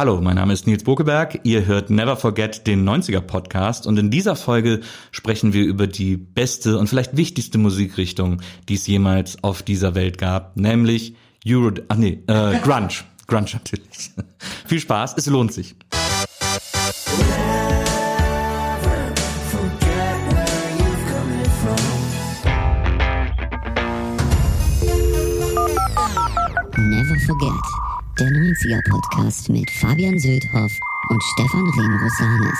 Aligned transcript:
Hallo, 0.00 0.18
mein 0.22 0.36
Name 0.36 0.54
ist 0.54 0.66
Nils 0.66 0.82
Bokeberg. 0.82 1.40
Ihr 1.42 1.66
hört 1.66 1.90
Never 1.90 2.16
Forget 2.16 2.66
den 2.66 2.88
90er 2.88 3.20
Podcast 3.20 3.86
und 3.86 3.98
in 3.98 4.10
dieser 4.10 4.34
Folge 4.34 4.80
sprechen 5.10 5.52
wir 5.52 5.62
über 5.62 5.86
die 5.86 6.16
beste 6.16 6.78
und 6.78 6.86
vielleicht 6.86 7.18
wichtigste 7.18 7.58
Musikrichtung, 7.58 8.40
die 8.70 8.76
es 8.76 8.86
jemals 8.86 9.44
auf 9.44 9.62
dieser 9.62 9.94
Welt 9.94 10.16
gab, 10.16 10.56
nämlich 10.56 11.16
Euro, 11.46 11.72
ah 11.88 11.96
nee, 11.96 12.22
äh, 12.28 12.58
Grunge. 12.60 12.88
Grunge 13.26 13.50
natürlich. 13.52 14.12
Viel 14.66 14.80
Spaß, 14.80 15.18
es 15.18 15.26
lohnt 15.26 15.52
sich. 15.52 15.76
Never 26.78 27.20
Forget, 27.26 27.79
der 28.20 28.28
90er 28.28 28.82
Podcast 28.90 29.48
mit 29.48 29.70
Fabian 29.70 30.18
Söldhoff 30.18 30.78
und 31.08 31.22
Stefan 31.32 31.70
Remrosanis. 31.70 32.58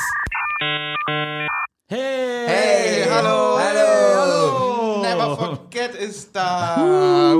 Hey! 1.86 2.46
Hey, 2.46 3.04
hallo! 3.10 3.58
Hallo! 3.58 5.02
Never 5.02 5.36
Forget 5.36 5.94
ist 5.96 6.34
da! 6.34 7.36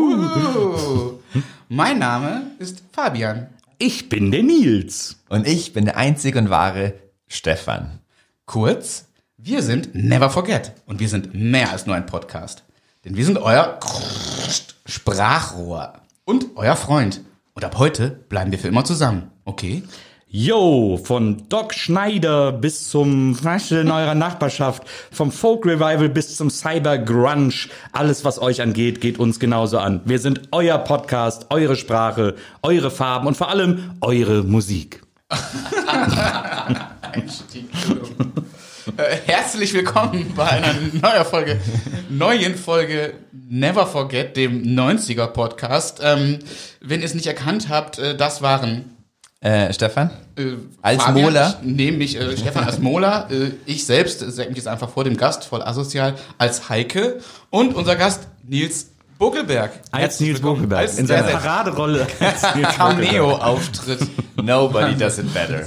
Mein 1.71 1.99
Name 1.99 2.43
ist 2.59 2.83
Fabian. 2.93 3.47
Ich 3.79 4.11
bin 4.11 4.31
der 4.31 4.43
Nils. 4.43 5.17
Und 5.31 5.49
ich 5.49 5.73
bin 5.73 5.87
der 5.87 5.97
einzige 5.97 6.41
und 6.41 6.51
wahre 6.51 6.93
Stefan. 7.27 8.01
Kurz, 8.45 9.07
wir 9.39 9.63
sind 9.63 9.95
Never 9.95 10.29
Forget 10.29 10.73
und 10.85 11.01
wir 11.01 11.09
sind 11.09 11.33
mehr 11.33 11.71
als 11.71 11.87
nur 11.87 11.97
ein 11.97 12.05
Podcast. 12.05 12.65
Denn 13.03 13.17
wir 13.17 13.25
sind 13.25 13.39
euer 13.39 13.81
Sprachrohr 14.85 15.95
und 16.27 16.49
euer 16.57 16.77
Freund. 16.77 17.23
Und 17.61 17.67
ab 17.67 17.77
heute 17.77 18.09
bleiben 18.31 18.51
wir 18.53 18.59
für 18.59 18.69
immer 18.69 18.87
zusammen, 18.87 19.33
okay? 19.45 19.83
Yo, 20.27 20.99
von 21.05 21.47
Doc 21.51 21.75
Schneider 21.75 22.53
bis 22.53 22.89
zum 22.89 23.35
Faschel 23.35 23.83
in 23.83 23.91
eurer 23.91 24.15
Nachbarschaft, 24.15 24.85
vom 25.13 25.31
Folk 25.31 25.67
Revival 25.67 26.09
bis 26.09 26.39
zum 26.39 26.49
Cyber 26.49 26.97
Grunge, 26.97 27.53
alles 27.93 28.25
was 28.25 28.41
euch 28.41 28.63
angeht, 28.63 29.03
geht 29.03 29.19
uns 29.19 29.39
genauso 29.39 29.77
an. 29.77 30.01
Wir 30.07 30.21
sind 30.21 30.41
euer 30.53 30.79
Podcast, 30.79 31.49
eure 31.51 31.77
Sprache, 31.77 32.35
eure 32.63 32.91
Farben 32.91 33.27
und 33.27 33.37
vor 33.37 33.51
allem 33.51 33.91
eure 34.01 34.43
Musik. 34.43 35.03
Äh, 38.97 39.17
herzlich 39.27 39.75
willkommen 39.75 40.33
bei 40.35 40.49
einer 40.49 40.75
neuen 41.03 41.25
Folge, 41.25 41.61
neuen 42.09 42.55
Folge 42.55 43.15
Never 43.33 43.87
Forget, 43.87 44.37
dem 44.37 44.63
90er 44.63 45.27
Podcast. 45.29 46.01
Ähm, 46.03 46.39
wenn 46.81 47.01
ihr 47.01 47.07
es 47.07 47.15
nicht 47.15 47.27
erkannt 47.27 47.69
habt, 47.69 47.99
äh, 47.99 48.17
das 48.17 48.43
waren 48.43 48.97
Äh, 49.41 49.73
Stefan? 49.73 50.11
äh, 50.37 50.53
Als 50.83 51.03
Fabian, 51.03 51.25
Mola? 51.25 51.59
Ich 51.63 51.67
nehme 51.67 51.99
mich, 51.99 52.17
äh, 52.19 52.37
Stefan 52.37 52.65
als 52.65 52.79
Mola, 52.79 53.29
äh, 53.31 53.51
ich 53.67 53.85
selbst 53.87 54.21
sag 54.21 54.49
mich 54.49 54.59
jetzt 54.59 54.69
einfach 54.69 54.91
vor 54.91 55.05
dem 55.05 55.17
Gast, 55.17 55.45
voll 55.45 55.63
asozial, 55.63 56.15
als 56.39 56.69
Heike 56.69 57.21
und 57.51 57.75
unser 57.75 57.97
Gast 57.97 58.29
Nils 58.47 58.89
Buckelberg. 59.21 59.71
Als 59.91 60.19
Nils. 60.19 60.41
Buckelberg, 60.41 60.81
Als 60.81 60.99
in 60.99 61.07
seiner 61.07 61.29
Paraderolle. 61.29 62.07
Cameo-Auftritt. 62.77 64.01
Nobody 64.43 64.97
does 64.97 65.19
it 65.19 65.33
better. 65.35 65.63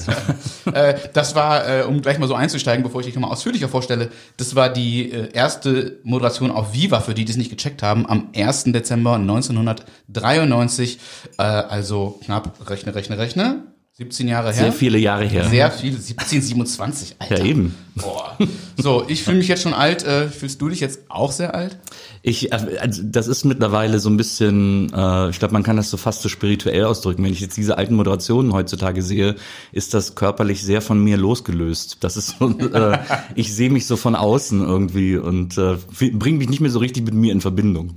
äh, 0.73 0.95
das 1.13 1.35
war, 1.35 1.69
äh, 1.69 1.83
um 1.83 2.01
gleich 2.01 2.17
mal 2.17 2.27
so 2.27 2.33
einzusteigen, 2.33 2.81
bevor 2.81 3.01
ich 3.01 3.05
dich 3.05 3.13
nochmal 3.13 3.29
ausführlicher 3.29 3.69
vorstelle, 3.69 4.09
das 4.37 4.55
war 4.55 4.69
die 4.69 5.11
äh, 5.11 5.31
erste 5.33 5.99
Moderation 6.03 6.49
auf 6.49 6.73
Viva, 6.73 6.99
für 6.99 7.13
die, 7.13 7.25
die 7.25 7.31
es 7.31 7.37
nicht 7.37 7.51
gecheckt 7.51 7.83
haben, 7.83 8.09
am 8.09 8.29
1. 8.35 8.63
Dezember 8.65 9.13
1993, 9.17 10.99
äh, 11.37 11.43
also 11.43 12.19
knapp, 12.25 12.67
rechne, 12.67 12.95
rechne, 12.95 13.19
rechne, 13.19 13.61
17 13.95 14.27
Jahre 14.27 14.47
her. 14.47 14.53
Sehr 14.55 14.73
viele 14.73 14.97
Jahre 14.97 15.25
her. 15.25 15.45
Sehr 15.45 15.69
viel, 15.69 15.95
17, 15.95 16.41
27, 16.41 17.15
Alter. 17.19 17.37
Ja, 17.37 17.45
eben. 17.45 17.75
Boah. 17.93 18.35
So, 18.75 19.05
ich 19.07 19.21
fühle 19.21 19.37
mich 19.37 19.47
jetzt 19.47 19.61
schon 19.61 19.75
alt. 19.75 20.03
Äh, 20.03 20.29
fühlst 20.29 20.59
du 20.59 20.69
dich 20.69 20.79
jetzt 20.79 21.01
auch 21.09 21.31
sehr 21.31 21.53
alt? 21.53 21.77
Ich, 22.23 22.51
äh, 22.51 22.77
also 22.81 23.03
das 23.05 23.27
ist 23.27 23.45
mittlerweile 23.45 23.99
so 23.99 24.09
ein 24.09 24.17
bisschen, 24.17 24.91
äh, 24.91 25.29
ich 25.29 25.37
glaube, 25.37 25.53
man 25.53 25.61
kann 25.61 25.77
das 25.77 25.91
so 25.91 25.97
fast 25.97 26.23
so 26.23 26.29
spirituell 26.29 26.85
ausdrücken. 26.85 27.23
Wenn 27.23 27.33
ich 27.33 27.39
jetzt 27.39 27.55
diese 27.55 27.77
alten 27.77 27.93
Moderationen 27.93 28.51
heutzutage 28.51 29.03
sehe, 29.03 29.35
ist 29.71 29.93
das 29.93 30.15
körperlich 30.15 30.63
sehr 30.63 30.81
von 30.81 31.03
mir 31.03 31.17
losgelöst. 31.17 31.97
Das 31.99 32.17
ist 32.17 32.39
so, 32.39 32.49
äh, 32.49 32.97
ich 33.35 33.53
sehe 33.53 33.69
mich 33.69 33.85
so 33.85 33.95
von 33.95 34.15
außen 34.15 34.59
irgendwie 34.59 35.17
und 35.17 35.59
äh, 35.59 35.77
bringe 36.13 36.39
mich 36.39 36.49
nicht 36.49 36.61
mehr 36.61 36.71
so 36.71 36.79
richtig 36.79 37.05
mit 37.05 37.13
mir 37.13 37.31
in 37.31 37.41
Verbindung. 37.41 37.93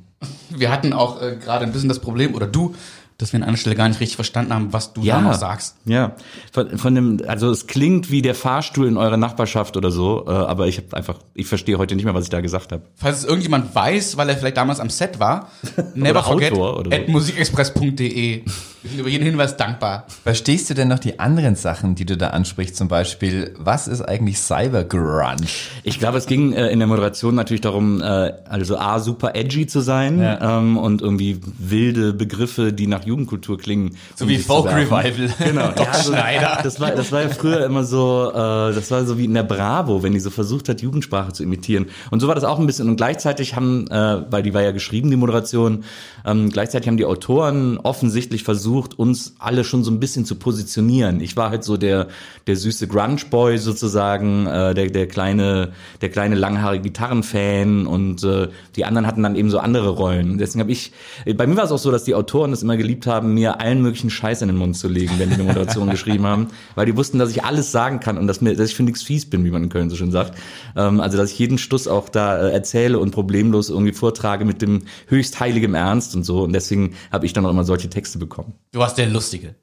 Wir 0.50 0.70
hatten 0.70 0.92
auch 0.92 1.22
äh, 1.22 1.36
gerade 1.36 1.64
ein 1.64 1.72
bisschen 1.72 1.88
das 1.88 2.00
Problem, 2.00 2.34
oder 2.34 2.46
du, 2.46 2.74
dass 3.18 3.32
wir 3.32 3.40
an 3.40 3.44
einer 3.44 3.56
Stelle 3.56 3.76
gar 3.76 3.88
nicht 3.88 4.00
richtig 4.00 4.16
verstanden 4.16 4.52
haben, 4.52 4.72
was 4.72 4.92
du 4.92 5.02
da 5.04 5.20
noch 5.22 5.34
sagst. 5.34 5.76
Ja, 5.86 6.12
von, 6.52 6.76
von 6.78 6.94
dem, 6.94 7.20
also 7.26 7.50
es 7.50 7.66
klingt 7.66 8.10
wie 8.10 8.20
der 8.22 8.34
Fahrstuhl 8.34 8.86
in 8.86 8.96
eurer 8.98 9.16
Nachbarschaft 9.16 9.76
oder 9.76 9.90
so, 9.90 10.24
äh, 10.26 10.30
aber 10.30 10.66
ich 10.68 10.76
habe 10.76 10.94
einfach, 10.96 11.16
ich 11.34 11.46
verstehe 11.46 11.78
heute 11.78 11.96
nicht 11.96 12.04
mehr, 12.04 12.14
was 12.14 12.24
ich 12.24 12.30
da 12.30 12.40
gesagt 12.42 12.72
habe. 12.72 12.82
Falls 12.96 13.18
es 13.18 13.24
irgendjemand 13.24 13.74
weiß, 13.74 14.16
weil 14.16 14.28
er 14.28 14.36
vielleicht 14.36 14.56
damals 14.58 14.80
am 14.80 14.90
Set 14.90 15.18
war, 15.18 15.48
never 15.94 16.10
Oder 16.10 16.22
forget 16.24 16.52
oder 16.52 16.90
so. 16.90 16.96
at 17.02 17.08
musikexpress.de. 17.08 18.42
Wir 18.82 18.90
sind 18.90 19.00
über 19.00 19.08
jeden 19.08 19.24
Hinweis 19.24 19.56
dankbar. 19.56 20.06
Verstehst 20.22 20.70
du 20.70 20.74
denn 20.74 20.88
noch 20.88 20.98
die 21.00 21.18
anderen 21.18 21.56
Sachen, 21.56 21.94
die 21.94 22.04
du 22.04 22.16
da 22.16 22.28
ansprichst? 22.28 22.76
Zum 22.76 22.88
Beispiel, 22.88 23.54
was 23.58 23.88
ist 23.88 24.00
eigentlich 24.02 24.38
Cyber 24.38 24.84
Grunge? 24.84 25.36
Ich 25.82 25.98
glaube, 25.98 26.18
es 26.18 26.26
ging 26.26 26.52
äh, 26.52 26.68
in 26.68 26.78
der 26.78 26.86
Moderation 26.86 27.34
natürlich 27.34 27.62
darum, 27.62 28.00
äh, 28.00 28.32
also 28.48 28.76
A, 28.78 29.00
super 29.00 29.34
edgy 29.34 29.66
zu 29.66 29.80
sein 29.80 30.20
Ja. 30.20 30.58
ähm, 30.58 30.76
und 30.76 31.02
irgendwie 31.02 31.40
wilde 31.58 32.12
Begriffe, 32.12 32.72
die 32.72 32.86
nach 32.86 33.04
Jugendkultur 33.06 33.58
klingen. 33.58 33.96
So 34.14 34.24
um 34.24 34.30
wie 34.30 34.38
Folk. 34.38 34.66
Revival. 34.66 35.30
Genau, 35.38 35.68
Doc 35.68 35.86
ja, 35.86 35.94
so, 35.94 36.12
Schneider. 36.12 36.60
Das 36.62 36.80
war, 36.80 36.90
das 36.90 37.12
war 37.12 37.22
ja 37.22 37.28
früher 37.28 37.64
immer 37.64 37.84
so, 37.84 38.30
äh, 38.30 38.74
das 38.74 38.90
war 38.90 39.04
so 39.04 39.18
wie 39.18 39.24
in 39.24 39.34
der 39.34 39.42
Bravo, 39.42 40.02
wenn 40.02 40.12
die 40.12 40.20
so 40.20 40.30
versucht 40.30 40.68
hat, 40.68 40.82
Jugendsprache 40.82 41.32
zu 41.32 41.42
imitieren. 41.42 41.86
Und 42.10 42.20
so 42.20 42.28
war 42.28 42.34
das 42.34 42.44
auch 42.44 42.58
ein 42.58 42.66
bisschen. 42.66 42.88
Und 42.88 42.96
gleichzeitig 42.96 43.54
haben, 43.54 43.86
äh, 43.88 44.22
weil 44.30 44.42
die 44.42 44.54
war 44.54 44.62
ja 44.62 44.72
geschrieben, 44.72 45.10
die 45.10 45.16
Moderation, 45.16 45.84
ähm, 46.24 46.50
gleichzeitig 46.50 46.88
haben 46.88 46.96
die 46.96 47.04
Autoren 47.04 47.78
offensichtlich 47.78 48.42
versucht, 48.42 48.98
uns 48.98 49.34
alle 49.38 49.64
schon 49.64 49.84
so 49.84 49.90
ein 49.90 50.00
bisschen 50.00 50.24
zu 50.24 50.36
positionieren. 50.36 51.20
Ich 51.20 51.36
war 51.36 51.50
halt 51.50 51.64
so 51.64 51.76
der, 51.76 52.08
der 52.46 52.56
süße 52.56 52.88
Grunge-Boy 52.88 53.58
sozusagen, 53.58 54.46
äh, 54.46 54.74
der, 54.74 54.90
der 54.90 55.06
kleine, 55.06 55.72
der 56.00 56.08
kleine 56.08 56.34
langhaarige 56.34 56.82
Gitarrenfan 56.84 57.86
und 57.86 58.24
äh, 58.24 58.48
die 58.74 58.84
anderen 58.84 59.06
hatten 59.06 59.22
dann 59.22 59.36
eben 59.36 59.50
so 59.50 59.58
andere 59.58 59.90
Rollen. 59.90 60.38
Deswegen 60.38 60.60
habe 60.60 60.72
ich, 60.72 60.92
bei 61.36 61.46
mir 61.46 61.56
war 61.56 61.64
es 61.64 61.72
auch 61.72 61.78
so, 61.78 61.90
dass 61.90 62.04
die 62.04 62.14
Autoren 62.14 62.52
es 62.52 62.62
immer 62.62 62.76
geliebt 62.76 62.95
haben, 63.04 63.34
mir 63.34 63.60
allen 63.60 63.82
möglichen 63.82 64.08
Scheiß 64.08 64.40
in 64.40 64.48
den 64.48 64.56
Mund 64.56 64.76
zu 64.76 64.88
legen, 64.88 65.18
wenn 65.18 65.28
die 65.28 65.34
eine 65.34 65.44
Moderation 65.44 65.90
geschrieben 65.96 66.24
haben, 66.24 66.48
weil 66.74 66.86
die 66.86 66.96
wussten, 66.96 67.18
dass 67.18 67.30
ich 67.30 67.44
alles 67.44 67.72
sagen 67.72 68.00
kann 68.00 68.16
und 68.16 68.26
dass, 68.26 68.40
mir, 68.40 68.56
dass 68.56 68.70
ich 68.70 68.76
für 68.76 68.82
nichts 68.84 69.02
fies 69.02 69.28
bin, 69.28 69.44
wie 69.44 69.50
man 69.50 69.64
in 69.64 69.68
Köln 69.68 69.90
so 69.90 69.96
schön 69.96 70.12
sagt. 70.12 70.38
Ähm, 70.76 71.00
also 71.00 71.18
dass 71.18 71.32
ich 71.32 71.38
jeden 71.38 71.58
Stuss 71.58 71.88
auch 71.88 72.08
da 72.08 72.38
äh, 72.38 72.52
erzähle 72.52 72.98
und 72.98 73.10
problemlos 73.10 73.68
irgendwie 73.68 73.92
vortrage 73.92 74.44
mit 74.44 74.62
dem 74.62 74.84
höchst 75.08 75.38
heiligem 75.40 75.74
Ernst 75.74 76.14
und 76.16 76.24
so. 76.24 76.44
Und 76.44 76.52
deswegen 76.52 76.94
habe 77.12 77.26
ich 77.26 77.32
dann 77.32 77.44
auch 77.44 77.50
immer 77.50 77.64
solche 77.64 77.90
Texte 77.90 78.18
bekommen. 78.18 78.54
Du 78.72 78.78
warst 78.78 78.96
der 78.96 79.08
Lustige. 79.08 79.56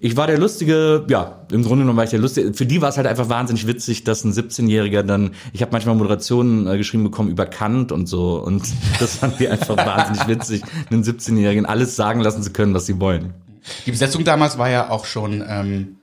Ich 0.00 0.16
war 0.16 0.28
der 0.28 0.38
lustige, 0.38 1.04
ja, 1.08 1.40
im 1.50 1.64
Grunde 1.64 1.82
genommen 1.82 1.96
war 1.96 2.04
ich 2.04 2.10
der 2.10 2.20
lustige. 2.20 2.54
Für 2.54 2.66
die 2.66 2.80
war 2.80 2.88
es 2.88 2.96
halt 2.96 3.06
einfach 3.06 3.28
wahnsinnig 3.28 3.66
witzig, 3.66 4.04
dass 4.04 4.24
ein 4.24 4.32
17-Jähriger 4.32 5.02
dann, 5.02 5.32
ich 5.52 5.60
habe 5.60 5.72
manchmal 5.72 5.96
Moderationen 5.96 6.68
äh, 6.68 6.76
geschrieben 6.76 7.04
bekommen 7.04 7.30
über 7.30 7.46
Kant 7.46 7.90
und 7.90 8.06
so 8.06 8.36
und 8.36 8.62
das 9.00 9.16
fand 9.16 9.40
die 9.40 9.48
einfach 9.48 9.76
wahnsinnig 9.86 10.28
witzig, 10.28 10.62
einen 10.90 11.02
17-Jährigen 11.02 11.66
alles 11.66 11.96
sagen 11.96 12.20
lassen 12.20 12.42
zu 12.42 12.52
können, 12.52 12.74
was 12.74 12.86
sie 12.86 13.00
wollen. 13.00 13.34
Die 13.86 13.90
Besetzung 13.90 14.24
damals 14.24 14.56
war 14.56 14.70
ja 14.70 14.90
auch 14.90 15.04
schon 15.04 15.44
ähm, 15.46 15.96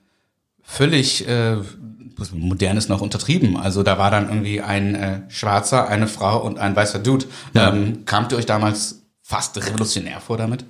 völlig 0.62 1.28
äh, 1.28 1.58
modern 2.34 2.78
ist 2.78 2.90
noch 2.90 3.02
untertrieben. 3.02 3.58
Also 3.58 3.84
da 3.84 3.98
war 3.98 4.12
dann 4.12 4.30
irgendwie 4.30 4.62
ein 4.62 4.96
äh, 4.96 5.22
Schwarzer, 5.30 5.88
eine 5.88 6.08
Frau 6.08 6.42
und 6.42 6.60
ein 6.60 6.76
weißer 6.76 7.00
Dude. 7.00 7.26
Ja. 7.54 7.74
Ähm, 7.74 8.06
kamt 8.06 8.32
ihr 8.32 8.38
euch 8.38 8.46
damals 8.46 9.04
fast 9.22 9.58
revolutionär 9.58 10.20
vor 10.20 10.38
damit? 10.38 10.66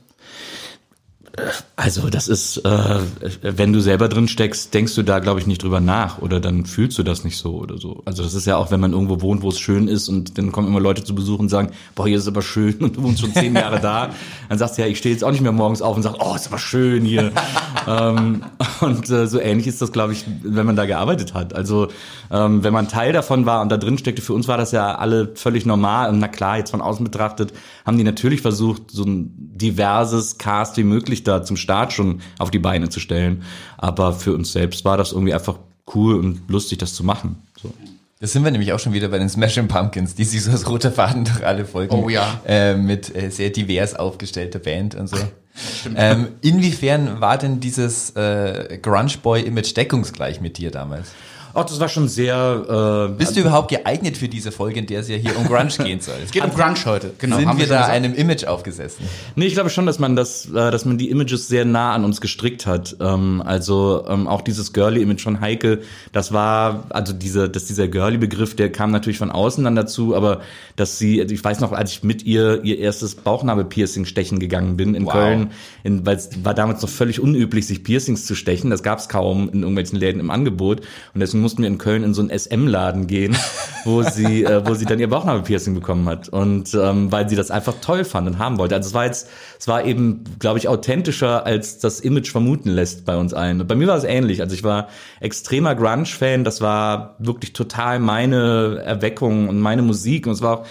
Also 1.76 2.10
das 2.10 2.28
ist, 2.30 2.58
äh, 2.58 3.00
wenn 3.42 3.74
du 3.74 3.82
selber 3.82 4.08
drin 4.08 4.28
steckst, 4.28 4.74
denkst 4.74 4.96
du 4.96 5.04
da, 5.04 5.20
glaube 5.20 5.40
ich, 5.40 5.48
nicht 5.48 5.62
drüber 5.62 5.82
nach 5.82 6.20
oder 6.20 6.40
dann 6.40 6.66
fühlst 6.66 6.98
du 6.98 7.04
das 7.04 7.26
nicht 7.26 7.38
so 7.38 7.56
oder 7.56 7.78
so. 7.78 8.02
Also 8.06 8.24
das 8.24 8.34
ist 8.34 8.48
ja 8.48 8.56
auch, 8.56 8.72
wenn 8.72 8.80
man 8.80 8.94
irgendwo 8.94 9.22
wohnt, 9.22 9.42
wo 9.42 9.50
es 9.50 9.60
schön 9.60 9.90
ist 9.90 10.08
und 10.08 10.38
dann 10.38 10.54
kommen 10.54 10.68
immer 10.68 10.80
Leute 10.80 11.04
zu 11.04 11.14
Besuch 11.14 11.40
und 11.40 11.50
sagen, 11.50 11.72
boah, 11.94 12.08
hier 12.08 12.16
ist 12.16 12.24
es 12.24 12.30
aber 12.30 12.42
schön 12.42 12.76
und 12.76 12.96
du 12.96 13.04
wohnst 13.04 13.20
schon 13.20 13.34
zehn 13.34 13.54
Jahre 13.56 13.82
da. 13.82 14.12
Dann 14.48 14.58
sagst 14.58 14.78
du 14.78 14.84
ja, 14.84 14.88
ich 14.88 14.98
stehe 14.98 15.14
jetzt 15.14 15.24
auch 15.24 15.32
nicht 15.32 15.42
mehr 15.42 15.52
morgens 15.52 15.82
auf 15.82 15.98
und 15.98 16.04
sag, 16.04 16.16
oh, 16.20 16.36
ist 16.36 16.48
aber 16.48 16.60
schön 16.60 17.04
hier. 17.04 17.32
ähm, 17.88 18.44
und 18.80 19.10
äh, 19.10 19.28
so 19.28 19.40
ähnlich 19.40 19.68
ist 19.68 19.82
das, 19.82 19.92
glaube 19.92 20.14
ich, 20.14 20.24
wenn 20.44 20.66
man 20.66 20.78
da 20.78 20.86
gearbeitet 20.86 21.34
hat. 21.34 21.54
Also 21.54 21.90
ähm, 22.32 22.64
wenn 22.64 22.74
man 22.74 22.88
Teil 22.88 23.12
davon 23.12 23.46
war 23.46 23.62
und 23.62 23.70
da 23.70 23.78
drin 23.78 23.98
steckte, 23.98 24.22
für 24.22 24.34
uns 24.34 24.48
war 24.48 24.58
das 24.58 24.72
ja 24.72 24.96
alle 24.96 25.32
völlig 25.36 25.66
normal 25.66 26.10
und 26.10 26.20
na 26.20 26.30
klar, 26.30 26.58
jetzt 26.58 26.72
von 26.72 26.82
außen 26.82 27.04
betrachtet, 27.04 27.52
haben 27.86 27.98
die 27.98 28.04
natürlich 28.06 28.42
versucht, 28.42 28.92
so 28.92 29.04
ein 29.04 29.34
diverses 29.38 30.38
Cast 30.38 30.78
wie 30.78 30.84
möglich 30.84 31.25
da 31.28 31.44
zum 31.44 31.58
Start 31.58 31.94
schon 31.94 32.22
auf 32.40 32.52
die 32.52 32.60
Beine 32.60 32.90
zu 32.90 33.00
stellen. 33.00 33.44
Aber 33.78 34.14
für 34.14 34.34
uns 34.34 34.52
selbst 34.52 34.86
war 34.86 34.98
das 34.98 35.12
irgendwie 35.12 35.34
einfach 35.34 35.60
cool 35.94 36.16
und 36.16 36.50
lustig, 36.50 36.80
das 36.80 36.94
zu 36.94 37.04
machen. 37.04 37.42
So. 37.62 37.72
Da 38.20 38.28
sind 38.28 38.44
wir 38.44 38.52
nämlich 38.52 38.72
auch 38.72 38.80
schon 38.80 38.94
wieder 38.94 39.10
bei 39.10 39.20
den 39.20 39.30
Smashing 39.30 39.68
Pumpkins, 39.68 40.16
die 40.16 40.24
sich 40.24 40.44
so 40.44 40.52
als 40.52 40.70
roter 40.70 40.92
Faden 40.92 41.26
durch 41.26 41.46
alle 41.46 41.66
Folgen 41.66 41.94
Oh 41.94 42.10
ja. 42.10 42.40
äh, 42.46 42.76
mit 42.76 43.14
äh, 43.16 43.30
sehr 43.30 43.50
divers 43.50 43.94
aufgestellter 43.96 44.60
Band 44.60 44.96
und 44.96 45.08
so. 45.08 45.18
Ähm, 45.96 46.28
inwiefern 46.42 47.22
war 47.22 47.38
denn 47.38 47.62
dieses 47.62 48.10
äh, 48.18 48.78
Grunge 48.82 49.14
Boy 49.24 49.42
Image 49.42 49.78
deckungsgleich 49.78 50.42
mit 50.42 50.58
dir 50.58 50.70
damals? 50.70 51.14
Ach, 51.56 51.64
das 51.64 51.80
war 51.80 51.88
schon 51.88 52.10
sehr. 52.10 53.08
Äh, 53.10 53.18
Bist 53.18 53.36
du 53.38 53.40
überhaupt 53.40 53.70
geeignet 53.70 54.18
für 54.18 54.28
diese 54.28 54.52
Folge, 54.52 54.80
in 54.80 54.88
der 54.88 55.00
es 55.00 55.08
ja 55.08 55.16
hier 55.16 55.38
um 55.38 55.46
Grunge 55.46 55.70
gehen 55.70 56.02
soll? 56.02 56.16
Es 56.24 56.32
geht 56.32 56.44
um 56.44 56.52
Grunge 56.52 56.76
heute, 56.86 57.14
genau. 57.18 57.38
Sind 57.38 57.48
haben 57.48 57.58
wir 57.58 57.68
da 57.68 57.78
gesagt. 57.78 57.94
einem 57.94 58.14
Image 58.14 58.44
aufgesessen? 58.44 59.06
Nee, 59.36 59.46
ich 59.46 59.54
glaube 59.54 59.70
schon, 59.70 59.86
dass 59.86 59.98
man 59.98 60.18
das, 60.18 60.48
äh, 60.48 60.70
dass 60.70 60.84
man 60.84 60.98
die 60.98 61.10
Images 61.10 61.48
sehr 61.48 61.64
nah 61.64 61.94
an 61.94 62.04
uns 62.04 62.20
gestrickt 62.20 62.66
hat. 62.66 62.98
Ähm, 63.00 63.42
also 63.46 64.06
ähm, 64.10 64.28
auch 64.28 64.42
dieses 64.42 64.74
Girly-Image 64.74 65.22
von 65.24 65.40
Heike, 65.40 65.82
das 66.12 66.34
war, 66.34 66.88
also 66.90 67.14
diese, 67.14 67.50
dass 67.50 67.66
dieser 67.66 67.88
Girly-Begriff, 67.88 68.56
der 68.56 68.70
kam 68.72 68.92
natürlich 68.92 69.18
von 69.18 69.32
außen 69.32 69.64
dann 69.64 69.76
dazu, 69.78 70.14
aber 70.14 70.42
dass 70.76 71.00
sie, 71.00 71.22
also 71.22 71.34
ich 71.34 71.44
weiß 71.44 71.62
noch, 71.62 71.72
als 71.72 71.92
ich 71.94 72.04
mit 72.04 72.24
ihr 72.24 72.64
ihr 72.66 72.80
erstes 72.80 73.16
Bauchnabel-Piercing 73.16 74.04
stechen 74.04 74.40
gegangen 74.40 74.76
bin 74.76 74.94
in 74.94 75.06
Wow. 75.06 75.14
Köln, 75.14 75.52
in, 75.84 76.06
weil 76.06 76.18
es 76.18 76.44
war 76.44 76.54
damals 76.54 76.82
noch 76.82 76.90
völlig 76.90 77.22
unüblich, 77.22 77.66
sich 77.66 77.84
Piercings 77.84 78.26
zu 78.26 78.36
stechen. 78.36 78.70
Das 78.72 78.84
gab 78.84 79.00
es 79.00 79.08
kaum 79.08 79.48
in 79.50 79.62
irgendwelchen 79.62 79.98
Läden 79.98 80.20
im 80.20 80.32
Angebot. 80.32 80.82
Und 81.14 81.22
deswegen 81.22 81.45
mussten 81.46 81.62
wir 81.62 81.68
in 81.68 81.78
Köln 81.78 82.04
in 82.04 82.16
so 82.16 82.24
einen 82.24 82.32
SM-Laden 82.32 83.06
gehen, 83.06 83.38
wo 83.86 84.02
sie, 84.02 84.44
äh, 84.44 84.66
wo 84.66 84.74
sie 84.74 84.86
dann 84.86 85.00
ihr 85.00 85.08
Bauchnabel-Piercing 85.08 85.76
bekommen 85.76 86.10
hat. 86.10 86.28
Und 86.28 86.74
ähm, 86.74 87.12
weil 87.12 87.30
sie 87.30 87.36
das 87.36 87.52
einfach 87.52 87.76
toll 87.82 88.04
fand 88.04 88.28
und 88.28 88.40
haben 88.40 88.58
wollte. 88.58 88.74
Also 88.74 88.88
es 88.88 88.94
war 88.96 89.06
jetzt, 89.06 89.30
es 89.60 89.68
war 89.68 89.86
eben, 89.86 90.24
glaube 90.40 90.58
ich, 90.58 90.68
authentischer, 90.68 91.46
als 91.46 91.78
das 91.78 92.00
Image 92.00 92.32
vermuten 92.32 92.70
lässt 92.70 93.06
bei 93.06 93.16
uns 93.16 93.36
allen. 93.36 93.62
Und 93.62 93.68
bei 93.68 93.76
mir 93.76 93.86
war 93.86 93.96
es 93.96 94.06
ähnlich. 94.06 94.42
Also 94.42 94.56
ich 94.56 94.64
war 94.64 94.88
extremer 95.20 95.76
Grunge-Fan. 95.76 96.44
Das 96.44 96.62
war 96.62 97.16
wirklich 97.20 97.54
total 97.54 98.00
meine 98.00 98.82
Erweckung 98.84 99.48
und 99.48 99.60
meine 99.60 99.84
Musik. 99.84 100.26
Und 100.26 100.34
es 100.34 100.42
war 100.42 100.62
auch 100.62 100.66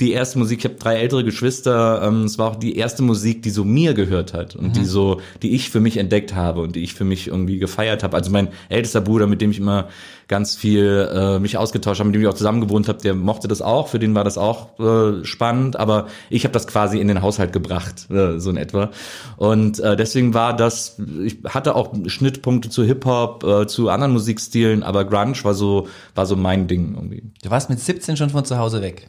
die 0.00 0.12
erste 0.12 0.38
Musik, 0.38 0.58
ich 0.58 0.64
habe 0.66 0.74
drei 0.74 0.96
ältere 0.96 1.24
Geschwister, 1.24 2.02
ähm, 2.02 2.24
es 2.24 2.38
war 2.38 2.50
auch 2.50 2.56
die 2.56 2.76
erste 2.76 3.02
Musik, 3.02 3.42
die 3.42 3.50
so 3.50 3.64
mir 3.64 3.94
gehört 3.94 4.34
hat 4.34 4.54
und 4.54 4.76
die 4.76 4.84
so, 4.84 5.20
die 5.42 5.54
ich 5.54 5.70
für 5.70 5.80
mich 5.80 5.96
entdeckt 5.96 6.34
habe 6.34 6.60
und 6.60 6.76
die 6.76 6.82
ich 6.82 6.92
für 6.92 7.04
mich 7.04 7.28
irgendwie 7.28 7.58
gefeiert 7.58 8.02
habe. 8.02 8.16
Also 8.16 8.30
mein 8.30 8.48
ältester 8.68 9.00
Bruder, 9.00 9.26
mit 9.26 9.40
dem 9.40 9.50
ich 9.50 9.58
immer 9.58 9.88
ganz 10.28 10.54
viel 10.54 11.08
äh, 11.12 11.38
mich 11.38 11.56
ausgetauscht 11.56 12.00
habe, 12.00 12.08
mit 12.08 12.14
dem 12.14 12.22
ich 12.22 12.28
auch 12.28 12.34
zusammen 12.34 12.60
gewohnt 12.60 12.88
habe, 12.88 13.00
der 13.00 13.14
mochte 13.14 13.48
das 13.48 13.62
auch, 13.62 13.88
für 13.88 13.98
den 13.98 14.14
war 14.14 14.24
das 14.24 14.36
auch 14.36 14.78
äh, 14.78 15.24
spannend, 15.24 15.76
aber 15.76 16.08
ich 16.28 16.44
habe 16.44 16.52
das 16.52 16.66
quasi 16.66 16.98
in 16.98 17.08
den 17.08 17.22
Haushalt 17.22 17.52
gebracht, 17.52 18.10
äh, 18.10 18.38
so 18.38 18.50
in 18.50 18.56
etwa. 18.56 18.90
Und 19.36 19.78
äh, 19.78 19.96
deswegen 19.96 20.34
war 20.34 20.54
das, 20.54 21.00
ich 21.24 21.38
hatte 21.48 21.74
auch 21.74 21.94
Schnittpunkte 22.06 22.68
zu 22.68 22.84
Hip-Hop, 22.84 23.44
äh, 23.44 23.66
zu 23.66 23.88
anderen 23.88 24.12
Musikstilen, 24.12 24.82
aber 24.82 25.04
Grunge 25.04 25.42
war 25.42 25.54
so, 25.54 25.88
war 26.14 26.26
so 26.26 26.36
mein 26.36 26.66
Ding 26.66 26.94
irgendwie. 26.96 27.22
Du 27.42 27.50
warst 27.50 27.70
mit 27.70 27.80
17 27.80 28.16
schon 28.16 28.30
von 28.30 28.44
zu 28.44 28.58
Hause 28.58 28.82
weg. 28.82 29.08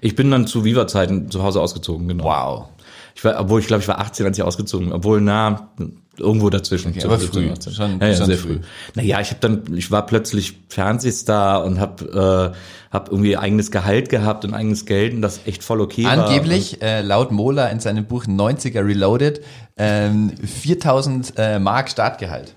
Ich 0.00 0.16
bin 0.16 0.30
dann 0.30 0.46
zu 0.46 0.64
Viva-Zeiten 0.64 1.30
zu 1.30 1.42
Hause 1.42 1.60
ausgezogen, 1.60 2.08
genau. 2.08 2.24
Wow. 2.24 2.68
Ich 3.14 3.24
war, 3.24 3.38
obwohl 3.40 3.60
ich 3.60 3.66
glaube, 3.66 3.82
ich 3.82 3.88
war 3.88 3.98
18, 3.98 4.26
als 4.26 4.38
ich 4.38 4.44
ausgezogen 4.44 4.86
bin. 4.88 4.94
Obwohl, 4.94 5.20
na, 5.20 5.70
irgendwo 6.16 6.50
dazwischen. 6.50 6.92
Okay, 6.92 7.04
aber 7.04 7.18
17, 7.18 7.42
früh. 7.42 7.50
18. 7.52 7.72
Schon- 7.72 8.00
ja, 8.00 8.06
ja, 8.08 8.16
schon 8.16 8.26
sehr 8.26 8.38
früh. 8.38 8.54
früh. 8.54 8.60
Naja, 8.94 9.20
ich 9.20 9.30
habe 9.30 9.40
dann, 9.40 9.62
ich 9.76 9.90
war 9.90 10.06
plötzlich 10.06 10.54
Fernsehstar 10.68 11.64
und 11.64 11.80
habe 11.80 12.52
äh, 12.54 12.58
hab 12.92 13.10
irgendwie 13.10 13.36
eigenes 13.36 13.70
Gehalt 13.70 14.08
gehabt 14.08 14.44
und 14.44 14.54
eigenes 14.54 14.86
Geld 14.86 15.14
und 15.14 15.22
das 15.22 15.40
echt 15.46 15.62
voll 15.64 15.80
okay 15.80 16.04
war. 16.04 16.26
Angeblich, 16.28 16.80
äh, 16.82 17.02
laut 17.02 17.32
Mola 17.32 17.66
in 17.68 17.80
seinem 17.80 18.04
Buch 18.04 18.24
90er 18.26 18.84
Reloaded, 18.84 19.40
ähm, 19.76 20.32
4000 20.44 21.32
äh, 21.36 21.58
Mark 21.58 21.90
Startgehalt. 21.90 22.54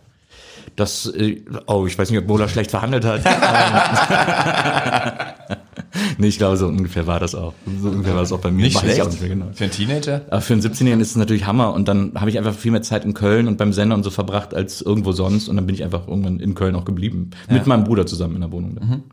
Das, 0.76 1.08
äh, 1.08 1.42
oh, 1.68 1.86
ich 1.88 1.98
weiß 1.98 2.10
nicht, 2.12 2.20
ob 2.20 2.28
Mola 2.28 2.48
schlecht 2.48 2.70
verhandelt 2.72 3.06
hat. 3.06 3.22
Nee, 6.18 6.28
ich 6.28 6.38
glaube, 6.38 6.58
so 6.58 6.68
ungefähr 6.68 7.08
war 7.08 7.20
das 7.20 7.36
auch. 7.36 7.54
So 7.82 7.90
ungefähr 7.90 8.14
war 8.14 8.22
das 8.22 8.32
auch 8.32 8.40
bei 8.40 8.52
mir. 8.52 8.66
Weiß 8.66 8.84
Ich 8.84 9.02
auch 9.02 9.10
nicht 9.10 9.22
mehr 9.22 9.30
genau. 9.30 9.48
Für 9.54 9.66
einen 9.66 9.74
Teenager? 9.74 10.22
Aber 10.30 10.42
für 10.42 10.54
einen 10.54 10.62
17-Jährigen 10.62 11.02
ist 11.02 11.12
es 11.12 11.16
natürlich 11.16 11.46
Hammer. 11.46 11.74
Und 11.74 11.88
dann 11.88 12.14
habe 12.16 12.30
ich 12.30 12.38
einfach 12.38 12.54
viel 12.54 12.72
mehr 12.72 12.82
Zeit 12.82 13.06
in 13.06 13.14
Köln 13.14 13.48
und 13.48 13.58
beim 13.58 13.74
Sender 13.74 13.96
und 13.96 14.04
so 14.04 14.10
verbracht 14.10 14.54
als 14.54 14.82
irgendwo 14.82 15.12
sonst. 15.12 15.48
Und 15.48 15.56
dann 15.56 15.66
bin 15.66 15.76
ich 15.76 15.84
einfach 15.84 16.08
irgendwann 16.08 16.40
in 16.40 16.56
Köln 16.56 16.76
auch 16.76 16.86
geblieben. 16.86 17.32
Mit 17.50 17.68
meinem 17.68 17.84
Bruder 17.84 18.06
zusammen 18.06 18.36
in 18.36 18.42
der 18.42 18.52
Wohnung. 18.52 18.76
dann. 18.76 19.04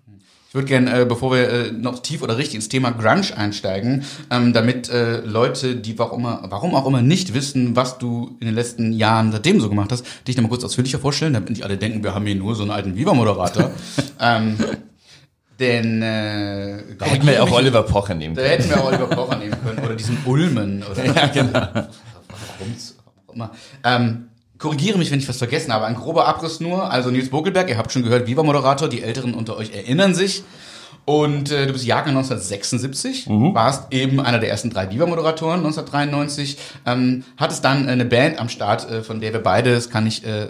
Ich 0.49 0.55
würde 0.55 0.67
gerne, 0.67 1.03
äh, 1.03 1.05
bevor 1.05 1.33
wir 1.33 1.51
äh, 1.51 1.73
noch 1.73 1.99
tief 1.99 2.23
oder 2.23 2.39
richtig 2.39 2.55
ins 2.55 2.71
Thema 2.71 2.91
Grunge 2.91 3.37
einsteigen, 3.37 4.05
ähm, 4.31 4.55
damit 4.55 4.89
äh, 4.89 5.21
Leute, 5.21 5.77
die 5.77 5.99
warum, 5.99 6.21
immer, 6.21 6.43
warum 6.49 6.75
auch 6.75 6.87
immer 6.87 7.03
nicht 7.03 7.35
wissen, 7.35 7.77
was 7.77 7.99
du 7.99 8.39
in 8.41 8.47
den 8.47 8.55
letzten 8.55 8.95
Jahren 8.95 9.31
seitdem 9.31 9.61
so 9.61 9.69
gemacht 9.69 9.93
hast, 9.93 10.07
dich 10.27 10.39
nochmal 10.39 10.49
kurz 10.49 10.65
ausführlicher 10.65 11.01
vorstellen, 11.01 11.35
damit 11.35 11.51
nicht 11.51 11.65
alle 11.65 11.77
denken, 11.77 12.03
wir 12.03 12.15
haben 12.15 12.25
hier 12.25 12.35
nur 12.35 12.55
so 12.55 12.63
einen 12.63 12.71
alten 12.71 12.97
Viva-Moderator. 12.97 13.71
ähm, 14.21 14.57
denn 15.59 16.03
äh, 16.03 16.79
Da 16.99 17.07
hätten 17.07 17.27
wir 17.27 17.43
auch 17.43 17.51
Oliver 17.53 17.83
Pocher 17.83 18.15
nehmen 18.15 18.35
Da 18.35 18.43
können. 18.43 18.53
hätten 18.55 18.71
wir 18.71 18.81
auch 18.81 18.87
Oliver 18.87 19.07
Pocher 19.07 19.37
nehmen 19.39 19.57
können 19.65 19.79
oder 19.85 19.95
diesen 19.95 20.19
Ulmen 20.25 20.85
oder 20.91 21.05
ja, 21.05 21.27
genau. 21.27 21.67
Immer. 23.33 23.51
Ähm, 23.85 24.29
korrigiere 24.59 24.99
mich, 24.99 25.11
wenn 25.11 25.19
ich 25.19 25.29
was 25.29 25.39
vergessen 25.39 25.73
habe. 25.73 25.87
Ein 25.87 25.95
grober 25.95 26.27
Abriss 26.27 26.61
nur. 26.61 26.91
Also 26.91 27.11
Nils 27.11 27.31
Bogelberg, 27.31 27.69
ihr 27.69 27.79
habt 27.79 27.93
schon 27.93 28.03
gehört, 28.03 28.27
Viva-Moderator, 28.27 28.89
die 28.89 29.03
Älteren 29.03 29.35
unter 29.35 29.57
euch 29.57 29.73
erinnern 29.73 30.15
sich. 30.15 30.43
Und 31.05 31.51
äh, 31.51 31.67
du 31.67 31.73
bist 31.73 31.87
Jahrgang 31.87 32.17
1976, 32.19 33.29
warst 33.29 33.95
eben 33.95 34.21
einer 34.21 34.39
der 34.41 34.51
ersten 34.51 34.69
drei 34.69 34.91
Viva-Moderatoren 34.91 35.61
1993, 35.61 36.59
ähm, 36.85 37.25
hattest 37.39 37.65
dann 37.65 37.89
eine 37.89 38.05
Band 38.05 38.39
am 38.39 38.51
Start, 38.51 38.91
äh, 38.91 39.03
von 39.03 39.19
der 39.19 39.33
wir 39.33 39.43
beide, 39.43 39.73
das 39.73 39.89
kann 39.89 40.07
ich 40.07 40.23
äh, 40.27 40.49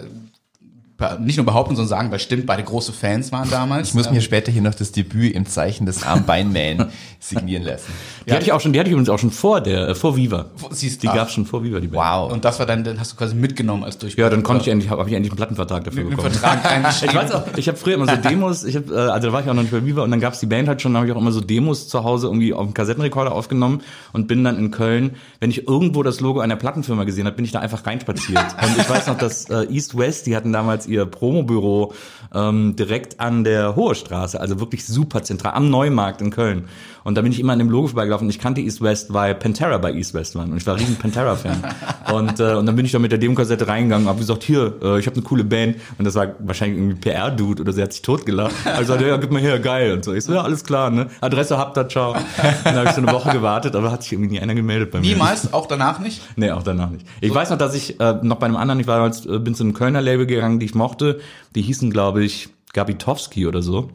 nicht 1.19 1.37
nur 1.37 1.45
behaupten, 1.45 1.75
sondern 1.75 1.89
sagen, 1.89 2.11
weil 2.11 2.19
stimmt, 2.19 2.45
beide 2.45 2.63
große 2.63 2.91
Fans 2.93 3.31
waren 3.31 3.49
damals. 3.49 3.89
Ich 3.89 3.93
muss 3.93 4.11
mir 4.11 4.21
später 4.21 4.51
hier 4.51 4.61
noch 4.61 4.75
das 4.75 4.91
Debüt 4.91 5.33
im 5.33 5.45
Zeichen 5.45 5.85
des 5.85 6.03
Armbeinman 6.03 6.89
signieren 7.19 7.63
lassen. 7.63 7.91
Die 8.27 8.33
hatte 8.33 8.43
ich 8.43 8.51
auch 8.51 8.59
schon, 8.59 8.73
die 8.73 8.79
hatte 8.79 8.89
ich 8.89 8.93
übrigens 8.93 9.09
auch 9.09 9.19
schon 9.19 9.31
vor 9.31 9.61
der, 9.61 9.89
äh, 9.89 9.95
vor 9.95 10.15
Viva. 10.15 10.47
Siehst 10.71 11.03
Die 11.03 11.07
du. 11.07 11.13
gab's 11.13 11.33
schon 11.33 11.45
vor 11.45 11.63
Viva, 11.63 11.79
die 11.79 11.87
Band. 11.87 12.03
Wow. 12.03 12.31
Und 12.31 12.45
das 12.45 12.59
war 12.59 12.65
dann, 12.65 12.83
dann 12.83 12.99
hast 12.99 13.13
du 13.13 13.15
quasi 13.15 13.35
mitgenommen 13.35 13.83
als 13.83 13.97
Durchbruch. 13.97 14.23
Ja, 14.23 14.29
dann 14.29 14.43
konnte 14.43 14.63
ich 14.63 14.67
endlich, 14.69 14.89
habe 14.89 15.01
hab 15.01 15.07
ich 15.07 15.13
endlich 15.13 15.31
einen 15.31 15.37
Plattenvertrag 15.37 15.83
dafür 15.83 16.01
einen 16.01 16.09
bekommen. 16.11 16.31
Vertrag 16.31 16.93
Ich 17.03 17.15
weiß 17.15 17.31
auch, 17.31 17.43
ich 17.55 17.67
habe 17.67 17.77
früher 17.77 17.95
immer 17.95 18.07
so 18.07 18.15
Demos, 18.29 18.63
ich 18.63 18.75
hab, 18.75 18.89
äh, 18.89 18.95
also 18.95 19.27
da 19.27 19.33
war 19.33 19.41
ich 19.41 19.49
auch 19.49 19.53
noch 19.53 19.61
nicht 19.61 19.71
bei 19.71 19.85
Viva 19.85 20.03
und 20.03 20.11
dann 20.11 20.19
gab's 20.19 20.39
die 20.39 20.45
Band 20.45 20.67
halt 20.67 20.81
schon, 20.81 20.93
da 20.93 20.99
habe 20.99 21.07
ich 21.07 21.13
auch 21.13 21.19
immer 21.19 21.31
so 21.31 21.41
Demos 21.41 21.87
zu 21.87 22.03
Hause 22.03 22.27
irgendwie 22.27 22.53
auf 22.53 22.65
dem 22.65 22.73
Kassettenrekorder 22.73 23.31
aufgenommen 23.31 23.81
und 24.13 24.27
bin 24.27 24.43
dann 24.43 24.57
in 24.57 24.71
Köln, 24.71 25.15
wenn 25.39 25.49
ich 25.49 25.67
irgendwo 25.67 26.03
das 26.03 26.19
Logo 26.19 26.39
einer 26.41 26.55
Plattenfirma 26.55 27.05
gesehen 27.05 27.25
habe, 27.25 27.35
bin 27.35 27.45
ich 27.45 27.51
da 27.51 27.59
einfach 27.59 27.85
reinspaziert. 27.85 28.43
und 28.61 28.77
ich 28.77 28.89
weiß 28.89 29.07
noch, 29.07 29.17
dass 29.17 29.49
äh, 29.49 29.65
East 29.69 29.97
West, 29.97 30.27
die 30.27 30.35
hatten 30.35 30.51
damals 30.51 30.87
ihr 30.89 31.05
Promobüro 31.05 31.93
ähm, 32.33 32.75
direkt 32.75 33.19
an 33.19 33.43
der 33.43 33.75
Hohe 33.75 33.95
Straße, 33.95 34.39
also 34.39 34.59
wirklich 34.59 34.85
super 34.85 35.23
zentral, 35.23 35.53
am 35.53 35.69
Neumarkt 35.69 36.21
in 36.21 36.31
Köln. 36.31 36.67
Und 37.03 37.15
da 37.15 37.21
bin 37.21 37.31
ich 37.31 37.39
immer 37.39 37.53
an 37.53 37.59
dem 37.59 37.69
Logo 37.69 37.87
vorbeigelaufen 37.87 38.27
und 38.27 38.29
ich 38.29 38.39
kannte 38.39 38.61
East 38.61 38.81
West, 38.81 39.13
weil 39.13 39.35
Pantera 39.35 39.77
bei 39.77 39.93
East 39.93 40.13
West 40.13 40.35
waren 40.35 40.51
und 40.51 40.57
ich 40.57 40.67
war 40.67 40.75
riesen 40.75 40.95
Pantera-Fan. 40.95 41.63
und, 42.13 42.39
äh, 42.39 42.53
und 42.55 42.65
dann 42.65 42.75
bin 42.75 42.85
ich 42.85 42.91
da 42.91 42.99
mit 42.99 43.11
der 43.11 43.19
Demokassette 43.19 43.67
reingegangen 43.67 44.05
und 44.05 44.09
habe 44.09 44.19
gesagt, 44.19 44.43
hier, 44.43 44.73
äh, 44.81 44.99
ich 44.99 45.05
habe 45.05 45.15
eine 45.15 45.23
coole 45.23 45.43
Band. 45.43 45.77
Und 45.97 46.05
das 46.05 46.15
war 46.15 46.27
wahrscheinlich 46.39 46.79
irgendwie 46.79 46.95
PR-Dude 46.95 47.61
oder 47.61 47.73
sie 47.73 47.81
hat 47.81 47.93
sich 47.93 48.01
totgelacht. 48.01 48.55
Also 48.79 48.95
ja, 48.95 49.17
gib 49.17 49.31
mal 49.31 49.41
her, 49.41 49.59
geil. 49.59 49.93
Und 49.93 50.05
so. 50.05 50.13
Ich 50.13 50.23
so, 50.23 50.33
ja, 50.33 50.41
alles 50.41 50.63
klar, 50.63 50.89
ne? 50.89 51.07
Adresse 51.19 51.57
habt 51.57 51.77
ihr, 51.77 51.87
ciao. 51.89 52.13
Und 52.13 52.21
dann 52.63 52.75
habe 52.75 52.89
ich 52.89 52.95
so 52.95 53.01
eine 53.01 53.11
Woche 53.11 53.31
gewartet, 53.31 53.75
aber 53.75 53.91
hat 53.91 54.03
sich 54.03 54.13
irgendwie 54.13 54.31
nie 54.31 54.39
einer 54.39 54.55
gemeldet 54.55 54.91
bei 54.91 54.99
mir. 54.99 55.07
Niemals, 55.07 55.51
auch 55.51 55.65
danach 55.65 55.99
nicht. 55.99 56.21
Nee, 56.37 56.51
auch 56.51 56.63
danach 56.63 56.89
nicht. 56.89 57.05
Ich 57.19 57.33
weiß 57.33 57.49
noch, 57.49 57.57
dass 57.57 57.75
ich 57.75 57.99
äh, 57.99 58.19
noch 58.21 58.37
bei 58.37 58.45
einem 58.45 58.55
anderen, 58.55 58.79
ich 58.79 58.87
war 58.87 58.97
damals, 58.97 59.25
äh, 59.25 59.39
bin 59.39 59.55
zu 59.55 59.63
einem 59.63 59.73
Kölner 59.73 60.01
Label 60.01 60.25
gegangen, 60.25 60.59
die 60.59 60.65
ich 60.65 60.75
mochte. 60.75 61.19
Die 61.55 61.61
hießen, 61.61 61.91
glaube 61.91 62.23
ich, 62.23 62.49
Gabitowski 62.73 63.47
oder 63.47 63.61
so. 63.61 63.89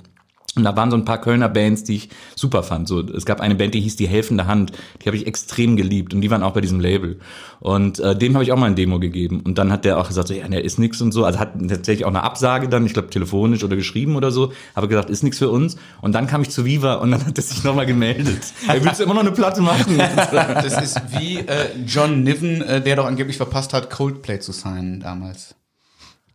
Und 0.56 0.64
da 0.64 0.76
waren 0.76 0.90
so 0.90 0.96
ein 0.96 1.04
paar 1.04 1.20
Kölner 1.20 1.48
Bands, 1.48 1.84
die 1.84 1.96
ich 1.96 2.08
super 2.36 2.62
fand. 2.62 2.86
So, 2.86 3.00
es 3.00 3.24
gab 3.24 3.40
eine 3.40 3.54
Band, 3.54 3.74
die 3.74 3.80
hieß 3.80 3.96
Die 3.96 4.06
Helfende 4.06 4.46
Hand. 4.46 4.72
Die 5.02 5.06
habe 5.06 5.16
ich 5.16 5.26
extrem 5.26 5.76
geliebt 5.76 6.14
und 6.14 6.20
die 6.20 6.30
waren 6.30 6.42
auch 6.42 6.52
bei 6.52 6.60
diesem 6.60 6.80
Label. 6.80 7.18
Und 7.60 7.98
äh, 7.98 8.16
dem 8.16 8.34
habe 8.34 8.44
ich 8.44 8.52
auch 8.52 8.56
mal 8.56 8.66
ein 8.66 8.76
Demo 8.76 9.00
gegeben. 9.00 9.40
Und 9.40 9.58
dann 9.58 9.72
hat 9.72 9.84
der 9.84 9.98
auch 9.98 10.08
gesagt, 10.08 10.28
so, 10.28 10.34
ja, 10.34 10.46
der 10.46 10.64
ist 10.64 10.78
nix 10.78 11.00
und 11.00 11.12
so. 11.12 11.24
Also 11.24 11.38
hat 11.38 11.54
tatsächlich 11.68 12.04
auch 12.04 12.10
eine 12.10 12.22
Absage 12.22 12.68
dann, 12.68 12.86
ich 12.86 12.92
glaube 12.92 13.10
telefonisch 13.10 13.64
oder 13.64 13.76
geschrieben 13.76 14.16
oder 14.16 14.30
so. 14.30 14.52
Aber 14.74 14.86
gesagt, 14.86 15.10
ist 15.10 15.22
nix 15.22 15.38
für 15.38 15.50
uns. 15.50 15.76
Und 16.00 16.12
dann 16.14 16.26
kam 16.26 16.42
ich 16.42 16.50
zu 16.50 16.64
Viva 16.64 16.94
und 16.94 17.10
dann 17.10 17.24
hat 17.24 17.36
er 17.36 17.42
sich 17.42 17.64
nochmal 17.64 17.86
gemeldet. 17.86 18.42
Er 18.68 18.84
willst 18.84 19.00
du 19.00 19.04
immer 19.04 19.14
noch 19.14 19.22
eine 19.22 19.32
Platte 19.32 19.60
machen? 19.60 19.98
Das 19.98 20.82
ist 20.82 21.00
wie 21.18 21.38
äh, 21.38 21.70
John 21.86 22.22
Niven, 22.22 22.62
äh, 22.62 22.80
der 22.80 22.96
doch 22.96 23.06
angeblich 23.06 23.36
verpasst 23.36 23.72
hat, 23.72 23.90
Coldplay 23.90 24.38
zu 24.38 24.52
signen 24.52 25.00
damals. 25.00 25.54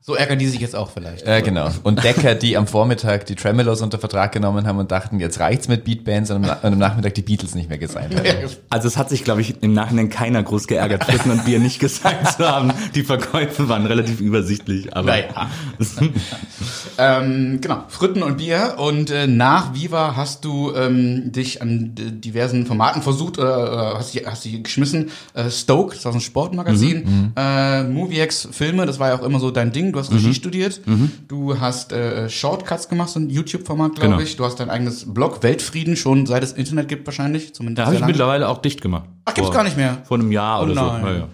So 0.10 0.16
ärgern 0.16 0.40
die 0.40 0.48
sich 0.48 0.60
jetzt 0.60 0.76
auch 0.76 0.90
vielleicht. 0.90 1.28
Ja, 1.28 1.40
genau. 1.40 1.70
Und 1.84 2.04
Decker, 2.04 2.34
die 2.34 2.58
am 2.58 2.66
Vormittag 2.66 3.28
die 3.28 3.36
Tremolos 3.36 3.84
unter 3.84 4.00
Vertrag 4.00 4.32
genommen 4.32 4.66
haben 4.66 4.80
und 4.80 4.90
dachten, 4.90 5.20
jetzt 5.20 5.40
reicht's 5.40 5.68
mit 5.68 5.84
Beatbands 5.84 6.32
und 6.32 6.38
am, 6.38 6.42
Na- 6.42 6.68
und 6.68 6.74
am 6.74 6.80
Nachmittag 6.80 7.14
die 7.14 7.22
Beatles 7.22 7.54
nicht 7.54 7.70
mehr 7.70 7.78
gesigned 7.78 8.16
haben. 8.16 8.28
Also 8.72 8.88
es 8.88 8.98
hat 8.98 9.08
sich, 9.08 9.24
glaube 9.24 9.42
ich, 9.42 9.62
im 9.62 9.74
Nachhinein 9.74 10.10
keiner 10.10 10.42
groß 10.42 10.66
geärgert, 10.66 11.04
Fritten 11.04 11.30
und 11.30 11.46
Bier 11.46 11.60
nicht 11.60 11.78
gesagt 11.78 12.38
zu 12.38 12.50
haben. 12.50 12.74
Die 12.96 13.04
Verkäufe 13.04 13.70
waren 13.70 13.86
relativ 13.86 14.20
übersichtlich, 14.20 14.96
aber 14.96 15.12
Naja. 15.12 15.52
ähm, 16.98 17.60
genau, 17.62 17.84
Fritten 17.88 18.24
und 18.24 18.38
Bier. 18.38 18.78
Und 18.80 19.12
äh, 19.12 19.28
nach 19.28 19.76
Viva 19.76 20.16
hast 20.16 20.44
du 20.44 20.74
ähm, 20.74 21.32
dich 21.32 21.62
an 21.62 21.92
diversen 21.94 22.66
Formaten 22.66 23.04
versucht, 23.04 23.38
äh, 23.38 23.44
äh, 23.44 23.46
hast, 23.94 24.16
die, 24.16 24.26
hast 24.26 24.44
die 24.44 24.64
geschmissen. 24.64 25.12
Äh, 25.36 25.52
Stoke, 25.52 25.94
das 25.94 26.04
war 26.04 26.14
so 26.14 26.18
ein 26.18 26.22
Sportmagazin. 26.22 27.34
Äh, 27.36 27.84
Moviex 27.84 28.48
Filme, 28.52 28.88
das 28.88 28.98
war 28.98 29.10
ja 29.10 29.16
auch 29.20 29.24
immer 29.24 29.40
so 29.40 29.52
dein 29.52 29.72
Ding. 29.72 29.92
Du 29.92 29.99
hast 30.00 30.12
Regie 30.12 30.34
studiert. 30.34 30.82
Du 31.28 31.60
hast 31.60 31.92
äh, 31.94 32.30
Shortcuts 32.30 32.90
gemacht, 32.90 33.10
so 33.10 33.20
ein 33.20 33.30
YouTube-Format, 33.30 33.96
glaube 33.96 34.08
Genau. 34.10 34.20
ich. 34.22 34.36
Du 34.36 34.46
hast 34.46 34.60
dein 34.60 34.70
eigenes 34.70 35.14
Blog, 35.14 35.44
Weltfrieden, 35.44 35.96
schon 35.96 36.26
seit 36.26 36.44
es 36.44 36.54
Internet 36.54 36.88
gibt 36.88 37.06
wahrscheinlich. 37.06 37.54
Zumindest 37.54 37.80
da 37.80 37.86
habe 37.86 37.96
ich 37.96 38.00
lange. 38.02 38.12
mittlerweile 38.12 38.48
auch 38.50 38.58
dicht 38.60 38.82
gemacht. 38.82 39.04
Ach, 39.26 39.34
gibt's 39.34 39.50
Vor- 39.50 39.56
gar 39.56 39.64
nicht 39.64 39.78
mehr? 39.78 40.00
Vor 40.06 40.18
einem 40.18 40.32
Jahr 40.32 40.60
Oh 40.62 40.64
oder 40.64 40.74
nein. 40.74 41.02
so. 41.02 41.08
Ja, 41.08 41.14
ja. 41.18 41.28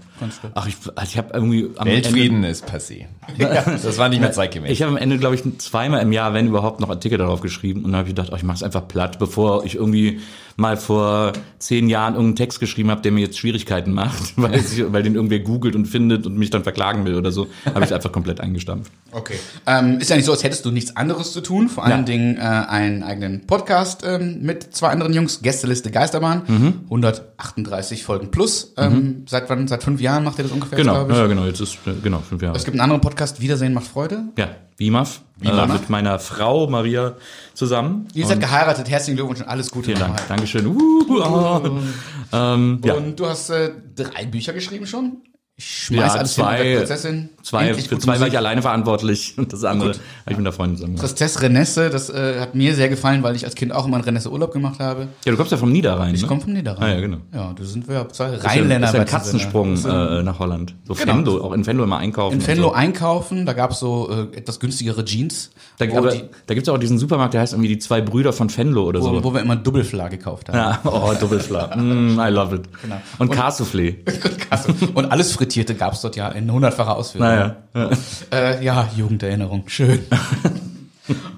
Ach, 0.53 0.67
ich, 0.67 0.75
also 0.95 1.09
ich 1.11 1.17
habe 1.17 1.29
irgendwie 1.33 1.69
am 1.77 1.87
Weltfrieden 1.87 2.43
ist 2.45 2.65
passé. 2.69 3.05
Das 3.37 3.97
war 3.97 4.07
nicht 4.09 4.21
mehr 4.21 4.31
zeitgemäß. 4.31 4.71
Ich 4.71 4.81
habe 4.81 4.91
am 4.91 4.97
Ende, 4.97 5.17
glaube 5.17 5.35
ich, 5.35 5.43
zweimal 5.59 6.01
im 6.01 6.11
Jahr, 6.13 6.33
wenn 6.33 6.47
überhaupt, 6.47 6.79
noch 6.79 6.89
Artikel 6.89 7.17
darauf 7.17 7.41
geschrieben 7.41 7.79
und 7.83 7.91
dann 7.91 7.99
habe 7.99 8.07
ich 8.09 8.15
gedacht, 8.15 8.29
oh, 8.31 8.35
ich 8.35 8.43
mache 8.43 8.55
es 8.55 8.63
einfach 8.63 8.87
platt, 8.87 9.19
bevor 9.19 9.65
ich 9.65 9.75
irgendwie 9.75 10.19
mal 10.57 10.77
vor 10.77 11.33
zehn 11.59 11.89
Jahren 11.89 12.13
irgendeinen 12.13 12.35
Text 12.37 12.59
geschrieben 12.59 12.89
habe, 12.91 13.01
der 13.01 13.11
mir 13.11 13.21
jetzt 13.21 13.37
Schwierigkeiten 13.37 13.91
macht, 13.93 14.33
weil, 14.37 14.55
ich, 14.55 14.83
weil 14.91 15.03
den 15.03 15.15
irgendwer 15.15 15.39
googelt 15.39 15.75
und 15.75 15.85
findet 15.85 16.25
und 16.25 16.37
mich 16.37 16.49
dann 16.49 16.63
verklagen 16.63 17.03
will 17.05 17.15
oder 17.15 17.31
so, 17.31 17.47
habe 17.65 17.79
ich 17.81 17.85
es 17.87 17.91
einfach 17.91 18.11
komplett 18.11 18.39
eingestampft. 18.39 18.91
Okay. 19.11 19.35
Ähm, 19.67 19.99
ist 19.99 20.09
ja 20.09 20.15
nicht 20.15 20.25
so, 20.25 20.31
als 20.31 20.43
hättest 20.43 20.65
du 20.65 20.71
nichts 20.71 20.95
anderes 20.95 21.33
zu 21.33 21.41
tun. 21.41 21.67
Vor 21.69 21.83
allen 21.83 21.99
Ja. 21.99 22.03
Dingen 22.03 22.37
äh, 22.37 22.39
einen 22.41 23.03
eigenen 23.03 23.47
Podcast 23.47 24.03
ähm, 24.05 24.39
mit 24.41 24.73
zwei 24.75 24.89
anderen 24.89 25.13
Jungs, 25.13 25.41
Gästeliste 25.41 25.91
Geisterbahn, 25.91 26.43
Mhm. 26.47 26.73
138 26.85 28.03
Folgen 28.03 28.31
plus. 28.31 28.73
Ähm, 28.77 29.23
Seit 29.27 29.49
wann? 29.49 29.67
Seit 29.67 29.83
fünf 29.83 30.01
Jahren 30.01 30.23
macht 30.23 30.37
ihr 30.39 30.43
das 30.43 30.51
ungefähr? 30.51 30.77
Genau, 30.77 31.07
ich. 31.09 31.15
ja, 31.15 31.27
genau, 31.27 31.45
jetzt 31.45 31.59
ist, 31.61 31.77
genau, 32.03 32.19
fünf 32.19 32.41
Jahre. 32.41 32.55
Es 32.57 32.65
gibt 32.65 32.75
einen 32.75 32.81
anderen 32.81 33.01
Podcast, 33.01 33.41
Wiedersehen 33.41 33.73
macht 33.73 33.87
Freude. 33.87 34.23
Ja, 34.37 34.49
WIMAF, 34.77 35.21
äh, 35.41 35.67
mit 35.67 35.89
meiner 35.89 36.19
Frau 36.19 36.67
Maria 36.67 37.15
zusammen. 37.53 38.07
Ihr 38.13 38.25
seid 38.25 38.39
geheiratet, 38.39 38.89
herzlichen 38.89 39.15
Glückwunsch 39.15 39.41
und 39.41 39.47
alles 39.47 39.71
Gute. 39.71 39.87
Vielen 39.87 39.99
Dank. 39.99 40.27
Dankeschön. 40.27 40.67
Uh, 40.67 41.05
oh. 41.09 41.61
ähm, 42.33 42.81
ja. 42.83 42.93
Und 42.93 43.19
du 43.19 43.25
hast 43.25 43.49
äh, 43.49 43.71
drei 43.95 44.25
Bücher 44.25 44.53
geschrieben 44.53 44.85
schon? 44.85 45.21
Ich 45.57 45.85
schmeiß 45.85 45.99
Ja, 46.13 46.19
alles 46.19 46.35
hin 46.35 46.43
zwei- 46.43 46.57
mit 46.57 46.65
der 46.67 46.77
Prinzessin. 46.79 47.29
Zwei, 47.41 47.67
Endlich 47.67 47.87
für 47.87 47.97
zwei 47.99 48.19
war 48.19 48.27
ich 48.27 48.35
alleine 48.35 48.61
verantwortlich 48.61 49.35
und 49.37 49.53
das 49.53 49.63
andere 49.63 49.89
habe 49.91 49.99
ich 50.31 50.35
mit 50.35 50.45
der 50.45 50.51
Freundin 50.51 50.75
zusammen 50.77 50.95
gemacht. 50.95 51.07
Tristesse 51.07 51.41
Renesse, 51.43 51.89
das 51.89 52.09
äh, 52.09 52.39
hat 52.41 52.55
mir 52.55 52.75
sehr 52.75 52.89
gefallen, 52.89 53.23
weil 53.23 53.35
ich 53.37 53.45
als 53.45 53.55
Kind 53.55 53.71
auch 53.71 53.85
immer 53.85 53.95
einen 53.95 54.03
Renesse 54.03 54.29
Urlaub 54.31 54.51
gemacht 54.51 54.79
habe. 54.79 55.07
Ja, 55.23 55.31
du 55.31 55.37
kommst 55.37 55.51
ja 55.53 55.57
vom 55.57 55.71
Niederrhein, 55.71 56.13
Ich 56.13 56.23
ne? 56.23 56.27
komme 56.27 56.41
vom 56.41 56.51
Niederrhein. 56.51 56.83
Ah, 56.83 56.93
ja, 56.95 56.99
genau. 56.99 57.17
Ja, 57.33 57.53
da 57.57 57.63
sind 57.63 57.87
wir 57.87 57.95
ja 57.95 58.09
zwei 58.09 58.35
Rheinländer. 58.35 58.87
Ist 58.87 58.93
ja 58.95 58.99
ein 58.99 59.05
Katzensprung 59.05 59.75
äh, 59.85 60.23
nach 60.23 60.39
Holland. 60.39 60.75
So 60.85 60.93
Genau. 60.95 61.13
Venlo, 61.17 61.41
auch 61.41 61.53
in 61.53 61.65
Venlo 61.65 61.83
immer 61.85 61.97
einkaufen. 61.99 62.39
In 62.41 62.47
Venlo 62.47 62.69
so. 62.69 62.73
einkaufen, 62.73 63.45
da 63.45 63.53
gab's 63.53 63.79
so 63.79 64.09
äh, 64.33 64.37
etwas 64.37 64.59
günstigere 64.59 65.05
Jeans, 65.05 65.51
Da, 65.77 65.85
aber, 65.95 66.09
die, 66.11 66.23
da 66.47 66.53
gibt's 66.53 66.67
auch 66.67 66.77
diesen 66.79 66.97
Supermarkt, 66.97 67.33
der 67.35 67.41
heißt 67.41 67.53
irgendwie 67.53 67.69
die 67.69 67.79
zwei 67.79 68.01
Brüder 68.01 68.33
von 68.33 68.49
Venlo 68.55 68.83
oder 68.85 68.99
wo, 69.01 69.05
so. 69.05 69.23
wo 69.23 69.33
wir 69.33 69.39
immer 69.41 69.55
Doppelfla 69.55 70.09
gekauft 70.09 70.49
haben. 70.49 70.57
ja, 70.57 70.79
oh, 70.83 71.13
Doppelfla. 71.17 71.77
Mm, 71.77 72.19
I 72.19 72.29
love 72.29 72.55
it. 72.55 72.63
Genau. 72.81 72.95
Und, 73.19 73.29
Und- 73.29 73.37
Cassoufflé. 73.37 73.95
Und 74.95 75.11
alles 75.11 75.31
Frittierte 75.45 75.75
gab's 75.75 76.01
dort 76.01 76.15
ja 76.15 76.29
in 76.29 76.51
hundertfacher 76.51 76.95
Ausführung. 76.95 77.27
Naja. 77.27 77.55
Ja. 77.75 77.89
Äh, 78.31 78.65
ja, 78.65 78.89
Jugenderinnerung. 78.95 79.63
Schön. 79.67 79.99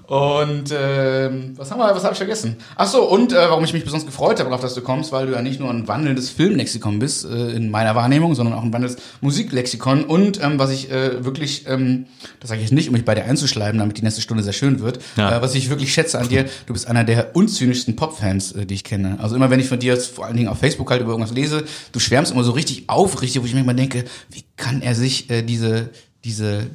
Und 0.08 0.74
ähm, 0.74 1.54
was 1.58 1.70
haben 1.72 1.80
wir, 1.80 1.94
was 1.94 2.04
habe 2.04 2.14
ich 2.14 2.18
vergessen? 2.18 2.56
Ach 2.76 2.88
so, 2.88 3.04
und 3.10 3.34
äh, 3.34 3.36
warum 3.50 3.64
ich 3.64 3.74
mich 3.74 3.84
besonders 3.84 4.06
gefreut 4.06 4.40
habe, 4.40 4.50
darauf, 4.50 4.62
dass 4.62 4.74
du 4.74 4.82
kommst, 4.82 5.12
weil 5.12 5.28
du 5.28 5.34
ja 5.34 5.42
nicht 5.42 5.60
nur 5.60 5.70
ein 5.70 5.88
wandelndes 5.88 6.30
Filmlexikon 6.30 7.00
bist, 7.00 7.26
äh, 7.26 7.52
in 7.52 7.70
meiner 7.70 7.94
Wahrnehmung, 7.96 8.34
sondern 8.36 8.56
auch 8.56 8.64
ein 8.64 8.72
wandelndes 8.72 9.02
Musiklexikon. 9.22 10.06
Und 10.06 10.42
ähm, 10.42 10.60
was 10.60 10.70
ich 10.72 10.90
äh, 10.92 11.26
wirklich, 11.26 11.66
ähm, 11.68 12.06
das 12.40 12.50
sage 12.50 12.62
ich 12.62 12.68
jetzt 12.68 12.74
nicht, 12.76 12.88
um 12.88 12.94
mich 12.94 13.04
bei 13.06 13.16
dir 13.16 13.26
einzuschleiben, 13.26 13.80
damit 13.80 13.98
die 13.98 14.04
nächste 14.04 14.22
Stunde 14.22 14.44
sehr 14.44 14.54
schön 14.54 14.80
wird, 14.80 15.00
Ja. 15.18 15.38
äh, 15.38 15.42
was 15.42 15.54
ich 15.56 15.70
wirklich 15.70 15.94
schätze 15.94 16.20
an 16.20 16.30
dir, 16.30 16.46
du 16.66 16.74
bist 16.74 16.88
einer 16.88 17.04
der 17.04 17.36
unzynischsten 17.36 17.96
Popfans, 17.98 18.54
äh, 18.54 18.66
die 18.66 18.76
ich 18.76 18.84
kenne. 18.86 19.18
Also 19.22 19.36
immer 19.36 19.50
wenn 19.50 19.60
ich 19.60 19.68
von 19.68 19.80
dir 19.80 19.94
jetzt 19.94 20.08
vor 20.16 20.26
allen 20.26 20.38
Dingen 20.38 20.48
auf 20.50 20.60
Facebook 20.60 20.90
halt 20.90 21.02
über 21.02 21.12
irgendwas 21.12 21.34
lese, 21.36 21.66
du 21.92 22.00
schwärmst 22.00 22.32
immer 22.32 22.44
so 22.44 22.52
richtig 22.52 22.90
aufrichtig, 22.90 23.42
wo 23.42 23.46
ich 23.46 23.54
mir 23.54 23.62
immer 23.62 23.74
denke, 23.74 24.06
wie 24.30 24.44
kann 24.56 24.82
er 24.82 24.96
sich 24.96 25.30
äh, 25.30 25.42
diese, 25.44 25.90
diese 26.24 26.68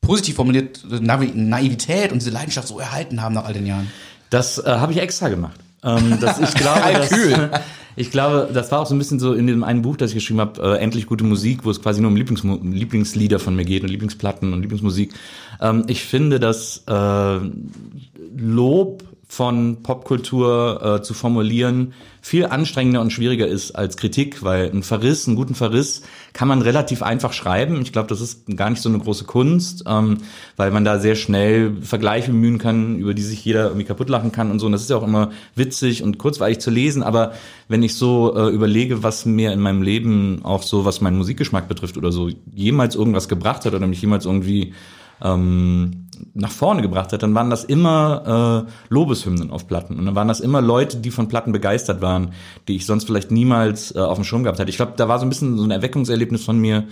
positiv 0.00 0.36
formulierte 0.36 1.02
Navi 1.02 1.32
Naivität 1.34 2.12
und 2.12 2.20
diese 2.20 2.30
Leidenschaft 2.30 2.68
so 2.68 2.78
erhalten 2.78 3.22
haben 3.22 3.34
nach 3.34 3.44
all 3.44 3.52
den 3.52 3.66
Jahren. 3.66 3.90
Das 4.30 4.58
äh, 4.58 4.70
habe 4.70 4.92
ich 4.92 4.98
extra 4.98 5.28
gemacht. 5.28 5.58
Ähm, 5.82 6.18
das, 6.20 6.40
ich 6.40 6.54
glaube, 6.54 6.80
das, 6.92 7.08
Kalkül. 7.10 7.50
ich 7.96 8.10
glaube, 8.10 8.50
das 8.52 8.70
war 8.72 8.80
auch 8.80 8.86
so 8.86 8.94
ein 8.94 8.98
bisschen 8.98 9.20
so 9.20 9.34
in 9.34 9.46
dem 9.46 9.64
einen 9.64 9.82
Buch, 9.82 9.96
das 9.96 10.10
ich 10.10 10.14
geschrieben 10.14 10.40
habe, 10.40 10.60
äh, 10.62 10.78
endlich 10.78 11.06
gute 11.06 11.24
Musik, 11.24 11.64
wo 11.64 11.70
es 11.70 11.82
quasi 11.82 12.00
nur 12.00 12.10
um 12.10 12.16
Lieblings 12.16 12.42
Lieblingslieder 12.44 13.38
von 13.38 13.56
mir 13.56 13.64
geht 13.64 13.82
und 13.82 13.88
Lieblingsplatten 13.88 14.52
und 14.52 14.62
Lieblingsmusik. 14.62 15.14
Ähm, 15.60 15.84
ich 15.86 16.04
finde, 16.04 16.40
dass 16.40 16.84
äh, 16.86 17.38
Lob 18.36 19.04
von 19.28 19.82
Popkultur 19.82 20.80
äh, 20.82 21.02
zu 21.02 21.14
formulieren 21.14 21.92
viel 22.28 22.44
anstrengender 22.44 23.00
und 23.00 23.10
schwieriger 23.10 23.46
ist 23.46 23.72
als 23.72 23.96
Kritik, 23.96 24.42
weil 24.42 24.70
ein 24.70 24.82
Verriss, 24.82 25.26
einen 25.26 25.36
guten 25.36 25.54
Verriss 25.54 26.02
kann 26.34 26.46
man 26.46 26.60
relativ 26.60 27.02
einfach 27.02 27.32
schreiben. 27.32 27.80
Ich 27.80 27.90
glaube, 27.90 28.08
das 28.08 28.20
ist 28.20 28.54
gar 28.54 28.68
nicht 28.68 28.82
so 28.82 28.90
eine 28.90 28.98
große 28.98 29.24
Kunst, 29.24 29.84
ähm, 29.86 30.18
weil 30.56 30.70
man 30.70 30.84
da 30.84 30.98
sehr 30.98 31.14
schnell 31.14 31.76
Vergleiche 31.80 32.30
bemühen 32.30 32.58
kann, 32.58 32.98
über 32.98 33.14
die 33.14 33.22
sich 33.22 33.42
jeder 33.44 33.68
irgendwie 33.68 33.86
kaputt 33.86 34.10
lachen 34.10 34.30
kann 34.30 34.50
und 34.50 34.58
so. 34.58 34.66
Und 34.66 34.72
das 34.72 34.82
ist 34.82 34.90
ja 34.90 34.96
auch 34.96 35.06
immer 35.06 35.30
witzig 35.54 36.02
und 36.02 36.18
kurzweilig 36.18 36.58
zu 36.58 36.70
lesen. 36.70 37.02
Aber 37.02 37.32
wenn 37.68 37.82
ich 37.82 37.94
so 37.94 38.36
äh, 38.36 38.50
überlege, 38.50 39.02
was 39.02 39.24
mir 39.24 39.52
in 39.52 39.60
meinem 39.60 39.80
Leben 39.80 40.40
auch 40.42 40.62
so, 40.62 40.84
was 40.84 41.00
meinen 41.00 41.16
Musikgeschmack 41.16 41.66
betrifft 41.66 41.96
oder 41.96 42.12
so, 42.12 42.28
jemals 42.54 42.94
irgendwas 42.94 43.28
gebracht 43.28 43.64
hat 43.64 43.72
oder 43.72 43.86
mich 43.86 44.02
jemals 44.02 44.26
irgendwie 44.26 44.74
ähm, 45.22 46.07
nach 46.34 46.50
vorne 46.50 46.82
gebracht 46.82 47.12
hat, 47.12 47.22
dann 47.22 47.34
waren 47.34 47.50
das 47.50 47.64
immer 47.64 48.66
äh, 48.66 48.70
Lobeshymnen 48.88 49.50
auf 49.50 49.66
Platten. 49.66 49.98
Und 49.98 50.06
dann 50.06 50.14
waren 50.14 50.28
das 50.28 50.40
immer 50.40 50.60
Leute, 50.60 50.98
die 50.98 51.10
von 51.10 51.28
Platten 51.28 51.52
begeistert 51.52 52.00
waren, 52.00 52.32
die 52.66 52.76
ich 52.76 52.86
sonst 52.86 53.04
vielleicht 53.04 53.30
niemals 53.30 53.94
äh, 53.94 53.98
auf 53.98 54.16
dem 54.16 54.24
Schirm 54.24 54.42
gehabt 54.42 54.58
hätte. 54.58 54.70
Ich 54.70 54.76
glaube, 54.76 54.92
da 54.96 55.08
war 55.08 55.18
so 55.18 55.26
ein 55.26 55.28
bisschen 55.28 55.56
so 55.56 55.64
ein 55.64 55.70
Erweckungserlebnis 55.70 56.44
von 56.44 56.58
mir 56.58 56.84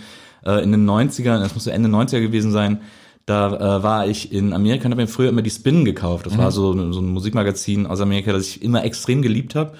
äh, 0.45 0.63
in 0.63 0.71
den 0.71 0.89
90ern, 0.89 1.39
das 1.39 1.53
muss 1.53 1.65
so 1.65 1.69
Ende 1.69 1.89
90er 1.89 2.21
gewesen 2.21 2.51
sein. 2.51 2.81
Da 3.25 3.77
äh, 3.77 3.83
war 3.83 4.07
ich 4.07 4.31
in 4.31 4.53
Amerika 4.53 4.85
und 4.85 4.91
habe 4.91 5.01
mir 5.01 5.07
früher 5.09 5.27
immer 5.27 5.41
die 5.41 5.49
Spin 5.49 5.83
gekauft. 5.83 6.25
Das 6.25 6.37
war 6.37 6.49
so, 6.49 6.71
so 6.93 7.01
ein 7.01 7.07
Musikmagazin 7.07 7.85
aus 7.85 7.99
Amerika, 7.99 8.31
das 8.31 8.47
ich 8.47 8.61
immer 8.61 8.85
extrem 8.85 9.21
geliebt 9.21 9.53
habe. 9.53 9.73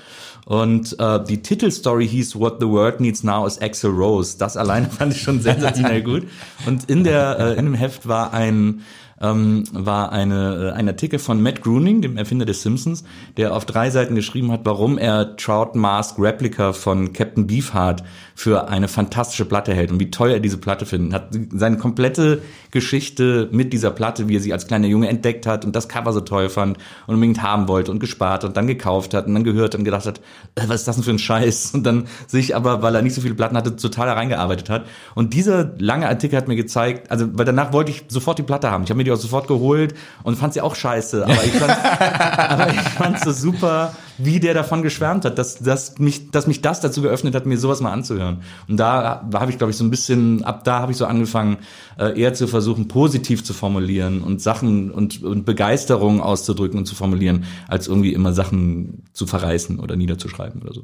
Und 0.48 1.00
äh, 1.00 1.24
die 1.24 1.42
Titelstory 1.42 2.08
hieß 2.08 2.38
What 2.38 2.58
the 2.60 2.68
World 2.68 3.00
Needs 3.00 3.24
Now 3.24 3.46
is 3.46 3.62
Axel 3.62 3.92
Rose. 3.92 4.38
Das 4.38 4.58
alleine 4.58 4.90
fand 4.90 5.14
ich 5.14 5.22
schon 5.22 5.40
sensationell 5.40 6.04
gut. 6.04 6.24
Und 6.66 6.90
in 6.90 7.06
der 7.06 7.40
äh, 7.40 7.60
in 7.60 7.66
dem 7.66 7.74
Heft 7.74 8.08
war 8.08 8.34
ein 8.34 8.82
ähm, 9.22 9.64
war 9.72 10.12
eine, 10.12 10.72
äh, 10.72 10.72
ein 10.72 10.88
Artikel 10.88 11.20
von 11.20 11.42
Matt 11.42 11.62
Groening, 11.62 12.02
dem 12.02 12.18
Erfinder 12.18 12.46
des 12.46 12.62
Simpsons, 12.62 13.04
der 13.38 13.56
auf 13.56 13.66
drei 13.66 13.90
Seiten 13.90 14.16
geschrieben 14.16 14.52
hat, 14.52 14.62
warum 14.64 14.98
er 14.98 15.36
Trout 15.38 15.72
Mask 15.74 16.20
Replica 16.20 16.74
von 16.74 17.14
Captain 17.14 17.48
Beefheart 17.48 18.04
für 18.36 18.68
eine 18.70 18.88
fantastische 18.88 19.46
Platte 19.46 19.74
hält 19.74 19.92
und 19.92 20.00
wie 20.00 20.12
toll 20.12 20.30
er 20.30 20.40
diese 20.40 20.58
Platte 20.58 20.86
findet. 20.86 21.14
Hat 21.14 21.30
seine 21.52 21.78
komplette 21.78 22.42
Geschichte 22.72 23.50
mit 23.52 23.74
dieser 23.74 23.92
Platte, 23.92 24.28
wie 24.28 24.36
er 24.36 24.40
sie 24.40 24.54
als 24.54 24.68
kleiner 24.68 24.88
Junge 24.88 25.08
entdeckt 25.08 25.48
hat 25.48 25.66
und 25.66 25.76
das 25.76 25.90
Cover 25.90 26.14
so 26.14 26.22
toll 26.22 26.50
fand 26.50 26.78
und 27.08 27.16
unbedingt 27.16 27.42
haben 27.42 27.68
wollte 27.68 27.92
und 27.92 28.00
gespart 28.00 28.44
und 28.44 28.56
dann 28.56 28.68
gekauft 28.68 29.14
hat 29.14 29.28
und 29.28 29.34
dann 29.34 29.44
gehört 29.44 29.74
und 29.74 29.84
gedacht 29.84 30.06
hat, 30.06 30.20
äh, 30.56 30.64
was 30.68 30.82
ist 30.82 30.88
das 30.88 30.98
denn 30.98 31.04
für 31.04 31.12
ein 31.12 31.20
Scheiß? 31.20 31.74
Und 31.74 31.84
dann 31.84 32.08
sich 32.28 32.56
aber, 32.56 32.82
weil 32.82 32.96
er 32.96 33.02
nicht 33.02 33.14
so 33.14 33.22
viele 33.22 33.34
Platten 33.34 33.58
hatte, 33.58 33.76
total 33.76 34.10
reingearbeitet 34.10 34.70
hat. 34.70 34.86
Und 35.16 35.34
dieser 35.34 35.74
lange 35.80 36.08
Artikel 36.08 36.38
hat 36.38 36.48
mir 36.48 36.56
gezeigt, 36.56 37.10
also 37.12 37.28
weil 37.34 37.46
danach 37.46 37.74
wollte 37.74 37.92
ich 37.92 38.06
sofort 38.08 38.38
die 38.38 38.44
Platte 38.44 38.70
haben. 38.70 38.84
Ich 38.84 38.90
habe 38.90 38.98
mir 38.98 39.07
die 39.08 39.12
auch 39.12 39.18
sofort 39.18 39.48
geholt 39.48 39.96
und 40.24 40.38
fand 40.38 40.54
sie 40.54 40.62
auch 40.62 40.76
scheiße. 40.76 41.24
Aber 41.24 41.44
ich 41.44 41.54
fand 41.54 41.72
aber 42.38 42.70
ich 42.72 42.80
fand's 42.80 43.24
so 43.24 43.32
super, 43.32 43.96
wie 44.18 44.40
der 44.40 44.54
davon 44.54 44.82
geschwärmt 44.82 45.26
hat, 45.26 45.38
dass, 45.38 45.60
dass, 45.60 46.00
mich, 46.00 46.32
dass 46.32 46.48
mich 46.48 46.62
das 46.62 46.82
dazu 46.82 47.02
geöffnet 47.02 47.36
hat, 47.36 47.46
mir 47.46 47.58
sowas 47.58 47.82
mal 47.82 47.92
anzuhören. 47.92 48.42
Und 48.68 48.78
da 48.78 49.28
habe 49.34 49.52
ich, 49.52 49.58
glaube 49.58 49.72
ich, 49.72 49.78
so 49.78 49.84
ein 49.84 49.90
bisschen, 49.90 50.44
ab 50.44 50.64
da 50.64 50.80
habe 50.80 50.92
ich 50.92 50.98
so 50.98 51.06
angefangen, 51.06 51.58
äh, 51.98 52.20
eher 52.20 52.34
zu 52.34 52.48
versuchen, 52.48 52.88
positiv 52.88 53.44
zu 53.44 53.54
formulieren 53.54 54.22
und 54.22 54.42
Sachen 54.42 54.92
und, 54.92 55.24
und 55.24 55.46
Begeisterung 55.46 56.22
auszudrücken 56.22 56.80
und 56.80 56.86
zu 56.86 56.96
formulieren, 56.96 57.46
als 57.68 57.88
irgendwie 57.88 58.14
immer 58.14 58.34
Sachen 58.34 59.04
zu 59.14 59.28
verreißen 59.28 59.80
oder 59.80 59.96
niederzuschreiben 59.96 60.62
oder 60.62 60.74
so. 60.74 60.84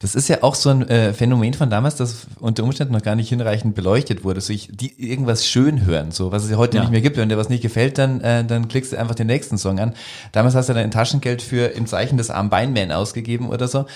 Das 0.00 0.14
ist 0.16 0.28
ja 0.28 0.42
auch 0.42 0.54
so 0.56 0.70
ein 0.70 0.86
äh, 0.88 1.14
Phänomen 1.14 1.54
von 1.54 1.70
damals, 1.70 1.94
das 1.96 2.26
unter 2.40 2.64
Umständen 2.64 2.92
noch 2.92 3.00
gar 3.02 3.14
nicht 3.14 3.28
hinreichend 3.28 3.74
beleuchtet 3.74 4.22
wurde. 4.24 4.40
So 4.40 4.52
ich, 4.52 4.68
die 4.70 4.92
irgendwas 5.00 5.46
schön 5.46 5.86
hören, 5.86 6.10
so 6.10 6.30
was 6.32 6.44
es 6.44 6.50
ja 6.50 6.56
heute 6.56 6.76
Ja. 6.76 6.82
nicht 6.82 6.90
mehr 6.90 7.00
gibt. 7.00 7.16
Wenn 7.16 7.28
dir 7.28 7.38
was 7.38 7.48
nicht 7.48 7.62
gefällt, 7.62 7.96
dann, 7.96 8.20
äh, 8.20 8.44
dann 8.44 8.68
klickst 8.68 8.92
du 8.92 8.98
einfach 8.98 9.14
den 9.14 9.28
nächsten 9.28 9.56
Song 9.56 9.78
an. 9.78 9.94
Damals 10.32 10.56
hast 10.56 10.68
du 10.68 10.74
dein 10.74 10.90
Taschengeld 10.90 11.40
für 11.42 11.66
im 11.74 11.86
Zeichen 11.86 12.18
des 12.18 12.28
armen 12.28 12.50
Beinman 12.50 12.90
ausgegeben 12.92 13.48
oder 13.48 13.68
so. 13.68 13.86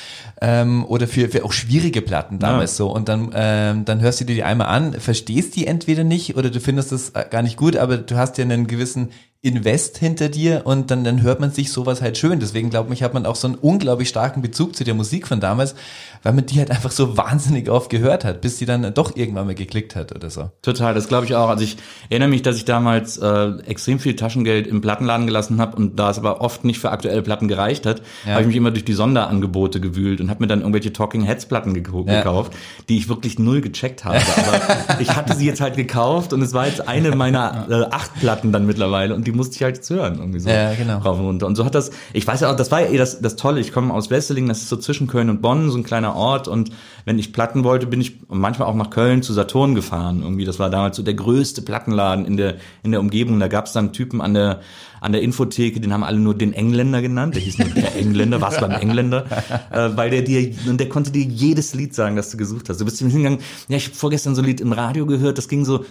Ähm, 0.40 0.87
oder 0.87 1.09
für, 1.09 1.28
für 1.28 1.45
auch 1.45 1.52
schwierige 1.52 2.00
Platten 2.00 2.38
damals 2.38 2.76
so. 2.76 2.90
Und 2.90 3.09
dann, 3.09 3.33
ähm, 3.35 3.85
dann 3.85 4.00
hörst 4.00 4.21
du 4.21 4.25
dir 4.25 4.37
die 4.37 4.45
einmal 4.45 4.69
an, 4.69 4.95
verstehst 4.95 5.57
die 5.57 5.67
entweder 5.67 6.05
nicht 6.05 6.37
oder 6.37 6.49
du 6.49 6.61
findest 6.61 6.93
das 6.93 7.11
äh, 7.11 7.25
gar 7.28 7.43
nicht 7.43 7.57
gut, 7.57 7.76
aber 7.76 7.99
du 7.99 8.17
hast 8.17 8.38
ja 8.38 8.45
einen 8.45 8.67
gewissen 8.69 9.11
Invest 9.40 9.99
hinter 9.99 10.28
dir 10.28 10.62
und 10.64 10.90
dann, 10.90 11.04
dann 11.04 11.23
hört 11.23 11.38
man 11.38 11.52
sich 11.52 11.71
sowas 11.71 12.02
halt 12.02 12.18
schön. 12.18 12.40
Deswegen 12.40 12.71
glaube 12.71 12.92
ich, 12.92 13.04
hat 13.04 13.14
man 13.14 13.25
auch 13.25 13.37
so 13.37 13.47
einen 13.47 13.54
unglaublich 13.54 14.09
starken 14.09 14.42
Bezug 14.42 14.75
zu 14.75 14.83
der 14.83 14.95
Musik 14.95 15.28
von 15.28 15.38
damals, 15.38 15.76
weil 16.25 16.33
man 16.33 16.45
die 16.45 16.59
halt 16.59 16.73
einfach 16.73 16.90
so 16.90 17.16
wahnsinnig 17.16 17.71
oft 17.71 17.88
gehört 17.88 18.25
hat, 18.25 18.40
bis 18.40 18.57
die 18.59 18.66
dann 18.66 18.92
doch 18.95 19.14
irgendwann 19.14 19.47
mal 19.47 19.54
geklickt 19.54 19.95
hat 19.95 20.12
oder 20.12 20.28
so. 20.28 20.50
Total, 20.62 20.92
das 20.92 21.07
glaube 21.07 21.25
ich 21.26 21.37
auch. 21.37 21.49
Also 21.50 21.62
ich 21.62 21.76
erinnere 22.11 22.30
mich, 22.30 22.42
dass 22.42 22.57
ich 22.57 22.64
damals 22.64 23.16
äh, 23.18 23.50
extrem 23.66 24.00
viel 24.00 24.16
Taschengeld 24.16 24.66
im 24.66 24.80
Plattenladen 24.80 25.26
gelassen 25.28 25.61
habe 25.61 25.76
und 25.76 25.97
da 26.00 26.11
es 26.11 26.18
aber 26.18 26.40
oft 26.40 26.64
nicht 26.64 26.80
für 26.80 26.90
aktuelle 26.90 27.23
Platten 27.23 27.47
gereicht 27.47 27.87
hat, 27.87 28.02
Ja. 28.26 28.33
habe 28.33 28.40
ich 28.42 28.49
mich 28.49 28.57
immer 28.57 28.73
durch 28.73 28.85
die 28.85 28.95
Sonderangebote 28.95 29.80
gewühlt 29.80 30.21
und 30.21 30.30
habe 30.30 30.40
mir 30.42 30.49
dann 30.49 30.62
irgendwelche 30.62 30.92
Talking 30.92 31.23
Heads 31.23 31.47
Platten 31.47 31.75
geko- 31.76 32.09
Ja. 32.11 32.18
gekauft, 32.18 32.54
die 32.88 32.97
ich 32.99 33.09
wirklich 33.09 33.38
null 33.38 33.61
gecheckt 33.61 34.04
habe. 34.04 34.18
Aber 34.18 35.00
ich 35.00 35.14
hatte 35.14 35.37
sie 35.37 35.47
jetzt 35.47 35.61
halt 35.61 35.76
gekauft 35.76 36.33
und 36.33 36.42
es 36.42 36.52
war 36.54 36.66
jetzt 36.66 36.88
eine 36.88 37.14
meiner 37.14 37.66
äh, 37.71 37.95
acht 37.95 38.18
Platten 38.18 38.50
dann 38.50 38.66
mittlerweile 38.66 39.14
und 39.14 39.27
die 39.28 39.37
musste 39.37 39.56
ich 39.56 39.62
halt 39.62 39.76
jetzt 39.76 39.90
hören, 39.90 40.16
irgendwie 40.18 40.40
so. 40.40 40.49
Ja, 40.49 40.73
genau. 40.75 40.99
Rauf 40.99 41.18
und 41.18 41.26
runter. 41.26 41.47
Und 41.47 41.56
so 41.56 41.64
hat 41.64 41.75
das, 41.75 41.90
ich 42.14 42.26
weiß 42.26 42.40
ja 42.40 42.50
auch, 42.50 42.56
das 42.56 42.70
war 42.70 42.80
ja 42.80 42.88
eh 42.88 42.97
das, 42.97 43.20
das 43.20 43.37
Tolle, 43.37 43.61
ich 43.61 43.73
komme 43.73 43.92
aus 43.92 44.11
Wesseling, 44.11 44.49
das 44.49 44.62
ist 44.62 44.70
so 44.70 44.76
zwischen 44.76 45.06
Köln 45.06 45.28
und 45.28 45.42
Bonn, 45.42 45.70
so 45.70 45.76
ein 45.76 45.85
kleiner 45.85 46.16
Ort 46.16 46.49
und 46.49 46.70
wenn 47.04 47.18
ich 47.18 47.32
Platten 47.32 47.62
wollte, 47.62 47.87
bin 47.87 48.00
ich 48.00 48.20
manchmal 48.28 48.68
auch 48.68 48.75
nach 48.75 48.88
Köln 48.88 49.23
zu 49.23 49.35
Saturn 49.35 49.75
gefahren, 49.75 50.23
irgendwie, 50.23 50.47
das 50.47 50.58
war 50.58 50.70
damals 50.70 50.97
so 50.97 51.02
der 51.02 51.14
größte 51.14 51.61
Plattenladen 51.61 52.25
in 52.25 52.37
der, 52.38 52.56
in 52.82 52.90
der 52.90 53.00
Umgebung, 53.00 53.38
da 53.38 53.49
gab 53.49 53.66
es 53.66 53.73
dann 53.73 53.92
Typen 53.92 54.23
an 54.23 54.32
der, 54.32 54.61
an 55.00 55.12
der 55.12 55.23
Infotheke, 55.23 55.81
den 55.81 55.93
haben 55.93 56.05
alle 56.05 56.19
nur 56.19 56.35
den 56.35 56.52
Engländer 56.52 57.02
genannt, 57.02 57.35
der 57.35 57.43
hieß 57.43 57.59
nur 57.59 57.69
der 57.69 57.97
Engländer, 57.97 58.40
warst 58.40 58.61
beim 58.61 58.73
Engländer, 58.73 59.25
äh, 59.71 59.90
weil 59.97 60.11
der 60.11 60.23
dir, 60.23 60.55
und 60.69 60.78
der 60.78 60.88
konnte 60.88 61.11
dir 61.11 61.23
jedes 61.23 61.75
Lied 61.75 61.95
sagen, 61.95 62.17
das 62.17 62.31
du 62.31 62.37
gesucht 62.37 62.69
hast. 62.69 62.81
Du 62.81 62.85
bist 62.85 62.99
hingegangen, 62.99 63.38
ja, 63.69 63.76
ich 63.76 63.87
habe 63.87 63.97
vorgestern 63.97 64.35
so 64.35 64.43
ein 64.43 64.47
Lied 64.47 64.61
im 64.61 64.73
Radio 64.73 65.07
gehört, 65.07 65.38
das 65.38 65.49
ging 65.49 65.64
so, 65.64 65.85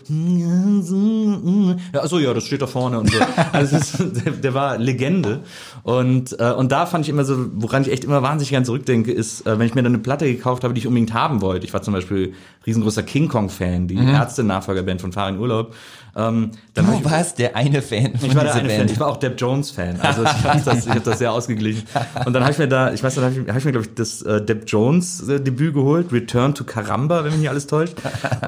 ja, 1.94 2.08
so 2.08 2.20
ja, 2.20 2.34
das 2.34 2.46
steht 2.46 2.62
da 2.62 2.68
vorne 2.68 3.00
und 3.00 3.12
so. 3.12 3.18
Also 3.52 3.78
es 3.78 3.94
ist, 3.94 4.26
der, 4.26 4.34
der 4.34 4.54
war 4.54 4.78
Legende 4.78 5.42
und 5.84 6.38
äh, 6.40 6.52
und 6.52 6.72
da 6.72 6.86
fand 6.86 7.06
ich 7.06 7.10
immer 7.10 7.24
so, 7.24 7.50
woran 7.54 7.84
ich 7.84 7.92
echt 7.92 8.04
immer 8.04 8.22
wahnsinnig 8.22 8.50
gern 8.50 8.66
zurückdenke, 8.66 9.12
ist, 9.12 9.46
äh, 9.46 9.58
wenn 9.60 9.68
ich 9.68 9.76
mir 9.76 9.84
dann 9.84 9.94
eine 9.94 10.02
Platte 10.02 10.26
gekauft 10.26 10.64
habe, 10.64 10.74
die 10.74 10.80
ich 10.80 10.88
unbedingt 10.88 11.14
haben 11.14 11.42
wollte. 11.42 11.66
Ich 11.66 11.74
war 11.74 11.82
zum 11.82 11.94
Beispiel 11.94 12.34
riesengroßer 12.66 13.04
King 13.04 13.28
Kong 13.28 13.50
Fan, 13.50 13.88
die 13.88 13.96
Ärzte-Nachfolgerband 13.96 15.02
von 15.02 15.12
Farin 15.12 15.40
Urlaub. 15.40 15.74
Ähm, 16.18 16.52
Du 16.74 16.82
ich- 16.82 17.06
warst 17.06 17.40
der 17.40 17.56
eine 17.56 17.82
Fan 17.82 18.16
von 18.18 18.30
ich 18.30 18.36
war 18.36 18.44
der 18.44 18.54
eine 18.56 18.70
Fan. 18.70 18.78
Band. 18.80 18.92
Ich 18.92 19.00
war 19.00 19.08
auch 19.08 19.18
Depp 19.18 19.40
Jones 19.40 19.72
Fan. 19.72 20.00
Also 20.02 20.24
ich 20.24 20.30
habe 20.44 20.62
das, 20.64 20.86
ich 20.86 20.92
hab 20.92 21.04
das 21.04 21.20
sehr 21.20 21.32
ausgeglichen. 21.32 21.84
Und 22.26 22.34
dann 22.34 22.44
habe 22.44 22.52
ich 22.52 22.58
mir 22.58 22.68
da, 22.68 22.92
ich 22.94 23.04
weiß, 23.04 23.16
dann 23.16 23.24
habe 23.26 23.34
ich, 23.36 23.48
hab 23.48 23.58
ich 23.58 23.66
mir 23.66 23.72
glaube 23.72 23.88
ich 23.88 23.94
das 23.96 24.22
äh, 24.24 24.42
Depp 24.44 24.64
Jones 24.68 25.28
äh, 25.28 25.40
Debüt 25.40 25.74
geholt, 25.74 26.12
Return 26.12 26.54
to 26.56 26.64
Caramba, 26.64 27.24
wenn 27.24 27.32
mich 27.32 27.40
nicht 27.42 27.50
alles 27.50 27.68
täuscht. 27.68 27.96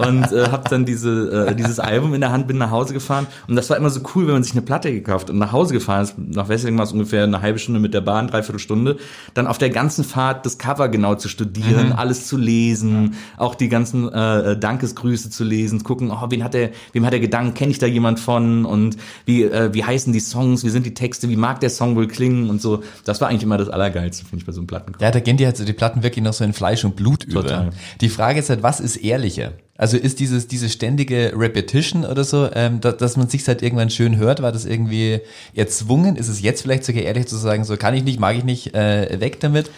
Und 0.05 0.31
äh, 0.31 0.47
habe 0.51 0.69
dann 0.69 0.85
diese 0.85 1.47
äh, 1.49 1.55
dieses 1.55 1.79
Album 1.79 2.13
in 2.13 2.21
der 2.21 2.31
Hand, 2.31 2.47
bin 2.47 2.57
nach 2.57 2.71
Hause 2.71 2.93
gefahren. 2.93 3.27
Und 3.47 3.55
das 3.55 3.69
war 3.69 3.77
immer 3.77 3.89
so 3.89 4.01
cool, 4.15 4.25
wenn 4.27 4.33
man 4.33 4.43
sich 4.43 4.53
eine 4.53 4.61
Platte 4.61 4.91
gekauft 4.91 5.29
und 5.29 5.37
nach 5.37 5.51
Hause 5.51 5.73
gefahren 5.73 6.03
ist. 6.03 6.15
Nach 6.17 6.49
Wesseling 6.49 6.77
war 6.77 6.85
es 6.85 6.91
ungefähr 6.91 7.23
eine 7.23 7.41
halbe 7.41 7.59
Stunde 7.59 7.79
mit 7.79 7.93
der 7.93 8.01
Bahn, 8.01 8.27
dreiviertel 8.27 8.59
Stunde. 8.59 8.97
Dann 9.33 9.47
auf 9.47 9.57
der 9.57 9.69
ganzen 9.69 10.03
Fahrt 10.03 10.45
das 10.45 10.57
Cover 10.57 10.89
genau 10.89 11.15
zu 11.15 11.27
studieren, 11.29 11.91
alles 11.93 12.27
zu 12.27 12.37
lesen, 12.37 13.15
auch 13.37 13.55
die 13.55 13.69
ganzen 13.69 14.11
äh, 14.11 14.57
Dankesgrüße 14.57 15.29
zu 15.29 15.43
lesen, 15.43 15.83
gucken, 15.83 16.11
oh, 16.11 16.25
wen 16.29 16.43
hat 16.43 16.55
er, 16.55 16.69
wem 16.93 17.05
hat 17.05 17.13
er 17.13 17.19
Gedanken, 17.19 17.53
kenne 17.59 17.71
ich 17.71 17.77
da 17.77 17.85
jemand 17.87 18.21
von 18.21 18.63
und 18.63 18.95
wie 19.25 19.43
äh, 19.43 19.73
wie 19.73 19.83
heißen 19.83 20.13
die 20.13 20.21
Songs, 20.21 20.63
wie 20.63 20.69
sind 20.69 20.85
die 20.85 20.93
Texte, 20.93 21.27
wie 21.27 21.35
mag 21.35 21.59
der 21.59 21.69
Song 21.69 21.97
wohl 21.97 22.07
klingen 22.07 22.49
und 22.49 22.61
so. 22.61 22.83
Das 23.03 23.19
war 23.19 23.27
eigentlich 23.27 23.43
immer 23.43 23.57
das 23.57 23.67
Allergeilste, 23.67 24.23
finde 24.23 24.37
ich 24.37 24.45
bei 24.45 24.53
so 24.53 24.61
einem 24.61 24.67
Platten. 24.67 24.93
Ja, 25.01 25.11
da 25.11 25.19
gehen 25.19 25.35
die 25.35 25.45
halt 25.45 25.57
so 25.57 25.65
die 25.65 25.73
Platten 25.73 26.01
wirklich 26.01 26.23
noch 26.23 26.31
so 26.31 26.45
in 26.45 26.53
Fleisch 26.53 26.85
und 26.85 26.95
Blut 26.95 27.29
Total. 27.29 27.67
über. 27.67 27.73
Die 27.99 28.07
Frage 28.07 28.39
ist 28.39 28.49
halt, 28.49 28.63
was 28.63 28.79
ist 28.79 28.95
ehrlicher? 28.95 29.51
Also 29.77 29.97
ist 29.97 30.21
dieses 30.21 30.47
diese 30.47 30.69
ständige 30.69 31.33
Repetition 31.35 32.05
oder 32.05 32.23
so, 32.23 32.49
ähm, 32.53 32.79
da, 32.79 32.93
dass 32.93 33.17
man 33.17 33.27
sich 33.27 33.45
halt 33.45 33.61
irgendwann 33.61 33.89
schön 33.89 34.15
hört, 34.15 34.41
war 34.41 34.53
das 34.53 34.65
irgendwie 34.65 35.19
erzwungen? 35.53 36.15
Ist 36.15 36.29
es 36.29 36.41
jetzt 36.41 36.61
vielleicht 36.61 36.85
sogar 36.85 37.03
ehrlich 37.03 37.27
zu 37.27 37.35
sagen, 37.35 37.65
so 37.65 37.75
kann 37.75 37.93
ich 37.93 38.05
nicht, 38.05 38.21
mag 38.21 38.37
ich 38.37 38.45
nicht, 38.45 38.73
äh, 38.73 39.19
weg 39.19 39.41
damit? 39.41 39.69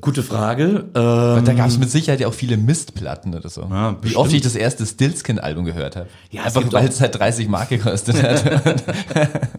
Gute 0.00 0.22
Frage. 0.22 0.86
Ähm, 0.94 1.44
da 1.44 1.52
gab 1.52 1.68
es 1.68 1.78
mit 1.78 1.90
Sicherheit 1.90 2.20
ja 2.20 2.28
auch 2.28 2.34
viele 2.34 2.56
Mistplatten 2.56 3.34
oder 3.34 3.48
so. 3.48 3.62
Ja, 3.70 3.96
Wie 4.02 4.16
oft 4.16 4.32
ich 4.32 4.42
das 4.42 4.54
erste 4.54 4.86
Stillskin-Album 4.86 5.64
gehört 5.64 5.96
habe. 5.96 6.08
Ja, 6.30 6.44
Einfach 6.44 6.64
weil 6.72 6.88
es 6.88 7.00
halt 7.00 7.18
30 7.18 7.48
Mark 7.48 7.68
gekostet 7.68 8.22
hat. 8.22 8.82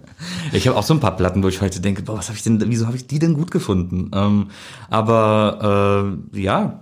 Ich 0.54 0.68
habe 0.68 0.78
auch 0.78 0.84
so 0.84 0.94
ein 0.94 1.00
paar 1.00 1.16
Platten, 1.16 1.44
wo 1.44 1.48
ich 1.48 1.62
heute 1.62 1.80
denke, 1.80 2.04
boah, 2.04 2.18
was 2.18 2.28
habe 2.28 2.38
ich 2.38 2.44
denn, 2.44 2.62
wieso 2.68 2.86
habe 2.86 2.98
ich 2.98 3.08
die 3.08 3.20
denn 3.20 3.34
gut 3.34 3.52
gefunden? 3.52 4.12
Ähm, 4.14 4.50
aber 4.90 6.14
äh, 6.34 6.40
ja, 6.42 6.82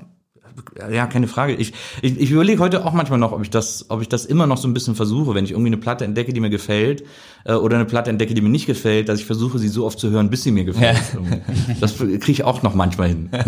ja, 0.91 1.07
keine 1.07 1.27
Frage. 1.27 1.55
Ich, 1.55 1.73
ich, 2.01 2.19
ich 2.19 2.31
überlege 2.31 2.59
heute 2.59 2.85
auch 2.85 2.93
manchmal 2.93 3.19
noch, 3.19 3.31
ob 3.31 3.41
ich 3.41 3.49
das, 3.49 3.85
ob 3.89 4.01
ich 4.01 4.09
das 4.09 4.25
immer 4.25 4.47
noch 4.47 4.57
so 4.57 4.67
ein 4.67 4.73
bisschen 4.73 4.95
versuche, 4.95 5.35
wenn 5.35 5.45
ich 5.45 5.51
irgendwie 5.51 5.69
eine 5.69 5.77
Platte 5.77 6.05
entdecke, 6.05 6.33
die 6.33 6.39
mir 6.39 6.49
gefällt, 6.49 7.03
äh, 7.45 7.53
oder 7.53 7.75
eine 7.75 7.85
Platte 7.85 8.09
entdecke, 8.09 8.33
die 8.33 8.41
mir 8.41 8.49
nicht 8.49 8.65
gefällt, 8.65 9.09
dass 9.09 9.19
ich 9.19 9.25
versuche, 9.25 9.59
sie 9.59 9.67
so 9.67 9.85
oft 9.85 9.99
zu 9.99 10.09
hören, 10.09 10.29
bis 10.29 10.43
sie 10.43 10.51
mir 10.51 10.65
gefällt. 10.65 11.01
Irgendwie. 11.13 11.41
Das 11.79 11.97
kriege 11.97 12.31
ich 12.31 12.43
auch 12.43 12.63
noch 12.63 12.73
manchmal 12.73 13.09
hin. 13.09 13.29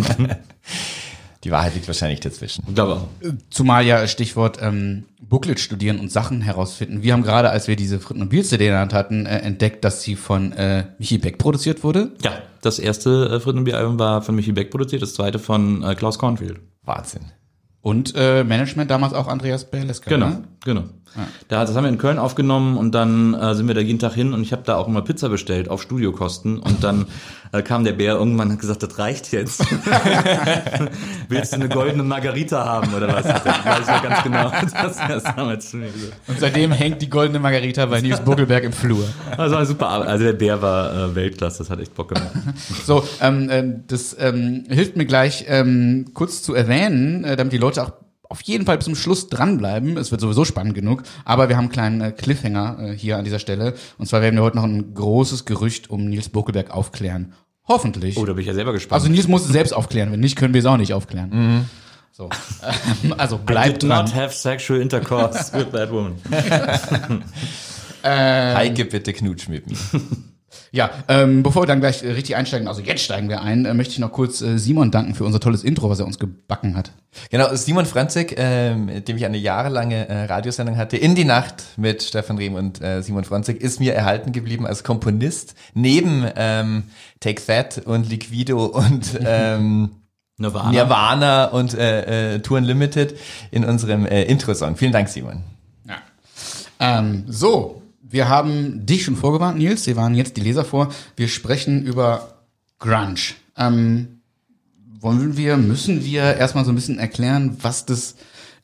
Die 1.44 1.50
Wahrheit 1.50 1.74
liegt 1.74 1.88
wahrscheinlich 1.88 2.20
dazwischen. 2.20 2.64
Ich 2.68 2.76
glaube 2.76 2.94
auch. 2.94 3.08
Zumal 3.50 3.84
ja 3.84 4.08
Stichwort 4.08 4.60
ähm, 4.62 5.06
Booklet 5.20 5.60
studieren 5.60 6.00
und 6.00 6.12
Sachen 6.12 6.42
herausfinden. 6.42 7.02
Wir 7.02 7.14
haben 7.14 7.24
gerade, 7.24 7.50
als 7.50 7.68
wir 7.68 7.76
diese 7.76 8.00
Fritten 8.00 8.22
und 8.22 8.30
Bier 8.30 8.44
CD 8.44 8.68
in 8.68 8.72
der 8.72 8.82
Hand 8.82 8.94
hatten, 8.94 9.26
äh, 9.26 9.40
entdeckt, 9.40 9.84
dass 9.84 10.04
sie 10.04 10.16
von 10.16 10.52
äh, 10.52 10.86
Michi 11.00 11.18
Beck 11.18 11.40
produziert 11.40 11.84
wurde. 11.84 12.12
Ja, 12.24 12.34
das 12.62 12.78
erste 12.78 13.28
äh, 13.28 13.40
Frit 13.40 13.56
und 13.56 13.64
Bier 13.64 13.78
Album 13.78 13.98
war 13.98 14.22
von 14.22 14.36
Michi 14.36 14.52
Beck 14.52 14.70
produziert, 14.70 15.02
das 15.02 15.16
zweite 15.16 15.40
von 15.40 15.82
äh, 15.84 15.96
Klaus 15.96 16.20
Kornfield. 16.20 16.60
Wahnsinn. 16.84 17.26
Und 17.82 18.14
äh, 18.16 18.44
Management 18.44 18.92
damals 18.92 19.14
auch 19.14 19.28
Andreas 19.28 19.70
Berleska. 19.72 20.10
Genau, 20.10 20.28
Ne? 20.28 20.44
genau. 20.64 20.84
Da, 21.50 21.66
das 21.66 21.76
haben 21.76 21.84
wir 21.84 21.90
in 21.90 21.98
Köln 21.98 22.20
aufgenommen 22.20 22.78
und 22.78 22.94
dann 22.94 23.34
äh, 23.34 23.54
sind 23.56 23.68
wir 23.68 23.76
da 23.76 23.82
jeden 23.82 24.00
Tag 24.00 24.14
hin 24.14 24.34
und 24.34 24.44
ich 24.44 24.54
habe 24.54 24.62
da 24.64 24.78
auch 24.78 24.88
immer 24.88 25.02
Pizza 25.02 25.28
bestellt 25.30 25.68
auf 25.68 25.82
Studiokosten 25.82 26.58
und 26.60 26.84
dann 26.84 27.06
äh, 27.52 27.62
kam 27.62 27.84
der 27.84 27.94
Bär 27.94 28.14
irgendwann 28.14 28.48
und 28.48 28.54
hat 28.54 28.60
gesagt, 28.60 28.84
das 28.84 28.98
reicht 28.98 29.32
jetzt. 29.32 29.62
Willst 31.30 31.52
du 31.52 31.56
eine 31.58 31.70
goldene 31.70 32.04
Margarita 32.04 32.64
haben 32.66 32.94
oder 32.94 33.08
was? 33.10 33.24
Das 33.24 33.46
weiß 33.46 33.80
ich 33.82 33.88
noch 33.88 34.04
ganz 34.04 34.24
genau. 34.24 34.52
Das, 34.82 34.98
das 34.98 35.24
damals. 35.24 35.74
Und 35.74 36.40
seitdem 36.40 36.72
hängt 36.72 37.02
die 37.02 37.10
goldene 37.10 37.40
Margarita 37.40 37.86
bei 37.86 38.02
Nils 38.02 38.22
Buckelberg 38.22 38.64
im 38.64 38.74
Flur. 38.74 39.06
Das 39.36 39.52
war 39.52 39.66
super. 39.66 39.90
Arbeit. 39.90 40.08
Also 40.08 40.26
der 40.26 40.34
Bär 40.34 40.62
war 40.62 40.94
äh, 40.94 41.16
Weltklasse, 41.16 41.60
das 41.60 41.70
hat 41.70 41.80
echt 41.80 41.96
Bock 41.96 42.10
gemacht. 42.10 42.32
So, 42.86 43.04
ähm, 43.22 43.50
äh, 43.50 43.64
das 43.88 44.16
ähm, 44.20 44.64
hilft 44.70 44.96
mir 44.96 45.06
gleich 45.06 45.46
ähm, 45.48 46.06
kurz 46.14 46.42
zu 46.42 46.54
erwähnen, 46.54 47.24
äh, 47.24 47.36
damit 47.36 47.54
die 47.54 47.58
Leute 47.58 47.84
auch 47.84 47.92
auf 48.32 48.42
jeden 48.44 48.66
Fall 48.66 48.78
bis 48.78 48.86
zum 48.86 48.96
Schluss 48.96 49.28
dranbleiben. 49.28 49.98
Es 49.98 50.10
wird 50.12 50.22
sowieso 50.22 50.46
spannend 50.46 50.74
genug. 50.74 51.04
Aber 51.26 51.50
wir 51.50 51.58
haben 51.58 51.66
einen 51.66 51.72
kleinen 51.72 52.02
äh, 52.02 52.12
Cliffhanger 52.14 52.78
äh, 52.80 52.98
hier 52.98 53.18
an 53.18 53.26
dieser 53.26 53.40
Stelle. 53.40 53.74
Und 53.98 54.08
zwar 54.08 54.22
werden 54.22 54.38
wir 54.38 54.44
heute 54.44 54.56
noch 54.56 54.64
ein 54.64 54.94
großes 54.94 55.44
Gerücht 55.46 55.90
um 55.90 56.06
Nils 56.06 56.30
Buckelberg 56.30 56.72
aufklären. 56.72 57.34
Hoffentlich. 57.68 58.18
Oh, 58.18 58.26
da 58.26 58.34
bin 58.34 58.42
ich 58.42 58.48
ja 58.48 58.54
selber 58.54 58.72
gespannt. 58.72 59.02
Also 59.02 59.12
Nils 59.12 59.28
muss 59.28 59.44
es 59.46 59.52
selbst 59.52 59.74
aufklären. 59.74 60.12
Wenn 60.14 60.22
nicht, 60.22 60.38
können 60.38 60.54
wir 60.54 60.60
es 60.60 60.66
auch 60.66 60.78
nicht 60.78 60.94
aufklären. 60.94 61.68
So. 62.14 62.30
Ähm, 63.04 63.14
also 63.18 63.36
I 63.36 63.40
bleibt 63.46 63.84
did 63.84 63.90
dran. 63.90 64.06
not 64.06 64.16
have 64.16 64.34
sexual 64.34 64.80
intercourse 64.80 65.52
with 65.54 65.70
that 65.74 65.92
woman. 65.92 66.16
Heike, 68.04 68.86
bitte 68.86 69.14
knutsch 69.14 69.48
mit 69.50 69.70
mir. 69.70 69.78
Ja, 70.72 70.90
ähm, 71.08 71.44
bevor 71.44 71.64
wir 71.64 71.68
dann 71.68 71.80
gleich 71.80 72.04
äh, 72.04 72.12
richtig 72.12 72.36
einsteigen, 72.36 72.68
also 72.68 72.82
jetzt 72.82 73.04
steigen 73.04 73.30
wir 73.30 73.42
ein, 73.42 73.66
äh, 73.66 73.74
möchte 73.74 73.94
ich 73.94 74.00
noch 74.00 74.12
kurz 74.12 74.42
äh, 74.42 74.58
Simon 74.58 74.92
danken 74.92 75.16
für 75.16 75.26
unser 75.26 75.40
tolles 75.40 75.64
Intro, 75.64 75.90
was 75.90 76.00
er 76.00 76.06
uns 76.06 76.20
gebacken 76.20 76.76
hat. 76.76 76.92
Genau, 77.30 77.54
Simon 77.56 77.86
Franzig, 77.86 78.36
ähm, 78.38 78.86
mit 78.86 79.08
dem 79.08 79.18
ich 79.18 79.26
eine 79.26 79.38
jahrelange 79.38 80.08
äh, 80.08 80.26
Radiosendung 80.26 80.78
hatte, 80.78 80.98
in 80.98 81.16
die 81.16 81.26
Nacht 81.26 81.64
mit 81.78 82.04
Stefan 82.04 82.38
Rehm 82.38 82.56
und 82.56 82.82
äh, 82.82 83.02
Simon 83.02 83.24
Franzig, 83.24 83.62
ist 83.62 83.80
mir 83.80 83.94
erhalten 83.94 84.32
geblieben 84.32 84.66
als 84.66 84.84
Komponist, 84.84 85.56
neben 85.74 86.26
ähm, 86.36 86.84
Take 87.20 87.46
That 87.46 87.82
und 87.86 88.10
Liquido 88.10 88.66
und 88.66 89.20
ähm, 89.26 89.92
Nirvana. 90.38 90.72
Nirvana 90.72 91.46
und 91.46 91.74
äh, 91.74 92.36
äh, 92.36 92.40
Tour 92.40 92.58
Unlimited 92.58 93.18
in 93.52 93.64
unserem 93.64 94.06
äh, 94.06 94.24
Intro-Song. 94.24 94.76
Vielen 94.76 94.92
Dank, 94.92 95.10
Simon. 95.10 95.44
Ja. 95.88 95.98
Ähm, 96.80 97.26
so, 97.28 97.82
wir 98.12 98.30
haben 98.30 98.86
dich 98.86 99.04
schon 99.04 99.16
vorgewarnt, 99.16 99.58
Nils. 99.58 99.88
Wir 99.88 99.96
waren 99.96 100.16
jetzt 100.16 100.38
die 100.38 100.42
Leser 100.42 100.66
vor. 100.66 100.94
Wir 101.16 101.28
sprechen 101.28 101.84
über 101.84 102.46
Grunge. 102.80 103.36
Ähm, 103.58 104.22
wollen 105.00 105.38
wir, 105.38 105.58
müssen 105.58 106.04
wir 106.06 106.36
erstmal 106.36 106.66
so 106.66 106.72
ein 106.72 106.76
bisschen 106.76 107.00
erklären, 107.00 107.58
was 107.62 107.86
das 107.86 108.16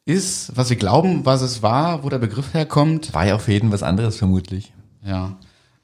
ist, 0.06 0.56
was 0.56 0.70
wir 0.70 0.78
glauben, 0.78 1.26
was 1.26 1.42
es 1.42 1.62
war, 1.62 2.04
wo 2.04 2.10
der 2.10 2.20
Begriff 2.20 2.54
herkommt? 2.54 3.14
War 3.14 3.26
ja 3.26 3.36
auch 3.36 3.42
für 3.42 3.52
jeden 3.52 3.72
was 3.72 3.84
anderes 3.84 4.18
vermutlich. 4.18 4.74
Ja. 5.04 5.38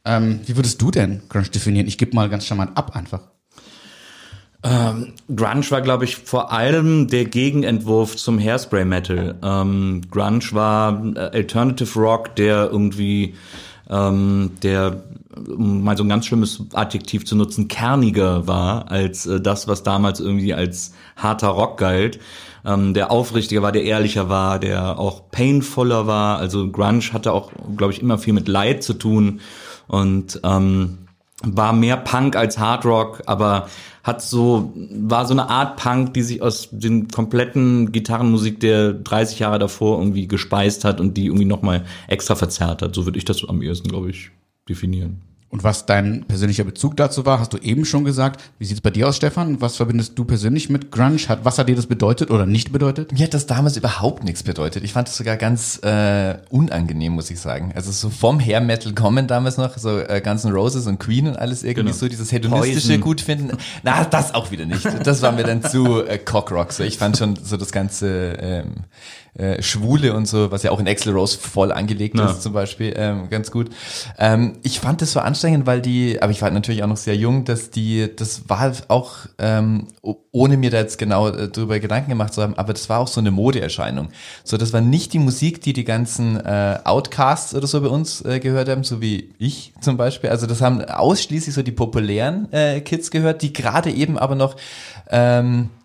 Ähm, 0.05 0.41
wie 0.45 0.55
würdest 0.55 0.81
du 0.81 0.91
denn 0.91 1.21
Grunge 1.29 1.49
definieren? 1.49 1.87
Ich 1.87 1.97
gebe 1.97 2.15
mal 2.15 2.29
ganz 2.29 2.45
charmant 2.45 2.77
ab 2.77 2.95
einfach. 2.95 3.32
Grunge 4.63 5.71
war, 5.71 5.81
glaube 5.81 6.05
ich, 6.05 6.15
vor 6.15 6.53
allem 6.53 7.09
der 7.09 7.25
Gegenentwurf 7.25 8.15
zum 8.15 8.39
Hairspray 8.39 8.85
Metal. 8.85 9.35
Ähm, 9.43 10.01
Grunge 10.09 10.45
war 10.51 11.03
äh, 11.15 11.19
Alternative 11.19 11.99
Rock, 11.99 12.35
der 12.37 12.69
irgendwie, 12.71 13.35
ähm, 13.89 14.51
der, 14.63 15.03
um 15.35 15.83
mal 15.83 15.97
so 15.97 16.03
ein 16.03 16.09
ganz 16.09 16.27
schlimmes 16.27 16.63
Adjektiv 16.71 17.25
zu 17.25 17.35
nutzen, 17.35 17.67
kerniger 17.67 18.47
war 18.47 18.89
als 18.89 19.25
äh, 19.25 19.41
das, 19.41 19.67
was 19.67 19.83
damals 19.83 20.21
irgendwie 20.21 20.53
als 20.53 20.93
harter 21.17 21.49
Rock 21.49 21.77
galt. 21.77 22.19
Ähm, 22.65 22.93
der 22.93 23.11
aufrichtiger 23.11 23.61
war, 23.63 23.73
der 23.73 23.83
ehrlicher 23.83 24.29
war, 24.29 24.59
der 24.59 24.97
auch 24.97 25.29
painvoller 25.29 26.07
war. 26.07 26.37
Also 26.37 26.71
Grunge 26.71 27.11
hatte 27.11 27.33
auch, 27.33 27.51
glaube 27.75 27.91
ich, 27.91 28.01
immer 28.01 28.17
viel 28.17 28.31
mit 28.31 28.47
Leid 28.47 28.81
zu 28.81 28.93
tun 28.93 29.41
und 29.87 30.39
ähm, 30.45 30.99
war 31.43 31.73
mehr 31.73 31.97
Punk 31.97 32.35
als 32.35 32.57
Hard 32.57 32.85
Rock, 32.85 33.21
aber 33.25 33.67
hat 34.03 34.21
so, 34.21 34.73
war 34.75 35.25
so 35.25 35.33
eine 35.33 35.49
Art 35.49 35.77
Punk, 35.77 36.13
die 36.13 36.23
sich 36.23 36.41
aus 36.41 36.69
den 36.71 37.07
kompletten 37.07 37.91
Gitarrenmusik 37.91 38.59
der 38.59 38.93
30 38.93 39.39
Jahre 39.39 39.59
davor 39.59 39.99
irgendwie 39.99 40.27
gespeist 40.27 40.83
hat 40.83 40.99
und 40.99 41.15
die 41.15 41.27
irgendwie 41.27 41.45
nochmal 41.45 41.85
extra 42.07 42.35
verzerrt 42.35 42.81
hat. 42.81 42.95
So 42.95 43.05
würde 43.05 43.17
ich 43.17 43.25
das 43.25 43.47
am 43.47 43.61
ehesten, 43.61 43.87
glaube 43.87 44.09
ich, 44.09 44.31
definieren. 44.67 45.21
Und 45.53 45.63
was 45.63 45.85
dein 45.85 46.23
persönlicher 46.23 46.63
Bezug 46.63 46.97
dazu 46.97 47.27
war, 47.27 47.39
hast 47.39 47.53
du 47.53 47.59
eben 47.59 47.85
schon 47.85 48.03
gesagt. 48.05 48.41
Wie 48.57 48.65
sieht's 48.65 48.81
bei 48.81 48.89
dir 48.89 49.07
aus, 49.07 49.17
Stefan? 49.17 49.61
Was 49.61 49.75
verbindest 49.77 50.17
du 50.17 50.25
persönlich 50.25 50.67
mit 50.67 50.91
Grunge? 50.91 51.17
Hat, 51.27 51.45
was 51.45 51.59
hat 51.59 51.69
dir 51.69 51.75
das 51.75 51.85
bedeutet 51.85 52.31
oder 52.31 52.47
nicht 52.47 52.71
bedeutet? 52.71 53.11
Mir 53.11 53.25
hat 53.25 53.35
das 53.35 53.45
damals 53.45 53.77
überhaupt 53.77 54.23
nichts 54.23 54.41
bedeutet. 54.41 54.83
Ich 54.83 54.93
fand 54.93 55.07
das 55.09 55.15
sogar 55.15 55.37
ganz 55.37 55.77
äh, 55.83 56.37
unangenehm, 56.49 57.13
muss 57.13 57.29
ich 57.29 57.39
sagen. 57.39 57.71
Also 57.75 57.91
so 57.91 58.09
vom 58.09 58.39
Hair 58.39 58.61
Metal 58.61 58.93
kommen 58.93 59.27
damals 59.27 59.57
noch, 59.57 59.77
so 59.77 59.99
äh, 59.99 60.21
Guns 60.25 60.43
N' 60.43 60.53
Roses 60.53 60.87
und 60.87 60.97
Queen 60.99 61.27
und 61.27 61.37
alles 61.37 61.61
irgendwie 61.61 61.83
Genau. 61.83 61.95
so 61.97 62.07
dieses 62.07 62.31
hedonistische 62.31 62.87
Poison. 62.87 63.01
gut 63.01 63.21
finden. 63.21 63.55
Na, 63.83 64.05
das 64.05 64.33
auch 64.33 64.49
wieder 64.49 64.65
nicht. 64.65 64.83
Das 65.05 65.21
war 65.21 65.33
mir 65.33 65.43
dann 65.43 65.61
zu 65.61 66.03
äh, 66.03 66.17
Cockrock. 66.17 66.73
So, 66.73 66.81
ich 66.83 66.97
fand 66.97 67.15
schon 67.15 67.35
so 67.35 67.57
das 67.57 67.71
ganze 67.71 68.37
ähm, 68.39 68.73
äh, 69.35 69.61
Schwule 69.63 70.13
und 70.13 70.27
so, 70.27 70.51
was 70.51 70.63
ja 70.63 70.71
auch 70.71 70.79
in 70.79 70.87
Axl 70.87 71.11
Rose 71.11 71.37
voll 71.37 71.71
angelegt 71.71 72.17
Ja. 72.17 72.29
ist 72.29 72.43
zum 72.43 72.53
Beispiel, 72.53 72.93
ähm, 72.95 73.29
ganz 73.29 73.49
gut. 73.51 73.69
Ähm, 74.19 74.53
ich 74.63 74.79
fand 74.79 75.01
das 75.01 75.11
so 75.13 75.19
anstrengend, 75.19 75.65
weil 75.65 75.81
die, 75.81 76.21
aber 76.21 76.31
ich 76.31 76.41
war 76.41 76.51
natürlich 76.51 76.83
auch 76.83 76.87
noch 76.87 76.97
sehr 76.97 77.15
jung, 77.15 77.43
dass 77.45 77.71
die, 77.71 78.09
das 78.15 78.47
war 78.47 78.71
auch, 78.89 79.11
ähm, 79.39 79.87
ohne 80.31 80.57
mir 80.57 80.69
da 80.69 80.77
jetzt 80.77 80.97
genau 80.97 81.29
äh, 81.29 81.47
drüber 81.49 81.79
Gedanken 81.79 82.09
gemacht 82.09 82.33
zu 82.33 82.41
haben, 82.41 82.55
aber 82.57 82.73
das 82.73 82.89
war 82.89 82.99
auch 82.99 83.07
so 83.07 83.19
eine 83.19 83.31
Modeerscheinung. 83.31 84.09
So, 84.43 84.57
das 84.57 84.71
war 84.73 84.81
nicht 84.81 85.13
die 85.13 85.19
Musik, 85.19 85.61
die 85.61 85.73
die 85.73 85.83
ganzen 85.83 86.37
äh, 86.37 86.79
Outcasts 86.83 87.55
oder 87.55 87.67
so 87.67 87.81
bei 87.81 87.87
uns 87.87 88.23
äh, 88.25 88.39
gehört 88.39 88.69
haben, 88.69 88.83
so 88.83 89.01
wie 89.01 89.33
ich 89.39 89.73
zum 89.81 89.97
Beispiel. 89.97 90.29
Also 90.29 90.45
das 90.47 90.61
haben 90.61 90.83
ausschließlich 90.83 91.55
so 91.55 91.63
die 91.63 91.71
populären 91.71 92.51
äh, 92.51 92.81
Kids 92.81 93.09
gehört, 93.11 93.41
die 93.41 93.53
gerade 93.53 93.91
eben 93.91 94.17
aber 94.17 94.35
noch 94.35 94.55
ähm, 95.09 95.69
äh, 95.69 95.82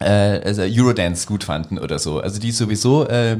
also 0.00 0.62
Eurodance 0.62 1.26
gut 1.26 1.44
fanden 1.44 1.78
oder 1.78 1.98
so. 1.98 2.20
Also 2.20 2.40
die 2.40 2.50
sowieso 2.50 3.06
äh, 3.08 3.32
äh, 3.32 3.36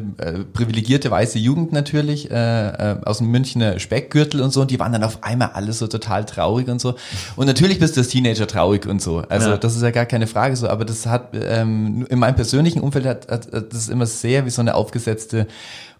privilegierte 0.53 1.11
weiße 1.11 1.39
Jugend 1.39 1.73
natürlich 1.73 2.31
äh, 2.31 2.35
äh, 2.35 2.97
aus 3.05 3.19
dem 3.19 3.31
Münchner 3.31 3.79
Speckgürtel 3.79 4.41
und 4.41 4.53
so 4.53 4.61
und 4.61 4.71
die 4.71 4.79
waren 4.79 4.93
dann 4.93 5.03
auf 5.05 5.23
einmal 5.23 5.51
alle 5.55 5.73
so 5.73 5.87
total 5.89 6.25
traurig 6.25 6.69
und 6.69 6.81
so. 6.81 6.95
Und 7.37 7.47
natürlich 7.47 7.79
bist 7.81 7.97
du 7.97 8.01
als 8.01 8.09
Teenager 8.09 8.47
traurig 8.47 8.87
und 8.87 9.03
so. 9.03 9.19
Also 9.29 9.51
Ja. 9.51 9.57
das 9.57 9.75
ist 9.77 9.83
ja 9.83 9.91
gar 9.91 10.07
keine 10.07 10.27
Frage 10.27 10.55
so, 10.57 10.69
aber 10.69 10.85
das 10.85 11.07
hat 11.07 11.31
ähm, 11.35 12.07
in 12.09 12.19
meinem 12.19 12.37
persönlichen 12.37 12.81
Umfeld 12.81 13.07
hat, 13.07 13.31
hat, 13.31 13.53
hat 13.53 13.73
das 13.73 13.89
immer 13.89 14.07
sehr 14.07 14.47
wie 14.47 14.51
so 14.51 14.61
eine 14.61 14.75
aufgesetzte 14.75 15.47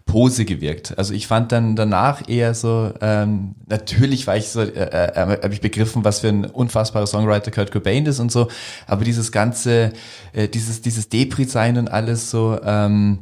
Pose 0.05 0.45
gewirkt. 0.45 0.97
Also 0.97 1.13
ich 1.13 1.27
fand 1.27 1.51
dann 1.51 1.75
danach 1.75 2.29
eher 2.29 2.53
so, 2.53 2.93
ähm, 3.01 3.55
natürlich 3.67 4.27
war 4.27 4.37
ich 4.37 4.49
so, 4.49 4.61
äh, 4.61 4.67
äh, 4.67 5.15
habe 5.15 5.53
ich 5.53 5.61
begriffen, 5.61 6.05
was 6.05 6.19
für 6.19 6.29
ein 6.29 6.45
unfassbarer 6.45 7.07
Songwriter 7.07 7.51
Kurt 7.51 7.71
Cobain 7.71 8.05
ist 8.05 8.19
und 8.19 8.31
so, 8.31 8.47
aber 8.87 9.03
dieses 9.03 9.31
ganze, 9.31 9.93
äh, 10.33 10.47
dieses, 10.47 10.81
dieses 10.81 11.09
Depri-Sein 11.09 11.77
und 11.77 11.89
alles 11.91 12.29
so, 12.29 12.59
ähm, 12.63 13.19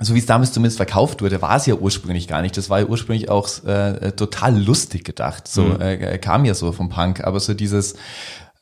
so 0.00 0.14
wie 0.14 0.18
es 0.18 0.26
damals 0.26 0.52
zumindest 0.52 0.76
verkauft 0.76 1.22
wurde, 1.22 1.40
war 1.40 1.56
es 1.56 1.66
ja 1.66 1.74
ursprünglich 1.74 2.26
gar 2.26 2.42
nicht. 2.42 2.56
Das 2.56 2.68
war 2.68 2.80
ja 2.80 2.86
ursprünglich 2.86 3.28
auch 3.28 3.64
äh, 3.64 4.10
total 4.12 4.60
lustig 4.60 5.04
gedacht. 5.04 5.46
So 5.46 5.78
äh, 5.78 6.18
kam 6.18 6.44
ja 6.44 6.54
so 6.54 6.72
vom 6.72 6.88
Punk, 6.88 7.22
aber 7.22 7.38
so 7.38 7.54
dieses 7.54 7.94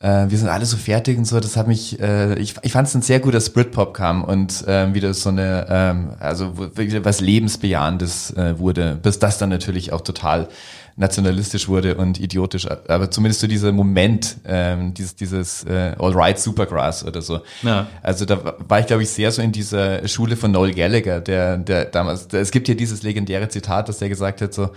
äh, 0.03 0.29
wir 0.29 0.37
sind 0.37 0.49
alle 0.49 0.65
so 0.65 0.75
fertig 0.75 1.17
und 1.17 1.25
so, 1.25 1.39
das 1.39 1.55
hat 1.55 1.67
mich, 1.67 1.99
äh, 1.99 2.37
ich, 2.37 2.55
ich 2.61 2.71
fand 2.73 2.87
es 2.87 2.93
ein 2.93 3.01
sehr 3.01 3.21
gut, 3.21 3.33
dass 3.33 3.51
Britpop 3.51 3.93
kam 3.93 4.23
und 4.23 4.65
ähm, 4.67 4.93
wieder 4.93 5.13
so 5.13 5.29
eine, 5.29 5.65
ähm, 5.69 6.09
also 6.19 6.53
wieder 6.77 7.05
was 7.05 7.21
Lebensbejahendes 7.21 8.31
äh, 8.31 8.59
wurde, 8.59 8.99
bis 9.01 9.19
das 9.19 9.37
dann 9.37 9.49
natürlich 9.49 9.93
auch 9.93 10.01
total 10.01 10.49
nationalistisch 10.95 11.69
wurde 11.69 11.95
und 11.95 12.19
idiotisch, 12.19 12.67
aber 12.69 13.09
zumindest 13.09 13.39
so 13.39 13.47
dieser 13.47 13.71
Moment, 13.71 14.37
ähm, 14.45 14.93
dieses, 14.93 15.15
dieses 15.15 15.63
äh, 15.63 15.95
All 15.97 16.11
Right 16.11 16.37
Supergrass 16.37 17.03
oder 17.03 17.21
so. 17.21 17.39
Ja. 17.63 17.87
Also 18.03 18.25
da 18.25 18.55
war 18.67 18.79
ich, 18.79 18.85
glaube 18.85 19.01
ich, 19.01 19.09
sehr 19.09 19.31
so 19.31 19.41
in 19.41 19.51
dieser 19.51 20.07
Schule 20.07 20.35
von 20.35 20.51
Noel 20.51 20.73
Gallagher, 20.73 21.19
der, 21.19 21.57
der 21.57 21.85
damals, 21.85 22.27
der, 22.27 22.41
es 22.41 22.51
gibt 22.51 22.67
ja 22.67 22.75
dieses 22.75 23.01
legendäre 23.01 23.49
Zitat, 23.49 23.89
dass 23.89 23.97
der 23.99 24.09
gesagt 24.09 24.41
hat, 24.41 24.53
so 24.53 24.69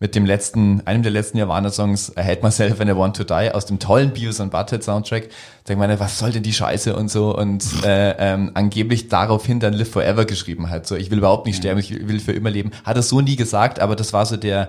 mit 0.00 0.14
dem 0.14 0.24
letzten, 0.24 0.86
einem 0.86 1.02
der 1.02 1.10
letzten 1.10 1.38
Nirvana-Songs, 1.38 2.12
I 2.16 2.22
Hate 2.22 2.42
Myself 2.42 2.80
and 2.80 2.90
I 2.90 2.96
Want 2.96 3.16
to 3.16 3.24
Die, 3.24 3.50
aus 3.52 3.66
dem 3.66 3.80
tollen 3.80 4.12
Beavis 4.12 4.40
and 4.40 4.52
Butthead 4.52 4.84
Soundtrack, 4.84 5.28
denkt 5.66 5.80
man, 5.80 5.98
was 5.98 6.18
soll 6.18 6.30
denn 6.30 6.44
die 6.44 6.52
Scheiße 6.52 6.94
und 6.94 7.10
so 7.10 7.36
und 7.36 7.64
äh, 7.84 8.14
ähm, 8.18 8.52
angeblich 8.54 9.08
daraufhin 9.08 9.58
dann 9.58 9.72
Live 9.72 9.90
Forever 9.90 10.24
geschrieben 10.24 10.70
hat, 10.70 10.86
so 10.86 10.94
ich 10.94 11.10
will 11.10 11.18
überhaupt 11.18 11.46
nicht 11.46 11.56
sterben, 11.56 11.80
ich 11.80 12.06
will 12.06 12.20
für 12.20 12.32
immer 12.32 12.50
leben. 12.50 12.70
Hat 12.84 12.96
er 12.96 13.02
so 13.02 13.20
nie 13.20 13.36
gesagt, 13.36 13.80
aber 13.80 13.96
das 13.96 14.12
war 14.12 14.24
so 14.24 14.36
der, 14.36 14.68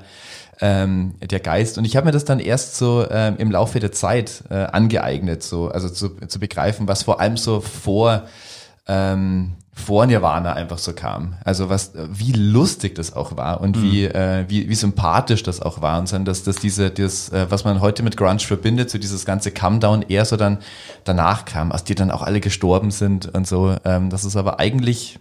ähm, 0.62 1.14
der 1.22 1.40
Geist. 1.40 1.78
Und 1.78 1.86
ich 1.86 1.96
habe 1.96 2.08
mir 2.08 2.12
das 2.12 2.26
dann 2.26 2.40
erst 2.40 2.78
so 2.78 3.06
ähm, 3.10 3.36
im 3.38 3.52
Laufe 3.52 3.80
der 3.80 3.92
Zeit 3.92 4.44
äh, 4.50 4.56
angeeignet, 4.56 5.44
so 5.44 5.70
also 5.70 5.90
zu, 5.90 6.10
zu 6.28 6.40
begreifen, 6.40 6.88
was 6.88 7.04
vor 7.04 7.20
allem 7.20 7.38
so 7.38 7.62
vor 7.62 8.24
ähm, 8.88 9.54
vor 9.80 10.06
Nirvana 10.06 10.54
einfach 10.54 10.78
so 10.78 10.94
kam. 10.94 11.36
Also 11.44 11.70
was, 11.70 11.94
wie 11.96 12.32
lustig 12.32 12.96
das 12.96 13.14
auch 13.14 13.38
war 13.38 13.62
und 13.62 13.82
wie, 13.82 14.06
äh, 14.06 14.46
wie, 14.48 14.70
wie 14.70 14.76
sympathisch 14.76 15.44
das 15.44 15.62
auch 15.62 15.82
war 15.82 16.00
und 16.00 16.12
dann, 16.12 16.26
dass, 16.26 16.44
dass 16.44 16.58
diese, 16.58 16.92
das, 16.92 17.30
äh, 17.30 17.48
was 17.50 17.64
man 17.64 17.82
heute 17.82 18.04
mit 18.04 18.18
Grunge 18.18 18.40
verbindet, 18.40 18.90
so 18.90 18.98
dieses 18.98 19.26
ganze 19.26 19.52
Come-Down 19.52 20.04
eher 20.04 20.26
so 20.26 20.38
dann 20.38 20.60
danach 21.04 21.46
kam, 21.46 21.72
als 21.72 21.84
die 21.84 21.96
dann 21.96 22.12
auch 22.12 22.22
alle 22.22 22.40
gestorben 22.40 22.92
sind 22.92 23.34
und 23.34 23.48
so, 23.48 23.76
ähm, 23.86 24.10
dass 24.10 24.24
es 24.24 24.36
aber 24.36 24.60
eigentlich 24.60 25.20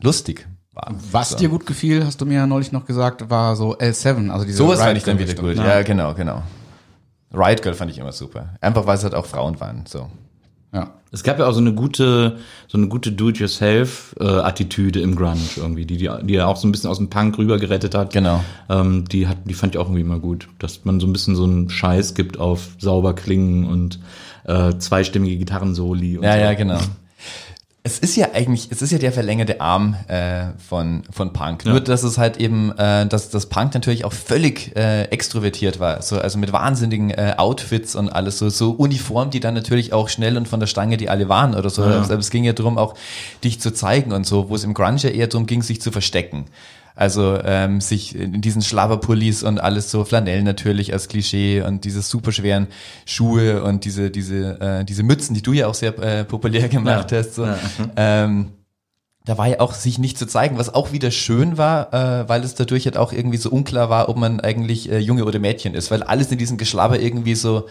lustig 0.00 0.48
war. 0.72 0.92
Was 1.10 1.30
so. 1.30 1.36
dir 1.36 1.48
gut 1.48 1.66
gefiel, 1.66 2.04
hast 2.04 2.20
du 2.20 2.26
mir 2.26 2.34
ja 2.34 2.46
neulich 2.46 2.72
noch 2.72 2.86
gesagt, 2.86 3.30
war 3.30 3.56
so 3.56 3.76
L7, 3.76 4.30
also 4.30 4.44
diese 4.44 4.58
Sowas 4.58 4.80
fand 4.80 4.96
ich 4.96 5.04
dann 5.04 5.18
wieder 5.18 5.34
gut. 5.34 5.56
Ja, 5.56 5.82
genau, 5.82 6.14
genau. 6.14 6.42
Riot 7.34 7.62
Girl 7.62 7.74
fand 7.74 7.90
ich 7.90 7.98
immer 7.98 8.12
super. 8.12 8.54
Einfach 8.60 8.86
weil 8.86 8.96
es 8.96 9.04
halt 9.04 9.14
auch 9.14 9.26
Frauen 9.26 9.58
waren. 9.60 9.84
So. 9.86 10.10
Ja. 10.72 10.94
Es 11.10 11.22
gab 11.22 11.38
ja 11.38 11.46
auch 11.46 11.52
so 11.52 11.60
eine 11.60 11.74
gute, 11.74 12.38
so 12.68 12.78
eine 12.78 12.88
gute 12.88 13.12
Do-it-yourself-Attitüde 13.12 15.00
im 15.00 15.14
Grunge 15.14 15.40
irgendwie, 15.56 15.84
die, 15.84 15.98
die, 15.98 16.10
die 16.22 16.34
ja 16.34 16.46
auch 16.46 16.56
so 16.56 16.66
ein 16.66 16.72
bisschen 16.72 16.88
aus 16.88 16.96
dem 16.96 17.10
Punk 17.10 17.36
rüber 17.36 17.58
gerettet 17.58 17.94
hat. 17.94 18.14
Genau. 18.14 18.42
Ähm, 18.70 19.04
die 19.04 19.28
hat, 19.28 19.38
die 19.44 19.52
fand 19.52 19.74
ich 19.74 19.78
auch 19.78 19.86
irgendwie 19.86 20.00
immer 20.00 20.18
gut, 20.18 20.48
dass 20.58 20.84
man 20.84 21.00
so 21.00 21.06
ein 21.06 21.12
bisschen 21.12 21.36
so 21.36 21.44
einen 21.44 21.68
Scheiß 21.68 22.14
gibt 22.14 22.38
auf 22.38 22.70
sauber 22.78 23.14
klingen 23.14 23.66
und 23.66 24.00
äh, 24.44 24.78
zweistimmige 24.78 25.36
Gitarrensoli. 25.36 26.16
Und 26.16 26.24
Ja, 26.24 26.34
so. 26.34 26.40
ja, 26.40 26.54
genau. 26.54 26.78
Es 27.84 27.98
ist 27.98 28.14
ja 28.14 28.28
eigentlich, 28.32 28.68
es 28.70 28.80
ist 28.80 28.92
ja 28.92 28.98
der 28.98 29.10
verlängerte 29.10 29.60
Arm 29.60 29.96
äh, 30.06 30.50
von 30.68 31.02
von 31.10 31.32
Punk. 31.32 31.64
Nur 31.64 31.80
dass 31.80 32.04
es 32.04 32.16
halt 32.16 32.36
eben, 32.36 32.70
äh, 32.78 33.06
dass 33.06 33.28
das 33.28 33.46
Punk 33.46 33.74
natürlich 33.74 34.04
auch 34.04 34.12
völlig 34.12 34.76
äh, 34.76 35.04
extrovertiert 35.06 35.80
war, 35.80 36.00
so 36.00 36.18
also 36.18 36.38
mit 36.38 36.52
wahnsinnigen 36.52 37.10
äh, 37.10 37.34
Outfits 37.38 37.96
und 37.96 38.08
alles 38.08 38.38
so 38.38 38.50
so 38.50 38.70
Uniform, 38.70 39.30
die 39.30 39.40
dann 39.40 39.54
natürlich 39.54 39.92
auch 39.92 40.08
schnell 40.08 40.36
und 40.36 40.46
von 40.46 40.60
der 40.60 40.68
Stange, 40.68 40.96
die 40.96 41.08
alle 41.08 41.28
waren 41.28 41.56
oder 41.56 41.70
so. 41.70 41.82
Also, 41.82 42.14
es 42.14 42.30
ging 42.30 42.44
ja 42.44 42.52
darum, 42.52 42.78
auch 42.78 42.94
dich 43.42 43.60
zu 43.60 43.72
zeigen 43.72 44.12
und 44.12 44.26
so, 44.26 44.48
wo 44.48 44.54
es 44.54 44.62
im 44.62 44.74
Grunge 44.74 44.98
ja 44.98 45.10
eher 45.10 45.26
darum 45.26 45.46
ging, 45.46 45.62
sich 45.62 45.80
zu 45.80 45.90
verstecken. 45.90 46.44
Also 46.94 47.38
ähm, 47.44 47.80
sich 47.80 48.14
in 48.14 48.40
diesen 48.42 48.62
Schlabberpullis 48.62 49.42
und 49.42 49.58
alles 49.58 49.90
so 49.90 50.04
Flanell 50.04 50.42
natürlich 50.42 50.92
als 50.92 51.08
Klischee 51.08 51.62
und 51.62 51.84
diese 51.84 52.02
superschweren 52.02 52.66
Schuhe 53.06 53.62
und 53.62 53.84
diese 53.84 54.10
diese 54.10 54.60
äh, 54.60 54.84
diese 54.84 55.02
Mützen, 55.02 55.34
die 55.34 55.42
du 55.42 55.52
ja 55.52 55.66
auch 55.68 55.74
sehr 55.74 55.98
äh, 55.98 56.24
populär 56.24 56.68
gemacht 56.70 57.10
Ja. 57.12 57.18
hast. 57.18 57.34
So. 57.34 57.48
Ähm, 57.96 57.96
da 57.96 58.46
war 58.46 58.61
ja 59.26 59.60
auch 59.60 59.74
sich 59.74 59.98
nicht 59.98 60.18
zu 60.18 60.26
zeigen, 60.26 60.58
was 60.58 60.74
auch 60.74 60.92
wieder 60.92 61.10
schön 61.10 61.56
war, 61.56 61.92
äh, 61.92 62.28
weil 62.28 62.42
es 62.42 62.54
dadurch 62.54 62.86
halt 62.86 62.96
auch 62.96 63.12
irgendwie 63.12 63.36
so 63.36 63.50
unklar 63.50 63.88
war, 63.88 64.08
ob 64.08 64.16
man 64.16 64.40
eigentlich 64.40 64.90
äh, 64.90 64.98
Junge 64.98 65.24
oder 65.24 65.38
Mädchen 65.38 65.74
ist, 65.74 65.90
weil 65.90 66.02
alles 66.02 66.30
in 66.32 66.38
diesem 66.38 66.58
Geschlabber 66.58 66.98
irgendwie 66.98 67.34
so 67.34 67.66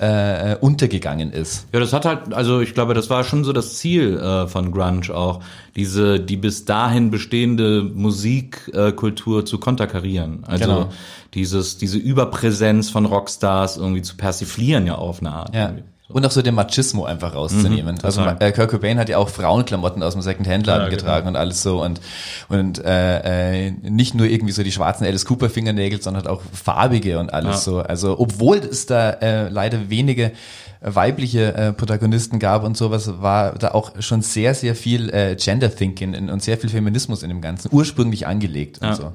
äh, 0.00 0.52
äh, 0.52 0.56
untergegangen 0.56 1.30
ist. 1.30 1.66
Ja, 1.72 1.80
das 1.80 1.92
hat 1.92 2.04
halt, 2.04 2.34
also 2.34 2.60
ich 2.60 2.74
glaube, 2.74 2.94
das 2.94 3.10
war 3.10 3.22
schon 3.22 3.44
so 3.44 3.52
das 3.52 3.76
Ziel 3.76 4.18
äh, 4.18 4.48
von 4.48 4.72
Grunge 4.72 5.14
auch, 5.14 5.40
diese, 5.76 6.18
die 6.20 6.36
bis 6.36 6.64
dahin 6.64 7.10
bestehende 7.10 7.82
Musikkultur 7.82 9.40
äh, 9.40 9.44
zu 9.44 9.58
konterkarieren. 9.58 10.44
Also 10.46 10.64
Genau. 10.64 10.88
dieses, 11.34 11.78
diese 11.78 11.98
Überpräsenz 11.98 12.90
von 12.90 13.04
Rockstars 13.06 13.76
irgendwie 13.76 14.02
zu 14.02 14.16
persiflieren 14.16 14.86
ja 14.86 14.94
auf 14.96 15.20
eine 15.20 15.32
Art. 15.32 15.54
Ja. 15.54 15.66
irgendwie. 15.66 15.84
Und 16.06 16.26
auch 16.26 16.30
so 16.30 16.42
den 16.42 16.54
Machismo 16.54 17.06
einfach 17.06 17.34
rauszunehmen. 17.34 17.98
also 18.02 18.20
total. 18.22 18.36
äh, 18.42 18.52
Kurt 18.52 18.70
Cobain 18.70 18.98
hat 18.98 19.08
ja 19.08 19.16
auch 19.16 19.30
Frauenklamotten 19.30 20.02
aus 20.02 20.12
dem 20.12 20.20
Second-Hand-Laden 20.20 20.82
Ja, 20.82 20.88
genau. 20.90 20.96
getragen 21.00 21.28
und 21.28 21.36
alles 21.36 21.62
so 21.62 21.82
und 21.82 21.98
und 22.50 22.84
äh, 22.84 23.68
äh, 23.68 23.70
nicht 23.70 24.14
nur 24.14 24.26
irgendwie 24.26 24.52
so 24.52 24.62
die 24.62 24.70
schwarzen 24.70 25.06
Alice 25.06 25.24
Cooper 25.24 25.48
Fingernägel, 25.48 26.02
sondern 26.02 26.26
auch 26.26 26.42
farbige 26.52 27.18
und 27.18 27.32
alles 27.32 27.64
Ja. 27.64 27.72
so. 27.72 27.78
Also 27.80 28.18
obwohl 28.18 28.58
es 28.58 28.84
da 28.84 29.10
äh, 29.12 29.48
leider 29.48 29.88
wenige 29.88 30.32
weibliche 30.82 31.54
äh, 31.54 31.72
Protagonisten 31.72 32.38
gab 32.38 32.64
und 32.64 32.76
sowas, 32.76 33.10
war 33.22 33.54
da 33.54 33.70
auch 33.70 33.92
schon 34.02 34.20
sehr 34.20 34.52
sehr 34.54 34.74
viel 34.74 35.08
äh, 35.08 35.36
Gender 35.36 35.74
Thinking 35.74 36.12
in, 36.12 36.28
und 36.28 36.42
sehr 36.42 36.58
viel 36.58 36.68
Feminismus 36.68 37.22
in 37.22 37.30
dem 37.30 37.40
Ganzen 37.40 37.70
ursprünglich 37.72 38.26
angelegt 38.26 38.78
und 38.82 38.88
Ja. 38.88 38.94
so. 38.94 39.12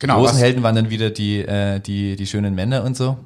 Genau, 0.00 0.16
Großen 0.18 0.34
was 0.34 0.42
Helden 0.42 0.64
waren 0.64 0.74
dann 0.74 0.90
wieder 0.90 1.10
die 1.10 1.38
äh, 1.42 1.78
die 1.78 2.16
die 2.16 2.26
schönen 2.26 2.56
Männer 2.56 2.82
und 2.82 2.96
so. 2.96 3.18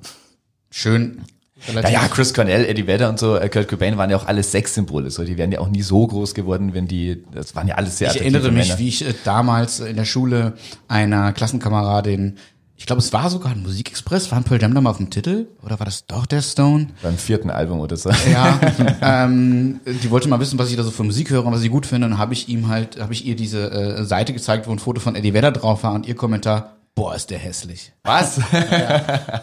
schön. 0.70 1.22
Ja, 1.66 1.88
ja, 1.88 2.08
Chris 2.08 2.32
Cornell, 2.32 2.64
Eddie 2.64 2.86
Vedder 2.86 3.08
und 3.08 3.18
so, 3.18 3.36
äh, 3.36 3.48
Kurt 3.48 3.68
Cobain 3.68 3.96
waren 3.96 4.10
ja 4.10 4.16
auch 4.16 4.26
alles 4.26 4.52
Sexsymbole. 4.52 5.10
So, 5.10 5.24
die 5.24 5.36
wären 5.36 5.52
ja 5.52 5.60
auch 5.60 5.68
nie 5.68 5.82
so 5.82 6.06
groß 6.06 6.34
geworden, 6.34 6.74
wenn 6.74 6.86
die, 6.86 7.24
das 7.32 7.54
waren 7.54 7.68
ja 7.68 7.74
alles 7.74 7.98
sehr 7.98 8.10
Ich 8.10 8.20
erinnere 8.20 8.50
mich, 8.50 8.68
Männer. 8.68 8.78
wie 8.78 8.88
ich 8.88 9.06
äh, 9.06 9.14
damals 9.24 9.80
in 9.80 9.96
der 9.96 10.04
Schule 10.04 10.54
einer 10.86 11.32
Klassenkameradin, 11.32 12.36
ich 12.80 12.86
glaube, 12.86 13.00
es 13.00 13.12
war 13.12 13.28
sogar 13.28 13.50
ein 13.50 13.62
Musikexpress, 13.64 14.30
war 14.30 14.38
ein 14.38 14.44
Pearl 14.44 14.62
Jam 14.62 14.72
da 14.72 14.80
mal 14.80 14.90
auf 14.90 14.98
dem 14.98 15.10
Titel? 15.10 15.48
Oder 15.64 15.80
war 15.80 15.84
das 15.84 16.06
doch 16.06 16.26
der 16.26 16.42
Stone? 16.42 16.86
beim 17.02 17.18
vierten 17.18 17.50
Album 17.50 17.80
oder 17.80 17.96
so. 17.96 18.10
Ja, 18.32 18.60
ähm, 19.02 19.80
die 19.84 20.10
wollte 20.12 20.28
mal 20.28 20.38
wissen, 20.38 20.60
was 20.60 20.70
ich 20.70 20.76
da 20.76 20.84
so 20.84 20.92
für 20.92 21.02
Musik 21.02 21.30
höre 21.30 21.44
und 21.44 21.52
was 21.52 21.62
ich 21.62 21.70
gut 21.72 21.86
finde. 21.86 22.06
Und 22.06 22.18
habe 22.18 22.34
ich 22.34 22.48
ihm 22.48 22.68
halt, 22.68 23.00
habe 23.00 23.12
ich 23.12 23.26
ihr 23.26 23.34
diese 23.34 23.72
äh, 23.72 24.04
Seite 24.04 24.32
gezeigt, 24.32 24.68
wo 24.68 24.72
ein 24.72 24.78
Foto 24.78 25.00
von 25.00 25.16
Eddie 25.16 25.34
Vedder 25.34 25.50
drauf 25.50 25.82
war 25.82 25.92
und 25.92 26.06
ihr 26.06 26.14
Kommentar, 26.14 26.77
boah, 26.98 27.14
ist 27.14 27.30
der 27.30 27.38
hässlich. 27.38 27.92
Was? 28.02 28.40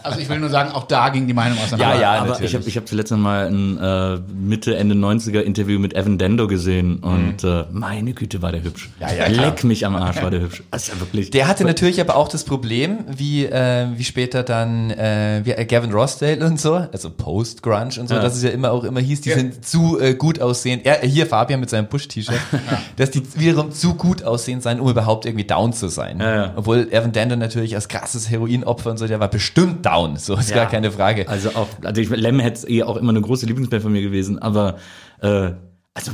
Also 0.04 0.20
ich 0.20 0.28
will 0.28 0.40
nur 0.40 0.50
sagen, 0.50 0.72
auch 0.72 0.84
da 0.88 1.10
ging 1.10 1.26
die 1.28 1.34
Meinung 1.34 1.58
auseinander. 1.58 1.96
Ja, 1.96 2.02
ja, 2.02 2.12
aber 2.22 2.30
natürlich. 2.32 2.52
ich 2.52 2.56
habe 2.60 2.68
ich 2.70 2.78
hab 2.78 2.88
zuletzt 2.88 3.12
mal 3.12 3.48
ein 3.48 3.78
äh, 3.78 4.18
Mitte, 4.34 4.76
Ende 4.76 4.96
90er 4.96 5.40
Interview 5.40 5.80
mit 5.80 5.94
Evan 5.96 6.18
Dendo 6.18 6.48
gesehen 6.48 6.98
und 7.00 7.44
äh, 7.44 7.66
meine 7.72 8.14
Güte, 8.14 8.42
war 8.42 8.52
der 8.52 8.64
hübsch. 8.64 8.90
Ja, 9.00 9.12
ja, 9.14 9.26
klar. 9.26 9.46
Leck 9.52 9.64
mich 9.64 9.86
am 9.86 9.96
Arsch, 9.96 10.22
war 10.22 10.32
der 10.32 10.42
hübsch. 10.42 10.64
Das 10.72 10.84
ist 10.88 10.94
ja 10.94 11.00
wirklich. 11.00 11.30
Der 11.32 11.48
hatte 11.48 11.64
natürlich 11.64 12.02
aber 12.02 12.16
auch 12.16 12.28
das 12.28 12.44
Problem, 12.44 13.06
wie, 13.16 13.46
äh, 13.46 13.88
wie 13.96 14.04
später 14.04 14.44
dann 14.44 14.90
äh, 14.92 15.42
wie 15.44 15.52
äh, 15.52 15.66
Gavin 15.66 15.94
Rossdale 15.94 16.46
und 16.46 16.60
so, 16.60 16.74
also 16.74 17.10
Post-Grunge 17.10 18.00
und 18.00 18.10
so, 18.10 18.16
Ja. 18.16 18.22
dass 18.22 18.36
es 18.36 18.44
ja 18.44 18.50
immer 18.50 18.72
auch 18.72 18.84
immer 18.84 19.00
hieß, 19.00 19.22
die 19.22 19.30
Ja. 19.30 19.36
sind 19.38 19.64
zu 19.66 20.00
äh, 20.00 20.16
gut 20.16 20.42
aussehend. 20.42 20.86
Er, 20.86 21.00
hier 21.08 21.26
Fabian 21.28 21.60
mit 21.62 21.70
seinem 21.70 21.88
Bush-T-Shirt, 21.88 22.36
dass 22.98 23.12
die 23.12 23.24
wiederum 23.40 23.72
zu 23.72 23.94
gut 23.96 24.24
aussehend 24.24 24.64
seien, 24.64 24.80
um 24.80 24.90
überhaupt 24.90 25.26
irgendwie 25.26 25.46
down 25.46 25.72
zu 25.72 25.88
sein. 25.88 26.20
Ja, 26.20 26.36
ja. 26.36 26.54
Obwohl 26.56 26.88
Evan 26.92 27.12
Dando 27.12 27.36
natürlich 27.46 27.76
als 27.76 27.88
krasses 27.88 28.30
Heroinopfer 28.30 28.92
und 28.92 28.98
so, 28.98 29.08
der 29.08 29.20
war 29.20 29.30
bestimmt 29.30 29.86
down, 29.86 30.18
so 30.18 30.36
ist 30.36 30.50
Ja. 30.50 30.58
gar 30.58 30.70
keine 30.70 30.92
Frage. 30.92 31.28
Also 31.30 31.50
auch, 31.56 31.68
also 31.84 32.02
ich, 32.02 32.10
Lem 32.10 32.40
hätte 32.40 32.68
eh 32.70 32.84
auch 32.84 32.98
immer 32.98 33.12
eine 33.12 33.22
große 33.22 33.46
Lieblingsband 33.46 33.82
von 33.84 33.92
mir 33.92 34.02
gewesen, 34.02 34.40
aber 34.40 34.78
äh, 35.22 35.52
also 35.94 36.12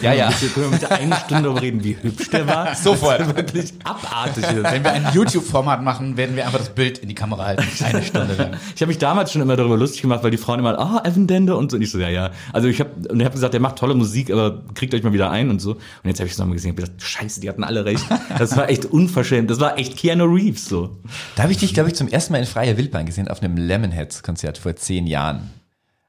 Ja, 0.00 0.12
ja. 0.12 0.30
Wir 0.40 0.48
können 0.50 0.70
wir 0.70 0.78
bitte 0.78 0.90
eine 0.90 1.16
Stunde 1.16 1.44
darüber 1.44 1.62
reden, 1.62 1.82
wie 1.82 1.96
hübsch 2.00 2.30
der 2.30 2.46
war? 2.46 2.74
Sofort. 2.76 3.20
Das 3.20 3.36
wirklich 3.36 3.72
abartig. 3.84 4.44
Wenn 4.62 4.84
wir 4.84 4.92
ein 4.92 5.08
YouTube-Format 5.12 5.82
machen, 5.82 6.16
werden 6.16 6.36
wir 6.36 6.46
einfach 6.46 6.58
das 6.58 6.70
Bild 6.70 6.98
in 6.98 7.08
die 7.08 7.14
Kamera 7.14 7.46
halten. 7.46 7.64
Eine 7.84 8.02
Stunde 8.02 8.34
lang. 8.34 8.56
Ich 8.74 8.82
habe 8.82 8.88
mich 8.88 8.98
damals 8.98 9.32
schon 9.32 9.42
immer 9.42 9.56
darüber 9.56 9.76
lustig 9.76 10.02
gemacht, 10.02 10.22
weil 10.22 10.30
die 10.30 10.36
Frauen 10.36 10.60
immer, 10.60 10.78
ah, 10.78 11.02
Evan 11.04 11.26
Dende 11.26 11.56
und 11.56 11.70
so. 11.70 11.76
Und 11.76 11.82
ich 11.82 11.90
so, 11.90 11.98
ja, 11.98 12.08
ja. 12.08 12.30
Also 12.52 12.68
ich 12.68 12.80
habe 12.80 12.90
und 13.08 13.18
ich 13.18 13.26
hab 13.26 13.32
gesagt, 13.32 13.54
der 13.54 13.60
macht 13.60 13.76
tolle 13.76 13.94
Musik, 13.94 14.30
aber 14.30 14.62
kriegt 14.74 14.94
euch 14.94 15.02
mal 15.02 15.12
wieder 15.12 15.30
ein 15.30 15.50
und 15.50 15.60
so. 15.60 15.72
Und 15.72 15.80
jetzt 16.04 16.20
habe 16.20 16.26
ich 16.26 16.32
es 16.32 16.38
nochmal 16.38 16.54
gesehen 16.54 16.70
und 16.70 16.76
gesagt, 16.76 17.02
scheiße, 17.02 17.40
die 17.40 17.48
hatten 17.48 17.64
alle 17.64 17.84
recht. 17.84 18.04
Das 18.38 18.56
war 18.56 18.68
echt 18.68 18.84
unverschämt. 18.84 19.50
Das 19.50 19.60
war 19.60 19.78
echt 19.78 19.96
Keanu 19.96 20.24
Reeves 20.24 20.66
so. 20.66 20.96
Da 21.36 21.42
habe 21.42 21.52
ich 21.52 21.58
dich, 21.58 21.74
glaube 21.74 21.88
ich, 21.88 21.94
zum 21.94 22.08
ersten 22.08 22.32
Mal 22.32 22.38
in 22.38 22.46
freier 22.46 22.76
Wildbahn 22.76 23.06
gesehen 23.06 23.28
auf 23.28 23.42
einem 23.42 23.56
Lemonheads-Konzert 23.56 24.58
vor 24.58 24.76
zehn 24.76 25.06
Jahren. 25.06 25.50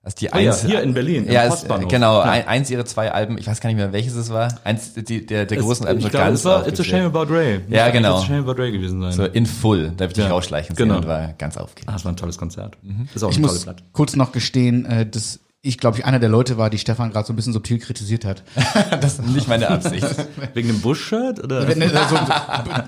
Also 0.09 0.15
die 0.21 0.25
ja, 0.25 0.31
eins, 0.31 0.65
hier 0.65 0.81
in 0.81 0.93
Berlin, 0.95 1.25
im 1.27 1.31
Ja, 1.31 1.43
es, 1.43 1.49
Postbahnhof. 1.49 1.87
genau. 1.91 2.15
Ja. 2.19 2.23
Ein, 2.31 2.47
eins 2.47 2.71
ihrer 2.71 2.83
zwei 2.85 3.11
Alben, 3.11 3.37
ich 3.37 3.45
weiß 3.45 3.61
gar 3.61 3.69
nicht 3.69 3.77
mehr, 3.77 3.93
welches 3.93 4.15
es 4.15 4.31
war. 4.31 4.59
Eins 4.63 4.93
die, 4.95 5.23
der, 5.25 5.45
der 5.45 5.57
großen 5.59 5.85
Alben 5.85 5.99
ich 5.99 6.05
so 6.05 6.09
glaube, 6.09 6.25
ganz 6.25 6.39
es 6.39 6.45
war 6.45 6.67
It's 6.67 6.79
a. 6.79 6.83
Shame 6.83 7.05
About 7.05 7.31
Ray. 7.31 7.59
Ja, 7.69 7.85
Muss 7.85 7.93
genau. 7.93 8.15
It's 8.15 8.23
a 8.23 8.27
Shame 8.27 8.39
About 8.49 8.59
Ray 8.61 8.71
gewesen 8.71 9.01
sein. 9.01 9.11
So 9.11 9.25
in 9.25 9.45
full. 9.45 9.91
Da 9.95 10.03
habe 10.03 10.11
ich 10.11 10.13
dich 10.13 10.23
Ja, 10.23 10.31
rausschleichen 10.31 10.75
sehen 10.75 10.87
genau. 10.87 10.97
und 10.99 11.07
war 11.07 11.33
ganz 11.37 11.57
aufgeregt. 11.57 11.87
ah, 11.89 11.93
das 11.93 12.05
war 12.05 12.11
ein 12.11 12.17
tolles 12.17 12.37
Konzert. 12.39 12.75
Mhm. 12.81 13.07
Ist 13.13 13.23
auch 13.23 13.29
Ich 13.29 13.37
eine 13.37 13.45
tolle 13.45 13.53
muss 13.57 13.63
Platte. 13.65 13.83
kurz 13.93 14.15
noch 14.15 14.31
gestehen, 14.31 14.85
äh, 14.85 15.05
dass 15.05 15.39
ich, 15.61 15.77
glaube 15.77 15.97
ich, 15.97 16.05
einer 16.05 16.19
der 16.19 16.29
Leute 16.29 16.57
war, 16.57 16.69
die 16.69 16.77
Stefan 16.77 17.11
gerade 17.11 17.27
so 17.27 17.33
ein 17.33 17.35
bisschen 17.35 17.51
subtil 17.51 17.79
kritisiert 17.79 18.23
hat. 18.23 18.43
Das 19.01 19.19
ist 19.19 19.27
nicht 19.27 19.47
meine 19.47 19.69
Absicht. 19.69 20.05
Wegen 20.53 20.69
dem 20.69 20.81
Bush-Shirt? 20.81 21.43
Oder? 21.43 21.67
Wenn, 21.67 21.81
äh, 21.81 21.89
so, 21.89 22.17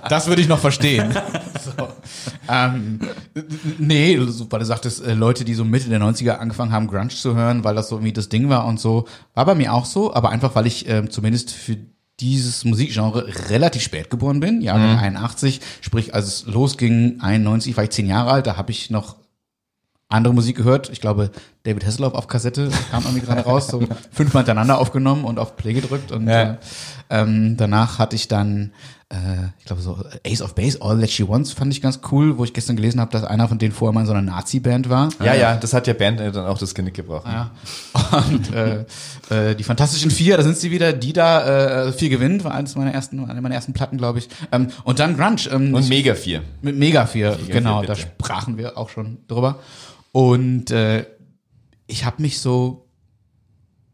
das 0.07 0.27
würde 0.27 0.41
ich 0.41 0.47
noch 0.47 0.59
verstehen. 0.59 1.13
So. 1.61 1.87
Ähm, 2.49 2.99
nee, 3.77 4.17
weil 4.17 4.59
du 4.59 4.65
sagtest, 4.65 5.05
äh, 5.05 5.13
Leute, 5.13 5.45
die 5.45 5.53
so 5.53 5.63
Mitte 5.63 5.89
der 5.89 5.99
90er 6.01 6.37
angefangen 6.37 6.71
haben, 6.71 6.87
Grunge 6.87 7.09
zu 7.09 7.35
hören, 7.35 7.63
weil 7.63 7.75
das 7.75 7.89
so 7.89 7.97
irgendwie 7.97 8.13
das 8.13 8.29
Ding 8.29 8.49
war 8.49 8.65
und 8.65 8.79
so. 8.79 9.07
War 9.35 9.45
bei 9.45 9.53
mir 9.53 9.71
auch 9.71 9.85
so, 9.85 10.11
aber 10.11 10.29
einfach, 10.29 10.55
weil 10.55 10.65
ich 10.65 10.89
ähm, 10.89 11.11
zumindest 11.11 11.51
für 11.51 11.77
dieses 12.19 12.65
Musikgenre 12.65 13.27
relativ 13.49 13.83
spät 13.83 14.09
geboren 14.09 14.39
bin, 14.39 14.61
Jahrgang 14.61 14.97
81, 14.97 15.61
sprich 15.81 16.15
als 16.15 16.25
es 16.25 16.45
losging, 16.47 17.19
91, 17.21 17.77
war 17.77 17.83
ich 17.83 17.91
zehn 17.91 18.07
Jahre 18.07 18.31
alt, 18.31 18.47
da 18.47 18.57
habe 18.57 18.71
ich 18.71 18.89
noch 18.89 19.17
andere 20.11 20.33
Musik 20.33 20.57
gehört. 20.57 20.89
Ich 20.89 21.01
glaube, 21.01 21.31
David 21.63 21.85
Hasselhoff 21.85 22.13
auf 22.13 22.27
Kassette 22.27 22.69
kam 22.91 23.03
irgendwie 23.03 23.25
gerade 23.25 23.41
raus, 23.41 23.67
so 23.67 23.81
fünfmal 24.11 24.41
hintereinander 24.43 24.77
aufgenommen 24.79 25.25
und 25.25 25.39
auf 25.39 25.55
Play 25.55 25.73
gedrückt. 25.73 26.11
Und 26.11 26.27
Ja. 26.27 26.41
äh, 26.53 26.57
ähm, 27.09 27.55
danach 27.57 27.99
hatte 27.99 28.15
ich 28.15 28.27
dann, 28.27 28.71
äh, 29.09 29.15
ich 29.59 29.65
glaube 29.65 29.81
so 29.81 29.97
Ace 30.25 30.41
of 30.41 30.55
Base, 30.55 30.81
All 30.81 30.99
That 30.99 31.09
She 31.11 31.27
Wants, 31.27 31.51
fand 31.51 31.71
ich 31.73 31.81
ganz 31.81 31.99
cool, 32.11 32.37
wo 32.37 32.43
ich 32.45 32.53
gestern 32.53 32.75
gelesen 32.77 32.99
habe, 32.99 33.11
dass 33.11 33.23
einer 33.23 33.47
von 33.47 33.57
denen 33.59 33.73
vorher 33.73 33.93
mal 33.93 34.01
in 34.01 34.07
so 34.07 34.13
einer 34.13 34.21
Nazi-Band 34.21 34.89
war. 34.89 35.09
Ja, 35.23 35.33
ja, 35.35 35.55
das 35.57 35.73
hat 35.73 35.85
ja 35.87 35.93
Band 35.93 36.19
äh, 36.19 36.31
dann 36.31 36.45
auch 36.47 36.57
das 36.57 36.73
Genick 36.73 36.93
gebrochen. 36.95 37.29
Ja. 37.31 37.51
Und 38.27 38.53
äh, 38.53 38.85
äh, 39.29 39.55
die 39.55 39.63
Fantastischen 39.63 40.09
Vier, 40.11 40.37
da 40.37 40.43
sind 40.43 40.57
sie 40.57 40.71
wieder, 40.71 40.93
die 40.93 41.13
da 41.13 41.85
äh, 41.87 41.91
viel 41.93 42.09
gewinnt, 42.09 42.43
war 42.43 42.53
eines 42.53 42.75
meiner 42.75 42.93
ersten, 42.93 43.23
eine 43.29 43.41
meiner 43.41 43.55
ersten 43.55 43.73
Platten, 43.73 43.97
glaube 43.97 44.19
ich. 44.19 44.29
Ähm, 44.51 44.67
und 44.83 44.99
dann 44.99 45.15
Grunge. 45.15 45.41
Ähm, 45.51 45.73
Und 45.73 45.89
Mega 45.89 46.15
4. 46.15 46.41
mit 46.61 46.77
Mega 46.77 47.05
4, 47.05 47.37
genau, 47.49 47.79
vier, 47.81 47.87
da 47.87 47.93
bitte. 47.93 48.07
sprachen 48.07 48.57
wir 48.57 48.77
auch 48.77 48.89
schon 48.89 49.17
drüber. 49.27 49.59
Und 50.11 50.71
äh, 50.71 51.05
ich 51.87 52.05
habe 52.05 52.21
mich 52.21 52.39
so 52.39 52.87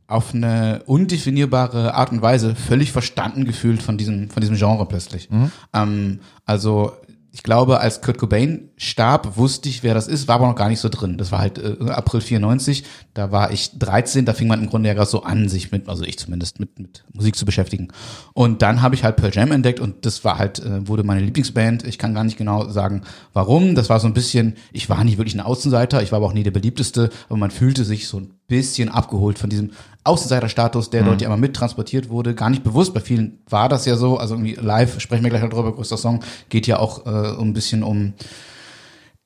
auf 0.08 0.34
eine 0.34 0.84
undefinierbare 0.86 1.94
Art 1.94 2.12
und 2.12 2.22
Weise 2.22 2.56
völlig 2.56 2.92
verstanden 2.92 3.44
gefühlt 3.44 3.84
von 3.84 3.98
diesem, 3.98 4.30
von 4.30 4.42
diesem 4.42 4.56
Genre 4.56 4.86
plötzlich. 4.86 5.30
Ähm, 5.74 6.22
also 6.46 6.94
ich 7.38 7.44
glaube, 7.44 7.82
als 7.82 8.02
Kurt 8.02 8.18
Cobain 8.18 8.72
starb, 8.78 9.38
wusste 9.38 9.70
ich, 9.70 9.84
wer 9.84 9.94
das 9.94 10.08
ist, 10.08 10.28
war 10.28 10.38
aber 10.38 10.48
noch 10.48 10.56
gar 10.56 10.70
nicht 10.70 10.80
so 10.80 10.90
drin. 10.90 11.20
Das 11.20 11.32
war 11.32 11.38
halt 11.38 11.60
äh, 11.60 11.92
April 11.92 12.20
94, 12.20 12.84
da 13.14 13.32
war 13.32 13.52
ich 13.52 13.78
13, 13.78 14.26
da 14.26 14.34
fing 14.34 14.48
man 14.48 14.60
im 14.60 14.68
Grunde 14.68 14.90
ja 14.90 14.96
gerade 14.96 15.08
so 15.08 15.22
an, 15.22 15.48
sich 15.48 15.72
mit, 15.72 15.88
also 15.88 16.04
ich 16.04 16.18
zumindest, 16.18 16.60
mit, 16.60 16.80
mit 16.80 17.04
Musik 17.14 17.36
zu 17.36 17.46
beschäftigen. 17.46 17.90
Und 18.34 18.64
dann 18.64 18.82
habe 18.82 18.96
ich 18.96 19.04
halt 19.04 19.18
Pearl 19.18 19.32
Jam 19.32 19.52
entdeckt 19.52 19.80
und 19.80 20.04
das 20.08 20.26
war 20.26 20.40
halt, 20.40 20.58
äh, 20.58 20.88
wurde 20.88 21.04
meine 21.04 21.22
Lieblingsband. 21.22 21.86
Ich 21.86 22.00
kann 22.00 22.16
gar 22.16 22.24
nicht 22.24 22.40
genau 22.40 22.70
sagen, 22.70 23.04
warum. 23.34 23.76
Das 23.76 23.88
war 23.92 24.00
so 24.00 24.08
ein 24.08 24.16
bisschen, 24.16 24.56
ich 24.72 24.90
war 24.90 25.04
nicht 25.04 25.20
wirklich 25.20 25.36
ein 25.36 25.42
Außenseiter, 25.42 26.02
ich 26.02 26.12
war 26.12 26.18
aber 26.18 26.26
auch 26.26 26.34
nie 26.34 26.44
der 26.44 26.50
beliebteste, 26.50 27.12
aber 27.30 27.38
man 27.38 27.52
fühlte 27.52 27.86
sich 27.86 28.08
so 28.08 28.20
ein 28.20 28.32
bisschen 28.48 28.90
abgeholt 28.90 29.38
von 29.38 29.52
diesem 29.52 29.74
Außenseiterstatus, 30.08 30.90
der 30.90 31.04
dort 31.04 31.22
ja 31.22 31.28
immer 31.28 31.38
mittransportiert 31.38 32.10
wurde. 32.10 32.34
Gar 32.34 32.50
nicht 32.50 32.64
bewusst, 32.64 32.94
bei 32.94 33.00
vielen 33.00 33.40
war 33.50 33.70
das 33.70 33.86
ja 33.86 33.96
so. 33.96 34.18
Also 34.18 34.36
irgendwie 34.36 34.56
live, 34.56 35.00
sprechen 35.00 35.24
wir 35.24 35.30
gleich 35.30 35.44
noch 35.44 35.50
drüber, 35.50 35.74
größter 35.74 35.98
Song, 35.98 36.22
geht 36.50 36.68
ja 36.68 36.80
auch 36.80 37.06
äh, 37.06 37.42
ein 37.42 37.54
bisschen 37.54 37.84
um 37.84 38.14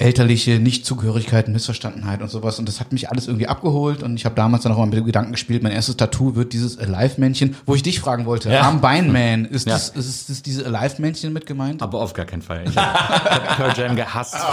elterliche 0.01 0.59
Nichtzugehörigkeit, 0.59 1.47
Missverstandenheit 1.47 2.21
und 2.21 2.29
sowas. 2.29 2.59
Und 2.59 2.67
das 2.67 2.79
hat 2.79 2.91
mich 2.91 3.09
alles 3.09 3.27
irgendwie 3.27 3.47
abgeholt. 3.47 4.03
Und 4.03 4.15
ich 4.15 4.25
habe 4.25 4.35
damals 4.35 4.63
dann 4.63 4.71
auch 4.73 4.77
mal 4.77 4.85
mit 4.87 4.97
dem 4.97 5.05
Gedanken 5.05 5.31
gespielt, 5.31 5.63
mein 5.63 5.71
erstes 5.71 5.97
Tattoo 5.97 6.35
wird 6.35 6.53
dieses 6.53 6.77
Alive-Männchen, 6.79 7.55
wo 7.65 7.75
ich 7.75 7.83
dich 7.83 7.99
fragen 7.99 8.25
wollte. 8.25 8.49
Ja. 8.51 8.61
Armbeinman, 8.61 9.45
ist, 9.45 9.67
Ja. 9.67 9.73
das, 9.73 9.89
ist, 9.89 10.29
das 10.29 10.41
diese 10.41 10.65
Alive-Männchen 10.65 11.31
mit 11.31 11.45
gemeint? 11.45 11.81
Aber 11.81 12.01
auf 12.01 12.13
gar 12.13 12.25
keinen 12.25 12.41
Fall. 12.41 12.63
Ich 12.67 12.75
habe 12.75 13.41
Pearl 13.55 13.73
Jam 13.77 13.95
gehasst. 13.95 14.35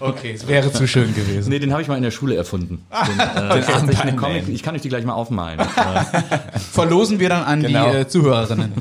Okay, 0.00 0.32
es 0.34 0.46
wäre 0.46 0.72
zu 0.72 0.86
schön 0.86 1.12
gewesen. 1.14 1.48
Nee, 1.50 1.58
den 1.58 1.72
habe 1.72 1.82
ich 1.82 1.88
mal 1.88 1.96
in 1.96 2.02
der 2.02 2.10
Schule 2.10 2.36
erfunden. 2.36 2.82
Den, 3.08 3.18
äh, 3.18 3.96
eine 4.00 4.14
Comic, 4.16 4.48
ich 4.48 4.62
kann 4.62 4.74
euch 4.74 4.82
die 4.82 4.88
gleich 4.88 5.04
mal 5.04 5.14
aufmalen. 5.14 5.58
Verlosen 6.72 7.18
wir 7.18 7.28
dann 7.28 7.42
an 7.42 7.62
Genau. 7.62 7.90
die 7.90 7.96
äh, 7.98 8.08
Zuhörerinnen. 8.08 8.72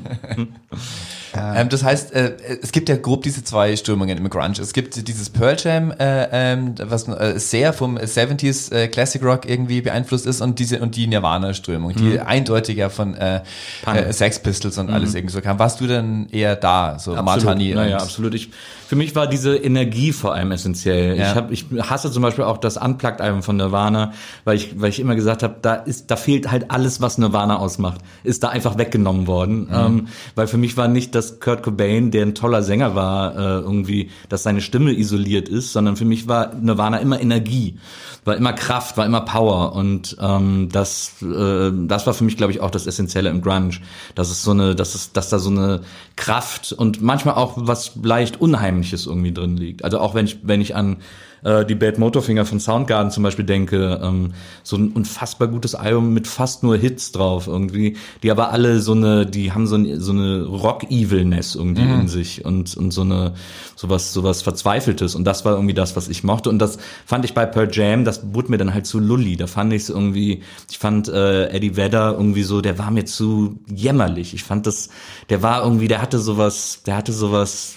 Ähm, 1.38 1.70
das 1.70 1.84
heißt, 1.84 2.14
äh, 2.14 2.36
es 2.62 2.72
gibt 2.72 2.90
ja 2.90 2.96
grob 2.96 3.24
diese 3.24 3.44
zwei 3.44 3.76
Strömungen 3.76 4.18
im 4.18 4.30
Grunge. 4.30 4.60
Es 4.60 4.74
gibt 4.74 5.08
dieses 5.08 5.30
Pearl 5.30 5.58
Jam, 5.60 5.92
äh, 5.92 6.28
ähm, 6.32 6.76
was 6.82 7.08
äh, 7.08 7.40
sehr 7.40 7.74
vom 7.74 7.98
70s 7.98 8.74
äh, 8.74 8.88
Classic 8.88 9.22
Rock 9.24 9.48
irgendwie 9.48 9.82
beeinflusst 9.82 10.26
ist 10.26 10.42
und 10.42 10.60
diese 10.60 10.80
und 10.80 10.96
die 10.96 11.08
Nirvana-Strömung, 11.08 11.94
die 11.96 12.20
eindeutig 12.20 12.78
ja 12.78 12.90
von 12.90 13.16
äh, 13.16 13.42
äh, 13.86 14.14
Sex 14.14 14.40
Pistols 14.40 14.78
und 14.78 14.90
alles 14.90 15.16
irgendwie 15.16 15.34
so 15.34 15.42
kam. 15.42 15.60
Warst 15.60 15.80
du 15.80 15.88
denn 15.88 16.28
eher 16.32 16.56
da, 16.56 17.00
so 17.00 17.16
Martani? 17.16 17.74
Naja, 17.74 17.98
absolut. 17.98 18.34
Ich, 18.34 18.50
für 18.88 18.96
mich 18.96 19.16
war 19.16 19.28
diese 19.28 19.58
Energie 19.58 20.14
vor 20.14 20.34
allem 20.34 20.52
essentiell. 20.52 21.18
Ja. 21.18 21.32
Ich, 21.32 21.36
hab, 21.36 21.52
ich 21.52 21.66
hasse 21.90 22.10
zum 22.10 22.24
Beispiel 22.24 22.46
auch 22.46 22.58
das 22.58 22.78
Unplugged-Album 22.78 23.44
von 23.44 23.58
Nirvana, 23.58 24.14
weil 24.46 24.56
ich, 24.56 24.80
weil 24.80 24.90
ich 24.90 25.02
immer 25.02 25.16
gesagt 25.16 25.44
habe, 25.44 25.58
da 25.62 25.74
ist, 25.74 26.10
da 26.10 26.16
fehlt 26.16 26.50
halt 26.50 26.72
alles, 26.72 27.02
was 27.02 27.18
Nirvana 27.18 27.58
ausmacht, 27.58 28.00
ist 28.24 28.44
da 28.44 28.48
einfach 28.48 28.78
weggenommen 28.78 29.28
worden. 29.28 29.68
Ähm, 29.74 30.08
weil 30.36 30.48
für 30.48 30.58
mich 30.58 30.78
war 30.78 30.88
nicht, 30.88 31.16
dass 31.16 31.42
Kurt 31.42 31.64
Cobain, 31.64 32.12
der 32.12 32.26
ein 32.26 32.34
toller 32.34 32.64
Sänger 32.64 32.96
war, 32.96 33.36
äh, 33.36 33.60
irgendwie, 33.60 34.10
dass 34.30 34.44
seine 34.44 34.62
Stimme 34.62 34.94
isoliert 34.94 35.50
ist, 35.50 35.74
sondern 35.74 35.98
für 35.98 36.06
mich 36.06 36.30
war 36.30 36.56
Nirvana 36.56 37.00
immer 37.00 37.20
Energie, 37.20 37.78
war 38.24 38.38
immer 38.38 38.54
Kraft, 38.54 38.96
war 38.96 39.06
immer 39.06 39.22
Power 39.22 39.74
und 39.74 40.16
ähm, 40.22 40.70
das, 40.72 41.12
äh, 41.22 41.72
das 41.74 42.08
war 42.08 42.14
für 42.14 42.24
mich, 42.24 42.38
glaube 42.38 42.54
ich, 42.54 42.62
auch 42.62 42.72
das 42.72 42.88
Essentielle 42.88 43.30
im 43.30 43.42
Grunge, 43.42 43.80
dass 44.16 44.30
es 44.30 44.44
so 44.44 44.52
eine, 44.52 44.76
dass 44.76 44.96
es, 44.96 45.12
dass 45.12 45.30
da 45.30 45.40
so 45.40 45.50
eine 45.50 45.82
Kraft 46.16 46.72
und 46.72 47.02
manchmal 47.02 47.36
auch 47.36 47.54
was 47.56 47.92
leicht 48.02 48.40
Unheimliches 48.78 49.06
irgendwie 49.06 49.34
drin 49.34 49.58
liegt. 49.58 49.84
Also 49.84 50.00
auch 50.00 50.14
wenn 50.16 50.26
ich, 50.26 50.40
wenn 50.44 50.62
ich 50.62 50.76
an 50.76 50.98
äh, 51.44 51.66
die 51.66 51.76
Bad 51.76 51.98
Motorfinger 51.98 52.46
von 52.46 52.60
Soundgarden 52.60 53.12
zum 53.12 53.24
Beispiel 53.24 53.46
denke, 53.46 54.00
ähm, 54.04 54.34
so 54.64 54.76
ein 54.76 54.92
unfassbar 54.92 55.48
gutes 55.48 55.76
Album 55.76 56.14
mit 56.14 56.28
fast 56.28 56.64
nur 56.64 56.78
Hits 56.78 57.12
drauf 57.12 57.48
irgendwie, 57.48 57.98
die 58.24 58.32
aber 58.32 58.52
alle 58.52 58.80
so 58.80 58.94
eine, 58.94 59.26
die 59.26 59.52
haben 59.52 59.68
so, 59.68 59.76
ein, 59.76 60.00
so 60.00 60.12
eine 60.12 60.44
Rock-Evilness 60.44 61.56
irgendwie 61.56 61.82
in 61.82 62.08
sich 62.08 62.46
und, 62.46 62.76
und 62.76 62.92
so 62.92 63.02
eine, 63.02 63.34
sowas, 63.76 64.14
sowas 64.14 64.42
Verzweifeltes. 64.42 65.16
Und 65.16 65.26
das 65.26 65.46
war 65.46 65.54
irgendwie 65.54 65.74
das, 65.74 65.96
was 65.96 66.10
ich 66.10 66.24
mochte. 66.24 66.50
Und 66.50 66.60
das 66.60 66.78
fand 67.06 67.26
ich 67.26 67.34
bei 67.34 67.46
Pearl 67.46 67.70
Jam, 67.72 68.04
das 68.04 68.34
wurde 68.34 68.52
mir 68.52 68.58
dann 68.58 68.74
halt 68.74 68.86
zu 68.86 69.00
lulli, 69.00 69.38
da 69.38 69.48
fand 69.48 69.74
ich 69.74 69.84
es 69.84 69.90
irgendwie, 69.90 70.42
ich 70.70 70.80
fand 70.80 71.08
äh, 71.08 71.50
Eddie 71.50 71.76
Vedder 71.76 72.14
irgendwie 72.18 72.44
so, 72.44 72.62
der 72.62 72.78
war 72.80 72.92
mir 72.92 73.06
zu 73.06 73.60
jämmerlich, 73.68 74.34
ich 74.34 74.44
fand 74.44 74.68
das, 74.68 74.90
der 75.30 75.42
war 75.42 75.64
irgendwie, 75.64 75.88
der 75.88 76.02
hatte 76.02 76.20
sowas, 76.20 76.82
der 76.86 76.98
hatte 76.98 77.14
sowas 77.14 77.77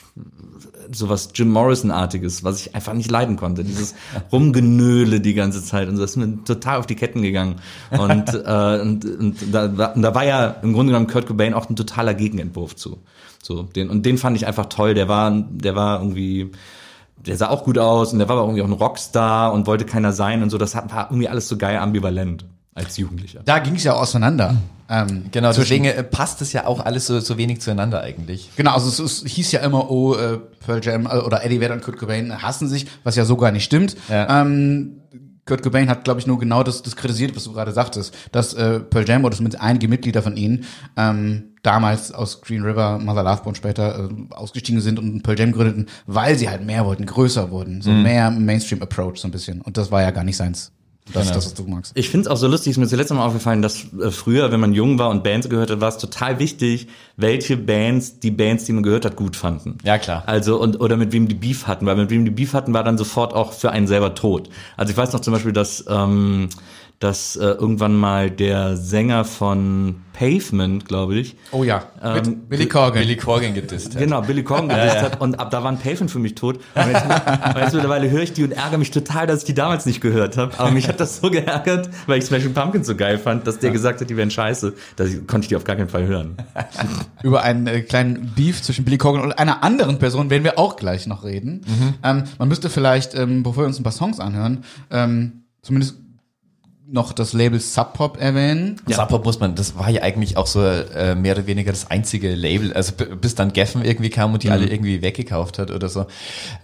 sowas 0.93 1.31
Jim 1.35 1.51
Morrison-artiges, 1.51 2.45
was 2.45 2.61
ich 2.61 2.75
einfach 2.75 2.93
nicht 2.95 3.11
leiden 3.11 3.37
konnte. 3.37 3.65
Dieses 3.65 3.95
Rumgenöle 4.33 5.21
die 5.21 5.35
ganze 5.35 5.63
Zeit 5.65 5.89
und 5.89 5.99
das 5.99 6.11
ist 6.13 6.17
mir 6.17 6.45
total 6.45 6.79
auf 6.79 6.87
die 6.87 6.97
Ketten 6.97 7.23
gegangen. 7.23 7.57
Und, 7.91 8.29
äh, 8.35 8.81
und, 8.81 9.05
und, 9.05 9.37
da, 9.53 9.77
war- 9.77 9.97
und 9.97 10.03
da 10.03 10.15
war 10.15 10.25
ja 10.25 10.47
im 10.63 10.73
Grunde 10.73 10.93
genommen 10.93 11.07
Kurt 11.07 11.27
Cobain 11.27 11.55
auch 11.55 11.69
ein 11.69 11.77
totaler 11.77 12.15
Gegenentwurf 12.15 12.77
zu. 12.77 12.99
So, 13.43 13.63
den, 13.63 13.91
und 13.91 14.05
den 14.05 14.19
fand 14.19 14.37
ich 14.37 14.47
einfach 14.47 14.67
toll. 14.67 14.95
Der 14.95 15.09
war, 15.09 15.31
der 15.31 15.75
war 15.75 16.01
irgendwie, 16.01 16.51
der 17.17 17.37
sah 17.37 17.49
auch 17.49 17.65
gut 17.65 17.79
aus 17.79 18.13
und 18.13 18.19
der 18.19 18.29
war 18.29 18.37
aber 18.37 18.45
irgendwie 18.47 18.63
auch 18.63 18.67
ein 18.67 18.73
Rockstar 18.73 19.53
und 19.53 19.67
wollte 19.67 19.87
keiner 19.87 20.13
sein 20.13 20.43
und 20.43 20.51
so. 20.51 20.59
Das 20.59 20.75
hat, 20.75 20.93
war 20.93 21.11
irgendwie 21.11 21.29
alles 21.29 21.49
so 21.49 21.57
geil 21.57 21.79
ambivalent 21.79 22.45
als 22.75 22.97
Jugendlicher. 22.97 23.43
Da 23.45 23.59
ging 23.59 23.75
es 23.75 23.85
ja 23.85 23.95
auseinander. 23.95 24.57
Ähm, 24.89 25.25
Genau, 25.31 25.53
deswegen 25.53 25.85
äh, 25.85 26.03
passt 26.03 26.41
es 26.43 26.53
ja 26.53 26.67
auch 26.67 26.81
alles 26.81 27.07
so, 27.07 27.21
so 27.21 27.39
wenig 27.39 27.61
zueinander 27.61 28.01
eigentlich. 28.01 28.51
Genau, 28.57 28.75
also 28.75 28.89
es, 28.89 29.23
es 29.23 29.31
hieß 29.31 29.53
ja 29.53 29.61
immer, 29.61 29.91
oh, 29.91 30.15
äh, 30.15 30.39
Pearl 30.65 30.81
Jam 30.83 31.07
äh, 31.07 31.19
oder 31.19 31.45
Eddie 31.45 31.61
Vedder 31.61 31.75
und 31.75 31.83
Kurt 31.83 31.99
Cobain 31.99 32.43
hassen 32.43 32.69
sich, 32.69 32.87
was 33.05 33.17
ja 33.17 33.25
so 33.25 33.37
gar 33.37 33.53
nicht 33.53 33.65
stimmt. 33.65 33.97
Ja. 34.09 34.43
Ähm, 34.43 34.97
Kurt 35.47 35.63
Cobain 35.63 35.89
hat, 35.89 36.05
glaube 36.05 36.21
ich, 36.21 36.27
nur 36.27 36.39
genau 36.39 36.63
das, 36.63 36.83
das 36.83 36.95
kritisiert, 36.97 37.35
was 37.35 37.45
du 37.45 37.53
gerade 37.53 37.73
sagtest, 37.73 38.15
dass 38.31 38.55
äh, 38.55 38.79
Pearl 38.81 39.09
Jam 39.09 39.25
oder 39.25 39.37
zumindest 39.37 39.63
einige 39.63 39.89
Mitglieder 39.89 40.23
von 40.23 40.37
ihnen 40.37 40.65
ähm, 40.97 41.55
damals 41.63 42.13
aus 42.13 42.41
Green 42.41 42.63
River, 42.63 42.99
Mother 42.99 43.25
Love 43.25 43.43
Bone 43.43 43.57
später 43.57 44.09
äh, 44.09 44.35
ausgestiegen 44.35 44.81
sind 44.81 44.99
und 44.99 45.23
Pearl 45.23 45.39
Jam 45.39 45.53
gründeten, 45.53 45.87
weil 46.07 46.37
sie 46.37 46.49
halt 46.49 46.65
mehr 46.65 46.85
wollten, 46.85 47.07
größer 47.07 47.51
wurden, 47.51 47.83
so 47.83 47.91
mehr 47.91 48.31
Mainstream-Approach 48.31 49.19
so 49.19 49.29
ein 49.29 49.33
bisschen. 49.33 49.61
Und 49.61 49.77
das 49.77 49.91
war 49.91 50.03
ja 50.03 50.11
gar 50.11 50.25
nicht 50.25 50.37
seins. 50.37 50.73
Das 51.13 51.27
ist 51.27 51.35
das, 51.35 51.47
was 51.47 51.55
du 51.55 51.65
magst. 51.65 51.93
Ich 51.95 52.09
finde 52.09 52.27
es 52.27 52.29
auch 52.29 52.37
so 52.37 52.47
lustig, 52.47 52.73
ist 52.73 52.79
mir 52.79 52.87
zuletzt 52.87 53.13
mal 53.13 53.25
aufgefallen, 53.25 53.63
dass 53.63 53.87
äh, 54.01 54.11
früher, 54.11 54.53
wenn 54.53 54.61
man 54.61 54.73
jung 54.73 54.99
war 54.99 55.11
und 55.11 55.23
Bands 55.23 55.49
gehört 55.49 55.71
hat, 55.71 55.81
war 55.81 55.89
es 55.89 55.99
total 55.99 56.39
wichtig, 56.39 56.89
welche 57.17 57.57
Bands 57.57 58.21
die 58.21 58.31
Bands, 58.31 58.65
die 58.65 58.73
man 58.73 58.83
gehört 58.83 59.05
hat, 59.05 59.17
gut 59.17 59.37
fanden. 59.37 59.79
Ja, 59.85 59.99
klar. 59.99 60.23
Also 60.27 60.61
und 60.61 60.81
oder 60.81 60.97
mit 60.97 61.13
wem 61.13 61.29
die 61.29 61.35
Beef 61.35 61.67
hatten, 61.67 61.87
weil 61.87 61.97
mit 61.97 62.11
wem 62.11 62.25
die 62.25 62.31
Beef 62.31 62.55
hatten, 62.55 62.73
war 62.73 62.85
dann 62.85 62.99
sofort 62.99 63.35
auch 63.35 63.53
für 63.53 63.71
einen 63.71 63.87
selber 63.87 64.15
tot. 64.15 64.49
Also 64.77 64.91
ich 64.93 64.97
weiß 64.97 65.13
noch 65.13 65.21
zum 65.21 65.33
Beispiel, 65.33 65.53
dass 65.53 65.85
ähm, 65.89 66.49
dass 67.01 67.35
äh, 67.37 67.47
irgendwann 67.47 67.97
mal 67.97 68.31
der 68.31 68.77
Sänger 68.77 69.25
von 69.25 70.03
Pavement, 70.13 70.85
glaube 70.85 71.17
ich, 71.17 71.35
Oh 71.51 71.65
ja, 71.65 71.85
Ähm, 72.03 72.15
mit 72.15 72.49
Billy 72.51 72.69
Corgan. 72.69 73.01
Billy 73.01 73.17
Corgan 73.17 73.55
gedisst 73.55 73.95
hat. 73.95 74.03
Genau, 74.03 74.21
Billy 74.21 74.45
Corgan 74.45 74.69
gedisst 74.77 75.01
hat 75.01 75.19
und 75.19 75.41
ab 75.41 75.51
da 75.51 75.65
waren 75.65 75.79
Pavement 75.79 76.11
für 76.11 76.19
mich 76.19 76.35
tot. 76.35 76.57
Und 76.75 76.93
jetzt, 76.93 77.05
und 77.47 77.57
jetzt 77.57 77.73
mittlerweile 77.73 78.11
höre 78.11 78.21
ich 78.21 78.35
die 78.35 78.45
und 78.45 78.53
ärgere 78.53 78.77
mich 78.77 78.91
total, 78.91 79.27
dass 79.27 79.39
ich 79.39 79.45
die 79.47 79.55
damals 79.55 79.87
nicht 79.87 80.03
gehört 80.03 80.37
habe. 80.37 80.59
Aber 80.59 80.71
mich 80.73 80.89
hat 80.89 81.01
das 81.01 81.23
so 81.23 81.31
geärgert, 81.31 81.89
weil 82.07 82.19
ich 82.19 82.27
Smashing 82.27 82.53
Pumpkins 82.53 82.87
so 82.87 82.95
geil 82.95 83.17
fand, 83.17 83.47
dass 83.47 83.59
der 83.59 83.71
gesagt 83.71 84.03
hat, 84.03 84.11
die 84.11 84.17
wären 84.19 84.31
scheiße. 84.31 84.75
Da 84.97 85.05
konnte 85.27 85.47
ich 85.47 85.49
die 85.49 85.57
auf 85.57 85.65
gar 85.65 85.77
keinen 85.77 85.89
Fall 85.89 86.07
hören. 86.07 86.37
über 87.23 87.43
einen 87.43 87.67
äh, 87.67 87.81
kleinen 87.81 88.31
Beef 88.37 88.61
zwischen 88.61 88.85
Billy 88.85 88.99
Corgan 88.99 89.23
und 89.23 89.33
einer 89.33 89.65
anderen 89.65 89.99
Person 89.99 90.29
werden 90.29 90.45
wir 90.45 90.59
auch 90.59 90.77
gleich 90.77 91.07
noch 91.07 91.25
reden. 91.25 91.65
Ähm, 92.05 92.25
man 92.39 92.49
müsste 92.49 92.69
vielleicht, 92.69 93.15
ähm, 93.15 93.43
bevor 93.43 93.63
wir 93.63 93.69
uns 93.69 93.81
ein 93.81 93.85
paar 93.85 93.93
Songs 93.93 94.21
anhören, 94.21 94.65
ähm, 94.91 95.45
zumindest 95.63 95.97
noch 96.93 97.13
das 97.13 97.33
Label 97.33 97.61
Sub 97.61 97.95
Pop 97.95 98.21
erwähnen. 98.21 98.81
Ja. 98.89 98.97
Sub 98.97 99.09
Pop 99.09 99.25
muss 99.25 99.39
man, 99.39 99.55
das 99.55 99.77
war 99.77 99.89
ja 99.91 100.03
eigentlich 100.03 100.37
auch 100.37 100.47
so 100.47 100.65
äh, 100.65 101.15
mehr 101.15 101.37
oder 101.37 101.47
weniger 101.47 101.71
das 101.71 101.91
einzige 101.91 102.35
Label, 102.35 102.73
also 102.73 102.93
bis 103.21 103.35
dann 103.35 103.53
Geffen 103.53 103.85
irgendwie 103.85 104.11
kam 104.11 104.35
und 104.35 104.43
die 104.43 104.51
alle 104.51 104.67
irgendwie 104.67 105.01
weggekauft 105.01 105.59
hat 105.59 105.71
oder 105.71 105.89
so. 105.89 106.07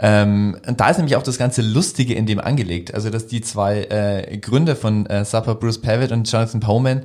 Ähm, 0.01 0.59
und 0.67 0.81
da 0.81 0.91
ist 0.91 0.97
nämlich 0.97 1.17
auch 1.17 1.23
das 1.23 1.39
ganze 1.39 1.63
Lustige 1.63 2.15
in 2.15 2.27
dem 2.27 2.41
angelegt, 2.41 2.93
also 2.93 3.11
dass 3.11 3.27
die 3.27 3.41
zwei 3.41 3.85
äh, 3.85 4.37
Gründer 4.39 4.75
von 4.75 5.07
äh, 5.07 5.25
Sub 5.25 5.45
Pop, 5.45 5.61
Bruce 5.61 5.81
Pavitt 5.81 6.11
und 6.11 6.31
Jonathan 6.31 6.61
Powman, 6.61 7.03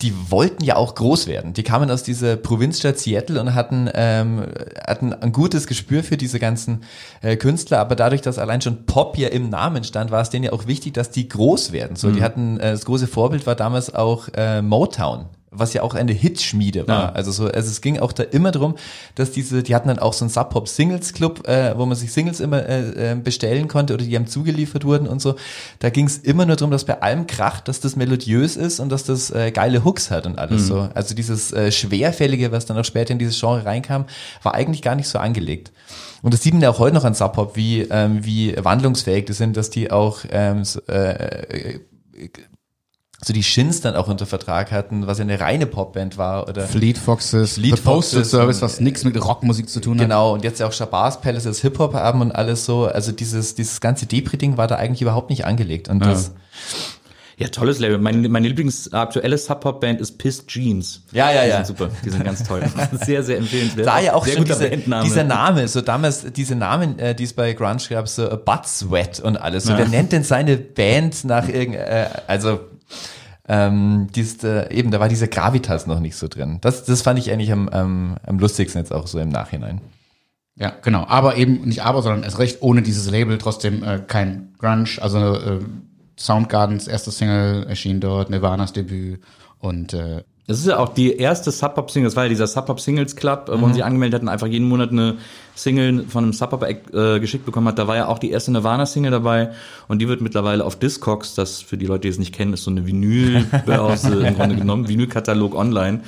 die 0.00 0.30
wollten 0.30 0.62
ja 0.62 0.76
auch 0.76 0.94
groß 0.94 1.26
werden. 1.26 1.54
Die 1.54 1.64
kamen 1.64 1.90
aus 1.90 2.04
dieser 2.04 2.36
Provinzstadt 2.36 2.98
Seattle 2.98 3.40
und 3.40 3.54
hatten, 3.54 3.90
ähm, 3.94 4.44
hatten 4.86 5.12
ein 5.12 5.32
gutes 5.32 5.66
Gespür 5.66 6.04
für 6.04 6.16
diese 6.16 6.38
ganzen 6.38 6.84
äh, 7.20 7.36
Künstler, 7.36 7.80
aber 7.80 7.96
dadurch, 7.96 8.20
dass 8.20 8.38
allein 8.38 8.60
schon 8.60 8.86
Pop 8.86 9.18
ja 9.18 9.28
im 9.28 9.50
Namen 9.50 9.82
stand, 9.82 10.12
war 10.12 10.20
es 10.20 10.30
denen 10.30 10.44
ja 10.44 10.52
auch 10.52 10.68
wichtig, 10.68 10.94
dass 10.94 11.10
die 11.10 11.28
groß 11.28 11.72
werden. 11.72 11.96
So, 11.96 12.12
die 12.12 12.22
hatten, 12.22 12.60
äh, 12.60 12.70
das 12.70 12.84
große 12.84 13.08
Vorbild 13.08 13.46
war 13.46 13.56
damals 13.56 13.92
auch 13.92 14.28
äh, 14.36 14.62
Motown 14.62 15.26
was 15.50 15.72
ja 15.72 15.82
auch 15.82 15.94
eine 15.94 16.12
Hitschmiede 16.12 16.86
war. 16.86 17.04
Ja. 17.04 17.12
Also 17.12 17.32
so, 17.32 17.46
also 17.46 17.70
es 17.70 17.80
ging 17.80 17.98
auch 17.98 18.12
da 18.12 18.22
immer 18.22 18.50
drum, 18.50 18.76
dass 19.14 19.30
diese, 19.30 19.62
die 19.62 19.74
hatten 19.74 19.88
dann 19.88 19.98
auch 19.98 20.12
so 20.12 20.24
einen 20.24 20.30
Sub 20.30 20.50
Pop 20.50 20.68
Singles 20.68 21.12
Club, 21.12 21.46
äh, 21.48 21.76
wo 21.76 21.86
man 21.86 21.96
sich 21.96 22.12
Singles 22.12 22.40
immer 22.40 22.66
äh, 22.66 23.12
äh, 23.12 23.14
bestellen 23.14 23.68
konnte 23.68 23.94
oder 23.94 24.04
die 24.04 24.14
haben 24.14 24.26
zugeliefert 24.26 24.84
wurden 24.84 25.08
und 25.08 25.20
so. 25.20 25.36
Da 25.78 25.90
ging 25.90 26.06
es 26.06 26.18
immer 26.18 26.46
nur 26.46 26.56
drum, 26.56 26.70
dass 26.70 26.84
bei 26.84 27.00
allem 27.00 27.26
kracht, 27.26 27.68
dass 27.68 27.80
das 27.80 27.96
melodiös 27.96 28.56
ist 28.56 28.80
und 28.80 28.90
dass 28.90 29.04
das 29.04 29.30
äh, 29.30 29.50
geile 29.50 29.84
Hooks 29.84 30.10
hat 30.10 30.26
und 30.26 30.38
alles 30.38 30.66
so. 30.66 30.88
Also 30.94 31.14
dieses 31.14 31.52
äh, 31.52 31.72
schwerfällige, 31.72 32.52
was 32.52 32.66
dann 32.66 32.76
auch 32.76 32.84
später 32.84 33.12
in 33.12 33.18
dieses 33.18 33.38
Genre 33.38 33.64
reinkam, 33.64 34.04
war 34.42 34.54
eigentlich 34.54 34.82
gar 34.82 34.94
nicht 34.94 35.08
so 35.08 35.18
angelegt. 35.18 35.72
Und 36.22 36.34
das 36.34 36.42
sieht 36.42 36.52
man 36.52 36.62
ja 36.62 36.70
auch 36.70 36.78
heute 36.78 36.94
noch 36.94 37.04
an 37.04 37.14
Sub 37.14 37.34
Pop, 37.34 37.56
wie 37.56 37.82
ähm, 37.82 38.24
wie 38.24 38.54
wandlungsfähig 38.56 39.26
die 39.26 39.32
sind, 39.32 39.56
dass 39.56 39.70
die 39.70 39.90
auch 39.90 40.20
ähm, 40.30 40.64
so, 40.64 40.80
äh, 40.86 41.80
so 43.24 43.32
die 43.32 43.42
Shins 43.42 43.80
dann 43.80 43.96
auch 43.96 44.06
unter 44.06 44.26
Vertrag 44.26 44.70
hatten, 44.70 45.08
was 45.08 45.18
ja 45.18 45.22
eine 45.22 45.40
reine 45.40 45.66
Popband 45.66 46.18
war 46.18 46.48
oder 46.48 46.68
Fleet 46.68 46.96
Foxes, 46.96 47.54
Fleet 47.54 47.76
The 47.76 47.82
Postal 47.82 48.24
Service, 48.24 48.62
was 48.62 48.80
nichts 48.80 49.02
mit 49.02 49.22
Rockmusik 49.22 49.68
zu 49.68 49.80
tun 49.80 49.98
hat. 49.98 50.04
Genau, 50.04 50.34
und 50.34 50.44
jetzt 50.44 50.60
ja 50.60 50.68
auch 50.68 50.72
Shabazz 50.72 51.20
Palace 51.20 51.46
als 51.46 51.60
Hip-Hop 51.60 51.94
haben 51.94 52.20
und 52.20 52.30
alles 52.30 52.64
so. 52.64 52.86
Also 52.86 53.10
dieses, 53.10 53.56
dieses 53.56 53.80
ganze 53.80 54.06
Depri-Ding 54.06 54.56
war 54.56 54.68
da 54.68 54.76
eigentlich 54.76 55.02
überhaupt 55.02 55.30
nicht 55.30 55.44
angelegt. 55.46 55.88
Und 55.88 55.98
das, 55.98 56.32
Ja, 57.38 57.48
tolles 57.48 57.80
Label. 57.80 57.98
Meine, 57.98 58.28
meine 58.28 58.46
Lieblings 58.46 58.92
aktuelle 58.92 59.36
Sub-Pop-Band 59.36 60.00
ist 60.00 60.18
Pissed 60.18 60.46
Jeans. 60.46 61.02
Ja, 61.10 61.32
ja, 61.32 61.42
die 61.42 61.48
ja. 61.48 61.56
Sind 61.56 61.66
super, 61.66 61.90
die 62.04 62.10
sind 62.10 62.24
ganz 62.24 62.44
toll. 62.44 62.62
sehr, 63.04 63.24
sehr 63.24 63.38
empfehlenswert. 63.38 63.86
da 63.86 63.98
ja 64.00 64.14
auch 64.14 64.24
sehr 64.24 64.34
schon 64.34 64.44
guter 64.44 64.58
diese, 64.58 64.70
Bandname. 64.70 65.04
dieser 65.04 65.24
Name, 65.24 65.66
so 65.66 65.80
damals 65.80 66.24
diese 66.32 66.54
Namen, 66.54 66.98
äh, 67.00 67.16
die 67.16 67.24
es 67.24 67.32
bei 67.32 67.52
Grunge 67.52 67.78
gab, 67.90 68.08
so 68.08 68.28
äh, 68.28 68.36
Butt 68.36 68.66
Sweat 68.66 69.18
und 69.18 69.36
alles. 69.36 69.64
So, 69.64 69.76
wer 69.76 69.88
nennt 69.88 70.12
denn 70.12 70.22
seine 70.24 70.56
Band 70.56 71.24
nach 71.24 71.48
irgend, 71.48 71.76
äh, 71.76 72.06
also 72.26 72.60
ähm, 73.48 74.08
dies, 74.14 74.42
äh, 74.44 74.72
eben, 74.72 74.90
da 74.90 75.00
war 75.00 75.08
dieser 75.08 75.28
Gravitas 75.28 75.86
noch 75.86 76.00
nicht 76.00 76.16
so 76.16 76.28
drin. 76.28 76.58
Das, 76.60 76.84
das 76.84 77.02
fand 77.02 77.18
ich 77.18 77.32
eigentlich 77.32 77.52
am, 77.52 77.68
am, 77.68 78.16
am 78.26 78.38
lustigsten 78.38 78.80
jetzt 78.80 78.92
auch 78.92 79.06
so 79.06 79.18
im 79.18 79.30
Nachhinein. 79.30 79.80
Ja, 80.56 80.72
genau. 80.82 81.06
Aber 81.06 81.36
eben 81.36 81.62
nicht 81.62 81.82
aber, 81.82 82.02
sondern 82.02 82.24
erst 82.24 82.38
recht 82.38 82.62
ohne 82.62 82.82
dieses 82.82 83.08
Label 83.10 83.38
trotzdem 83.38 83.82
äh, 83.82 84.00
kein 84.06 84.54
Grunge. 84.58 84.90
Also 85.00 85.34
äh, 85.36 85.60
Soundgardens 86.18 86.88
erste 86.88 87.10
Single 87.10 87.64
erschien 87.68 88.00
dort, 88.00 88.28
Nirvanas 88.28 88.72
Debüt 88.72 89.20
und 89.60 89.94
äh, 89.94 90.24
Das 90.48 90.58
ist 90.58 90.66
ja 90.66 90.78
auch 90.78 90.88
die 90.88 91.12
erste 91.14 91.50
Sub-Pop-Single, 91.52 92.06
das 92.08 92.16
war 92.16 92.24
ja 92.24 92.30
dieser 92.30 92.46
Sub-Pop-Singles 92.46 93.14
Club, 93.16 93.48
äh, 93.48 93.52
wo 93.52 93.56
Mhm. 93.56 93.60
man 93.62 93.74
sich 93.74 93.84
angemeldet 93.84 94.14
hat 94.16 94.22
und 94.22 94.28
einfach 94.30 94.46
jeden 94.46 94.66
Monat 94.66 94.90
eine 94.90 95.16
Single 95.54 96.06
von 96.08 96.24
einem 96.24 96.32
Sub-Pop 96.32 96.62
äh, 96.64 97.20
geschickt 97.20 97.44
bekommen 97.44 97.68
hat. 97.68 97.78
Da 97.78 97.86
war 97.86 97.96
ja 97.96 98.06
auch 98.08 98.18
die 98.18 98.30
erste 98.30 98.50
Nirvana-Single 98.52 99.10
dabei 99.10 99.50
und 99.88 100.00
die 100.00 100.08
wird 100.08 100.20
mittlerweile 100.22 100.64
auf 100.64 100.76
Discogs, 100.76 101.34
das 101.34 101.60
für 101.60 101.76
die 101.76 101.84
Leute, 101.84 102.02
die 102.02 102.08
es 102.08 102.18
nicht 102.18 102.34
kennen, 102.34 102.54
ist 102.54 102.64
so 102.64 102.70
eine 102.70 102.86
Vinylbörse 102.86 104.14
im 104.26 104.34
Grunde 104.36 104.56
genommen, 104.56 104.88
Vinylkatalog 104.88 105.54
online. 105.54 106.00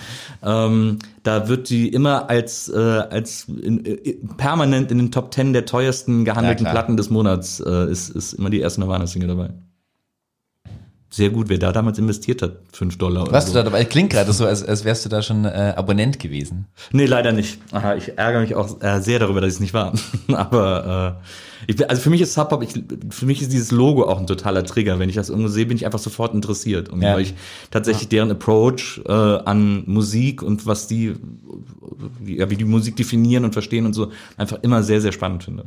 Ähm, 0.42 0.98
da 1.22 1.48
wird 1.48 1.68
die 1.68 1.88
immer 1.88 2.31
als, 2.31 2.68
äh, 2.70 2.79
als 2.79 3.44
in, 3.48 3.85
äh, 3.85 4.16
permanent 4.38 4.90
in 4.90 4.96
den 4.98 5.11
Top 5.12 5.35
10 5.35 5.53
der 5.53 5.66
teuersten 5.66 6.24
gehandelten 6.24 6.64
Ja. 6.64 6.72
Platten 6.72 6.96
des 6.96 7.11
Monats 7.11 7.61
äh, 7.61 7.90
ist, 7.90 8.09
ist 8.09 8.33
immer 8.33 8.48
die 8.48 8.61
erste 8.61 8.81
Nirvana-Single 8.81 9.29
dabei. 9.29 9.50
Sehr 11.12 11.31
gut, 11.31 11.49
wer 11.49 11.59
da 11.59 11.73
damals 11.73 11.99
investiert 11.99 12.40
hat, 12.40 12.53
5 12.73 12.96
Dollar 12.96 13.25
oder 13.25 13.33
Was 13.33 13.46
so. 13.46 13.53
du 13.53 13.59
da 13.59 13.64
dabei 13.64 13.85
klingt 13.85 14.11
gerade 14.11 14.33
so, 14.33 14.46
als, 14.46 14.62
als 14.62 14.85
wärst 14.85 15.05
du 15.05 15.09
da 15.09 15.23
schon 15.23 15.44
äh, 15.44 15.75
Abonnent 15.77 16.20
gewesen. 16.20 16.66
Nee, 16.92 17.07
leider 17.07 17.33
nicht. 17.33 17.59
Aha, 17.73 17.96
ich 17.96 18.16
ärgere 18.16 18.40
mich 18.42 18.55
auch 18.55 18.81
äh, 18.81 19.01
sehr 19.01 19.18
darüber, 19.18 19.40
dass 19.40 19.49
ich 19.49 19.55
es 19.57 19.61
nicht 19.61 19.75
war. 19.75 19.92
Aber 20.33 21.18
äh, 21.18 21.25
ich, 21.66 21.75
bin- 21.77 21.88
also 21.90 22.01
für 22.01 22.11
mich 22.11 22.20
ist 22.20 22.35
Sub-Pop, 22.35 22.62
ich, 22.62 22.81
für 23.11 23.27
mich 23.27 23.42
ist 23.42 23.53
dieses 23.53 23.73
Logo 23.73 24.05
auch 24.05 24.20
ein 24.20 24.29
totaler 24.29 24.62
Trigger. 24.64 25.01
Wenn 25.01 25.09
ich 25.09 25.16
das 25.16 25.31
irgendwo 25.31 25.49
sehe, 25.49 25.66
bin 25.66 25.77
ich 25.77 25.85
einfach 25.85 25.99
sofort 25.99 26.33
interessiert. 26.33 26.90
Und 26.90 27.03
Ja. 27.03 27.14
weil 27.14 27.23
ich 27.23 27.35
tatsächlich 27.73 28.09
deren 28.09 28.31
Approach 28.31 29.01
äh, 29.05 29.11
an 29.12 29.83
Musik 29.87 30.42
und 30.44 30.64
was 30.66 30.87
die, 30.87 31.14
ja, 32.25 32.49
wie 32.51 32.57
die 32.57 32.64
Musik 32.64 32.94
definieren 32.94 33.44
und 33.44 33.53
verstehen 33.53 33.85
und 33.85 33.94
so, 33.94 34.12
einfach 34.37 34.59
immer 34.62 34.85
sehr, 34.85 35.01
sehr 35.01 35.11
spannend 35.12 35.42
finde. 35.42 35.64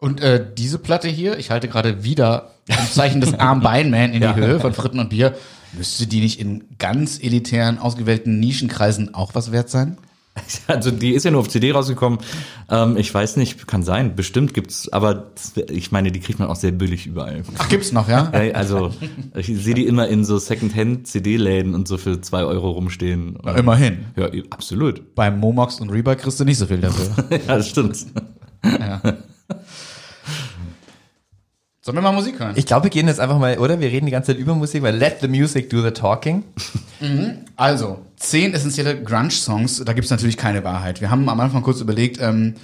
Und 0.00 0.20
äh, 0.20 0.44
diese 0.56 0.78
Platte 0.78 1.08
hier, 1.08 1.38
ich 1.38 1.50
halte 1.50 1.68
gerade 1.68 2.02
wieder 2.02 2.50
im 2.66 2.90
Zeichen 2.90 3.20
des 3.20 3.34
Arm 3.38 3.60
Beinman 3.60 4.12
in 4.12 4.22
die 4.22 4.34
Höhe 4.34 4.58
von 4.58 4.72
Fritten 4.72 4.98
und 4.98 5.10
Bier, 5.10 5.34
müsste 5.76 6.06
die 6.06 6.20
nicht 6.20 6.40
in 6.40 6.64
ganz 6.78 7.18
elitären, 7.22 7.78
ausgewählten 7.78 8.40
Nischenkreisen 8.40 9.14
auch 9.14 9.34
was 9.34 9.52
wert 9.52 9.68
sein? 9.70 9.96
Also 10.68 10.90
die 10.92 11.10
ist 11.10 11.24
ja 11.24 11.32
nur 11.32 11.40
auf 11.40 11.48
CD 11.48 11.72
rausgekommen. 11.72 12.20
Ähm, 12.70 12.96
ich 12.96 13.12
weiß 13.12 13.36
nicht, 13.36 13.66
kann 13.66 13.82
sein, 13.82 14.14
bestimmt 14.14 14.54
gibt's, 14.54 14.90
aber 14.90 15.32
ich 15.68 15.90
meine, 15.90 16.12
die 16.12 16.20
kriegt 16.20 16.38
man 16.38 16.48
auch 16.48 16.56
sehr 16.56 16.70
billig 16.70 17.06
überall. 17.06 17.42
Ach, 17.58 17.68
gibt's 17.68 17.92
noch, 17.92 18.08
ja? 18.08 18.30
Ja, 18.32 18.54
Also 18.54 18.94
ich 19.34 19.46
sehe 19.48 19.74
die 19.74 19.86
immer 19.86 20.08
in 20.08 20.24
so 20.24 20.38
Secondhand-CD-Läden 20.38 21.74
und 21.74 21.88
so 21.88 21.98
für 21.98 22.20
zwei 22.20 22.44
Euro 22.44 22.70
rumstehen. 22.70 23.38
Na, 23.42 23.56
immerhin. 23.56 24.06
Ja, 24.16 24.28
absolut. 24.50 25.14
Beim 25.14 25.40
Momox 25.40 25.80
und 25.80 25.90
Reebok 25.90 26.18
kriegst 26.18 26.38
du 26.40 26.44
nicht 26.44 26.58
so 26.58 26.66
viel 26.66 26.78
dafür. 26.78 27.10
Ja, 27.46 27.56
das 27.56 27.68
stimmt. 27.68 28.06
Sollen 31.82 31.96
wir 31.96 32.02
mal 32.02 32.12
Musik 32.12 32.38
hören? 32.38 32.52
Ich 32.56 32.66
glaube, 32.66 32.84
wir 32.84 32.90
gehen 32.90 33.06
jetzt 33.08 33.20
einfach 33.20 33.38
mal, 33.38 33.58
oder? 33.58 33.80
Wir 33.80 33.88
reden 33.88 34.04
die 34.06 34.12
ganze 34.12 34.32
Zeit 34.32 34.38
über 34.38 34.54
Musik, 34.54 34.82
weil 34.82 34.94
let 34.96 35.18
the 35.22 35.28
music 35.28 35.70
do 35.70 35.82
the 35.82 35.90
talking. 35.92 36.44
Also, 37.56 38.04
zehn 38.16 38.52
essentielle 38.52 39.02
Grunge-Songs, 39.02 39.82
da 39.84 39.92
gibt's 39.94 40.10
natürlich 40.10 40.36
keine 40.36 40.62
Wahrheit. 40.64 41.00
Wir 41.00 41.10
haben 41.10 41.28
am 41.28 41.40
Anfang 41.40 41.62
kurz 41.62 41.80
überlegt, 41.80 42.18
ähm, 42.20 42.54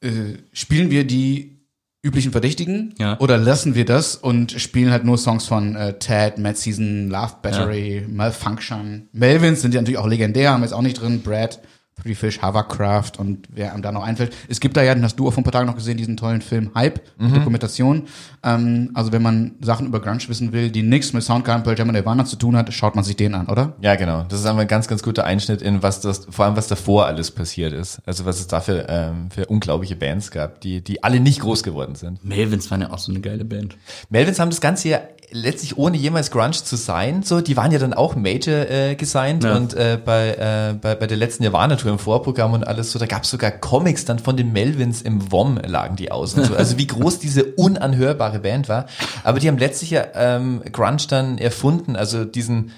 äh, 0.00 0.08
spielen 0.52 0.90
wir 0.90 1.04
die 1.04 1.56
üblichen 2.02 2.30
Verdächtigen 2.32 2.94
Ja. 2.98 3.18
oder 3.20 3.36
lassen 3.36 3.74
wir 3.74 3.84
das 3.84 4.14
und 4.16 4.52
spielen 4.52 4.90
halt 4.90 5.04
nur 5.04 5.18
Songs 5.18 5.46
von 5.46 5.74
äh, 5.76 5.98
Ted, 5.98 6.38
Mad 6.38 6.56
Season, 6.56 7.10
Love 7.10 7.34
Battery, 7.42 8.06
Malfunction. 8.08 9.08
Melvins 9.12 9.60
sind 9.62 9.74
ja 9.74 9.80
natürlich 9.80 9.98
auch 9.98 10.06
legendär, 10.06 10.52
haben 10.52 10.60
wir 10.60 10.66
jetzt 10.66 10.72
auch 10.72 10.80
nicht 10.80 11.00
drin. 11.00 11.20
Brad, 11.22 11.60
Three 12.00 12.14
Fish, 12.14 12.40
Hovercraft 12.40 13.18
und 13.18 13.46
wer 13.52 13.74
einem 13.74 13.82
da 13.82 13.92
noch 13.92 14.02
einfällt. 14.04 14.34
Es 14.48 14.60
gibt 14.60 14.78
da 14.78 14.82
ja, 14.82 14.94
den 14.94 15.04
hast 15.04 15.16
du 15.16 15.28
auch 15.28 15.32
vor 15.34 15.42
ein 15.42 15.44
paar 15.44 15.52
Tagen 15.52 15.66
noch 15.66 15.74
gesehen, 15.76 15.98
diesen 15.98 16.16
tollen 16.16 16.40
Film 16.40 16.70
Hype, 16.74 17.02
Dokumentation. 17.18 18.04
Ähm, 18.42 18.90
also 18.94 19.12
wenn 19.12 19.22
man 19.22 19.52
Sachen 19.60 19.86
über 19.86 20.00
Grunge 20.00 20.20
wissen 20.28 20.52
will, 20.52 20.70
die 20.70 20.82
nichts 20.82 21.12
mit 21.12 21.22
Soundgarden, 21.22 21.62
Pearl 21.62 21.78
Jam 21.78 21.88
und 21.88 21.94
Nirvana 21.94 22.24
zu 22.24 22.36
tun 22.36 22.56
hat, 22.56 22.72
schaut 22.72 22.94
man 22.94 23.04
sich 23.04 23.16
den 23.16 23.34
an, 23.34 23.48
oder? 23.48 23.74
Ja, 23.80 23.96
genau. 23.96 24.24
Das 24.28 24.40
ist 24.40 24.46
einfach 24.46 24.62
ein 24.62 24.68
ganz, 24.68 24.88
ganz 24.88 25.02
guter 25.02 25.24
Einschnitt 25.24 25.60
in 25.62 25.82
was 25.82 26.00
das, 26.00 26.26
vor 26.30 26.46
allem 26.46 26.56
was 26.56 26.68
davor 26.68 27.06
alles 27.06 27.30
passiert 27.30 27.72
ist. 27.72 28.00
Also 28.06 28.24
was 28.24 28.40
es 28.40 28.46
da 28.46 28.60
für, 28.60 28.86
ähm, 28.88 29.30
für 29.30 29.46
unglaubliche 29.46 29.96
Bands 29.96 30.30
gab, 30.30 30.60
die, 30.62 30.80
die 30.82 31.04
alle 31.04 31.20
nicht 31.20 31.40
groß 31.40 31.62
geworden 31.62 31.94
sind. 31.96 32.24
Melvins 32.24 32.70
waren 32.70 32.80
ja 32.80 32.90
auch 32.90 32.98
so 32.98 33.12
eine 33.12 33.20
geile 33.20 33.44
Band. 33.44 33.76
Melvins 34.08 34.38
haben 34.38 34.50
das 34.50 34.60
Ganze 34.60 34.88
ja 34.88 35.00
letztlich 35.32 35.76
ohne 35.78 35.96
jemals 35.96 36.30
Grunge 36.30 36.52
zu 36.52 36.76
sein, 36.76 37.22
so, 37.22 37.40
die 37.40 37.56
waren 37.56 37.70
ja 37.70 37.78
dann 37.78 37.94
auch 37.94 38.16
Major 38.16 38.68
äh, 38.68 38.94
gesigned 38.96 39.44
Ja. 39.44 39.56
und 39.56 39.74
äh, 39.74 39.98
bei, 40.04 40.30
äh, 40.30 40.74
bei, 40.74 40.94
bei 40.96 41.06
der 41.06 41.16
letzten 41.16 41.44
Nirvana-Tour 41.44 41.92
im 41.92 41.98
Vorprogramm 41.98 42.52
und 42.52 42.66
alles 42.66 42.90
so, 42.90 42.98
da 42.98 43.06
gab 43.06 43.22
es 43.22 43.30
sogar 43.30 43.50
Comics 43.52 44.04
dann 44.04 44.18
von 44.18 44.36
den 44.36 44.52
Melvins 44.52 45.02
im 45.02 45.30
WOM 45.30 45.58
lagen 45.64 45.96
die 45.96 46.10
aus 46.10 46.34
und 46.34 46.46
so. 46.46 46.56
Also 46.56 46.78
wie 46.78 46.86
groß 46.86 47.20
diese 47.20 47.44
unanhörbare 47.44 48.29
Band 48.38 48.68
war. 48.68 48.86
Aber 49.24 49.40
die 49.40 49.48
haben 49.48 49.58
letztlich 49.58 49.90
ja 49.90 50.06
ähm, 50.14 50.62
Grunge 50.72 51.02
dann 51.08 51.38
erfunden, 51.38 51.96
also 51.96 52.24
diesen 52.24 52.72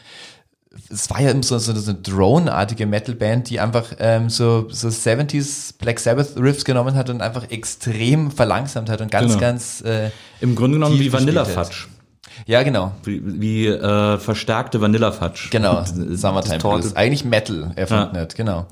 es 0.90 1.10
war 1.10 1.20
ja 1.20 1.30
immer 1.30 1.42
so, 1.42 1.58
so, 1.58 1.74
so 1.74 1.90
eine 1.90 2.00
Drone-artige 2.00 2.86
Metal-Band, 2.86 3.50
die 3.50 3.60
einfach 3.60 3.92
ähm, 3.98 4.30
so, 4.30 4.68
so 4.70 4.88
70s 4.88 5.74
Black 5.78 6.00
Sabbath 6.00 6.36
Riffs 6.36 6.64
genommen 6.64 6.94
hat 6.94 7.10
und 7.10 7.20
einfach 7.20 7.50
extrem 7.50 8.30
verlangsamt 8.30 8.88
hat 8.88 9.00
und 9.00 9.10
ganz, 9.10 9.28
Genau. 9.28 9.40
ganz 9.40 9.82
äh, 9.82 10.10
Im 10.40 10.54
Grunde 10.56 10.76
genommen 10.76 10.98
wie 10.98 11.12
Vanilla. 11.12 11.44
Fudge. 11.44 11.88
Ja 12.46 12.62
genau. 12.62 12.92
Wie, 13.04 13.20
wie 13.40 13.66
äh, 13.66 14.18
verstärkte 14.18 14.80
Vanilla 14.80 15.12
Fudge. 15.12 15.48
Genau, 15.50 15.82
Summertime 15.84 16.58
Torte. 16.58 16.82
Blues. 16.82 16.96
Eigentlich 16.96 17.24
Metal 17.24 17.72
erfunden 17.76 18.14
Ja. 18.16 18.20
hat, 18.22 18.34
genau. 18.34 18.66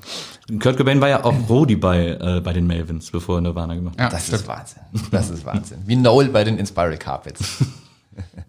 Kurt 0.61 0.77
Cobain 0.77 0.99
war 1.01 1.09
ja 1.09 1.23
auch 1.23 1.33
Rodi 1.49 1.75
bei, 1.75 2.07
äh, 2.09 2.41
bei 2.41 2.53
den 2.53 2.67
Melvins, 2.67 3.09
bevor 3.11 3.37
er 3.37 3.41
Nirvana 3.41 3.75
gemacht 3.75 3.95
hat. 3.99 4.11
Ja, 4.11 4.17
Das 4.17 4.27
stimmt. 4.27 4.41
ist 4.41 4.47
Wahnsinn. 4.47 4.81
Das 5.11 5.29
ist 5.29 5.45
Wahnsinn. 5.45 5.77
Wie 5.85 5.95
Noel 5.95 6.29
bei 6.29 6.43
den 6.43 6.57
Inspiral 6.57 6.97
Carpets. 6.97 7.43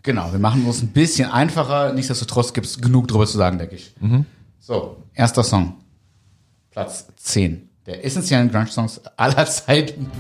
Genau, 0.03 0.33
wir 0.33 0.41
machen 0.41 0.67
es 0.69 0.83
ein 0.83 0.89
bisschen 0.89 1.31
einfacher. 1.31 1.93
Nichtsdestotrotz 1.93 2.53
gibt 2.53 2.67
es 2.67 2.81
genug 2.81 3.07
drüber 3.07 3.27
zu 3.27 3.39
sagen, 3.39 3.59
denke 3.59 3.77
ich. 3.77 3.95
So, 4.59 4.97
erster 5.15 5.45
Song. 5.45 5.75
Platz 6.73 7.07
10 7.17 7.69
der 7.87 8.05
essentiellen 8.05 8.51
Grunge-Songs 8.51 9.01
aller 9.17 9.47
Zeiten. 9.47 10.11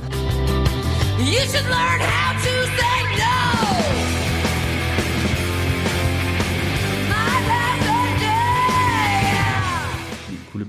You 1.18 1.38
should 1.40 1.68
learn 1.68 2.00
how 2.00 2.40
to 2.42 2.51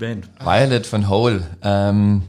Band. 0.03 0.29
Violet 0.39 0.85
von 0.85 1.07
Hole. 1.07 1.47
Ähm, 1.61 2.23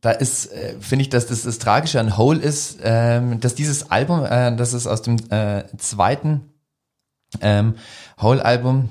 da 0.00 0.12
ist, 0.12 0.52
äh, 0.52 0.76
finde 0.78 1.02
ich, 1.02 1.08
dass 1.08 1.26
das, 1.26 1.42
das 1.42 1.58
Tragische 1.58 1.98
an 1.98 2.16
Hole 2.16 2.38
ist, 2.38 2.78
ähm, 2.84 3.40
dass 3.40 3.56
dieses 3.56 3.90
Album, 3.90 4.24
äh, 4.24 4.54
das 4.54 4.72
ist 4.72 4.86
aus 4.86 5.02
dem 5.02 5.16
äh, 5.30 5.64
zweiten 5.78 6.52
ähm, 7.40 7.74
Hole-Album, 8.22 8.88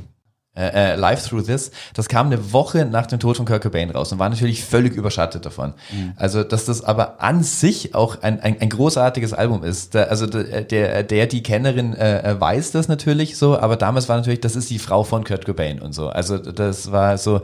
äh, 0.57 0.93
äh, 0.93 0.95
Live 0.95 1.27
Through 1.27 1.43
This, 1.43 1.71
das 1.93 2.09
kam 2.09 2.27
eine 2.27 2.51
Woche 2.51 2.85
nach 2.85 3.05
dem 3.05 3.19
Tod 3.19 3.37
von 3.37 3.45
Kurt 3.45 3.61
Cobain 3.61 3.91
raus 3.91 4.11
und 4.11 4.19
war 4.19 4.29
natürlich 4.29 4.63
völlig 4.63 4.95
überschattet 4.95 5.45
davon. 5.45 5.73
Also, 6.15 6.43
dass 6.43 6.65
das 6.65 6.83
aber 6.83 7.21
an 7.21 7.43
sich 7.43 7.93
auch 7.93 8.21
ein, 8.21 8.39
ein, 8.39 8.59
ein 8.59 8.69
großartiges 8.69 9.33
Album 9.33 9.63
ist. 9.63 9.93
Da, 9.95 10.03
also 10.03 10.25
der, 10.25 10.61
der, 10.61 11.03
der, 11.03 11.27
die 11.27 11.43
Kennerin 11.43 11.93
äh, 11.93 12.31
äh, 12.31 12.41
weiß 12.41 12.71
das 12.71 12.87
natürlich 12.87 13.37
so, 13.37 13.57
aber 13.57 13.75
damals 13.75 14.09
war 14.09 14.17
natürlich, 14.17 14.41
das 14.41 14.55
ist 14.55 14.69
die 14.69 14.79
Frau 14.79 15.03
von 15.03 15.23
Kurt 15.23 15.45
Cobain 15.45 15.79
und 15.79 15.93
so. 15.93 16.09
Also 16.09 16.37
das 16.37 16.91
war 16.91 17.17
so 17.17 17.41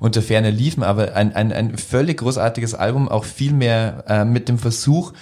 unter 0.00 0.22
Ferne 0.22 0.50
liefen, 0.50 0.82
aber 0.82 1.14
ein, 1.14 1.34
ein, 1.34 1.52
ein 1.52 1.78
völlig 1.78 2.18
großartiges 2.18 2.74
Album, 2.74 3.08
auch 3.08 3.24
viel 3.24 3.52
mehr 3.52 4.04
äh, 4.08 4.24
mit 4.24 4.48
dem 4.48 4.58
Versuch, 4.58 5.12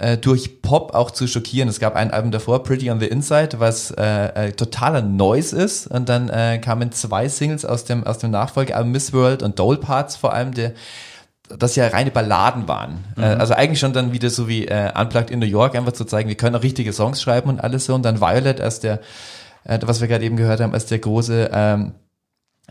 äh, 0.00 0.16
durch 0.16 0.62
Pop 0.62 0.94
auch 0.94 1.10
zu 1.10 1.26
schockieren. 1.26 1.68
Es 1.68 1.78
gab 1.78 1.94
ein 1.94 2.10
Album 2.10 2.30
davor, 2.30 2.62
Pretty 2.62 2.90
on 2.90 3.00
the 3.00 3.06
Inside, 3.06 3.60
was 3.60 3.90
äh, 3.92 4.48
äh, 4.48 4.52
totaler 4.52 5.02
Noise 5.02 5.56
ist. 5.56 5.86
Und 5.86 6.08
dann 6.08 6.28
äh, 6.28 6.58
kamen 6.58 6.90
zwei 6.92 7.28
Singles 7.28 7.64
aus 7.64 7.84
dem, 7.84 8.04
aus 8.04 8.18
dem 8.18 8.30
Nachfolgealbum 8.30 8.90
Miss 8.90 9.12
World 9.12 9.42
und 9.42 9.58
Dole 9.58 9.78
Parts 9.78 10.16
vor 10.16 10.32
allem, 10.32 10.52
der 10.52 10.72
das 11.58 11.76
ja 11.76 11.88
reine 11.88 12.10
Balladen 12.10 12.66
waren. 12.68 13.04
Äh, 13.16 13.22
also 13.22 13.54
eigentlich 13.54 13.80
schon 13.80 13.92
dann 13.92 14.12
wieder 14.12 14.30
so 14.30 14.48
wie 14.48 14.66
äh, 14.66 14.90
Unplugged 14.98 15.30
in 15.30 15.38
New 15.38 15.46
York, 15.46 15.76
einfach 15.76 15.92
zu 15.92 16.04
zeigen, 16.04 16.28
wir 16.28 16.36
können 16.36 16.56
auch 16.56 16.62
richtige 16.62 16.92
Songs 16.92 17.20
schreiben 17.20 17.50
und 17.50 17.60
alles 17.60 17.84
so. 17.84 17.94
Und 17.94 18.02
dann 18.02 18.20
Violet 18.20 18.60
als 18.60 18.80
der, 18.80 19.00
äh, 19.64 19.78
was 19.82 20.00
wir 20.00 20.08
gerade 20.08 20.24
eben 20.24 20.36
gehört 20.36 20.60
haben, 20.60 20.72
als 20.72 20.86
der 20.86 20.98
große 20.98 21.50
ähm, 21.52 21.92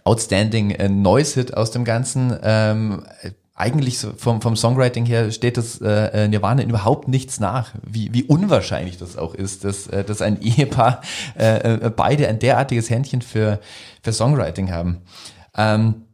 Outstanding 0.04 0.72
äh, 0.72 0.90
Noise-Hit 0.90 1.56
aus 1.56 1.72
dem 1.72 1.84
Ganzen. 1.84 2.38
Ähm, 2.42 3.04
äh, 3.22 3.32
eigentlich 3.60 4.00
so 4.00 4.14
vom, 4.16 4.42
vom 4.42 4.56
Songwriting 4.56 5.06
her 5.06 5.32
steht 5.32 5.58
das 5.58 5.82
äh, 5.82 6.28
Nirvana 6.30 6.62
in 6.62 6.70
überhaupt 6.70 7.10
nichts 7.10 7.40
nach, 7.40 7.74
wie, 7.84 8.14
wie 8.14 8.24
unwahrscheinlich 8.24 8.98
das 8.98 9.18
auch 9.18 9.36
ist, 9.36 9.66
dass, 9.66 9.88
äh, 9.88 10.04
dass 10.04 10.22
ein 10.22 10.42
Ehepaar 10.42 11.02
äh, 11.38 11.74
äh, 11.74 11.90
beide 11.90 12.30
ein 12.30 12.40
derartiges 12.40 12.90
Händchen 12.90 13.22
für, 13.22 13.60
für 14.02 14.14
Songwriting 14.14 14.72
haben. 14.72 15.02
Ähm, 15.58 16.06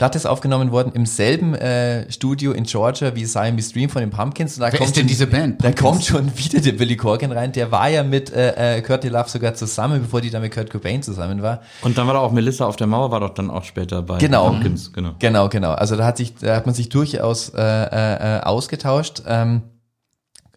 Platte 0.00 0.16
ist 0.16 0.24
aufgenommen 0.24 0.72
worden 0.72 0.92
im 0.94 1.04
selben 1.04 1.54
äh, 1.54 2.10
Studio 2.10 2.52
in 2.52 2.64
Georgia 2.64 3.14
wie 3.14 3.26
Siamese 3.26 3.74
Dream 3.74 3.90
von 3.90 4.00
den 4.00 4.08
Pumpkins. 4.08 4.54
Und 4.56 4.60
da 4.62 4.72
Wer 4.72 4.78
kommt 4.78 4.88
ist 4.88 4.96
denn 4.96 5.02
schon- 5.02 5.08
diese 5.08 5.26
Band? 5.26 5.62
Da 5.62 5.68
Pumpkins? 5.72 5.80
kommt 5.82 6.04
schon 6.06 6.38
wieder 6.38 6.58
der 6.62 6.72
Billy 6.72 6.96
Corgan 6.96 7.32
rein. 7.32 7.52
Der 7.52 7.70
war 7.70 7.86
ja 7.90 8.02
mit 8.02 8.32
äh, 8.32 8.78
äh, 8.78 8.80
Kurt 8.80 9.04
Love 9.04 9.28
sogar 9.28 9.52
zusammen, 9.52 10.00
bevor 10.00 10.22
die 10.22 10.30
dann 10.30 10.40
mit 10.40 10.54
Kurt 10.54 10.70
Cobain 10.70 11.02
zusammen 11.02 11.42
war. 11.42 11.60
Und 11.82 11.98
dann 11.98 12.06
war 12.06 12.14
da 12.14 12.20
auch 12.20 12.32
Melissa 12.32 12.64
auf 12.64 12.76
der 12.76 12.86
Mauer, 12.86 13.10
war 13.10 13.20
doch 13.20 13.34
dann 13.34 13.50
auch 13.50 13.64
später 13.64 14.00
bei 14.00 14.16
Genau. 14.16 14.48
Pumpkins, 14.48 14.90
genau. 14.90 15.16
Genau, 15.18 15.50
genau. 15.50 15.72
Also 15.72 15.96
da 15.96 16.06
hat 16.06 16.16
sich, 16.16 16.34
da 16.34 16.56
hat 16.56 16.64
man 16.64 16.74
sich 16.74 16.88
durchaus 16.88 17.50
äh, 17.50 17.60
äh, 17.60 18.38
äh, 18.38 18.40
ausgetauscht. 18.40 19.22
Ähm, 19.26 19.60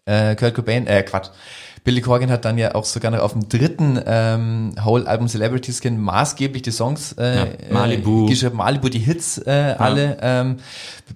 äh, 0.06 0.36
Kurt 0.36 0.54
Cobain, 0.54 0.86
äh, 0.86 1.02
Quatsch. 1.02 1.28
Billy 1.84 2.00
Corgan 2.00 2.30
hat 2.30 2.46
dann 2.46 2.56
ja 2.56 2.74
auch 2.74 2.84
sogar 2.86 3.10
noch 3.10 3.18
auf 3.20 3.32
dem 3.32 3.46
dritten 3.48 4.00
ähm, 4.06 4.72
Whole-Album 4.82 5.28
Celebrity 5.28 5.70
Skin 5.70 6.00
maßgeblich 6.00 6.62
die 6.62 6.70
Songs 6.70 7.12
äh, 7.18 7.36
Ja, 7.36 7.46
Malibu. 7.70 8.24
äh, 8.24 8.30
geschrieben, 8.30 8.56
Malibu, 8.56 8.88
die 8.88 8.98
Hits 9.00 9.36
äh, 9.38 9.74
alle, 9.78 10.16
ähm, 10.22 10.56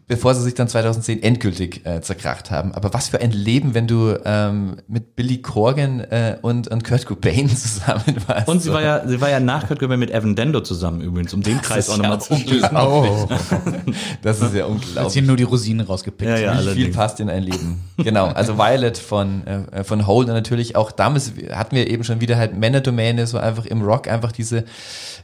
bevor 0.06 0.34
sie 0.34 0.42
sich 0.42 0.52
dann 0.54 0.68
2010 0.68 1.22
endgültig 1.22 1.86
äh, 1.86 2.02
zerkracht 2.02 2.50
haben. 2.50 2.72
Aber 2.74 2.92
was 2.92 3.08
für 3.08 3.18
ein 3.22 3.30
Leben, 3.30 3.72
wenn 3.72 3.86
du 3.86 4.14
ähm, 4.26 4.76
mit 4.88 5.16
Billy 5.16 5.40
Corgan 5.40 6.00
äh, 6.00 6.36
und, 6.42 6.68
und 6.68 6.84
Kurt 6.84 7.06
Cobain 7.06 7.48
zusammen 7.56 8.16
warst. 8.26 8.48
Und 8.48 8.60
sie 8.60 8.70
war 8.70 8.82
ja, 8.82 9.08
sie 9.08 9.22
war 9.22 9.30
ja 9.30 9.40
nach 9.40 9.66
Kurt 9.68 9.80
Cobain 9.80 9.98
mit 9.98 10.10
Evan 10.10 10.36
Dendo 10.36 10.60
zusammen 10.60 11.00
übrigens, 11.00 11.32
um 11.32 11.42
den 11.42 11.62
Kreis 11.62 11.88
ist 11.88 11.94
auch 11.94 11.96
ja 11.96 12.02
nochmal 12.02 12.20
zu 12.20 12.36
schließen. 12.36 12.76
Oh, 12.76 13.26
Das 14.22 14.40
ist 14.42 14.52
ja 14.54 14.66
jetzt 14.66 14.68
unglaublich. 14.68 15.12
hier 15.14 15.22
nur 15.22 15.36
die 15.36 15.44
Rosinen 15.44 15.86
rausgepickt. 15.86 16.30
Ja, 16.30 16.36
ja. 16.36 16.60
Wie 16.66 16.74
viel 16.84 16.92
passt 16.92 17.20
in 17.20 17.30
ein 17.30 17.42
Leben? 17.42 17.80
Genau, 17.96 18.26
also 18.26 18.58
Violet 18.58 18.98
von, 18.98 19.46
äh, 19.46 19.82
von 19.84 20.06
Hole 20.06 20.26
und 20.30 20.34
natürlich 20.58 20.76
auch 20.76 20.92
damals 20.92 21.32
hatten 21.52 21.76
wir 21.76 21.88
eben 21.88 22.04
schon 22.04 22.20
wieder 22.20 22.36
halt 22.36 22.56
Männerdomäne, 22.56 23.26
so 23.26 23.38
einfach 23.38 23.66
im 23.66 23.82
Rock 23.82 24.08
einfach 24.08 24.32
diese, 24.32 24.64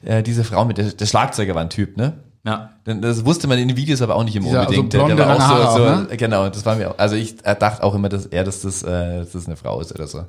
äh, 0.05 0.23
diese 0.23 0.45
Frau 0.45 0.65
mit, 0.65 0.79
der, 0.79 0.93
der 0.93 1.07
Schlagzeuger 1.07 1.55
war 1.55 1.63
ein 1.63 1.71
Typ, 1.71 1.97
ne? 1.97 2.15
Ja. 2.45 2.71
Denn 2.87 3.01
Das 3.01 3.25
wusste 3.25 3.49
man 3.49 3.59
in 3.59 3.69
den 3.69 3.77
Videos 3.79 4.03
aber 4.03 4.17
auch 4.17 4.25
nicht 4.25 4.37
immer 4.37 4.49
Dieser, 4.49 4.61
unbedingt. 4.69 4.95
also 4.95 5.07
blonde, 5.07 5.23
lange 5.23 5.49
Haare 5.49 5.79
so, 5.79 5.85
auch, 5.85 6.11
ne? 6.11 6.17
genau, 6.19 6.47
das 6.51 6.67
war 6.67 6.77
mir 6.77 6.91
auch, 6.91 6.99
also 6.99 7.17
ich 7.17 7.37
dachte 7.37 7.83
auch 7.83 7.95
immer, 7.95 8.11
dass 8.11 8.27
er, 8.27 8.45
dass 8.45 8.61
das, 8.61 8.83
äh, 8.83 9.21
dass 9.21 9.33
das 9.33 9.47
eine 9.47 9.57
Frau 9.57 9.81
ist 9.81 9.95
oder 9.95 10.07
so. 10.07 10.27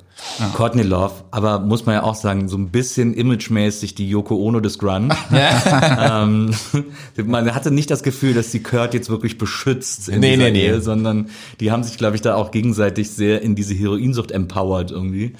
Courtney 0.54 0.82
Love, 0.82 1.12
aber 1.30 1.58
muss 1.58 1.84
man 1.84 1.96
ja 1.96 2.02
auch 2.04 2.14
sagen, 2.14 2.48
so 2.48 2.56
ein 2.56 2.70
bisschen 2.70 3.12
imagemäßig 3.12 3.94
die 3.94 4.08
Yoko 4.08 4.36
Ono 4.36 4.60
des 4.60 4.78
Grunge. 4.78 5.14
ähm, 5.30 6.54
man 7.26 7.54
hatte 7.54 7.70
nicht 7.70 7.90
das 7.90 8.02
Gefühl, 8.02 8.32
dass 8.32 8.50
die 8.50 8.62
Kurt 8.62 8.94
jetzt 8.94 9.10
wirklich 9.10 9.36
beschützt 9.36 10.08
in 10.08 10.20
Nee, 10.20 10.38
nee, 10.38 10.50
nee. 10.50 10.66
Ehe, 10.68 10.80
sondern 10.80 11.28
die 11.60 11.70
haben 11.70 11.82
sich, 11.82 11.98
glaube 11.98 12.16
ich, 12.16 12.22
da 12.22 12.34
auch 12.34 12.50
gegenseitig 12.50 13.10
sehr 13.10 13.42
in 13.42 13.54
diese 13.54 13.74
Heroinsucht 13.74 14.30
empowered 14.30 14.90
irgendwie. 14.90 15.34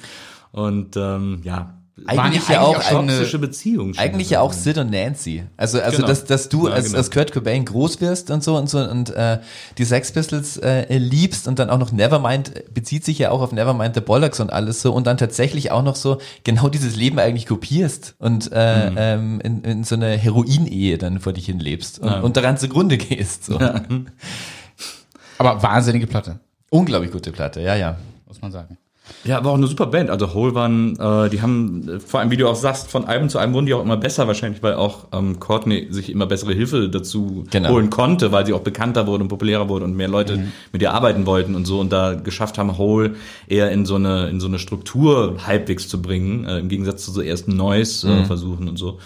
Und 0.51 0.95
ähm, 0.95 1.41
ja, 1.43 1.76
Eigentlich 2.05 2.47
ja 2.47 2.61
auch 2.61 2.79
eine, 2.79 3.25
Beziehung. 3.39 3.93
Eigentlich 3.97 4.29
ja 4.29 4.41
auch 4.41 4.53
Sid 4.53 4.77
und 4.77 4.91
Nancy. 4.91 5.43
Also, 5.57 5.81
also 5.81 5.97
Genau. 5.97 6.07
dass, 6.07 6.25
dass 6.25 6.47
du 6.47 6.67
Ja, 6.67 6.75
als, 6.75 6.85
genau. 6.87 6.97
als 6.99 7.09
Kurt 7.11 7.31
Cobain 7.31 7.65
groß 7.65 7.99
wirst 8.01 8.29
und 8.29 8.43
so 8.43 8.55
und 8.55 8.69
so 8.69 8.77
und 8.79 9.09
äh, 9.09 9.39
die 9.77 9.83
Sex 9.83 10.11
Pistols 10.11 10.57
äh, 10.57 10.95
liebst 10.97 11.47
und 11.47 11.57
dann 11.59 11.69
auch 11.71 11.79
noch 11.79 11.91
Nevermind 11.91 12.71
bezieht 12.73 13.03
sich 13.03 13.17
ja 13.17 13.31
auch 13.31 13.41
auf 13.41 13.51
Nevermind 13.51 13.95
the 13.95 14.01
Bollocks 14.01 14.39
und 14.39 14.53
alles 14.53 14.81
so 14.81 14.93
und 14.93 15.07
dann 15.07 15.17
tatsächlich 15.17 15.71
auch 15.71 15.81
noch 15.81 15.95
so 15.95 16.19
genau 16.43 16.69
dieses 16.69 16.95
Leben 16.95 17.17
eigentlich 17.19 17.47
kopierst 17.47 18.15
und 18.19 18.51
äh, 18.53 18.89
Mhm. 18.91 18.95
ähm, 18.97 19.41
in, 19.41 19.61
in 19.63 19.83
so 19.83 19.95
eine 19.95 20.09
Heroin-Ehe 20.17 20.97
dann 20.97 21.19
vor 21.19 21.33
dich 21.33 21.47
hin 21.47 21.59
lebst 21.59 21.99
und, 21.99 22.11
und 22.21 22.37
daran 22.37 22.57
zugrunde 22.57 22.97
gehst. 22.97 23.45
So. 23.45 23.59
Aber 25.37 25.61
wahnsinnige 25.63 26.07
Platte, 26.07 26.39
Unglaublich 26.69 27.11
gute 27.11 27.31
Platte, 27.31 27.61
ja, 27.61 27.75
ja. 27.75 27.97
muss 28.27 28.41
man 28.41 28.51
sagen. 28.51 28.77
Ja, 29.23 29.37
aber 29.37 29.51
auch 29.51 29.55
eine 29.55 29.67
super 29.67 29.87
Band. 29.87 30.09
Also 30.09 30.33
Hole 30.33 30.55
waren, 30.55 30.97
äh, 30.99 31.29
die 31.29 31.41
haben, 31.41 31.87
äh, 31.87 31.99
vor 31.99 32.19
allem 32.19 32.31
wie 32.31 32.37
du 32.37 32.47
auch 32.47 32.55
sagst, 32.55 32.89
von 32.89 33.05
Album 33.05 33.29
zu 33.29 33.39
Album 33.39 33.55
wurden 33.55 33.65
die 33.65 33.73
auch 33.73 33.81
immer 33.81 33.97
besser 33.97 34.27
wahrscheinlich, 34.27 34.63
weil 34.63 34.75
auch 34.75 35.07
ähm, 35.11 35.39
Courtney 35.39 35.87
sich 35.89 36.11
immer 36.11 36.25
bessere 36.25 36.53
Hilfe 36.53 36.89
dazu 36.89 37.45
Genau. 37.51 37.69
holen 37.69 37.89
konnte, 37.89 38.31
weil 38.31 38.45
sie 38.45 38.53
auch 38.53 38.61
bekannter 38.61 39.07
wurde 39.07 39.23
und 39.23 39.29
populärer 39.29 39.67
wurde 39.69 39.85
und 39.85 39.95
mehr 39.95 40.07
Leute 40.07 40.47
mit 40.71 40.81
ihr 40.81 40.93
arbeiten 40.93 41.25
wollten 41.25 41.55
und 41.55 41.65
so 41.65 41.79
und 41.79 41.91
da 41.91 42.13
geschafft 42.13 42.57
haben, 42.57 42.77
Hole 42.77 43.15
eher 43.47 43.71
in 43.71 43.85
so 43.85 43.95
eine 43.95 44.27
in 44.29 44.39
so 44.39 44.47
eine 44.47 44.59
Struktur 44.59 45.37
halbwegs 45.45 45.87
zu 45.87 46.01
bringen, 46.01 46.45
äh, 46.45 46.59
im 46.59 46.69
Gegensatz 46.69 47.03
zu 47.03 47.11
so 47.11 47.21
ersten 47.21 47.55
Noise 47.55 48.07
äh, 48.09 48.25
Versuchen 48.25 48.67
und 48.69 48.77
so. 48.77 48.99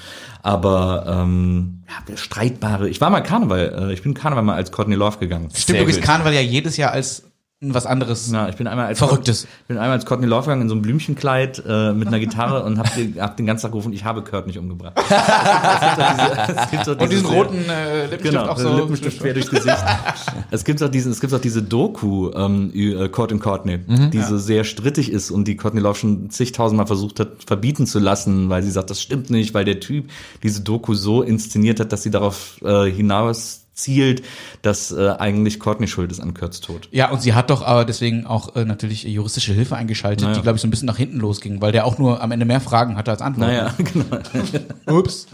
Aber 0.44 1.06
ähm, 1.08 1.84
ja, 1.88 2.18
streitbare. 2.18 2.90
Ich 2.90 3.00
war 3.02 3.10
mal 3.10 3.22
Karneval, 3.22 3.90
äh, 3.90 3.94
ich 3.94 4.02
bin 4.02 4.14
Karneval 4.14 4.44
mal 4.44 4.56
als 4.56 4.72
Courtney 4.72 4.96
Love 4.96 5.18
gegangen. 5.20 5.50
Stimmt 5.54 5.86
gut. 5.86 6.02
Karneval 6.02 6.34
ja 6.34 6.42
jedes 6.42 6.78
Jahr 6.78 6.92
als 6.92 7.31
was 7.64 7.86
anderes. 7.86 8.30
Na, 8.32 8.50
ich 8.50 8.56
bin 8.56 8.66
einmal 8.66 8.88
als 8.88 8.98
Verrücktes. 8.98 9.44
Ich 9.44 9.68
bin 9.68 9.78
einmal 9.78 9.92
als 9.98 10.06
Courtney 10.08 10.26
Love 10.26 10.42
gegangen 10.44 10.64
in 10.64 10.70
so 10.70 10.74
einem 10.74 10.82
Blümchenkleid 10.82 11.62
äh, 11.68 11.94
mit 11.94 12.08
einer 12.08 12.20
Gitarre 12.20 12.64
und 12.64 12.80
hab, 12.80 12.94
den- 12.96 13.22
hab 13.22 13.38
den 13.38 13.46
ganzen 13.46 13.64
Tag 13.64 13.72
gerufen, 13.72 13.94
ich 13.94 14.04
habe 14.04 14.24
Kurt 14.24 14.48
nicht 14.48 14.58
umgebracht. 14.58 14.94
es 14.98 15.08
gibt 15.12 16.02
diese, 16.18 16.60
es 16.60 16.72
gibt 16.72 16.88
doch 16.88 16.92
Und 16.94 17.12
diesen 17.12 17.24
diese- 17.26 17.34
roten 17.36 17.70
äh, 17.70 18.02
Lippenstift 18.08 18.24
Genau, 18.24 18.46
auch 18.48 18.58
so. 18.58 18.76
Lippenstift 18.76 19.20
quer 19.22 19.34
durchs 19.36 19.50
Gesicht. 19.52 19.78
es 20.52 20.64
gibt 20.64 20.82
auch 20.82 20.90
diesen, 20.90 21.12
es 21.12 21.20
gibt 21.22 21.34
auch 21.36 21.40
diese 21.40 21.62
Doku, 21.62 22.32
ähm, 22.34 22.72
äh, 22.74 23.08
Court 23.10 23.32
and 23.32 23.42
Courtney, 23.42 23.78
Mhm. 23.86 24.10
die 24.10 24.22
so 24.22 24.40
sehr 24.40 24.64
strittig 24.64 25.12
ist 25.12 25.30
und 25.30 25.48
die 25.48 25.56
Courtney 25.56 25.82
Love 25.82 26.00
schon 26.00 26.32
zigtausendmal 26.32 26.88
versucht 26.88 27.20
hat, 27.20 27.44
verbieten 27.46 27.86
zu 27.86 28.00
lassen, 28.00 28.50
weil 28.50 28.64
sie 28.64 28.72
sagt, 28.72 28.90
das 28.90 29.00
stimmt 29.02 29.30
nicht, 29.30 29.54
weil 29.54 29.66
der 29.66 29.80
Typ 29.80 30.10
diese 30.42 30.62
Doku 30.62 30.96
so 30.96 31.22
inszeniert 31.22 31.80
hat, 31.80 31.92
dass 31.92 32.02
sie 32.02 32.10
darauf 32.10 32.60
äh, 32.64 32.90
hinaus 32.90 33.61
zielt, 33.74 34.22
dass 34.62 34.92
äh, 34.92 35.10
eigentlich 35.18 35.60
Courtney 35.60 35.88
schuld 35.88 36.12
ist 36.12 36.20
an 36.20 36.34
Kurt's 36.34 36.60
Tod. 36.60 36.88
Ja, 36.92 37.10
und 37.10 37.22
sie 37.22 37.34
hat 37.34 37.50
doch 37.50 37.64
aber 37.66 37.86
deswegen 37.86 38.26
auch 38.28 38.56
äh, 38.56 38.66
natürlich 38.66 39.04
juristische 39.04 39.54
Hilfe 39.54 39.76
eingeschaltet, 39.76 40.24
Naja. 40.24 40.36
die, 40.36 40.42
glaube 40.42 40.58
ich, 40.58 40.62
so 40.62 40.68
ein 40.68 40.72
bisschen 40.72 40.86
nach 40.88 40.98
hinten 40.98 41.18
losging, 41.20 41.62
weil 41.62 41.72
der 41.72 41.86
auch 41.86 41.98
nur 41.98 42.22
am 42.22 42.32
Ende 42.32 42.46
mehr 42.46 42.60
Fragen 42.62 42.98
hatte 42.98 43.12
als 43.12 43.22
Antworten. 43.22 43.52
Naja, 43.52 43.74
genau. 44.86 44.98
Ups. 45.00 45.26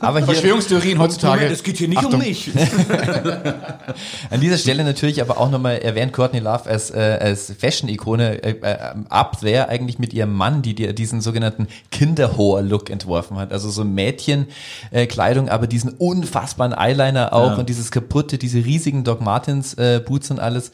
Aber 0.00 0.18
hier 0.18 0.26
Verschwörungstheorien 0.26 0.98
heutzutage. 0.98 1.44
es 1.46 1.62
geht 1.62 1.76
hier 1.76 1.88
nicht 1.88 1.98
Achtung. 1.98 2.14
um 2.14 2.20
mich. 2.20 2.50
an 4.30 4.40
dieser 4.40 4.58
Stelle 4.58 4.82
natürlich 4.84 5.20
aber 5.20 5.38
auch 5.38 5.50
nochmal 5.50 5.78
erwähnt 5.78 6.12
Courtney 6.12 6.40
Love 6.40 6.66
als, 6.68 6.90
äh, 6.90 7.18
als 7.20 7.52
Fashion-Ikone 7.58 8.42
äh, 8.42 8.50
äh, 8.62 8.76
ab 9.08 9.38
there 9.40 9.68
eigentlich 9.68 9.98
mit 9.98 10.12
ihrem 10.14 10.32
Mann, 10.34 10.62
die 10.62 10.74
dir 10.74 10.92
diesen 10.94 11.20
sogenannten 11.20 11.68
Kinderhoher-Look 11.90 12.90
entworfen 12.90 13.36
hat. 13.36 13.52
Also 13.52 13.70
so 13.70 13.84
Mädchenkleidung, 13.84 15.48
aber 15.48 15.66
diesen 15.66 15.90
unfassbaren 15.90 16.72
Eyeliner 16.72 17.32
auch 17.32 17.52
Ja. 17.52 17.54
und 17.56 17.68
dieses 17.74 17.90
kaputte, 17.90 18.38
diese 18.38 18.64
riesigen 18.64 19.04
Doc 19.04 19.20
Martens 19.20 19.74
äh, 19.74 20.00
Boots 20.04 20.30
und 20.30 20.40
alles. 20.40 20.72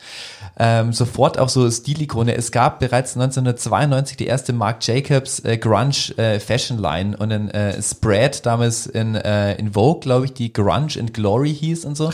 Ähm, 0.59 0.93
sofort 0.93 1.39
auch 1.39 1.49
so 1.49 1.71
Stilikone. 1.71 2.37
Es 2.37 2.53
gab 2.53 2.81
bereits 2.81 3.17
1992 3.17 4.17
die 4.17 4.27
erste 4.27 4.53
Marc 4.53 4.87
Jacobs 4.87 5.41
äh, 5.41 5.57
Grunge 5.57 6.17
äh, 6.17 6.39
Fashion 6.39 6.79
Line 6.79 7.17
und 7.17 7.33
ein 7.33 7.51
äh, 7.51 7.81
Spread 7.83 8.45
damals 8.45 8.87
in, 8.87 9.15
äh, 9.15 9.55
in 9.55 9.73
Vogue, 9.73 10.01
glaube 10.01 10.27
ich, 10.27 10.35
die 10.35 10.53
Grunge 10.53 10.99
and 10.99 11.15
Glory 11.15 11.55
hieß 11.55 11.85
und 11.85 11.97
so. 11.97 12.11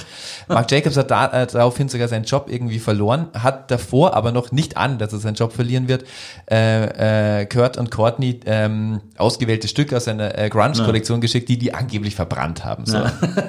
Marc 0.49 0.71
Jacobs 0.71 0.97
hat 0.97 1.11
da, 1.11 1.43
äh, 1.43 1.47
daraufhin 1.47 1.89
sogar 1.89 2.09
seinen 2.09 2.25
Job 2.25 2.47
irgendwie 2.49 2.79
verloren, 2.79 3.29
hat 3.35 3.71
davor 3.71 4.15
aber 4.15 4.33
noch 4.33 4.53
nicht 4.53 4.77
an, 4.77 4.99
dass 4.99 5.13
er 5.13 5.19
seinen 5.19 5.35
Job 5.35 5.53
verlieren 5.53 5.89
wird, 5.89 6.05
äh, 6.51 7.41
äh, 7.41 7.47
Kurt 7.47 7.77
und 7.77 7.91
Courtney 7.91 8.41
ähm, 8.47 9.01
ausgewählte 9.19 9.69
Stücke 9.69 9.97
aus 9.97 10.05
seiner 10.05 10.39
äh, 10.39 10.49
Grunge-Kollektion 10.49 11.21
geschickt, 11.21 11.49
die 11.49 11.59
die 11.59 11.75
angeblich 11.75 12.15
verbrannt 12.15 12.65
haben. 12.65 12.87
So. 12.87 12.99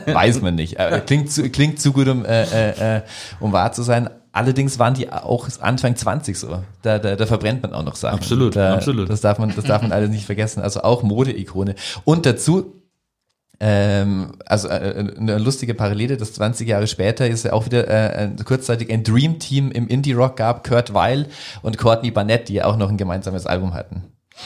Weiß 0.06 0.42
man 0.42 0.56
nicht. 0.56 0.80
Äh, 0.80 1.02
klingt, 1.06 1.32
zu, 1.32 1.50
klingt 1.50 1.80
zu 1.80 1.92
gut, 1.92 2.08
um, 2.08 2.26
äh, 2.26 2.44
äh, 2.44 2.98
äh, 2.98 3.02
um 3.40 3.52
wahr 3.52 3.72
zu 3.72 3.84
sein. 3.84 4.10
Allerdings 4.38 4.78
waren 4.78 4.94
die 4.94 5.12
auch 5.12 5.48
Anfang 5.62 5.96
20 5.96 6.38
so. 6.38 6.64
Da, 6.84 7.00
da, 7.00 7.16
da 7.16 7.26
verbrennt 7.26 7.64
man 7.64 7.74
auch 7.74 7.84
noch 7.84 7.96
Sachen. 7.96 8.20
Absolut, 8.20 8.56
da, 8.56 8.76
absolut. 8.76 9.10
Das 9.10 9.22
darf 9.22 9.40
man, 9.40 9.52
das 9.56 9.66
darf 9.66 9.82
man 9.82 9.92
alles 9.92 10.12
nicht 10.12 10.28
vergessen. 10.28 10.62
Also 10.62 10.82
auch 10.82 11.02
Modeikone. 11.02 11.74
Und 12.04 12.28
dazu 12.28 12.76
ähm, 13.60 14.34
also 14.46 14.68
äh, 14.68 15.14
eine 15.18 15.40
lustige 15.40 15.74
Parallele, 15.74 16.18
das 16.18 16.34
20 16.34 16.68
Jahre 16.68 16.86
später 16.86 17.28
ist 17.28 17.46
ja 17.46 17.54
auch 17.54 17.66
wieder 17.66 17.88
äh, 17.88 18.30
kurzzeitig 18.46 18.92
ein 18.92 19.04
Dream 19.04 19.40
Team 19.40 19.72
im 19.72 19.88
Indie 19.88 20.14
Rock 20.14 20.38
gab, 20.38 20.64
Kurt 20.64 20.94
Weil 20.94 21.26
und 21.64 21.80
Courtney 21.80 22.12
Barnett, 22.12 22.50
die 22.50 22.54
ja 22.54 22.66
auch 22.66 22.78
noch 22.78 22.90
ein 22.90 22.98
gemeinsames 22.98 23.48
Album 23.48 23.74
hatten. 23.74 24.04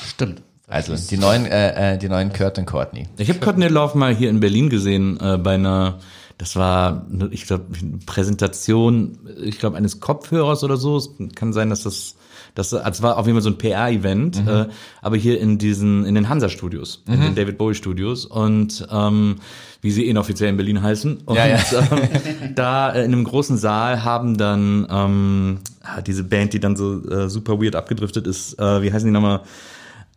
Stimmt. 0.08 0.42
Also 0.68 0.96
die 0.96 1.18
neuen, 1.18 1.46
äh, 1.48 1.96
äh, 1.96 1.98
die 1.98 2.08
neuen 2.08 2.32
Kurt 2.32 2.58
und 2.58 2.66
Courtney. 2.66 3.10
Ich 3.18 3.28
habe 3.28 3.39
Courtney 3.39 3.68
Love 3.68 3.98
mal 3.98 4.16
hier 4.16 4.30
in 4.30 4.39
Berlin 4.39 4.70
gesehen 4.70 5.20
äh, 5.20 5.38
bei 5.38 5.56
einer, 5.56 6.00
das 6.42 6.56
war, 6.56 7.06
eine, 7.14 7.28
ich 7.28 7.46
glaube, 7.46 7.66
eine 7.80 8.00
Präsentation, 8.04 9.20
ich 9.44 9.60
glaube, 9.60 9.78
eines 9.78 10.00
Kopfhörers 10.00 10.64
oder 10.64 10.76
so. 10.76 10.98
Es 10.98 11.12
kann 11.36 11.54
sein, 11.54 11.70
dass 11.70 11.84
das, 11.84 12.16
das, 12.56 12.74
also 12.74 12.89
es 12.89 13.04
war 13.04 13.20
auf 13.20 13.28
jeden 13.28 13.36
Fall 13.36 13.44
so 13.44 13.52
ein 13.52 13.60
PR-Event, 13.60 14.42
äh, 14.48 14.66
aber 15.04 15.18
hier 15.18 15.39
in 15.39 15.60
diesen, 15.60 16.04
in 16.04 16.16
den 16.16 16.30
Hansa-Studios, 16.30 17.04
in 17.06 17.22
den 17.22 17.36
David 17.36 17.60
Bowie-Studios 17.60 18.26
und 18.26 18.88
ähm, 18.92 19.36
wie 19.82 19.92
sie 19.92 20.08
inoffiziell 20.08 20.50
in 20.50 20.58
Berlin 20.58 20.82
heißen. 20.82 21.18
Und 21.26 21.36
Ja, 21.36 21.46
ja. 21.46 21.60
Ähm, 21.74 22.56
da 22.56 22.92
äh, 22.92 23.06
in 23.06 23.14
einem 23.14 23.24
großen 23.24 23.58
Saal 23.58 24.04
haben 24.04 24.36
dann 24.36 24.88
ähm, 24.89 25.60
ah, 25.84 26.02
diese 26.02 26.24
Band, 26.24 26.54
die 26.54 26.60
dann 26.60 26.76
so 26.76 27.08
äh, 27.08 27.30
super 27.30 27.62
weird 27.62 27.76
abgedriftet 27.76 28.26
ist, 28.26 28.58
äh, 28.58 28.82
wie 28.82 28.92
heißen 28.92 29.06
die 29.06 29.14
nochmal? 29.14 29.42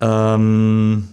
Ähm, 0.00 1.08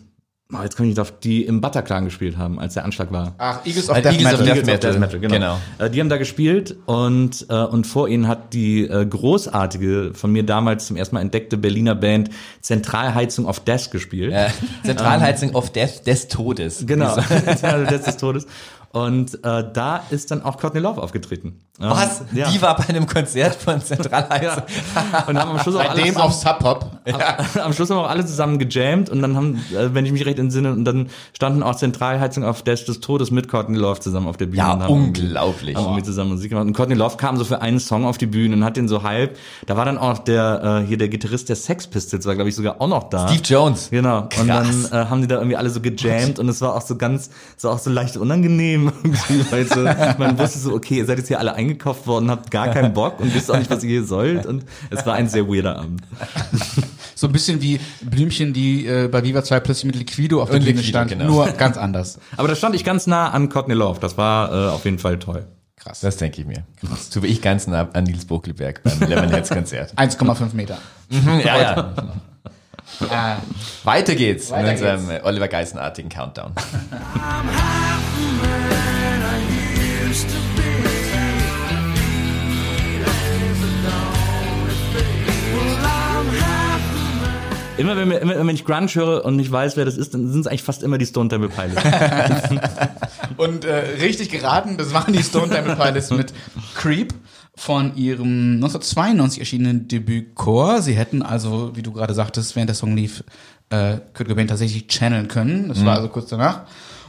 oh, 0.53 0.63
jetzt 0.63 0.75
komme 0.75 0.87
ich 0.89 0.95
nicht 0.95 0.99
auf, 0.99 1.19
die 1.19 1.43
im 1.43 1.61
Bataclan 1.61 2.05
gespielt 2.05 2.37
haben, 2.37 2.59
als 2.59 2.73
der 2.73 2.85
Anschlag 2.85 3.11
war. 3.11 3.35
Ach, 3.37 3.65
Eagles 3.65 3.89
of 3.89 3.97
Äh, 3.97 4.01
Death 4.01 4.13
Eagles 4.13 4.33
of 4.33 4.39
Metal. 4.39 4.53
Death 4.53 4.61
of 4.61 4.65
Metal, 4.65 4.91
Death 4.91 4.99
Metal, 4.99 5.19
genau. 5.19 5.33
genau. 5.33 5.57
Äh, 5.85 5.89
die 5.89 5.99
haben 5.99 6.09
da 6.09 6.17
gespielt 6.17 6.77
und, 6.85 7.45
äh, 7.49 7.53
und 7.53 7.87
vor 7.87 8.07
ihnen 8.07 8.27
hat 8.27 8.53
die 8.53 8.83
äh, 8.87 9.05
großartige, 9.05 10.11
von 10.13 10.31
mir 10.31 10.43
damals 10.43 10.87
zum 10.87 10.97
ersten 10.97 11.15
Mal 11.15 11.21
entdeckte 11.21 11.57
Berliner 11.57 11.95
Band 11.95 12.29
Zentralheizung 12.61 13.45
of 13.45 13.59
Death 13.61 13.91
gespielt. 13.91 14.33
Äh, 14.33 14.49
Zentralheizung 14.83 15.55
of 15.55 15.71
Death 15.71 16.05
des 16.05 16.27
Todes. 16.27 16.85
Genau, 16.85 17.15
Zentralheizung 17.45 17.87
Death 17.87 18.07
des 18.07 18.17
Todes. 18.17 18.47
Und 18.93 19.35
äh, 19.45 19.63
da 19.71 20.01
ist 20.09 20.31
dann 20.31 20.43
auch 20.43 20.57
Courtney 20.57 20.81
Love 20.81 21.01
aufgetreten. 21.01 21.59
Ähm, 21.79 21.89
Was? 21.91 22.23
Ja. 22.33 22.49
Die 22.51 22.61
war 22.61 22.75
bei 22.75 22.89
einem 22.89 23.07
Konzert 23.07 23.55
von 23.55 23.81
Zentralheizung. 23.81 24.63
und 25.27 25.39
haben 25.39 25.51
am 25.51 25.59
Schluss 25.59 25.75
auch 25.75 25.79
Bei 25.79 25.89
alle 25.91 26.01
dem 26.01 26.13
zusammen- 26.13 26.25
auf 26.27 26.33
Sub 26.33 26.59
Pop. 26.59 26.91
Am 27.63 27.71
Schluss 27.73 27.89
haben 27.89 27.97
wir 27.97 28.01
auch 28.01 28.09
alle 28.09 28.25
zusammen 28.25 28.59
gejammt 28.59 29.09
und 29.09 29.21
dann 29.21 29.37
haben, 29.37 29.55
äh, 29.71 29.93
wenn 29.93 30.05
ich 30.05 30.11
mich 30.11 30.25
recht 30.25 30.39
entsinne, 30.39 30.73
und 30.73 30.83
dann 30.83 31.07
standen 31.33 31.63
auch 31.63 31.75
Zentralheizung 31.75 32.43
auf 32.43 32.61
Dash 32.63 32.83
des 32.85 32.99
Todes 32.99 33.31
mit 33.31 33.47
Courtney 33.47 33.77
Love 33.77 34.01
zusammen 34.01 34.27
auf 34.27 34.35
der 34.35 34.47
Bühne. 34.47 34.57
Ja, 34.57 34.73
und 34.73 34.83
haben 34.83 34.93
unglaublich. 34.93 35.75
Haben 35.77 35.85
irgendwie 35.85 36.03
zusammen 36.03 36.31
Musik 36.31 36.49
gemacht. 36.49 36.67
Und 36.67 36.73
Courtney 36.73 36.95
Love 36.95 37.15
kam 37.15 37.37
so 37.37 37.45
für 37.45 37.61
einen 37.61 37.79
Song 37.79 38.05
auf 38.05 38.17
die 38.17 38.27
Bühne 38.27 38.55
und 38.57 38.65
hat 38.65 38.75
den 38.75 38.89
so 38.89 39.03
halb. 39.03 39.37
Da 39.67 39.77
war 39.77 39.85
dann 39.85 39.97
auch 39.97 40.19
der, 40.19 40.81
äh, 40.83 40.87
hier 40.87 40.97
der 40.97 41.07
Gitarrist 41.07 41.47
der 41.47 41.55
Sex 41.55 41.87
Pistols, 41.87 42.25
war 42.25 42.35
glaube 42.35 42.49
ich 42.49 42.55
sogar 42.57 42.81
auch 42.81 42.87
noch 42.87 43.09
da. 43.09 43.29
Steve 43.29 43.43
Jones. 43.43 43.87
Genau. 43.89 44.23
Und 44.23 44.29
Krass. 44.31 44.47
dann 44.91 45.01
äh, 45.01 45.05
haben 45.09 45.21
die 45.21 45.27
da 45.27 45.35
irgendwie 45.35 45.55
alle 45.55 45.69
so 45.69 45.79
gejammt 45.79 46.37
und 46.39 46.49
es 46.49 46.59
war 46.59 46.75
auch 46.75 46.81
so 46.81 46.97
ganz, 46.97 47.29
so 47.55 47.69
auch 47.69 47.79
so 47.79 47.89
leicht 47.89 48.17
unangenehm 48.17 48.80
irgendwie, 49.03 49.45
weil 49.51 49.65
so, 49.67 49.81
man 50.17 50.37
wusste 50.37 50.59
so, 50.59 50.73
okay, 50.73 50.97
ihr 50.97 51.05
seid 51.05 51.17
jetzt 51.17 51.27
hier 51.27 51.39
alle 51.39 51.53
eingekauft 51.53 52.07
worden, 52.07 52.29
habt 52.29 52.51
gar 52.51 52.69
keinen 52.69 52.93
Bock 52.93 53.19
und 53.19 53.33
wisst 53.33 53.51
auch 53.51 53.57
nicht, 53.57 53.69
was 53.69 53.83
ihr 53.83 53.89
hier 53.89 54.03
sollt 54.03 54.45
und 54.45 54.65
es 54.89 55.05
war 55.05 55.15
ein 55.15 55.27
sehr 55.29 55.47
weirder 55.47 55.77
Abend. 55.79 56.01
So 57.13 57.27
ein 57.27 57.33
bisschen 57.33 57.61
wie 57.61 57.79
Blümchen, 58.01 58.51
die 58.51 58.87
äh, 58.87 59.07
bei 59.07 59.23
Viva 59.23 59.43
2 59.43 59.59
plötzlich 59.59 59.85
mit 59.85 59.95
Liquido 59.95 60.41
auf 60.41 60.49
der 60.49 60.59
Bühne 60.59 60.81
stand. 60.81 61.11
genau. 61.11 61.25
Nur 61.25 61.51
ganz 61.51 61.77
anders. 61.77 62.17
Aber 62.37 62.47
da 62.47 62.55
stand 62.55 62.73
ich 62.73 62.83
ganz 62.83 63.05
nah 63.05 63.29
an 63.29 63.49
Courtney 63.49 63.75
Love. 63.75 63.99
Das 63.99 64.17
war 64.17 64.51
äh, 64.51 64.69
auf 64.71 64.85
jeden 64.85 64.97
Fall 64.97 65.19
toll. 65.19 65.45
Krass. 65.75 65.99
Das 65.99 66.17
denke 66.17 66.41
ich 66.41 66.47
mir. 66.47 66.63
So 67.11 67.21
wie 67.21 67.27
ich 67.27 67.43
ganz 67.43 67.67
nah 67.67 67.87
an 67.93 68.05
Nils 68.05 68.25
Buckelberg 68.25 68.81
beim 68.81 69.07
Lemonheads 69.07 69.49
Konzert. 69.49 69.93
1,5 69.97 70.55
Meter. 70.55 70.79
ja, 71.45 71.61
ja. 71.61 71.93
Ah, 73.09 73.37
Weiter 73.83 74.15
geht's 74.15 74.51
Weiter 74.51 74.63
in 74.63 74.69
unserem 74.71 75.09
äh, 75.09 75.21
Oliver 75.23 75.47
Geisenartigen 75.47 76.09
Countdown. 76.09 76.53
Immer 87.81 87.97
wenn, 87.97 88.11
wir, 88.11 88.21
immer 88.21 88.37
wenn 88.37 88.49
ich 88.49 88.63
Grunge 88.63 88.93
höre 88.93 89.25
und 89.25 89.37
nicht 89.37 89.51
weiß, 89.51 89.75
wer 89.75 89.85
das 89.85 89.97
ist, 89.97 90.13
dann 90.13 90.31
sind 90.31 90.41
es 90.41 90.47
eigentlich 90.47 90.61
fast 90.61 90.83
immer 90.83 90.99
die 90.99 91.05
Stone 91.07 91.29
Temple 91.29 91.49
Pilots. 91.49 91.81
Und 93.37 93.65
äh, 93.65 93.73
richtig 93.99 94.29
geraten, 94.29 94.77
das 94.77 94.93
waren 94.93 95.11
die 95.13 95.23
Stone 95.23 95.49
Temple 95.49 95.75
Pilots 95.75 96.11
mit 96.11 96.31
Creep 96.75 97.11
von 97.55 97.95
ihrem 97.95 98.55
1992 98.55 99.39
erschienenen 99.39 99.87
Debüt 99.87 100.35
Core. 100.35 100.81
Sie 100.81 100.93
hätten 100.93 101.21
also, 101.21 101.75
wie 101.75 101.81
du 101.81 101.91
gerade 101.91 102.13
sagtest, 102.13 102.55
während 102.55 102.69
der 102.69 102.75
Song 102.75 102.95
lief, 102.95 103.23
äh, 103.69 103.97
Kurt 104.13 104.29
Cobain 104.29 104.47
tatsächlich 104.47 104.87
channeln 104.87 105.27
können. 105.27 105.67
Das 105.67 105.83
war 105.85 105.97
also 105.97 106.09
kurz 106.09 106.29
danach. 106.29 106.63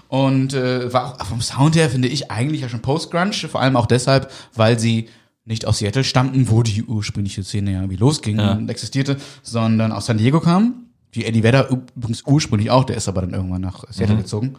Und 0.08 0.52
äh, 0.52 0.92
war 0.92 1.20
auch 1.20 1.26
vom 1.26 1.40
Sound 1.40 1.74
her, 1.74 1.88
finde 1.88 2.08
ich, 2.08 2.30
eigentlich 2.30 2.60
ja 2.60 2.68
schon 2.68 2.82
Post-Grunge. 2.82 3.32
Vor 3.32 3.60
allem 3.60 3.76
auch 3.76 3.86
deshalb, 3.86 4.30
weil 4.54 4.78
sie 4.78 5.08
nicht 5.44 5.66
aus 5.66 5.78
Seattle 5.78 6.04
stammten, 6.04 6.50
wo 6.50 6.62
die 6.62 6.82
ursprüngliche 6.84 7.42
Szene 7.42 7.72
ja 7.72 7.78
irgendwie 7.78 7.96
losging 7.96 8.38
und 8.38 8.68
existierte, 8.68 9.16
sondern 9.42 9.90
aus 9.90 10.06
San 10.06 10.18
Diego 10.18 10.40
kam. 10.40 10.86
Wie 11.10 11.24
Eddie 11.24 11.42
Vedder 11.42 11.68
übrigens 11.68 12.22
ursprünglich 12.26 12.70
auch, 12.70 12.84
der 12.84 12.96
ist 12.96 13.08
aber 13.08 13.22
dann 13.22 13.34
irgendwann 13.34 13.60
nach 13.60 13.84
Seattle 13.90 14.16
gezogen. 14.16 14.54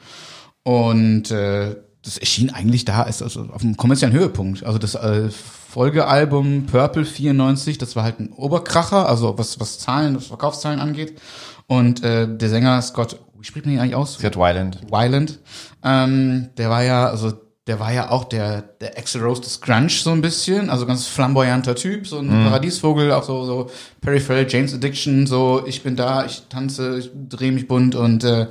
Und 0.64 1.32
äh, 1.32 1.76
das 2.04 2.18
erschien 2.18 2.49
eigentlich 2.49 2.86
da 2.86 3.04
ist 3.04 3.22
also 3.22 3.47
auf 3.54 3.64
einem 3.64 3.78
kommerziellen 3.78 4.14
Höhepunkt. 4.14 4.64
Also 4.66 4.78
das 4.78 4.95
äh, 4.95 5.30
Folgealbum 5.30 6.66
Purple 6.66 7.06
94, 7.06 7.78
das 7.78 7.95
war 7.95 8.04
halt 8.04 8.20
ein 8.20 8.32
Oberkracher, 8.34 9.08
also 9.08 9.38
was 9.38 9.60
was 9.60 9.80
Zahlen, 9.80 10.16
was 10.16 10.28
Verkaufszahlen 10.28 10.80
angeht. 10.80 11.20
Und 11.68 12.04
äh, 12.04 12.28
der 12.28 12.49
Sänger 12.49 12.82
Scott, 12.82 13.20
wie 13.39 13.45
spricht 13.45 13.66
man 13.66 13.76
ihn 13.76 13.80
eigentlich 13.80 13.95
aus? 13.95 14.16
Scott 14.16 14.38
Weiland. 14.38 14.82
Wyland, 14.91 15.39
ähm, 15.84 16.49
der 16.58 16.70
war 16.70 16.84
ja, 16.84 17.08
also 17.08 17.34
der 17.68 17.80
war 17.80 17.93
ja 17.93 18.10
auch 18.10 18.26
der 18.26 18.62
der 18.62 18.97
Axl 18.97 19.22
Rose 19.22 19.41
des 19.41 19.62
Grunge 19.62 19.89
so 19.89 20.12
ein 20.12 20.22
bisschen, 20.22 20.70
also 20.70 20.86
ganz 20.86 21.08
flamboyanter 21.08 21.76
Typ, 21.76 22.06
so 22.06 22.20
ein 22.20 22.28
Paradiesvogel, 22.28 23.14
auch 23.14 23.24
so 23.24 23.45
so 23.45 23.70
Peripheral 24.01 24.45
James 24.49 24.74
Addiction, 24.74 25.26
so 25.26 25.64
ich 25.66 25.82
bin 25.82 25.95
da, 25.95 26.26
ich 26.26 26.43
tanze, 26.49 26.99
ich 26.99 27.10
drehe 27.30 27.54
mich 27.54 27.70
bunt 27.70 27.95
und 27.95 28.26
äh, 28.26 28.47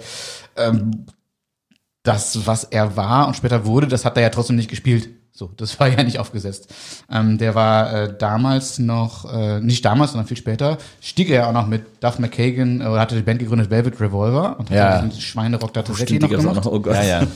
ähm, 0.57 1.05
das, 2.03 2.47
was 2.47 2.65
er 2.65 2.97
war 2.97 3.27
und 3.29 3.37
später 3.37 3.65
wurde, 3.65 3.87
das 3.87 4.05
hat 4.05 4.17
er 4.17 4.23
ja 4.25 4.31
trotzdem 4.31 4.57
nicht 4.57 4.71
gespielt. 4.71 5.09
So, 5.35 5.51
das 5.57 5.81
war 5.81 5.89
ja 5.89 6.03
nicht 6.03 6.19
aufgesetzt. 6.19 6.69
Ähm, 7.11 7.39
der 7.39 7.55
war 7.55 7.93
äh, 7.95 8.19
damals 8.19 8.79
noch, 8.79 9.33
äh, 9.33 9.61
nicht 9.61 9.83
damals, 9.85 10.11
sondern 10.13 10.27
viel 10.27 10.37
später, 10.37 10.77
stieg 11.01 11.31
er 11.31 11.49
auch 11.49 11.53
noch 11.53 11.67
mit 11.67 11.87
Duff 12.05 12.19
McKagan, 12.19 12.83
äh, 12.83 12.85
hatte 12.85 13.17
die 13.17 13.23
Band 13.23 13.39
gegründet 13.39 13.71
Velvet 13.71 13.99
Revolver 13.99 14.59
und 14.59 14.69
hat 14.69 14.77
Ja. 14.77 15.01
diesen 15.01 15.23
Schweinerock 15.23 15.73
da 15.73 15.83
tatsächlich 15.83 16.21
noch 16.21 16.29
gemacht. 16.29 16.59
auch 16.59 16.65
noch. 16.65 16.73
Oh 16.73 16.81
Gott. 16.81 16.97
Ja, 16.97 17.03
ja. 17.23 17.27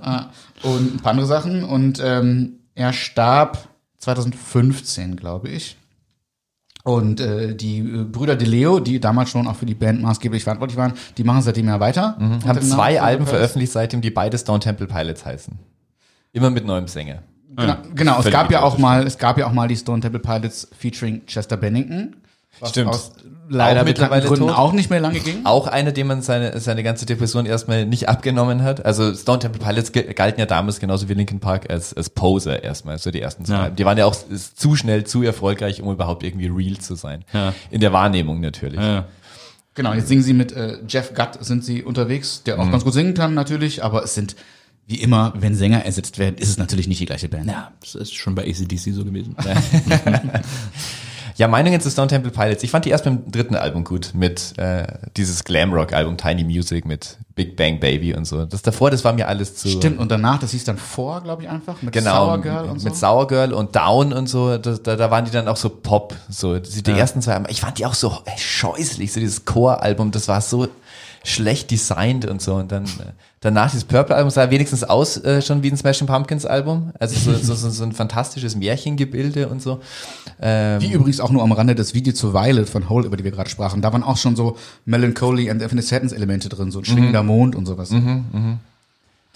Ah, 0.00 0.26
und 0.62 0.94
ein 0.94 1.00
paar 1.00 1.10
andere 1.10 1.26
Sachen. 1.26 1.62
Und 1.62 2.00
ähm, 2.02 2.54
er 2.74 2.94
starb 2.94 3.68
2015, 3.98 5.16
glaube 5.16 5.48
ich. 5.50 5.76
Und 6.84 7.20
äh, 7.20 7.54
die 7.54 7.78
äh, 7.78 8.04
Brüder 8.04 8.34
De 8.34 8.46
Leo, 8.46 8.80
die 8.80 8.98
damals 8.98 9.30
schon 9.30 9.46
auch 9.46 9.56
für 9.56 9.66
die 9.66 9.74
Band 9.74 10.02
maßgeblich 10.02 10.42
verantwortlich 10.42 10.76
waren, 10.76 10.94
die 11.16 11.24
machen 11.24 11.42
seitdem 11.42 11.68
ja 11.68 11.78
weiter. 11.78 12.16
Haben 12.18 12.34
Unter 12.34 12.54
dem 12.54 12.62
zwei 12.62 13.00
Alben 13.00 13.26
veröffentlicht 13.26 13.72
seitdem, 13.72 14.00
die 14.00 14.10
beide 14.10 14.36
Stone 14.36 14.60
Temple 14.60 14.86
Pilots 14.86 15.24
heißen. 15.24 15.58
Immer 16.32 16.50
mit 16.50 16.64
neuem 16.66 16.88
Sänger. 16.88 17.22
Genau, 17.54 17.76
genau 17.94 18.20
es 18.20 18.30
gab 18.30 18.50
ja 18.50 18.62
auch 18.62 18.78
mal, 18.78 19.06
es 19.06 19.18
gab 19.18 19.36
ja 19.36 19.46
auch 19.46 19.52
mal 19.52 19.68
die 19.68 19.76
Stone 19.76 20.00
Temple 20.00 20.20
Pilots 20.20 20.68
featuring 20.76 21.24
Chester 21.26 21.56
Bennington. 21.56 22.16
Was 22.60 22.70
Stimmt. 22.70 22.90
Aus 22.90 23.12
leider 23.48 23.80
Auch 23.80 23.84
mit 23.84 23.98
mittlerweile 23.98 24.26
Gründen 24.26 24.48
tot. 24.48 24.56
auch 24.56 24.72
nicht 24.72 24.90
mehr 24.90 25.00
lange 25.00 25.20
ging. 25.20 25.44
Auch 25.44 25.66
einer, 25.66 25.92
dem 25.92 26.06
man 26.06 26.22
seine, 26.22 26.58
seine 26.60 26.82
ganze 26.82 27.06
Depression 27.06 27.46
erstmal 27.46 27.86
nicht 27.86 28.08
abgenommen 28.08 28.62
hat. 28.62 28.84
Also 28.84 29.14
Stone 29.14 29.40
Temple 29.40 29.60
Pilots 29.60 29.92
galten 29.92 30.40
ja 30.40 30.46
damals 30.46 30.80
genauso 30.80 31.08
wie 31.08 31.14
Linkin 31.14 31.40
Park 31.40 31.70
als, 31.70 31.94
als 31.94 32.10
Poser 32.10 32.62
erstmal, 32.62 32.98
so 32.98 33.10
die 33.10 33.20
ersten 33.20 33.44
zwei. 33.44 33.54
Ja. 33.54 33.70
Die 33.70 33.84
waren 33.84 33.98
ja 33.98 34.06
auch 34.06 34.16
zu 34.54 34.76
schnell, 34.76 35.04
zu 35.04 35.22
erfolgreich, 35.22 35.82
um 35.82 35.92
überhaupt 35.92 36.22
irgendwie 36.22 36.48
real 36.48 36.78
zu 36.78 36.94
sein. 36.94 37.24
Ja. 37.32 37.54
In 37.70 37.80
der 37.80 37.92
Wahrnehmung 37.92 38.40
natürlich. 38.40 38.80
Ja. 38.80 39.06
Genau, 39.74 39.94
jetzt 39.94 40.08
singen 40.08 40.22
sie 40.22 40.34
mit 40.34 40.52
äh, 40.52 40.78
Jeff 40.86 41.14
Gutt 41.14 41.42
sind 41.42 41.64
sie 41.64 41.82
unterwegs, 41.82 42.42
der 42.44 42.60
auch 42.60 42.70
ganz 42.70 42.84
gut 42.84 42.92
singen 42.92 43.14
kann 43.14 43.32
natürlich, 43.32 43.82
aber 43.82 44.04
es 44.04 44.14
sind 44.14 44.36
wie 44.86 44.96
immer, 44.96 45.32
wenn 45.38 45.54
Sänger 45.54 45.84
ersetzt 45.86 46.18
werden, 46.18 46.36
ist 46.36 46.48
es 46.48 46.58
natürlich 46.58 46.88
nicht 46.88 47.00
die 47.00 47.06
gleiche 47.06 47.28
Band. 47.28 47.46
ja, 47.46 47.70
das 47.80 47.94
ist 47.94 48.14
schon 48.14 48.34
bei 48.34 48.42
ACDC 48.42 48.92
so 48.92 49.04
gewesen. 49.04 49.36
Ja, 51.36 51.48
Meinungen 51.48 51.80
zu 51.80 51.90
Stone 51.90 52.08
Temple 52.08 52.30
Pilots. 52.30 52.62
Ich 52.62 52.70
fand 52.70 52.84
die 52.84 52.90
erst 52.90 53.04
beim 53.04 53.30
dritten 53.30 53.54
Album 53.54 53.84
gut 53.84 54.10
mit 54.14 54.58
äh, 54.58 54.86
dieses 55.16 55.44
Glamrock-Album 55.44 56.16
Tiny 56.16 56.44
Music 56.44 56.84
mit 56.84 57.18
Big 57.34 57.56
Bang 57.56 57.80
Baby 57.80 58.14
und 58.14 58.26
so. 58.26 58.44
Das 58.44 58.62
davor, 58.62 58.90
das 58.90 59.04
war 59.04 59.12
mir 59.12 59.28
alles 59.28 59.56
zu 59.56 59.68
Stimmt, 59.68 59.98
und 59.98 60.10
danach, 60.10 60.38
das 60.38 60.50
hieß 60.50 60.64
dann 60.64 60.76
vor, 60.76 61.22
glaube 61.22 61.42
ich, 61.42 61.48
einfach, 61.48 61.80
mit 61.80 61.92
Genau, 61.92 62.26
Sour 62.26 62.42
Girl 62.42 62.64
und 62.68 62.80
so. 62.80 62.88
mit 62.88 62.96
Sour 62.96 63.26
Girl 63.26 63.52
und 63.52 63.74
Down 63.74 64.12
und 64.12 64.28
so, 64.28 64.58
da, 64.58 64.72
da, 64.72 64.96
da 64.96 65.10
waren 65.10 65.24
die 65.24 65.30
dann 65.30 65.48
auch 65.48 65.56
so 65.56 65.70
Pop, 65.70 66.14
so 66.28 66.58
die, 66.58 66.82
die 66.82 66.90
ersten 66.90 67.22
zwei, 67.22 67.34
Alben. 67.34 67.46
ich 67.48 67.60
fand 67.60 67.78
die 67.78 67.86
auch 67.86 67.94
so 67.94 68.18
scheußlich, 68.36 69.12
so 69.12 69.20
dieses 69.20 69.44
Core-Album, 69.44 70.10
das 70.10 70.28
war 70.28 70.40
so 70.40 70.68
schlecht 71.24 71.70
designt 71.70 72.24
und 72.26 72.42
so 72.42 72.54
und 72.54 72.72
dann 72.72 72.84
äh, 72.84 73.12
danach 73.40 73.70
dieses 73.70 73.84
Purple-Album 73.84 74.30
sah 74.30 74.50
wenigstens 74.50 74.84
aus 74.84 75.16
äh, 75.18 75.42
schon 75.42 75.62
wie 75.62 75.70
ein 75.70 75.76
Smashing 75.76 76.06
Pumpkins-Album, 76.06 76.92
also 76.98 77.18
so, 77.18 77.36
so, 77.36 77.54
so, 77.54 77.70
so 77.70 77.84
ein 77.84 77.92
fantastisches 77.92 78.56
Märchengebilde 78.56 79.48
und 79.48 79.62
so. 79.62 79.80
Ähm, 80.40 80.80
Wie 80.80 80.92
übrigens 80.92 81.20
auch 81.20 81.30
nur 81.30 81.42
am 81.42 81.52
Rande 81.52 81.74
das 81.74 81.94
Video 81.94 82.12
zu 82.12 82.34
Violet 82.34 82.68
von 82.68 82.88
Hole, 82.88 83.06
über 83.06 83.16
die 83.16 83.24
wir 83.24 83.30
gerade 83.30 83.50
sprachen. 83.50 83.82
Da 83.82 83.92
waren 83.92 84.02
auch 84.02 84.16
schon 84.16 84.36
so 84.36 84.56
Melancholy 84.84 85.50
and 85.50 85.62
Evanescence 85.62 86.12
Elemente 86.12 86.48
drin, 86.48 86.70
so 86.70 86.80
ein 86.80 86.84
schwingender 86.84 87.22
Mond 87.22 87.54
und 87.54 87.66
sowas. 87.66 87.90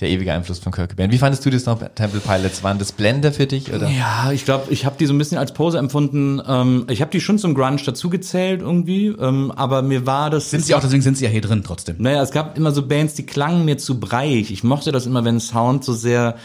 Der 0.00 0.10
ewige 0.10 0.32
Einfluss 0.32 0.58
von 0.58 0.72
Kirk 0.72 0.90
Cobain. 0.90 1.10
Wie 1.10 1.16
fandest 1.16 1.44
du 1.46 1.50
die 1.50 1.58
Stone 1.58 1.90
Temple 1.94 2.20
Pilots? 2.20 2.62
Waren 2.62 2.78
das 2.78 2.92
Blender 2.92 3.32
für 3.32 3.46
dich 3.46 3.72
oder? 3.72 3.88
Ja, 3.88 4.30
ich 4.30 4.44
glaube, 4.44 4.70
ich 4.70 4.84
habe 4.84 4.96
die 4.98 5.06
so 5.06 5.14
ein 5.14 5.18
bisschen 5.18 5.38
als 5.38 5.54
Pose 5.54 5.78
empfunden. 5.78 6.40
Ähm, 6.46 6.86
ich 6.90 7.00
habe 7.00 7.10
die 7.10 7.20
schon 7.20 7.38
zum 7.38 7.54
Grunge 7.54 7.82
dazugezählt 7.82 8.60
irgendwie, 8.60 9.06
ähm, 9.06 9.50
aber 9.52 9.80
mir 9.80 10.04
war 10.04 10.28
das. 10.28 10.50
Sind 10.50 10.64
sie 10.64 10.74
auch, 10.74 10.80
deswegen 10.80 11.02
sind 11.02 11.16
sie 11.16 11.24
ja 11.24 11.30
hier 11.30 11.40
drin 11.40 11.62
trotzdem. 11.64 11.96
Naja, 11.98 12.22
es 12.22 12.30
gab 12.30 12.58
immer 12.58 12.72
so 12.72 12.86
Bands, 12.86 13.14
die 13.14 13.24
klangen 13.24 13.64
mir 13.64 13.78
zu 13.78 13.98
breiig. 13.98 14.50
Ich 14.50 14.62
mochte 14.62 14.92
das 14.92 15.06
immer, 15.06 15.24
wenn 15.24 15.40
Sound 15.40 15.82
so 15.82 15.94
sehr 15.94 16.36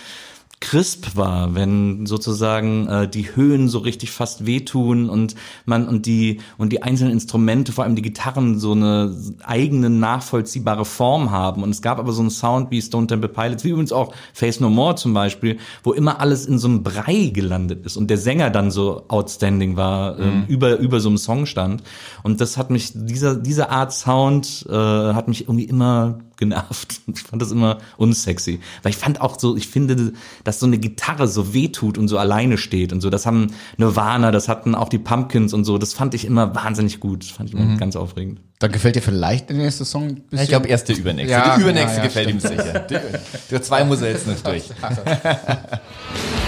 crisp 0.61 1.17
war, 1.17 1.55
wenn 1.55 2.05
sozusagen 2.05 2.87
äh, 2.87 3.07
die 3.07 3.35
Höhen 3.35 3.67
so 3.67 3.79
richtig 3.79 4.11
fast 4.11 4.45
wehtun 4.45 5.09
und 5.09 5.35
man 5.65 5.87
und 5.87 6.05
die 6.05 6.39
und 6.57 6.71
die 6.71 6.83
einzelnen 6.83 7.11
Instrumente, 7.11 7.71
vor 7.71 7.83
allem 7.83 7.95
die 7.95 8.03
Gitarren, 8.03 8.59
so 8.59 8.71
eine 8.71 9.13
eigene 9.43 9.89
nachvollziehbare 9.89 10.85
Form 10.85 11.31
haben. 11.31 11.63
Und 11.63 11.71
es 11.71 11.81
gab 11.81 11.97
aber 11.97 12.13
so 12.13 12.21
einen 12.21 12.29
Sound 12.29 12.69
wie 12.69 12.81
Stone 12.81 13.07
Temple 13.07 13.27
Pilots, 13.27 13.63
wie 13.63 13.69
übrigens 13.69 13.91
auch 13.91 14.13
Face 14.33 14.59
No 14.59 14.69
More 14.69 14.95
zum 14.95 15.13
Beispiel, 15.13 15.57
wo 15.83 15.93
immer 15.93 16.21
alles 16.21 16.45
in 16.45 16.59
so 16.59 16.67
einem 16.67 16.83
Brei 16.83 17.31
gelandet 17.33 17.85
ist 17.85 17.97
und 17.97 18.09
der 18.09 18.19
Sänger 18.19 18.51
dann 18.51 18.69
so 18.69 19.05
outstanding 19.07 19.75
war, 19.75 20.19
ähm, 20.19 20.45
über 20.47 20.77
über 20.77 20.99
so 20.99 21.09
einem 21.09 21.17
Song 21.17 21.47
stand. 21.47 21.81
Und 22.21 22.39
das 22.39 22.57
hat 22.57 22.69
mich 22.69 22.91
dieser 22.93 23.35
diese 23.35 23.71
Art 23.71 23.91
Sound 23.91 24.67
äh, 24.69 24.73
hat 24.73 25.27
mich 25.27 25.41
irgendwie 25.41 25.65
immer 25.65 26.19
genervt. 26.41 27.01
Ich 27.13 27.23
fand 27.23 27.41
das 27.41 27.51
immer 27.51 27.77
unsexy. 27.97 28.59
Weil 28.83 28.91
ich 28.91 28.97
fand 28.97 29.21
auch 29.21 29.39
so, 29.39 29.55
ich 29.55 29.67
finde, 29.67 30.13
dass 30.43 30.59
so 30.59 30.65
eine 30.65 30.77
Gitarre 30.77 31.27
so 31.27 31.53
wehtut 31.53 31.97
und 31.97 32.07
so 32.07 32.17
alleine 32.17 32.57
steht 32.57 32.93
und 32.93 33.01
so. 33.01 33.09
Das 33.09 33.25
haben 33.25 33.53
Nirvana, 33.77 34.31
das 34.31 34.47
hatten 34.47 34.75
auch 34.75 34.89
die 34.89 34.97
Pumpkins 34.97 35.53
und 35.53 35.65
so. 35.65 35.77
Das 35.77 35.93
fand 35.93 36.13
ich 36.13 36.25
immer 36.25 36.55
wahnsinnig 36.55 36.99
gut. 36.99 37.23
Das 37.23 37.31
fand 37.31 37.49
ich 37.49 37.55
immer 37.55 37.77
ganz 37.77 37.95
aufregend. 37.95 38.41
Dann 38.59 38.71
gefällt 38.71 38.95
dir 38.95 39.01
vielleicht 39.01 39.49
der 39.49 39.57
nächste 39.57 39.85
Song 39.85 40.07
ein 40.07 40.15
bisschen. 40.15 40.43
Ich 40.43 40.49
glaube 40.49 40.67
erst 40.67 40.89
der 40.89 40.97
übernächste. 40.97 41.31
Ja, 41.31 41.55
der 41.55 41.63
übernächste 41.63 41.97
ja, 41.97 41.97
ja, 41.97 42.03
gefällt 42.03 42.29
ihm 42.29 42.39
sicher. 42.39 42.79
Der, 42.91 43.01
der 43.49 43.61
zwei 43.61 43.83
muss 43.83 44.01
er 44.01 44.11
jetzt 44.11 44.27
noch 44.27 44.39
durch. 44.39 44.63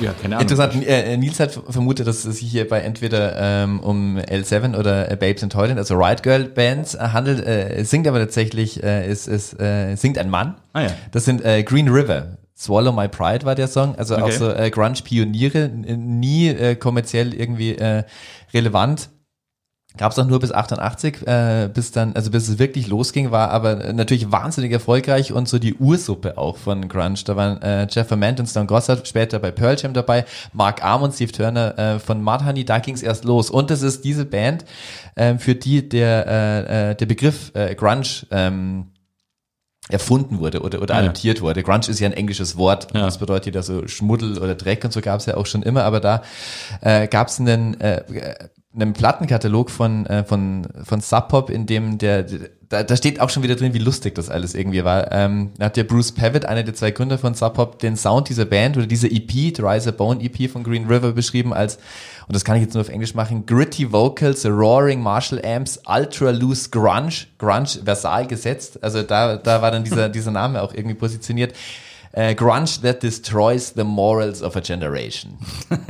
Ja, 0.00 0.12
keine 0.12 0.36
Ahnung. 0.36 0.42
Interessant, 0.48 0.86
äh, 0.86 1.16
Nils 1.16 1.38
hat 1.40 1.52
vermutet, 1.68 2.06
dass 2.06 2.24
es 2.24 2.38
sich 2.38 2.50
hier 2.50 2.68
bei 2.68 2.80
entweder 2.80 3.36
ähm, 3.36 3.80
um 3.80 4.18
L7 4.18 4.76
oder 4.76 5.10
äh, 5.10 5.16
Babes 5.16 5.42
in 5.42 5.50
Toyland, 5.50 5.78
also 5.78 5.94
Riot 5.94 6.22
Girl 6.22 6.44
Bands 6.44 6.94
äh, 6.94 6.98
handelt. 6.98 7.46
Äh, 7.46 7.74
es 7.76 7.90
singt 7.90 8.06
aber 8.08 8.18
tatsächlich, 8.18 8.82
äh, 8.82 9.06
es, 9.06 9.26
es 9.26 9.58
äh, 9.58 9.94
singt 9.96 10.18
ein 10.18 10.30
Mann. 10.30 10.56
Ah, 10.72 10.82
ja. 10.82 10.88
Das 11.12 11.24
sind 11.24 11.44
äh, 11.44 11.62
Green 11.62 11.88
River. 11.88 12.38
Swallow 12.56 12.92
My 12.92 13.08
Pride 13.08 13.44
war 13.44 13.56
der 13.56 13.66
Song, 13.66 13.96
also 13.96 14.16
auch 14.16 14.22
Okay. 14.22 14.32
so 14.38 14.50
äh, 14.50 14.70
Grunge-Pioniere, 14.70 15.68
nie 15.68 16.48
äh, 16.48 16.76
kommerziell 16.76 17.34
irgendwie 17.34 17.76
äh, 17.76 18.04
relevant. 18.52 19.08
Gab's 19.96 20.18
auch 20.18 20.26
nur 20.26 20.40
bis 20.40 20.50
88, 20.50 21.24
äh, 21.24 21.70
bis 21.72 21.92
dann, 21.92 22.14
also 22.14 22.32
bis 22.32 22.48
es 22.48 22.58
wirklich 22.58 22.88
losging, 22.88 23.30
war 23.30 23.50
aber 23.50 23.92
natürlich 23.92 24.32
wahnsinnig 24.32 24.72
erfolgreich 24.72 25.32
und 25.32 25.48
so 25.48 25.60
die 25.60 25.74
Ursuppe 25.74 26.36
auch 26.36 26.56
von 26.56 26.88
Grunge. 26.88 27.20
Da 27.24 27.36
waren 27.36 27.62
äh, 27.62 27.86
Jeff 27.88 28.10
Ament 28.10 28.40
und 28.40 28.46
Stone 28.46 28.66
Gossard 28.66 29.06
später 29.06 29.38
bei 29.38 29.52
Pearl 29.52 29.76
Jam 29.78 29.94
dabei, 29.94 30.24
Mark 30.52 30.82
Arm 30.82 31.02
und 31.02 31.14
Steve 31.14 31.30
Turner 31.30 31.78
äh, 31.78 31.98
von 32.00 32.20
Mudhoney, 32.22 32.64
da 32.64 32.80
ging's 32.80 33.02
erst 33.02 33.24
los. 33.24 33.50
Und 33.50 33.70
das 33.70 33.82
ist 33.82 34.04
diese 34.04 34.24
Band, 34.24 34.64
ähm, 35.14 35.38
für 35.38 35.54
die 35.54 35.88
der, 35.88 36.26
äh, 36.26 36.90
äh, 36.90 36.94
der 36.96 37.06
Begriff 37.06 37.52
äh, 37.54 37.76
Grunge 37.76 38.26
ähm, 38.32 38.88
erfunden 39.88 40.40
wurde 40.40 40.62
oder, 40.62 40.82
oder 40.82 40.94
ja. 40.94 41.00
adaptiert 41.02 41.40
wurde. 41.40 41.62
Grunge 41.62 41.88
ist 41.88 42.00
ja 42.00 42.08
ein 42.08 42.14
englisches 42.14 42.56
Wort. 42.56 42.88
Ja. 42.94 43.02
Das 43.02 43.18
bedeutet 43.18 43.54
ja 43.54 43.62
so 43.62 43.86
Schmuddel 43.86 44.38
oder 44.38 44.56
Dreck 44.56 44.84
und 44.84 44.92
so 44.92 45.00
gab 45.00 45.20
es 45.20 45.26
ja 45.26 45.36
auch 45.36 45.46
schon 45.46 45.62
immer, 45.62 45.84
aber 45.84 46.00
da 46.00 46.22
äh, 46.80 47.06
gab 47.06 47.28
es 47.28 47.38
einen, 47.38 47.80
äh, 47.80 48.02
einen 48.74 48.92
Plattenkatalog 48.92 49.70
von, 49.70 50.06
äh, 50.06 50.24
von, 50.24 50.66
von 50.82 51.00
Sub 51.00 51.28
Pop, 51.28 51.50
in 51.50 51.66
dem 51.66 51.98
der, 51.98 52.26
da, 52.68 52.82
da 52.82 52.96
steht 52.96 53.20
auch 53.20 53.30
schon 53.30 53.42
wieder 53.42 53.54
drin, 53.54 53.72
wie 53.72 53.78
lustig 53.78 54.14
das 54.14 54.28
alles 54.28 54.54
irgendwie 54.54 54.84
war. 54.84 55.12
Ähm, 55.12 55.52
da 55.58 55.66
hat 55.66 55.76
der 55.76 55.84
Bruce 55.84 56.12
Pavitt, 56.12 56.44
einer 56.44 56.64
der 56.64 56.74
zwei 56.74 56.90
Gründer 56.90 57.18
von 57.18 57.34
Sub 57.34 57.54
Pop, 57.54 57.78
den 57.78 57.96
Sound 57.96 58.28
dieser 58.28 58.44
Band 58.44 58.76
oder 58.76 58.86
dieser 58.86 59.10
EP, 59.10 59.30
The 59.30 59.62
Rise 59.62 59.90
a 59.90 59.92
Bone 59.92 60.22
EP 60.22 60.50
von 60.50 60.64
Green 60.64 60.86
River 60.86 61.12
beschrieben 61.12 61.52
als, 61.52 61.76
und 62.26 62.34
das 62.34 62.44
kann 62.44 62.56
ich 62.56 62.62
jetzt 62.62 62.74
nur 62.74 62.80
auf 62.80 62.88
Englisch 62.88 63.14
machen, 63.14 63.46
gritty 63.46 63.92
vocals, 63.92 64.44
roaring 64.44 65.00
Marshall 65.00 65.44
Amps, 65.44 65.80
ultra 65.86 66.30
loose 66.30 66.70
Grunge, 66.70 67.26
Grunge 67.38 67.68
versal 67.84 68.26
gesetzt. 68.26 68.82
Also 68.82 69.02
da, 69.02 69.36
da 69.36 69.62
war 69.62 69.70
dann 69.70 69.84
dieser, 69.84 70.08
dieser 70.08 70.30
Name 70.30 70.62
auch 70.62 70.74
irgendwie 70.74 70.94
positioniert. 70.94 71.54
Äh, 72.16 72.34
Grunge 72.34 72.80
that 72.82 73.02
destroys 73.02 73.72
the 73.74 73.82
morals 73.82 74.42
of 74.42 74.56
a 74.56 74.60
generation. 74.60 75.36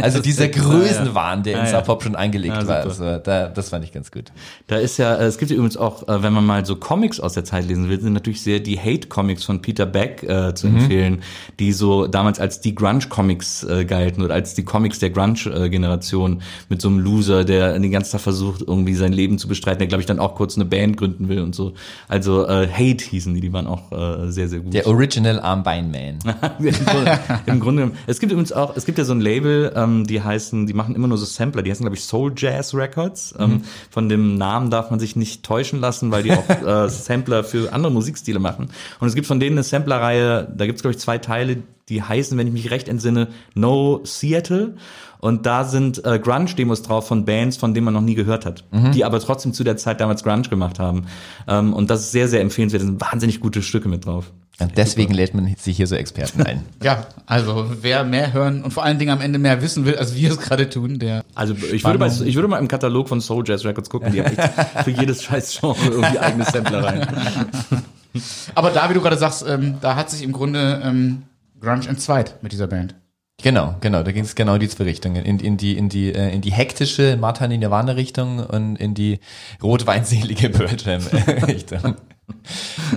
Also 0.01 0.21
dieser 0.23 0.49
Größenwahn, 0.49 1.43
der 1.43 1.59
in 1.59 1.67
ja. 1.67 1.71
Sub 1.71 1.85
Pop 1.85 2.03
schon 2.03 2.17
angelegt 2.17 2.55
Ja, 2.55 2.67
war. 2.67 2.77
Also 2.77 3.19
da, 3.19 3.49
das 3.49 3.69
fand 3.69 3.85
ich 3.85 3.93
ganz 3.93 4.11
gut. 4.11 4.33
Da 4.67 4.77
ist 4.77 4.97
ja, 4.97 5.15
äh, 5.17 5.27
es 5.27 5.37
gibt 5.37 5.51
ja 5.51 5.57
übrigens 5.57 5.77
auch, 5.77 6.09
äh, 6.09 6.23
wenn 6.23 6.33
man 6.33 6.47
mal 6.47 6.65
so 6.65 6.77
Comics 6.77 7.21
aus 7.21 7.35
der 7.35 7.45
Zeit 7.45 7.67
lesen 7.67 7.91
will, 7.91 8.01
sind 8.01 8.15
natürlich 8.15 8.43
sehr 8.43 8.61
die 8.61 8.79
Hate-Comics 8.79 9.45
von 9.45 9.61
Peter 9.61 9.85
Beck 9.85 10.23
äh, 10.23 10.55
zu 10.55 10.67
empfehlen, 10.69 11.23
die 11.59 11.73
so 11.73 12.07
damals 12.07 12.41
als 12.41 12.61
die 12.61 12.75
Grunge-Comics 12.75 13.65
äh, 13.65 13.85
galten 13.85 14.23
oder 14.23 14.35
als 14.35 14.55
die 14.55 14.65
Comics 14.65 14.99
der 15.01 15.11
Grunge-Generation 15.11 16.41
mit 16.71 16.81
so 16.81 16.89
einem 16.89 17.01
Loser, 17.01 17.45
der 17.45 17.79
den 17.79 17.91
ganzen 17.91 18.13
Tag 18.13 18.23
versucht, 18.23 18.63
irgendwie 18.63 18.95
sein 18.95 19.13
Leben 19.13 19.39
zu 19.39 19.47
bestreiten, 19.47 19.79
der 19.79 19.89
glaube 19.89 20.01
ich 20.01 20.07
dann 20.07 20.19
auch 20.19 20.35
kurz 20.37 20.57
eine 20.57 20.65
Band 20.65 20.97
gründen 20.97 21.29
will 21.29 21.41
und 21.43 21.55
so. 21.55 21.75
Also 22.09 22.47
äh, 22.47 22.67
Hate 22.67 23.05
hießen 23.05 23.35
die, 23.35 23.43
die 23.43 23.53
waren 23.53 23.67
auch 23.67 23.93
äh, 23.93 24.31
sehr, 24.31 24.49
sehr 24.49 24.61
gut. 24.61 24.73
Der 24.73 24.87
Original 24.87 25.39
Armbeinman. 25.41 26.14
Im 26.14 26.14
Grunde, 26.87 27.21
Im 27.47 27.61
Grunde 27.61 27.83
genommen. 27.83 27.99
Es 28.07 28.21
gibt 28.21 28.33
übrigens 28.33 28.53
auch, 28.53 28.77
es 28.77 28.85
gibt 28.87 28.99
ja 28.99 29.05
so 29.05 29.13
ein 29.13 29.21
Label, 29.21 29.73
ähm, 29.75 30.07
die 30.07 30.23
heißen, 30.23 30.67
die 30.67 30.75
machen 30.75 30.95
immer 30.95 31.09
nur 31.09 31.19
so 31.19 31.25
Sampler, 31.25 31.63
die 31.63 31.71
heißen, 31.71 31.85
glaube 31.85 31.97
ich, 31.97 32.05
Soul 32.05 32.33
Jazz 32.37 32.75
Records. 32.75 33.35
Ähm, 33.39 33.63
von 33.91 34.09
dem 34.09 34.37
Namen 34.37 34.71
darf 34.71 34.91
man 34.91 35.01
sich 35.01 35.17
nicht 35.17 35.45
täuschen 35.45 35.81
lassen, 35.81 36.11
weil 36.11 36.23
die 36.23 36.33
auch 36.33 36.49
äh, 36.49 36.89
Sampler 36.89 37.45
für 37.45 37.73
andere 37.73 37.93
Musikstile 37.93 38.39
machen. 38.39 38.71
Und 39.01 39.09
es 39.09 39.15
gibt 39.15 39.27
von 39.27 39.41
denen 39.41 39.57
eine 39.57 39.65
Samplerreihe, 39.65 40.49
da 40.55 40.67
gibt 40.67 40.77
es, 40.77 40.83
glaube 40.83 40.95
ich, 40.95 41.01
zwei 41.01 41.19
Teile, 41.19 41.63
die 41.89 42.03
heißen, 42.03 42.39
wenn 42.39 42.47
ich 42.47 42.53
mich 42.53 42.71
recht 42.71 42.89
entsinne, 42.89 43.29
No 43.55 44.01
Seattle. 44.05 44.77
Und 45.19 45.47
da 45.47 45.65
sind 45.65 46.05
äh, 46.05 46.19
Grunge-Demos 46.19 46.83
drauf 46.83 47.09
von 47.09 47.25
Bands, 47.25 47.57
von 47.57 47.73
denen 47.73 47.87
man 47.87 47.95
noch 47.95 48.03
nie 48.03 48.15
gehört 48.15 48.45
hat, 48.45 48.65
die 48.93 49.07
aber 49.07 49.21
trotzdem 49.21 49.55
zu 49.55 49.65
der 49.65 49.79
Zeit 49.79 50.01
damals 50.01 50.23
Grunge 50.23 50.43
gemacht 50.43 50.79
haben. 50.79 51.07
Ähm, 51.49 51.73
und 51.73 51.89
das 51.89 52.01
ist 52.01 52.13
sehr, 52.13 52.29
sehr 52.29 52.43
empfehlenswert. 52.43 52.83
Da 52.83 52.87
sind 52.87 53.01
wahnsinnig 53.01 53.41
gute 53.41 53.63
Stücke 53.63 53.89
mit 53.89 54.05
drauf. 54.05 54.33
Und 54.61 54.77
deswegen 54.77 55.13
lädt 55.15 55.35
man 55.35 55.53
sich 55.57 55.77
hier 55.77 55.87
so 55.87 55.97
Experten 55.97 56.43
ein. 56.43 56.63
Ja, 56.83 57.07
also 57.27 57.71
wer 57.81 58.05
mehr 58.05 58.33
hören 58.33 58.63
und 58.63 58.73
vor 58.73 58.85
allen 58.85 58.99
Dingen 58.99 59.11
am 59.11 59.21
Ende 59.21 59.39
mehr 59.39 59.63
wissen 59.63 59.85
will, 59.85 59.97
als 59.97 60.15
wir 60.15 60.31
es 60.31 60.39
gerade 60.39 60.69
tun, 60.69 60.99
der 60.99 61.25
Also 61.35 61.55
ich 61.73 61.83
würde, 61.85 61.99
mal, 61.99 62.11
ich 62.11 62.35
würde 62.35 62.49
mal 62.49 62.59
im 62.59 62.69
Katalog 62.69 63.09
von 63.09 63.21
Soul 63.21 63.43
Jazz 63.47 63.65
Records 63.65 63.91
gucken, 63.91 64.13
die 64.13 64.23
haben 64.23 64.37
echt 64.37 64.85
für 64.85 64.91
jedes 64.91 65.23
scheiß 65.25 65.59
Genre 65.59 65.85
irgendwie 65.85 66.19
eigene 66.19 66.45
Sampler 66.45 66.85
rein. 66.85 67.07
Aber 68.55 68.71
da, 68.71 68.89
wie 68.91 68.95
du 68.95 69.01
gerade 69.01 69.17
sagst, 69.17 69.45
ähm, 69.49 69.79
da 69.81 69.97
hat 69.97 70.11
sich 70.11 70.23
im 70.23 70.33
Grunde 70.33 70.81
ähm, 70.85 71.23
Grunge 71.61 71.89
entzweit 71.89 72.43
mit 72.43 72.53
dieser 72.53 72.69
Band. 72.69 72.95
Genau, 73.43 73.75
genau, 73.81 74.03
da 74.03 74.13
ging 74.13 74.25
es 74.25 74.37
genau 74.37 74.55
in 74.55 74.61
die 74.61 74.69
zwei 74.69 74.85
Richtungen. 74.85 75.25
In, 75.25 75.41
in 75.41 75.57
die, 75.57 75.77
in 75.77 75.89
die, 75.89 76.15
äh, 76.15 76.33
in 76.33 76.41
die 76.41 76.53
hektische 76.53 77.17
Martha 77.21 77.49
Nirvana 77.49 77.93
Richtung 77.93 78.39
und 78.39 78.77
in 78.77 78.95
die 78.95 79.19
rotweinselige 79.63 80.49
Pearl 80.51 80.77
Jam 80.79 81.03
Richtung. 81.47 81.97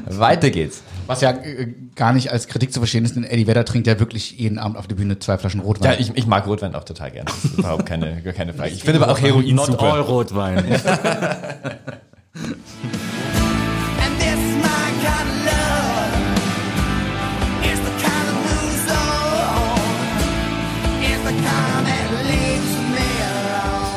Weiter 0.05 0.51
geht's. 0.51 0.84
Was 1.08 1.22
ja 1.22 1.32
äh, 1.32 1.74
gar 1.95 2.12
nicht 2.14 2.32
als 2.32 2.47
Kritik 2.47 2.74
zu 2.74 2.82
verstehen 2.82 3.05
ist, 3.05 3.16
denn 3.16 3.24
Eddie 3.24 3.47
Vedder 3.47 3.64
trinkt 3.64 3.88
ja 3.88 3.99
wirklich 3.99 4.38
jeden 4.38 4.60
Abend 4.60 4.78
auf 4.78 4.88
der 4.88 4.95
Bühne 4.95 5.18
zwei 5.20 5.38
Flaschen 5.38 5.62
Rotwein. 5.62 5.93
Ja, 5.93 5.99
ich, 5.99 6.12
ich 6.16 6.28
mag 6.28 6.45
Rotwein 6.45 6.76
auch 6.76 6.84
total 6.84 7.12
gerne. 7.12 7.26
Das 7.26 7.45
ist 7.45 7.58
überhaupt 7.58 7.86
keine, 7.86 8.22
gar 8.24 8.34
keine 8.34 8.53
Frage. 8.53 8.72
Ich 8.72 8.84
finde 8.84 9.01
aber 9.01 9.12
auch 9.12 9.20
Heroin 9.20 9.55
Not 9.55 9.68
super. 9.68 9.93
all 9.93 10.01
Rotwein. 10.01 10.66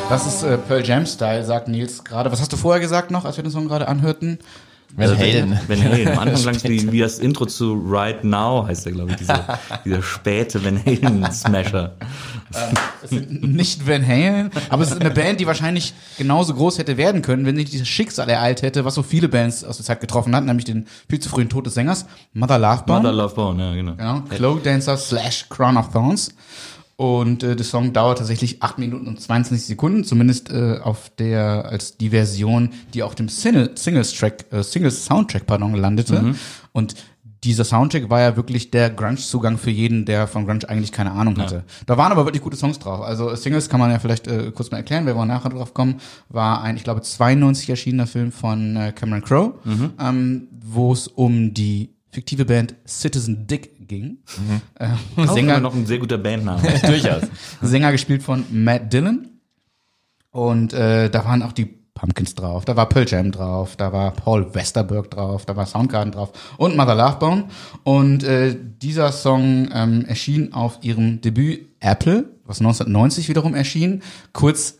Das 0.08 0.26
ist 0.26 0.42
äh, 0.42 0.58
Pearl 0.58 0.84
Jam 0.84 1.06
Style, 1.06 1.44
sagt 1.44 1.68
Nils 1.68 2.02
gerade. 2.02 2.32
Was 2.32 2.40
hast 2.40 2.52
du 2.52 2.56
vorher 2.56 2.80
gesagt 2.80 3.12
noch, 3.12 3.24
als 3.24 3.36
wir 3.36 3.44
den 3.44 3.52
Song 3.52 3.68
gerade 3.68 3.86
anhörten? 3.86 4.40
Van 4.96 5.18
Halen. 5.18 5.58
Van 5.68 5.82
Halen. 5.82 6.08
Am 6.08 6.18
Anfang 6.18 6.56
klang 6.58 6.70
wie, 6.70 6.92
wie 6.92 7.00
das 7.00 7.18
Intro 7.18 7.46
zu 7.46 7.74
Right 7.86 8.24
Now, 8.24 8.66
heißt 8.66 8.86
der, 8.86 8.92
glaube 8.92 9.12
ich, 9.12 9.16
dieser, 9.16 9.58
dieser 9.84 10.02
späte 10.02 10.64
Van 10.64 10.84
Halen-Smasher. 10.84 11.96
Sind 13.04 13.42
nicht 13.42 13.86
Van 13.86 14.06
Halen, 14.06 14.50
aber 14.68 14.82
es 14.82 14.90
ist 14.90 15.00
eine 15.00 15.10
Band, 15.10 15.40
die 15.40 15.46
wahrscheinlich 15.46 15.94
genauso 16.18 16.54
groß 16.54 16.78
hätte 16.78 16.96
werden 16.96 17.22
können, 17.22 17.46
wenn 17.46 17.54
nicht 17.54 17.72
dieses 17.72 17.88
Schicksal 17.88 18.28
ereilt 18.28 18.62
hätte, 18.62 18.84
was 18.84 18.94
so 18.94 19.02
viele 19.02 19.28
Bands 19.28 19.64
aus 19.64 19.76
der 19.76 19.86
Zeit 19.86 20.00
getroffen 20.00 20.34
hat, 20.34 20.44
nämlich 20.44 20.64
den 20.64 20.86
viel 21.08 21.20
zu 21.20 21.28
frühen 21.28 21.48
Tod 21.48 21.66
des 21.66 21.74
Sängers, 21.74 22.06
Mother 22.32 22.58
Love 22.58 22.84
Bone. 22.86 23.00
Mother 23.00 23.12
Love 23.12 23.34
Bone, 23.34 23.62
ja, 23.62 23.74
genau. 23.74 23.94
Genau, 23.94 24.20
Cloak 24.28 24.64
Dancer 24.64 24.96
slash 24.96 25.48
Crown 25.48 25.76
of 25.76 25.92
Thorns. 25.92 26.34
Und 27.00 27.42
äh, 27.42 27.56
der 27.56 27.64
Song 27.64 27.94
dauert 27.94 28.18
tatsächlich 28.18 28.62
8 28.62 28.78
Minuten 28.78 29.08
und 29.08 29.18
22 29.18 29.68
Sekunden, 29.68 30.04
zumindest 30.04 30.50
äh, 30.50 30.80
auf 30.82 31.10
der, 31.18 31.64
als 31.64 31.96
die 31.96 32.10
Version, 32.10 32.74
die 32.92 33.02
auf 33.02 33.14
dem 33.14 33.30
Single, 33.30 33.70
Singles 33.74 34.12
Track, 34.12 34.44
äh, 34.50 34.62
Singles 34.62 35.06
Soundtrack, 35.06 35.46
pardon, 35.46 35.74
landete. 35.76 36.16
Und 36.72 36.96
dieser 37.42 37.64
Soundtrack 37.64 38.10
war 38.10 38.20
ja 38.20 38.36
wirklich 38.36 38.70
der 38.70 38.90
Grunge-Zugang 38.90 39.56
für 39.56 39.70
jeden, 39.70 40.04
der 40.04 40.26
von 40.26 40.44
Grunge 40.44 40.68
eigentlich 40.68 40.92
keine 40.92 41.12
Ahnung 41.12 41.38
hatte. 41.38 41.64
Da 41.86 41.96
waren 41.96 42.12
aber 42.12 42.26
wirklich 42.26 42.42
gute 42.42 42.58
Songs 42.58 42.78
drauf. 42.78 43.00
Also 43.00 43.34
Singles 43.34 43.70
kann 43.70 43.80
man 43.80 43.90
ja 43.90 43.98
vielleicht 43.98 44.26
äh, 44.26 44.52
kurz 44.54 44.70
mal 44.70 44.76
erklären, 44.76 45.06
wir 45.06 45.16
wollen 45.16 45.28
nachher 45.28 45.48
drauf 45.48 45.72
kommen, 45.72 46.02
war 46.28 46.60
ein, 46.60 46.76
ich 46.76 46.84
glaube, 46.84 47.00
92 47.00 47.70
erschienener 47.70 48.08
Film 48.08 48.30
von 48.30 48.76
äh, 48.76 48.92
Cameron 48.92 49.22
Crowe, 49.24 49.54
ähm, 49.98 50.48
wo 50.62 50.92
es 50.92 51.08
um 51.08 51.54
die 51.54 51.94
fiktive 52.10 52.44
Band 52.44 52.74
Citizen 52.86 53.46
Dick 53.46 53.79
ging. 53.90 54.18
Äh, 54.76 54.86
Auch 54.86 55.18
immer 55.18 55.34
Sänger, 55.34 55.60
noch 55.60 55.74
ein 55.74 55.84
sehr 55.84 55.98
guter 55.98 56.16
Bandname. 56.16 56.62
Durchaus. 56.86 57.24
Sänger 57.60 57.92
gespielt 57.92 58.22
von 58.22 58.46
Matt 58.50 58.90
Dillon. 58.92 59.28
Und 60.30 60.72
äh, 60.72 61.10
da 61.10 61.24
waren 61.24 61.42
auch 61.42 61.52
die 61.52 61.80
Pumpkins 61.94 62.34
drauf, 62.34 62.64
da 62.64 62.76
war 62.76 62.88
Pearl 62.88 63.04
Jam 63.06 63.30
drauf, 63.30 63.76
da 63.76 63.92
war 63.92 64.12
Paul 64.12 64.54
Westerberg 64.54 65.10
drauf, 65.10 65.44
da 65.44 65.54
war 65.56 65.66
Soundgarden 65.66 66.12
drauf 66.12 66.30
und 66.56 66.76
Mother 66.76 66.94
Love 66.94 67.16
Bone. 67.18 67.44
Und 67.82 68.22
äh, 68.22 68.56
dieser 68.58 69.12
Song 69.12 69.68
ähm, 69.74 70.06
erschien 70.06 70.54
auf 70.54 70.78
ihrem 70.82 71.20
Debüt 71.20 71.68
Apple, 71.80 72.30
was 72.44 72.60
1990 72.60 73.28
wiederum 73.28 73.54
erschien, 73.54 74.02
kurz 74.32 74.78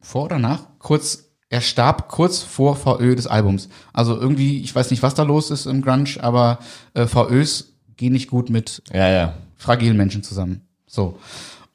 vor 0.00 0.24
oder 0.24 0.38
nach? 0.38 0.62
Kurz, 0.78 1.30
er 1.50 1.60
starb 1.60 2.08
kurz 2.08 2.42
vor 2.42 2.74
VÖ 2.74 3.14
des 3.14 3.26
Albums. 3.26 3.68
Also 3.92 4.18
irgendwie, 4.18 4.60
ich 4.60 4.74
weiß 4.74 4.90
nicht, 4.90 5.02
was 5.02 5.14
da 5.14 5.22
los 5.22 5.50
ist 5.50 5.66
im 5.66 5.82
Grunge, 5.82 6.16
aber 6.20 6.58
äh, 6.94 7.06
VÖs 7.06 7.73
gehen 7.96 8.12
nicht 8.12 8.28
gut 8.30 8.50
mit 8.50 8.82
Ja, 8.92 9.08
ja. 9.10 9.34
fragilen 9.56 9.96
Menschen 9.96 10.22
zusammen. 10.22 10.62
So. 10.86 11.18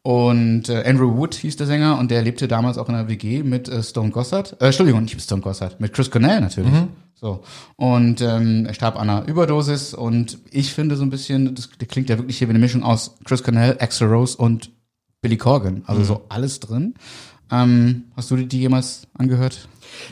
Und 0.02 0.70
äh, 0.70 0.84
Andrew 0.86 1.18
Wood 1.18 1.36
hieß 1.36 1.58
der 1.58 1.68
Sänger 1.68 2.00
und 2.00 2.10
der 2.10 2.22
lebte 2.22 2.48
damals 2.48 2.78
auch 2.78 2.88
in 2.88 2.96
einer 2.96 3.10
WG 3.10 3.44
mit 3.44 3.68
äh, 3.68 3.84
Stone 3.84 4.12
Gossard. 4.12 4.56
Äh, 4.62 4.68
Entschuldigung, 4.68 5.04
nicht 5.04 5.16
mit 5.16 5.24
Stone 5.24 5.42
Gossard, 5.42 5.80
mit 5.82 5.94
Chris 5.94 6.10
Cornell 6.10 6.40
natürlich. 6.40 6.74
So. 7.16 7.44
Und 7.76 8.22
ähm, 8.22 8.66
er 8.66 8.74
starb 8.74 8.96
an 8.96 9.10
einer 9.10 9.28
Überdosis 9.28 9.94
und 9.94 10.38
ich 10.52 10.74
finde 10.74 10.96
so 10.96 11.04
ein 11.04 11.10
bisschen, 11.10 11.54
das, 11.54 11.70
das 11.78 11.88
klingt 11.90 12.10
ja 12.10 12.18
wirklich 12.18 12.38
hier 12.38 12.48
wie 12.48 12.52
eine 12.52 12.60
Mischung 12.60 12.82
aus 12.84 13.16
Chris 13.26 13.44
Cornell, 13.44 13.76
Axl 13.80 14.06
Rose 14.06 14.38
und 14.38 14.72
Billy 15.22 15.36
Corgan. 15.36 15.84
Also 15.86 16.04
so 16.06 16.22
alles 16.30 16.62
drin. 16.62 16.94
Ähm, 17.52 18.06
hast 18.16 18.32
du 18.32 18.38
die, 18.38 18.48
die 18.48 18.60
jemals 18.62 19.06
angehört? 19.18 19.68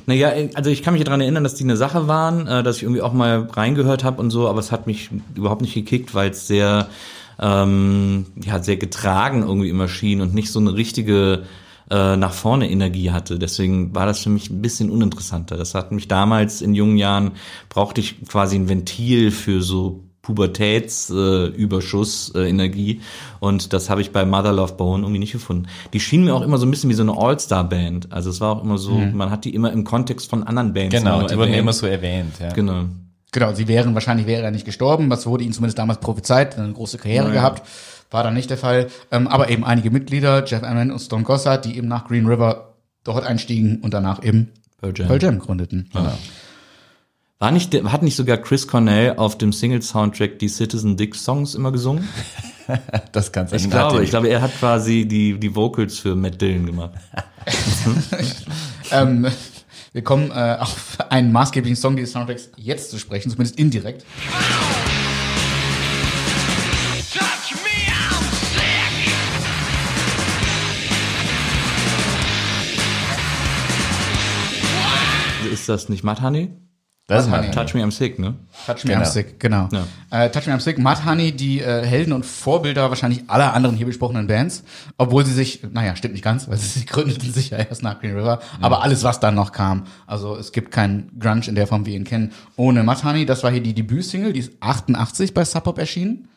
Naja, 0.05 0.31
also 0.53 0.69
ich 0.69 0.83
kann 0.83 0.93
mich 0.93 1.03
daran 1.03 1.21
erinnern, 1.21 1.43
dass 1.43 1.55
die 1.55 1.63
eine 1.63 1.77
Sache 1.77 2.07
waren, 2.07 2.47
äh, 2.47 2.63
dass 2.63 2.77
ich 2.77 2.83
irgendwie 2.83 3.01
auch 3.01 3.13
mal 3.13 3.47
reingehört 3.51 4.03
habe 4.03 4.21
und 4.21 4.29
so, 4.29 4.47
aber 4.47 4.59
es 4.59 4.71
hat 4.71 4.87
mich 4.87 5.09
überhaupt 5.35 5.61
nicht 5.61 5.73
gekickt, 5.73 6.13
weil 6.13 6.31
es 6.31 6.47
sehr, 6.47 6.89
ähm, 7.39 8.25
ja, 8.43 8.61
sehr 8.61 8.77
getragen 8.77 9.43
irgendwie 9.43 9.69
immer 9.69 9.87
schien 9.87 10.21
und 10.21 10.33
nicht 10.33 10.51
so 10.51 10.59
eine 10.59 10.75
richtige 10.75 11.43
äh, 11.89 12.17
nach 12.17 12.33
vorne 12.33 12.69
Energie 12.69 13.11
hatte. 13.11 13.39
Deswegen 13.39 13.95
war 13.95 14.05
das 14.05 14.19
für 14.19 14.29
mich 14.29 14.49
ein 14.49 14.61
bisschen 14.61 14.89
uninteressanter. 14.89 15.57
Das 15.57 15.73
hat 15.73 15.91
mich 15.91 16.07
damals 16.07 16.61
in 16.61 16.75
jungen 16.75 16.97
Jahren, 16.97 17.31
brauchte 17.69 18.01
ich 18.01 18.25
quasi 18.27 18.57
ein 18.57 18.69
Ventil 18.69 19.31
für 19.31 19.61
so 19.61 20.03
Pubertätsüberschuss, 20.27 21.55
äh, 21.55 21.57
Überschuss, 21.57 22.31
äh, 22.35 22.49
Energie 22.49 22.99
und 23.39 23.71
das 23.71 23.89
habe 23.89 24.01
ich 24.01 24.11
bei 24.11 24.25
Mother 24.25 24.51
Love 24.51 24.73
Bone 24.73 25.03
irgendwie 25.03 25.19
nicht 25.19 25.31
gefunden. 25.31 25.67
Die 25.93 26.01
schienen 26.01 26.25
mir 26.25 26.35
auch 26.35 26.41
immer 26.41 26.57
so 26.57 26.65
ein 26.65 26.71
bisschen 26.71 26.89
wie 26.89 26.95
so 26.95 27.03
eine 27.03 27.17
All-Star-Band. 27.17 28.11
Also 28.11 28.29
es 28.29 28.41
war 28.41 28.57
auch 28.57 28.63
immer 28.63 28.77
so, 28.77 28.91
man 28.91 29.31
hat 29.31 29.45
die 29.45 29.55
immer 29.55 29.71
im 29.71 29.85
Kontext 29.85 30.29
von 30.29 30.43
anderen 30.43 30.73
Bands 30.73 30.93
Genau, 30.93 31.25
die 31.25 31.37
wurden 31.37 31.53
immer 31.53 31.71
so 31.71 31.87
erwähnt. 31.87 32.33
Ja. 32.41 32.51
Genau. 32.51 32.83
Genau, 33.31 33.53
sie 33.53 33.69
wären, 33.69 33.93
wahrscheinlich 33.93 34.27
wäre 34.27 34.43
er 34.43 34.51
nicht 34.51 34.65
gestorben, 34.65 35.09
was 35.09 35.25
wurde 35.25 35.45
ihnen 35.45 35.53
zumindest 35.53 35.77
damals 35.77 35.99
prophezeit, 35.99 36.57
eine 36.57 36.73
große 36.73 36.97
Karriere 36.97 37.31
gehabt, 37.31 37.65
war 38.11 38.23
dann 38.23 38.33
nicht 38.33 38.49
der 38.49 38.57
Fall. 38.57 38.87
Ähm, 39.11 39.27
aber 39.27 39.49
eben 39.49 39.63
einige 39.63 39.91
Mitglieder, 39.91 40.43
Jeff 40.45 40.63
Ament 40.63 40.91
und 40.91 40.99
Stone 40.99 41.23
Gossard, 41.23 41.63
die 41.63 41.77
eben 41.77 41.87
nach 41.87 42.07
Green 42.07 42.25
River 42.25 42.73
dort 43.05 43.25
einstiegen 43.25 43.79
und 43.81 43.93
danach 43.93 44.23
eben 44.23 44.51
Pearl 44.81 44.93
Jam. 44.95 45.07
Pearl 45.07 45.23
Jam 45.23 45.39
gründeten. 45.39 45.89
War 47.39 47.51
nicht, 47.51 47.71
der- 47.73 47.91
hat 47.91 48.01
nicht 48.01 48.15
sogar 48.15 48.37
Chris 48.37 48.67
Cornell 48.67 49.15
auf 49.17 49.37
dem 49.37 49.53
Single-Soundtrack 49.53 50.39
die 50.39 50.47
Citizen 50.49 50.97
Dick 50.97 51.15
Songs 51.15 51.55
immer 51.55 51.71
gesungen? 51.71 52.07
Das 53.13 53.31
kannst 53.31 53.53
du 53.53 53.55
Ich 53.55 53.69
glaube, 53.69 54.03
ich 54.03 54.09
glaube, 54.09 54.27
er 54.27 54.41
hat 54.41 54.53
quasi 54.59 55.05
die, 55.07 55.39
die 55.39 55.55
Vocals 55.55 55.99
für 55.99 56.15
Matt 56.15 56.41
Dillon 56.41 56.65
gemacht. 56.65 56.91
Ähm, 58.91 59.27
wir 59.91 60.01
kommen 60.01 60.31
äh, 60.31 60.55
auf 60.59 60.97
einen 61.09 61.33
maßgeblichen 61.33 61.75
Song 61.75 61.97
dieses 61.97 62.13
Soundtracks 62.13 62.49
jetzt 62.55 62.89
zu 62.89 62.97
sprechen, 62.99 63.29
zumindest 63.29 63.59
indirekt. 63.59 64.05
Ist 75.51 75.69
das 75.69 75.89
nicht 75.89 76.03
Matt 76.03 76.21
Honey? 76.21 76.51
Das 77.07 77.25
ist 77.25 77.31
Honey. 77.31 77.51
Touch 77.51 77.73
Me 77.73 77.81
I'm 77.81 77.91
Sick, 77.91 78.19
ne? 78.19 78.35
Touch 78.65 78.83
Me 78.83 78.91
Genau. 78.91 79.05
I'm 79.05 79.05
Sick, 79.05 79.39
genau. 79.39 79.69
Äh, 80.11 80.29
Touch 80.29 80.45
Me 80.45 80.53
I'm 80.53 80.59
Sick, 80.59 80.77
Mud 80.77 81.05
Honey, 81.05 81.31
die 81.31 81.61
äh, 81.61 81.85
Helden 81.85 82.11
und 82.11 82.25
Vorbilder 82.25 82.89
wahrscheinlich 82.89 83.23
aller 83.27 83.53
anderen 83.53 83.77
hier 83.77 83.85
besprochenen 83.85 84.27
Bands, 84.27 84.65
obwohl 84.97 85.25
sie 85.25 85.31
sich, 85.31 85.61
naja, 85.71 85.95
stimmt 85.95 86.15
nicht 86.15 86.23
ganz, 86.23 86.49
weil 86.49 86.57
sie, 86.57 86.67
sie 86.67 86.85
gründeten 86.85 87.31
sich 87.31 87.51
ja 87.51 87.59
erst 87.59 87.81
nach 87.81 88.01
Green 88.01 88.13
River, 88.13 88.41
aber 88.59 88.83
alles, 88.83 89.05
was 89.05 89.21
dann 89.21 89.35
noch 89.35 89.53
kam, 89.53 89.85
also 90.05 90.35
es 90.35 90.51
gibt 90.51 90.69
keinen 90.71 91.17
Grunge 91.17 91.47
in 91.47 91.55
der 91.55 91.65
Form, 91.65 91.85
wie 91.85 91.91
wir 91.91 91.97
ihn 91.97 92.03
kennen, 92.03 92.33
ohne 92.57 92.83
Mud 92.83 93.01
Honey, 93.05 93.25
das 93.25 93.41
war 93.41 93.51
hier 93.51 93.63
die 93.63 93.73
Debütsingle, 93.73 94.33
die 94.33 94.41
ist 94.41 94.51
88 94.59 95.33
bei 95.33 95.45
Sub 95.45 95.63
Pop 95.63 95.77
erschienen 95.77 96.27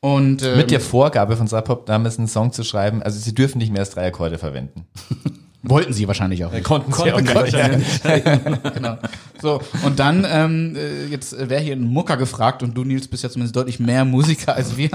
und 0.00 0.42
ähm, 0.42 0.56
Mit 0.56 0.70
der 0.70 0.80
Vorgabe 0.80 1.36
von 1.36 1.48
Sub 1.48 1.66
Pop 1.66 1.84
damals 1.84 2.16
einen 2.18 2.28
Song 2.28 2.50
zu 2.50 2.64
schreiben, 2.64 3.02
also 3.02 3.18
sie 3.18 3.34
dürfen 3.34 3.58
nicht 3.58 3.72
mehr 3.72 3.80
als 3.80 3.90
drei 3.90 4.06
Akkorde 4.06 4.38
verwenden. 4.38 4.86
wollten 5.64 5.92
sie 5.92 6.06
wahrscheinlich 6.06 6.44
auch. 6.44 6.52
Konnten 6.62 6.92
sie 6.92 7.12
auch 7.12 7.24
gar 7.24 7.42
nicht. 7.44 8.02
genau. 8.74 8.96
So, 9.40 9.60
und 9.84 9.98
dann, 9.98 10.26
ähm, 10.30 10.76
äh, 10.76 11.06
jetzt 11.06 11.36
wäre 11.36 11.60
hier 11.60 11.74
ein 11.74 11.82
Mucker 11.82 12.16
gefragt 12.16 12.62
und 12.62 12.76
du, 12.76 12.84
Nils, 12.84 13.08
bist 13.08 13.22
ja 13.22 13.30
zumindest 13.30 13.56
deutlich 13.56 13.80
mehr 13.80 14.04
Musiker 14.04 14.54
als 14.54 14.76
wir. 14.76 14.90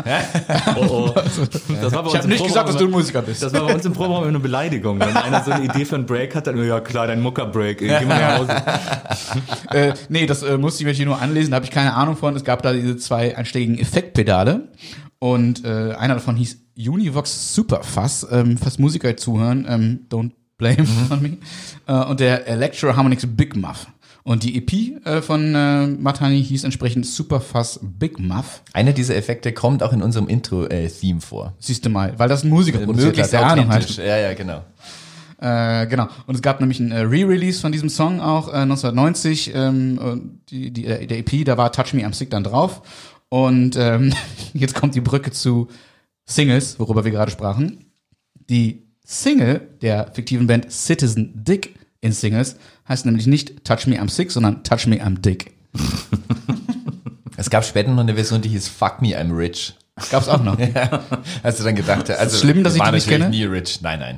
Oh, 0.76 0.86
oh. 0.90 1.14
Das 1.82 1.94
war 1.94 2.04
bei 2.04 2.10
Ich 2.10 2.18
habe 2.18 2.28
nicht 2.28 2.44
gesagt, 2.44 2.70
dass 2.70 2.78
du 2.78 2.86
ein 2.86 2.92
Musiker 2.92 3.22
bist. 3.22 3.44
Das 3.44 3.54
war 3.54 3.68
bei 3.68 3.74
uns 3.74 3.86
im 3.86 3.94
Proberaum 3.94 4.24
immer 4.24 4.30
eine 4.30 4.40
Beleidigung. 4.40 5.00
Wenn 5.00 5.16
einer 5.16 5.44
so 5.44 5.52
eine 5.52 5.66
Idee 5.66 5.86
für 5.86 5.96
einen 5.96 6.06
Break 6.06 6.36
hat, 6.36 6.48
dann, 6.48 6.58
ja 6.64 6.80
klar, 6.80 7.08
dein 7.08 7.22
Mucker-Break. 7.22 7.80
Geh 7.80 8.06
mal 8.06 8.20
nach 8.20 8.40
Hause. 8.40 8.56
Äh, 9.72 9.94
nee, 10.10 10.26
das 10.26 10.42
äh, 10.42 10.58
musste 10.58 10.82
ich 10.82 10.88
mir 10.88 10.94
hier 10.94 11.06
nur 11.06 11.22
anlesen, 11.22 11.52
da 11.52 11.56
habe 11.56 11.66
ich 11.66 11.72
keine 11.72 11.94
Ahnung 11.94 12.16
von. 12.16 12.36
Es 12.36 12.44
gab 12.44 12.64
da 12.64 12.74
diese 12.74 12.98
zwei 12.98 13.38
einschlägigen 13.38 13.78
Effektpedale 13.78 14.70
und 15.20 15.64
äh, 15.64 15.94
einer 15.94 16.16
davon 16.16 16.36
hieß 16.36 16.58
Univox 16.78 17.54
Superfuzz, 17.54 18.26
ähm, 18.32 18.58
falls 18.58 18.80
Musiker 18.80 19.16
zuhören, 19.18 19.66
ähm, 19.70 20.08
don't 20.10 20.32
blame 20.60 20.86
on 21.10 21.22
me. 21.24 21.38
Äh, 21.88 22.06
und 22.06 22.20
der 22.20 22.48
Electro 22.48 22.96
Harmonix 22.96 23.26
Big 23.26 23.56
Muff. 23.56 23.88
Und 24.22 24.44
die 24.44 24.58
EP 24.58 25.06
äh, 25.08 25.22
von 25.24 25.56
äh, 25.56 25.88
Matani 25.88 26.44
hieß 26.44 26.64
entsprechend 26.64 27.08
Superfuzz 27.08 27.80
Big 27.82 28.20
Muff. 28.20 28.62
Einer 28.74 28.92
dieser 28.94 29.16
Effekte 29.16 29.54
kommt 29.54 29.82
auch 29.82 29.92
in 29.92 30.04
unserem 30.04 30.28
Intro-Theme 30.28 31.22
vor. 31.22 31.56
Siehst 31.58 31.84
du 31.86 31.90
mal, 31.90 32.14
weil 32.20 32.30
das 32.30 32.44
ein 32.44 32.50
Musiker 32.50 32.78
produziert 32.80 33.18
hat, 33.18 33.32
der 33.32 33.48
Ahnung 33.48 33.70
hat. 33.70 33.98
Ja, 33.98 34.18
ja, 34.18 34.34
genau. 34.36 34.64
Äh, 35.42 35.88
genau. 35.88 36.08
Und 36.28 36.36
es 36.36 36.42
gab 36.42 36.60
nämlich 36.60 36.80
ein 36.80 36.92
äh, 36.92 37.00
Re-Release 37.00 37.62
von 37.62 37.72
diesem 37.72 37.90
Song 37.90 38.20
auch 38.20 38.50
äh, 38.50 38.58
1990. 38.58 39.56
Ähm, 39.56 39.98
und 39.98 40.42
die, 40.50 40.72
die, 40.72 40.86
äh, 40.86 41.08
der 41.08 41.18
EP, 41.20 41.46
da 41.46 41.58
war 41.58 41.72
Touch 41.72 41.94
Me 41.94 42.06
I'm 42.06 42.14
Sick 42.14 42.30
dann 42.30 42.44
drauf. 42.44 42.82
Und 43.30 43.78
ähm, 43.78 44.14
jetzt 44.54 44.76
kommt 44.76 44.96
die 44.96 45.02
Brücke 45.02 45.32
zu 45.32 45.70
Singles, 46.26 46.80
worüber 46.80 47.06
wir 47.06 47.12
gerade 47.12 47.32
sprachen. 47.32 47.86
Die 48.50 48.89
Single 49.12 49.62
der 49.82 50.12
fiktiven 50.14 50.46
Band 50.46 50.72
Citizen 50.72 51.32
Dick 51.34 51.74
in 52.00 52.12
Singles 52.12 52.58
heißt 52.88 53.08
nämlich 53.08 53.26
nicht 53.26 53.66
Touch 53.66 53.88
Me 53.88 54.00
I'm 54.00 54.08
Sick, 54.08 54.30
sondern 54.30 54.64
Touch 54.64 54.86
Me 54.86 55.04
I'm 55.04 55.20
Dick. 55.20 55.54
Es 57.38 57.50
gab 57.50 57.64
später 57.64 57.90
noch 57.90 58.02
eine 58.02 58.16
Version, 58.16 58.42
die 58.42 58.50
hieß 58.50 58.68
Fuck 58.68 59.02
Me, 59.02 59.18
I'm 59.18 59.34
Rich. 59.36 59.74
Gab's 60.12 60.28
auch 60.28 60.44
noch. 60.44 60.58
Als 61.44 61.58
du 61.58 61.64
dann 61.64 61.76
gedacht 61.76 62.10
hast, 62.10 62.20
also 62.20 62.38
schlimm, 62.38 62.66
dass 62.66 62.74
ich 62.76 62.82
war 62.82 62.88
die 62.92 62.96
nicht 62.96 63.08
kenne? 63.08 63.30
nie 63.30 63.46
rich. 63.46 63.80
Nein, 63.82 64.00
nein. 64.00 64.18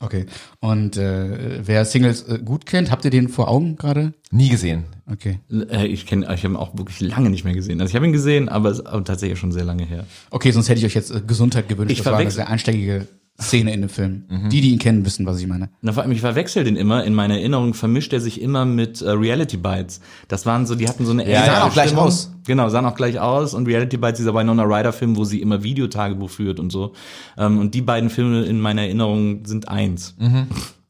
Okay. 0.00 0.26
Und 0.60 0.98
äh, 0.98 1.66
wer 1.66 1.86
Singles 1.86 2.24
äh, 2.24 2.38
gut 2.44 2.66
kennt, 2.66 2.90
habt 2.90 3.06
ihr 3.06 3.10
den 3.10 3.30
vor 3.30 3.48
Augen 3.48 3.76
gerade? 3.76 4.12
Nie 4.30 4.50
gesehen. 4.50 4.84
Okay. 5.10 5.40
Äh, 5.50 5.86
Ich 5.86 6.04
kenne, 6.04 6.26
ich 6.34 6.44
habe 6.44 6.52
ihn 6.52 6.56
auch 6.56 6.76
wirklich 6.76 7.00
lange 7.00 7.30
nicht 7.30 7.44
mehr 7.44 7.54
gesehen. 7.54 7.80
Also 7.80 7.92
ich 7.92 7.96
habe 7.96 8.04
ihn 8.04 8.12
gesehen, 8.12 8.50
aber 8.50 8.68
es 8.68 8.80
ist 8.80 8.86
aber 8.86 9.02
tatsächlich 9.02 9.38
schon 9.38 9.52
sehr 9.52 9.64
lange 9.64 9.86
her. 9.86 10.04
Okay, 10.30 10.50
sonst 10.50 10.68
hätte 10.68 10.80
ich 10.80 10.84
euch 10.84 10.94
jetzt 10.94 11.10
äh, 11.12 11.22
Gesundheit 11.26 11.70
gewünscht. 11.70 11.92
Ich 11.92 11.98
das 12.02 12.06
war 12.12 12.18
eine 12.18 12.30
sehr 12.30 12.50
einsteigige 12.50 13.08
Szene 13.40 13.74
in 13.74 13.82
dem 13.82 13.90
Film. 13.90 14.24
Die, 14.50 14.60
die 14.62 14.70
ihn 14.70 14.78
kennen, 14.78 15.04
wissen, 15.04 15.26
was 15.26 15.38
ich 15.40 15.46
meine. 15.46 15.68
Na, 15.82 15.92
vor 15.92 16.02
allem, 16.02 16.12
ich 16.12 16.20
verwechsel 16.20 16.64
den 16.64 16.76
immer. 16.76 17.04
In 17.04 17.12
meiner 17.14 17.34
Erinnerung 17.34 17.74
vermischt 17.74 18.12
er 18.14 18.20
sich 18.20 18.40
immer 18.40 18.64
mit 18.64 19.02
äh, 19.02 19.10
Reality 19.10 19.58
Bites. 19.58 20.00
Das 20.28 20.46
waren 20.46 20.64
so, 20.66 20.74
die 20.74 20.88
hatten 20.88 21.04
so 21.04 21.12
eine 21.12 21.22
Ja, 21.24 21.28
ähnliche 21.40 21.52
ja, 21.52 21.64
auch 21.66 21.72
gleich 21.72 21.94
aus. 21.96 22.32
Genau, 22.46 22.68
sahen 22.70 22.86
auch 22.86 22.94
gleich 22.94 23.20
aus. 23.20 23.52
Und 23.52 23.66
Reality 23.66 23.98
Bites, 23.98 24.18
dieser 24.18 24.34
Winona 24.34 24.62
Ryder 24.62 24.92
Film, 24.92 25.16
wo 25.16 25.24
sie 25.24 25.42
immer 25.42 25.62
Videotagebuch 25.62 26.30
führt 26.30 26.58
und 26.60 26.70
so. 26.70 26.94
Ähm, 27.36 27.58
und 27.58 27.74
die 27.74 27.82
beiden 27.82 28.08
Filme 28.08 28.44
in 28.44 28.58
meiner 28.60 28.82
Erinnerung 28.82 29.44
sind 29.44 29.68
eins. 29.68 30.14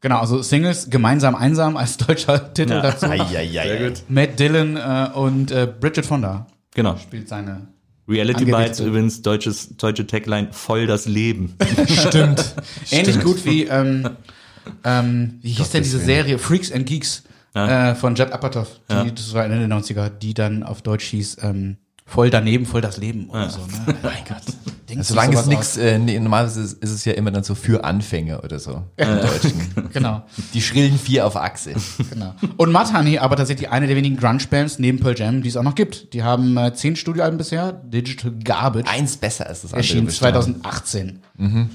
Genau, 0.01 0.19
also 0.19 0.41
Singles, 0.43 0.89
gemeinsam 0.89 1.35
einsam 1.35 1.77
als 1.77 1.97
deutscher 1.97 2.53
Titel 2.55 2.75
Ja. 2.75 2.83
dazu. 2.83 3.07
Eieiei. 3.07 3.93
Matt 4.09 4.39
Dillon 4.39 4.77
äh, 4.77 5.09
und 5.15 5.51
äh, 5.51 5.67
Bridget 5.81 6.07
Fonda 6.07 6.47
Genau. 6.75 6.97
spielt 6.99 7.29
seine. 7.29 7.69
Reality 8.09 8.45
Bites 8.45 8.81
übrigens, 8.81 9.23
deutsches, 9.23 9.77
deutsche 9.77 10.07
Tagline, 10.07 10.49
voll 10.53 10.87
das 10.87 11.07
Leben. 11.07 11.57
Stimmt. 12.09 12.55
Ähnlich 12.91 13.21
gut 13.21 13.45
wie, 13.45 13.65
ähm, 13.65 14.09
ähm, 14.85 15.39
wie 15.43 15.51
hieß 15.51 15.71
denn 15.71 15.83
diese. 15.83 15.99
Serie 15.99 16.39
Freaks 16.39 16.71
and 16.71 16.87
Geeks 16.87 17.25
äh, 17.55 17.95
von 17.95 18.15
Judd 18.15 18.33
Apatow, 18.33 18.69
die, 18.91 19.15
das 19.15 19.33
war 19.35 19.45
Ende 19.45 19.67
der 19.67 19.77
90er, 19.77 20.09
die 20.11 20.35
dann 20.35 20.63
auf 20.63 20.83
Deutsch 20.83 21.07
hieß 21.07 21.39
ähm, 21.43 21.79
Voll 22.09 22.31
daneben, 22.31 22.67
voll 22.67 22.81
das 22.81 22.99
Leben 22.99 23.29
oder 23.31 23.51
so. 23.51 23.59
Ne? 23.59 23.95
Mein 24.03 24.25
Gott. 24.29 24.43
Denkst 24.89 25.09
du 25.09 25.15
Solange 25.15 25.35
es 25.37 25.47
nichts, 25.47 25.77
äh, 25.77 25.99
nee, 25.99 26.21
normalerweise 26.21 26.63
ist, 26.63 26.75
ist 26.75 26.93
es 26.93 27.05
ja 27.05 27.15
immer 27.15 27.33
dann 27.33 27.43
so 27.43 27.57
für 27.57 27.83
Anfänger 27.83 28.45
oder 28.45 28.61
so. 28.61 28.85
Im 28.97 29.09
Deutschen. 29.17 29.61
aus? 29.77 29.83
Genau. 29.93 30.23
Die 30.55 30.63
schrillen 30.63 30.99
vier 30.99 31.27
auf 31.27 31.35
Achse. 31.37 31.75
Genau. 32.11 32.35
Und 32.57 32.71
Mud 32.71 32.95
Honey, 32.97 33.19
aber 33.19 33.35
tatsächlich 33.35 33.71
eine 33.71 33.89
der 33.89 33.97
wenigen 33.97 34.17
Grunge-Bands 34.17 34.79
neben 34.79 35.01
Pearl 35.01 35.19
Jam, 35.19 35.43
die 35.43 35.49
es 35.49 35.57
auch 35.57 35.65
noch 35.65 35.75
gibt. 35.75 36.13
Die 36.13 36.23
haben 36.23 36.57
äh, 36.57 36.73
zehn 36.75 36.95
Studioalben 36.95 37.39
bisher. 37.39 37.73
Digital 37.73 38.31
Garbage 38.45 38.89
Eins 38.89 39.17
besser 39.17 39.49
als 39.49 39.63
das 39.63 39.73
andere. 39.73 39.79
erschien 39.81 40.07
bestimmt. 40.07 40.33
2018. 40.33 41.19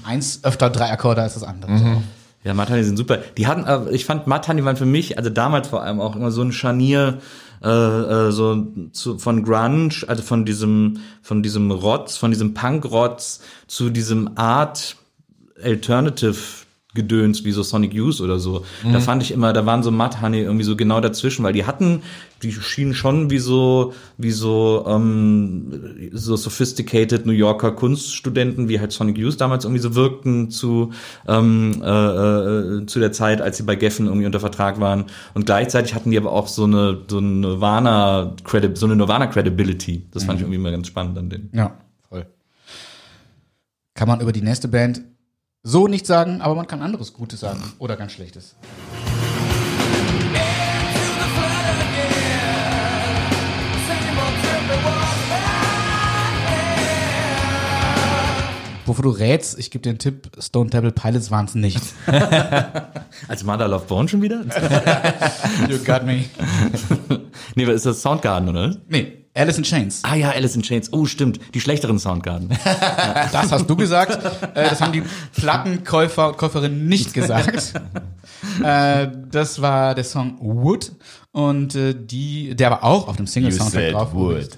Eins 0.04 0.40
öfter 0.44 0.70
drei 0.70 0.90
Akkorde 0.90 1.20
als 1.20 1.34
das 1.34 1.42
andere. 1.42 1.76
So. 1.76 2.02
Ja, 2.44 2.54
Matani 2.54 2.82
sind 2.82 2.96
super. 2.96 3.18
Die 3.36 3.46
hatten, 3.46 3.64
äh, 3.64 3.90
ich 3.94 4.04
fand 4.06 4.26
Matani 4.26 4.64
waren 4.64 4.76
für 4.76 4.86
mich, 4.86 5.18
also 5.18 5.30
damals 5.30 5.68
vor 5.68 5.82
allem 5.82 6.00
auch 6.00 6.16
immer 6.16 6.30
so 6.30 6.42
ein 6.42 6.52
Scharnier, 6.52 7.18
äh, 7.62 7.68
äh, 7.68 8.32
so 8.32 8.66
zu, 8.92 9.18
von 9.18 9.44
Grunge, 9.44 10.04
also 10.06 10.22
von 10.22 10.44
diesem, 10.44 10.98
von 11.22 11.42
diesem 11.42 11.70
Rotz, 11.70 12.16
von 12.16 12.30
diesem 12.30 12.54
Punk-Rotz 12.54 13.40
zu 13.66 13.90
diesem 13.90 14.36
Art 14.36 14.96
Alternative 15.62 16.36
Gedöns 16.94 17.44
wie 17.44 17.52
so 17.52 17.62
Sonic 17.62 17.94
Youth 17.94 18.20
oder 18.20 18.38
so. 18.38 18.64
Da 18.84 19.00
fand 19.00 19.22
ich 19.22 19.32
immer, 19.32 19.54
da 19.54 19.64
waren 19.64 19.82
so 19.82 19.90
Mud 19.90 20.20
Honey 20.20 20.40
irgendwie 20.40 20.64
so 20.64 20.76
genau 20.76 21.00
dazwischen, 21.00 21.42
weil 21.42 21.54
die 21.54 21.64
hatten, 21.64 22.02
die 22.42 22.52
schienen 22.52 22.92
schon 22.92 23.30
wie 23.30 23.38
so, 23.38 23.94
wie 24.18 24.30
so, 24.30 24.84
ähm, 24.86 26.10
so 26.12 26.36
sophisticated 26.36 27.24
New 27.24 27.32
Yorker 27.32 27.72
Kunststudenten, 27.72 28.68
wie 28.68 28.78
halt 28.78 28.92
Sonic 28.92 29.16
Youth 29.16 29.40
damals 29.40 29.64
irgendwie 29.64 29.80
so 29.80 29.94
wirkten 29.94 30.50
zu, 30.50 30.92
ähm, 31.26 31.82
äh, 31.82 31.88
äh, 31.88 32.86
zu 32.86 32.98
der 32.98 33.12
Zeit, 33.12 33.40
als 33.40 33.56
sie 33.56 33.62
bei 33.62 33.76
Geffen 33.76 34.06
irgendwie 34.06 34.26
unter 34.26 34.40
Vertrag 34.40 34.78
waren. 34.78 35.06
Und 35.32 35.46
gleichzeitig 35.46 35.94
hatten 35.94 36.10
die 36.10 36.18
aber 36.18 36.32
auch 36.32 36.46
so 36.46 36.64
eine, 36.64 36.98
so 37.08 37.18
eine 37.18 37.28
Nirvana 37.28 38.34
Credi 38.44 38.76
so 38.76 38.84
eine 38.84 38.96
Nirvana 38.96 39.28
Credibility. 39.28 40.08
Das 40.10 40.24
fand 40.24 40.38
ich 40.38 40.42
irgendwie 40.42 40.56
immer 40.56 40.70
ganz 40.70 40.88
spannend 40.88 41.16
an 41.16 41.30
denen. 41.30 41.48
Ja, 41.54 41.78
voll. 42.06 42.26
Kann 43.94 44.08
man 44.08 44.20
über 44.20 44.32
die 44.32 44.42
nächste 44.42 44.68
Band 44.68 45.02
so 45.62 45.86
nicht 45.86 46.06
sagen, 46.06 46.40
aber 46.40 46.54
man 46.54 46.66
kann 46.66 46.82
anderes 46.82 47.12
Gutes 47.12 47.40
sagen 47.40 47.62
oder 47.78 47.96
ganz 47.96 48.12
Schlechtes. 48.12 48.56
Bevor 58.84 59.04
du 59.04 59.10
rätst, 59.10 59.58
ich 59.58 59.70
gebe 59.70 59.82
dir 59.82 59.90
einen 59.90 60.00
Tipp, 60.00 60.28
Stone 60.38 60.68
Temple 60.68 60.90
Pilots 60.90 61.30
waren 61.30 61.44
es 61.46 61.54
nicht. 61.54 61.80
Als 63.28 63.44
Mother 63.44 63.68
Love 63.68 63.86
Bone 63.86 64.08
schon 64.08 64.20
wieder? 64.20 64.44
You 65.68 65.78
got 65.78 66.04
me. 66.04 66.24
nee, 67.54 67.66
was 67.66 67.76
ist 67.76 67.86
das 67.86 68.02
Soundgarden, 68.02 68.48
oder? 68.48 68.76
Nee, 68.88 69.21
Alice 69.34 69.56
in 69.56 69.64
Chains. 69.64 70.00
Ah 70.04 70.14
ja, 70.14 70.30
Alice 70.30 70.54
in 70.56 70.62
Chains. 70.62 70.92
Oh, 70.92 71.06
stimmt. 71.06 71.40
Die 71.54 71.60
schlechteren 71.60 71.98
Soundgarden. 71.98 72.50
Das 73.32 73.50
hast 73.50 73.68
du 73.68 73.76
gesagt. 73.76 74.22
Äh, 74.54 74.68
das 74.68 74.80
haben 74.80 74.92
die 74.92 75.02
Plattenkäufer 75.34 76.28
und 76.28 76.38
Käuferinnen 76.38 76.86
nicht 76.86 77.14
gesagt. 77.14 77.72
äh, 78.62 79.08
das 79.30 79.62
war 79.62 79.94
der 79.94 80.04
Song 80.04 80.36
Wood 80.40 80.92
und 81.32 81.74
äh, 81.74 81.94
die, 81.94 82.54
der 82.54 82.70
war 82.70 82.84
auch 82.84 83.08
auf 83.08 83.16
dem 83.16 83.26
Single-Soundtrack 83.26 83.92
drauf. 83.92 84.12
Wood. 84.12 84.48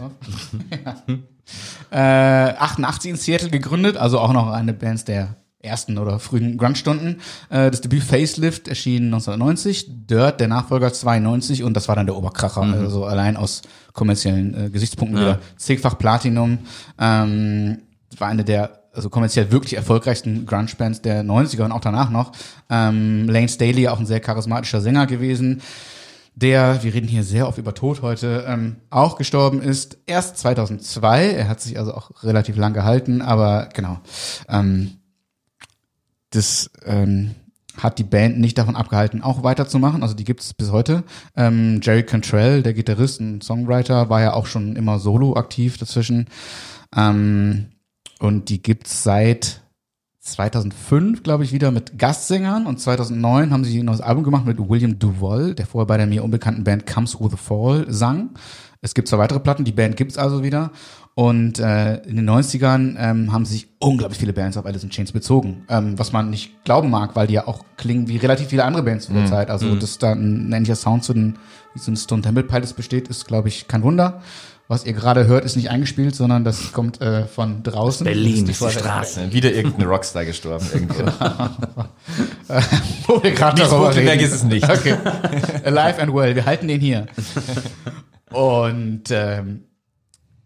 ja. 1.91 2.51
äh, 2.51 2.55
88 2.57 3.11
in 3.11 3.17
Seattle 3.17 3.51
gegründet, 3.51 3.97
also 3.97 4.19
auch 4.19 4.33
noch 4.33 4.51
eine 4.51 4.73
Band 4.73 5.07
der 5.07 5.37
ersten 5.65 5.99
oder 5.99 6.19
frühen 6.19 6.59
Grunge-Stunden. 6.59 7.21
Äh, 7.51 7.71
das 7.71 7.81
Debüt 7.81 8.03
Facelift 8.03 8.69
erschien 8.69 9.07
1990, 9.07 10.07
Dirt, 10.07 10.41
der 10.41 10.49
Nachfolger 10.49 10.93
92 10.93 11.63
und 11.63 11.75
das 11.75 11.89
war 11.89 11.97
dann 11.97 12.07
der 12.07 12.17
Oberkracher, 12.17 12.63
also 12.63 13.05
allein 13.05 13.37
aus 13.37 13.63
kommerziellen 13.93 14.67
äh, 14.67 14.71
Gesichtspunkten 14.71 15.19
wieder. 15.19 15.39
Zigfach 15.57 15.99
Platinum, 15.99 16.59
ähm, 16.99 17.79
war 18.19 18.29
eine 18.29 18.45
der 18.45 18.85
also 18.95 19.11
kommerziell 19.11 19.51
wirklich 19.51 19.75
erfolgreichsten 19.75 20.47
Grunge-Bands 20.47 21.03
der 21.03 21.25
90er 21.25 21.65
und 21.65 21.73
auch 21.73 21.81
danach 21.81 22.11
noch. 22.11 22.33
Ähm, 22.71 23.29
Lane 23.29 23.49
Staley, 23.49 23.89
auch 23.89 23.99
ein 23.99 24.07
sehr 24.07 24.21
charismatischer 24.21 24.81
Sänger 24.81 25.07
gewesen, 25.07 25.63
der, 26.35 26.83
wir 26.83 26.95
reden 26.95 27.07
hier 27.07 27.23
sehr 27.23 27.47
oft 27.47 27.59
über 27.59 27.75
Tod 27.75 28.03
heute, 28.03 28.45
ähm, 28.49 28.77
auch 28.91 29.17
gestorben 29.17 29.63
ist. 29.63 29.99
Erst 30.07 30.39
2002, 30.39 31.31
er 31.31 31.49
hat 31.49 31.61
sich 31.61 31.79
also 31.79 31.95
auch 31.95 32.11
relativ 32.25 32.57
lang 32.57 32.73
gehalten, 32.73 33.23
aber 33.23 33.69
genau. 33.73 34.01
Ähm, 34.49 34.93
das, 36.35 36.71
ähm, 36.85 37.35
hat 37.77 37.99
die 37.99 38.05
Band 38.05 38.39
nicht 38.39 38.57
davon 38.59 38.77
abgehalten, 38.77 39.23
auch 39.23 39.43
weiterzumachen. 39.43 40.03
Also 40.03 40.15
die 40.15 40.25
gibt 40.25 40.41
es 40.41 40.55
bis 40.55 40.71
heute. 40.71 41.03
Ähm, 41.37 41.81
Jerry 41.83 42.05
Cantrell, 42.05 42.63
der 42.63 42.75
Gitarrist 42.75 43.21
und 43.21 43.43
Songwriter, 43.43 44.09
war 44.11 44.21
ja 44.21 44.33
auch 44.35 44.47
schon 44.47 44.77
immer 44.77 44.99
solo 44.99 45.35
aktiv 45.37 45.79
dazwischen. 45.79 46.27
Ähm, 46.95 47.67
und 48.21 48.49
die 48.49 48.63
gibt's 48.63 49.03
seit 49.03 49.63
2005, 50.21 51.23
glaube 51.23 51.45
ich, 51.45 51.53
wieder 51.53 51.71
mit 51.71 51.99
Gastsängern 51.99 52.67
und 52.67 52.81
2009 52.81 53.53
haben 53.53 53.65
sie 53.65 53.81
ein 53.81 53.87
neues 53.87 54.01
Album 54.01 54.25
gemacht 54.25 54.47
mit 54.47 54.59
William 54.59 54.99
Duvall, 54.99 55.55
der 55.55 55.67
vorher 55.67 55.87
bei 55.87 55.99
der 55.99 56.07
mir 56.07 56.25
unbekannten 56.25 56.65
Band 56.65 56.87
Comes 56.87 57.21
With 57.21 57.33
the 57.33 57.37
Fall 57.37 57.85
sang. 57.89 58.31
Es 58.81 58.95
gibt 58.95 59.09
zwei 59.09 59.19
weitere 59.19 59.41
Platten, 59.41 59.65
die 59.65 59.73
Band 59.73 59.97
gibt's 59.97 60.17
also 60.17 60.43
wieder. 60.43 60.71
Und 61.17 61.61
äh, 61.61 61.99
in 61.99 62.17
den 62.17 62.29
90ern 62.29 62.97
ähm, 62.99 63.33
haben 63.33 63.45
sich 63.45 63.69
unglaublich 63.79 64.19
viele 64.19 64.33
Bands 64.33 64.57
auf 64.57 64.67
Alice 64.67 64.83
in 64.83 64.91
Chains 64.91 65.13
bezogen, 65.13 65.65
ähm, 65.69 65.97
was 65.97 66.13
man 66.13 66.29
nicht 66.29 66.65
glauben 66.65 66.91
mag, 66.91 67.15
weil 67.15 67.29
die 67.29 67.35
ja 67.35 67.47
auch 67.47 67.65
klingen 67.77 68.09
wie 68.09 68.17
relativ 68.17 68.49
viele 68.49 68.65
andere 68.65 68.83
Bands 68.83 69.07
zu 69.07 69.13
der 69.13 69.27
Zeit. 69.27 69.49
Also, 69.49 69.77
dass 69.77 69.99
da 69.99 70.13
ein 70.13 70.53
ähnlicher 70.53 70.75
Sound 70.75 71.05
zu 71.05 71.15
den, 71.15 71.37
wie 71.73 71.79
so 71.79 71.93
ein 71.93 71.97
Stone 71.97 72.23
Temple 72.23 72.43
Pilots 72.43 72.73
besteht, 72.73 73.07
ist, 73.07 73.27
glaube 73.27 73.47
ich, 73.47 73.69
kein 73.69 73.85
Wunder. 73.85 74.23
Was 74.67 74.87
ihr 74.87 74.95
gerade 74.95 75.27
hört, 75.27 75.45
ist 75.45 75.57
nicht 75.57 75.71
eingespielt, 75.71 76.17
sondern 76.17 76.43
das 76.43 76.73
kommt 76.73 77.01
äh, 77.01 77.27
von 77.27 77.63
draußen. 77.63 78.05
Berlin 78.05 78.49
ist 78.49 78.61
die 78.61 78.71
Straße. 78.71 79.31
Wieder 79.31 79.53
irgendein 79.53 79.87
Rockstar 79.87 80.25
gestorben 80.25 80.67
irgendwo. 80.73 81.05
Wo 83.07 83.23
wir 83.23 83.31
gerade 83.33 83.61
darüber 83.61 83.95
reden. 83.95 84.21
ist 84.21 84.33
es 84.33 84.43
nicht. 84.43 84.69
Okay. 84.69 84.97
Alive 85.65 86.03
and 86.03 86.15
well. 86.15 86.35
Wir 86.35 86.47
halten 86.47 86.67
den 86.67 86.81
hier. 86.81 87.07
Und 88.33 89.03
ähm, 89.11 89.65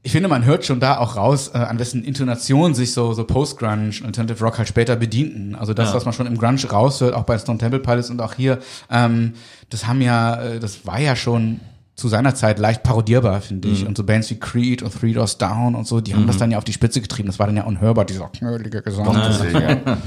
ich 0.02 0.12
finde, 0.12 0.28
man 0.28 0.44
hört 0.44 0.64
schon 0.64 0.80
da 0.80 0.98
auch 0.98 1.16
raus, 1.16 1.48
äh, 1.52 1.58
an 1.58 1.78
wessen 1.78 2.04
Intonation 2.04 2.74
sich 2.74 2.92
so, 2.92 3.12
so 3.12 3.24
Post-Grunge 3.24 3.88
und 4.00 4.06
Alternative 4.06 4.42
Rock 4.44 4.58
halt 4.58 4.68
später 4.68 4.96
bedienten. 4.96 5.54
Also 5.54 5.74
das, 5.74 5.90
Ja. 5.90 5.94
was 5.96 6.04
man 6.04 6.14
schon 6.14 6.26
im 6.26 6.38
Grunge 6.38 6.64
raushört, 6.70 7.14
auch 7.14 7.24
bei 7.24 7.36
Stone 7.38 7.58
Temple 7.58 7.80
Pilots 7.80 8.08
und 8.08 8.20
auch 8.22 8.34
hier, 8.34 8.58
ähm, 8.90 9.34
das 9.70 9.86
haben 9.86 10.00
ja, 10.00 10.40
äh, 10.40 10.60
das 10.60 10.86
war 10.86 11.00
ja 11.00 11.16
schon 11.16 11.60
zu 11.96 12.06
seiner 12.06 12.32
Zeit 12.36 12.60
leicht 12.60 12.84
parodierbar, 12.84 13.40
finde 13.40 13.66
ich. 13.68 13.84
Und 13.84 13.96
so 13.96 14.04
Bands 14.04 14.30
wie 14.30 14.38
Creed 14.38 14.82
und 14.82 14.94
Three 14.98 15.12
Doors 15.14 15.36
Down 15.36 15.74
und 15.74 15.84
so, 15.84 16.00
die 16.00 16.14
haben 16.14 16.28
das 16.28 16.36
dann 16.36 16.52
ja 16.52 16.58
auf 16.58 16.62
die 16.64 16.72
Spitze 16.72 17.00
getrieben. 17.00 17.26
Das 17.26 17.40
war 17.40 17.46
dann 17.48 17.56
ja 17.56 17.64
unhörbar, 17.64 18.04
dieser 18.04 18.28
knödelige 18.28 18.82
Gesang. 18.82 19.04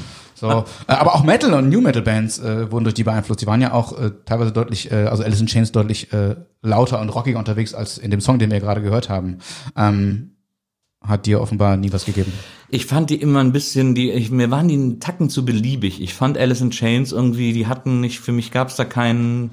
So, 0.42 0.50
äh, 0.88 0.94
aber 0.94 1.14
auch 1.14 1.24
Metal 1.24 1.54
und 1.54 1.70
New 1.70 1.82
Metal 1.82 2.02
Bands 2.02 2.40
äh, 2.40 2.72
wurden 2.72 2.84
durch 2.84 2.96
die 2.96 3.04
beeinflusst. 3.04 3.42
Die 3.42 3.48
waren 3.48 3.62
ja 3.62 3.74
auch 3.74 3.98
äh, 3.98 4.10
teilweise 4.26 4.52
deutlich, 4.52 4.92
äh, 4.92 5.06
also 5.06 5.24
Alice 5.24 5.40
in 5.40 5.46
Chains 5.46 5.72
deutlich 5.72 6.12
äh, 6.14 6.36
lauter 6.64 7.00
und 7.00 7.10
rockiger 7.10 7.38
unterwegs 7.38 7.76
als 7.76 8.00
in 8.00 8.10
dem 8.10 8.22
Song, 8.22 8.40
den 8.40 8.50
wir 8.50 8.60
gerade 8.60 8.82
gehört 8.82 9.08
haben. 9.08 9.38
Ähm, 9.78 10.32
hat 11.00 11.28
dir 11.28 11.42
offenbar 11.42 11.78
nie 11.78 11.94
was 11.94 12.06
gegeben. 12.06 12.34
Ich 12.70 12.88
fand 12.88 13.12
die 13.12 13.22
immer 13.22 13.40
ein 13.40 13.52
bisschen, 13.52 13.94
die, 13.94 14.10
ich, 14.10 14.32
mir 14.32 14.50
waren 14.50 14.68
die 14.68 14.74
einen 14.74 15.00
Tacken 15.00 15.30
zu 15.30 15.46
beliebig. 15.46 16.02
Ich 16.02 16.16
fand 16.16 16.40
Alice 16.40 16.62
in 16.62 16.72
Chains 16.72 17.12
irgendwie, 17.12 17.54
die 17.54 17.68
hatten 17.68 18.02
nicht, 18.02 18.20
für 18.20 18.32
mich 18.32 18.50
gab's 18.50 18.76
da 18.76 18.86
keinen, 18.86 19.52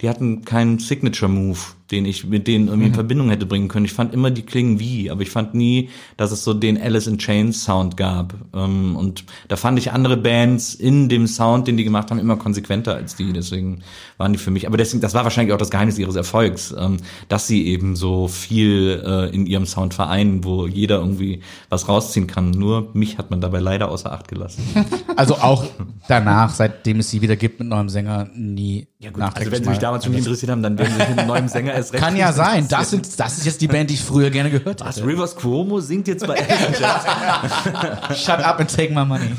die 0.00 0.08
hatten 0.08 0.46
keinen 0.46 0.78
Signature-Move, 0.78 1.58
den 1.90 2.04
ich 2.04 2.24
mit 2.24 2.46
denen 2.46 2.68
irgendwie 2.68 2.88
in 2.88 2.94
Verbindung 2.94 3.30
hätte 3.30 3.46
bringen 3.46 3.68
können. 3.68 3.84
Ich 3.84 3.92
fand 3.92 4.14
immer, 4.14 4.30
die 4.30 4.42
klingen 4.42 4.78
wie, 4.80 5.10
aber 5.10 5.22
ich 5.22 5.30
fand 5.30 5.54
nie, 5.54 5.90
dass 6.16 6.32
es 6.32 6.44
so 6.44 6.54
den 6.54 6.80
Alice 6.80 7.06
in 7.06 7.18
Chains 7.18 7.64
Sound 7.64 7.96
gab. 7.96 8.34
Ähm, 8.54 8.96
Und 8.96 9.24
da 9.48 9.56
fand 9.56 9.78
ich 9.78 9.92
andere 9.92 10.16
Bands 10.16 10.74
in 10.74 11.08
dem 11.08 11.26
Sound, 11.26 11.68
den 11.68 11.76
die 11.76 11.84
gemacht 11.84 12.10
haben, 12.10 12.18
immer 12.18 12.36
konsequenter 12.36 12.94
als 12.94 13.16
die. 13.16 13.32
Deswegen 13.32 13.80
waren 14.18 14.32
die 14.32 14.38
für 14.38 14.50
mich, 14.50 14.66
aber 14.66 14.76
deswegen, 14.76 15.00
das 15.00 15.14
war 15.14 15.24
wahrscheinlich 15.24 15.52
auch 15.54 15.58
das 15.58 15.70
Geheimnis 15.70 15.98
ihres 15.98 16.16
Erfolgs, 16.16 16.74
ähm, 16.78 16.98
dass 17.28 17.46
sie 17.46 17.66
eben 17.66 17.96
so 17.96 18.28
viel 18.28 19.02
äh, 19.04 19.34
in 19.34 19.46
ihrem 19.46 19.66
Sound 19.66 19.94
vereinen, 19.94 20.44
wo 20.44 20.66
jeder 20.66 20.98
irgendwie 20.98 21.40
was 21.68 21.88
rausziehen 21.88 22.26
kann. 22.26 22.50
Nur 22.50 22.90
mich 22.92 23.18
hat 23.18 23.30
man 23.30 23.40
dabei 23.40 23.60
leider 23.60 23.90
außer 23.90 24.12
Acht 24.12 24.28
gelassen. 24.28 24.62
Also 25.16 25.34
auch 25.34 25.64
danach, 26.08 26.54
seitdem 26.54 27.00
es 27.00 27.10
sie 27.10 27.20
wieder 27.20 27.36
gibt 27.36 27.58
mit 27.58 27.68
neuem 27.68 27.88
Sänger, 27.88 28.28
nie 28.34 28.86
Also 29.04 29.18
nachträglich 29.18 29.52
wenn 29.52 29.64
sie 29.64 29.70
mich 29.70 29.78
mal 29.78 29.82
damals 29.82 30.04
schon 30.04 30.12
nicht 30.12 30.24
interessiert 30.24 30.50
haben, 30.52 30.62
dann 30.62 30.78
werden 30.78 30.92
sie 30.92 31.10
mit 31.10 31.18
einem 31.18 31.28
neuen 31.28 31.48
Sänger 31.48 31.74
erst 31.80 31.92
recht. 31.92 32.02
Kann 32.02 32.16
ja 32.16 32.32
sein. 32.32 32.68
Das, 32.68 32.90
sind, 32.90 33.18
das 33.18 33.38
ist 33.38 33.46
jetzt 33.46 33.60
die 33.60 33.68
Band, 33.68 33.90
die 33.90 33.94
ich 33.94 34.02
früher 34.02 34.30
gerne 34.30 34.50
gehört 34.50 34.82
habe. 34.82 35.06
Rivers 35.06 35.34
Cuomo 35.36 35.80
singt 35.80 36.08
jetzt 36.08 36.26
bei? 36.26 36.36
Shut 38.14 38.40
up 38.40 38.60
and 38.60 38.74
take 38.74 38.92
my 38.92 39.04
money. 39.04 39.30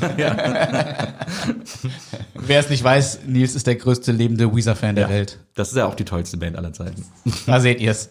Wer 2.34 2.60
es 2.60 2.68
nicht 2.70 2.84
weiß, 2.84 3.20
Nils 3.26 3.54
ist 3.54 3.66
der 3.66 3.76
größte 3.76 4.12
lebende 4.12 4.54
Weezer-Fan 4.54 4.96
der 4.96 5.08
Welt. 5.08 5.38
Das 5.54 5.68
ist 5.68 5.76
ja 5.76 5.86
auch 5.86 5.94
die 5.94 6.04
tollste 6.04 6.36
Band 6.36 6.56
aller 6.56 6.72
Zeiten. 6.72 7.04
Da 7.46 7.60
seht 7.60 7.80
ihr 7.80 7.92
es. 7.92 8.10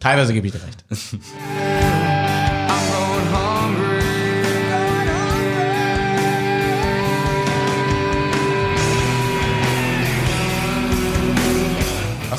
Teilweise 0.00 0.32
gebe 0.32 0.46
ich 0.46 0.52
dir 0.52 0.60
recht. 0.62 0.84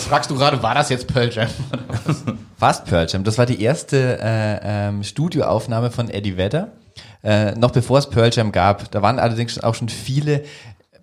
fragst 0.09 0.31
du 0.31 0.35
gerade? 0.35 0.61
War 0.63 0.73
das 0.73 0.89
jetzt 0.89 1.07
Pearl 1.07 1.29
Jam? 1.31 1.47
Fast 2.57 2.85
Pearl 2.85 3.05
Jam. 3.07 3.23
Das 3.23 3.37
war 3.37 3.45
die 3.45 3.61
erste 3.61 4.17
äh, 4.19 4.59
ähm, 4.63 5.03
Studioaufnahme 5.03 5.91
von 5.91 6.09
Eddie 6.09 6.35
Vedder, 6.35 6.69
äh, 7.23 7.51
noch 7.51 7.71
bevor 7.71 7.99
es 7.99 8.09
Pearl 8.09 8.31
Jam 8.33 8.51
gab. 8.51 8.89
Da 8.89 9.03
waren 9.03 9.19
allerdings 9.19 9.59
auch 9.63 9.75
schon 9.75 9.87
viele 9.87 10.43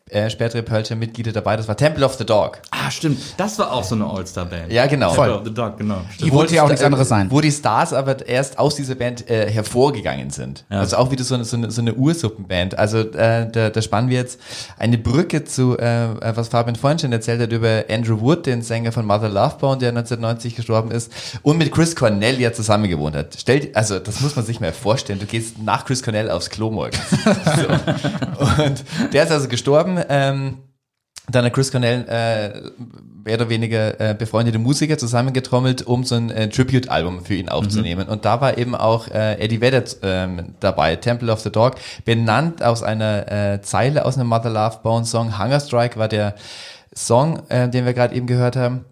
äh, 0.08 0.30
spätere 0.30 0.62
Pearl 0.62 0.84
Jam 0.86 1.00
Mitglieder 1.00 1.32
dabei. 1.32 1.56
Das 1.56 1.66
war 1.66 1.76
Temple 1.76 2.04
of 2.04 2.14
the 2.14 2.24
Dog. 2.24 2.60
Ah, 2.70 2.92
stimmt. 2.92 3.20
Das 3.38 3.58
war 3.58 3.72
auch 3.72 3.82
so 3.82 3.96
eine 3.96 4.04
All-Star-Band. 4.06 4.72
Ja, 4.72 4.86
genau. 4.86 5.12
Temple 5.12 5.34
of 5.34 5.44
the 5.44 5.52
Dog, 5.52 5.78
genau. 5.78 6.02
Die 6.20 6.30
wollte 6.30 6.54
ja 6.54 6.62
auch 6.62 6.68
nichts 6.68 6.82
äh, 6.82 6.86
anderes 6.86 7.08
sein. 7.08 7.28
Wo 7.28 7.40
die 7.40 7.50
Stars 7.50 7.92
aber 7.92 8.24
erst 8.26 8.58
aus 8.58 8.76
dieser 8.76 8.94
Band 8.94 9.28
äh, 9.28 9.50
hervorgegangen 9.50 10.30
sind. 10.30 10.64
Also 10.68 10.96
auch 10.96 11.10
wieder 11.10 11.24
so 11.24 11.34
eine, 11.34 11.44
so 11.44 11.56
eine, 11.56 11.72
so 11.72 11.80
eine 11.80 11.94
Ursuppenband. 11.94 12.78
Also 12.78 12.98
äh, 12.98 13.50
da, 13.50 13.70
da 13.70 13.82
spannen 13.82 14.08
wir 14.08 14.18
jetzt 14.18 14.40
eine 14.78 14.96
Brücke 14.96 15.44
zu, 15.44 15.76
äh, 15.76 16.08
was 16.36 16.48
Fabian 16.48 16.76
vorhin 16.76 17.00
schon 17.00 17.12
erzählt 17.12 17.40
hat, 17.40 17.50
über 17.50 17.84
Andrew 17.90 18.20
Wood, 18.20 18.46
den 18.46 18.62
Sänger 18.62 18.92
von 18.92 19.06
Mother 19.06 19.28
Love 19.28 19.56
Bone, 19.58 19.78
der 19.78 19.88
1990 19.88 20.54
gestorben 20.54 20.92
ist 20.92 21.10
und 21.42 21.58
mit 21.58 21.72
Chris 21.72 21.96
Cornell 21.96 22.40
ja 22.40 22.52
zusammen 22.52 22.88
gewohnt 22.88 23.16
hat. 23.16 23.36
Stellt, 23.40 23.74
also 23.74 23.98
das 23.98 24.20
muss 24.20 24.36
man 24.36 24.44
sich 24.44 24.60
mal 24.60 24.72
vorstellen. 24.72 25.18
Du 25.18 25.26
gehst 25.26 25.58
nach 25.60 25.84
Chris 25.84 26.04
Cornell 26.04 26.30
aufs 26.30 26.48
Klo 26.48 26.70
morgens. 26.70 27.00
so. 27.10 28.62
Und 28.62 28.84
der 29.12 29.24
ist 29.24 29.32
also 29.32 29.48
gestorben. 29.48 29.95
Ähm, 30.08 30.58
dann 31.28 31.44
hat 31.44 31.52
Chris 31.54 31.72
Cornell 31.72 32.04
äh, 32.08 32.60
mehr 33.24 33.34
oder 33.34 33.48
weniger 33.48 34.00
äh, 34.00 34.14
befreundete 34.14 34.58
Musiker 34.58 34.96
zusammengetrommelt, 34.96 35.82
um 35.82 36.04
so 36.04 36.14
ein 36.14 36.30
äh, 36.30 36.48
Tribute-Album 36.48 37.24
für 37.24 37.34
ihn 37.34 37.48
aufzunehmen. 37.48 38.06
Und 38.08 38.24
da 38.24 38.40
war 38.40 38.56
eben 38.56 38.76
auch 38.76 39.08
äh, 39.08 39.34
Eddie 39.40 39.60
Vedder 39.60 39.82
ähm, 40.02 40.54
dabei, 40.60 40.94
Temple 40.96 41.32
of 41.32 41.40
the 41.40 41.50
Dog, 41.50 41.74
benannt 42.04 42.62
aus 42.62 42.84
einer 42.84 43.30
äh, 43.30 43.60
Zeile 43.60 44.04
aus 44.04 44.16
einem 44.16 44.28
Mother 44.28 44.50
Love 44.50 44.78
Bone 44.84 45.04
Song. 45.04 45.36
Hunger 45.38 45.58
Strike 45.58 45.98
war 45.98 46.06
der 46.06 46.36
Song, 46.94 47.42
äh, 47.48 47.68
den 47.68 47.84
wir 47.84 47.92
gerade 47.92 48.14
eben 48.14 48.28
gehört 48.28 48.54
haben. 48.54 48.84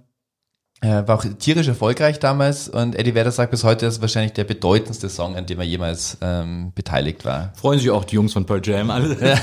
Äh, 0.85 1.09
war 1.09 1.17
auch 1.19 1.25
tierisch 1.39 1.67
erfolgreich 1.67 2.19
damals 2.21 2.69
und 2.69 2.95
Eddie 2.95 3.15
Vedder 3.15 3.31
sagt 3.31 3.51
bis 3.51 3.65
heute, 3.65 3.87
das 3.87 3.95
ist 3.95 4.01
wahrscheinlich 4.03 4.35
der 4.35 4.45
bedeutendste 4.45 5.09
Song, 5.09 5.35
an 5.35 5.47
dem 5.47 5.59
er 5.59 5.65
jemals 5.65 6.19
ähm, 6.21 6.73
beteiligt 6.75 7.25
war. 7.25 7.53
Freuen 7.57 7.79
sich 7.81 7.89
auch 7.91 8.05
die 8.05 8.17
Jungs 8.17 8.35
von 8.35 8.45
Pearl 8.45 8.61
Jam 8.63 8.91
alle. 8.91 9.17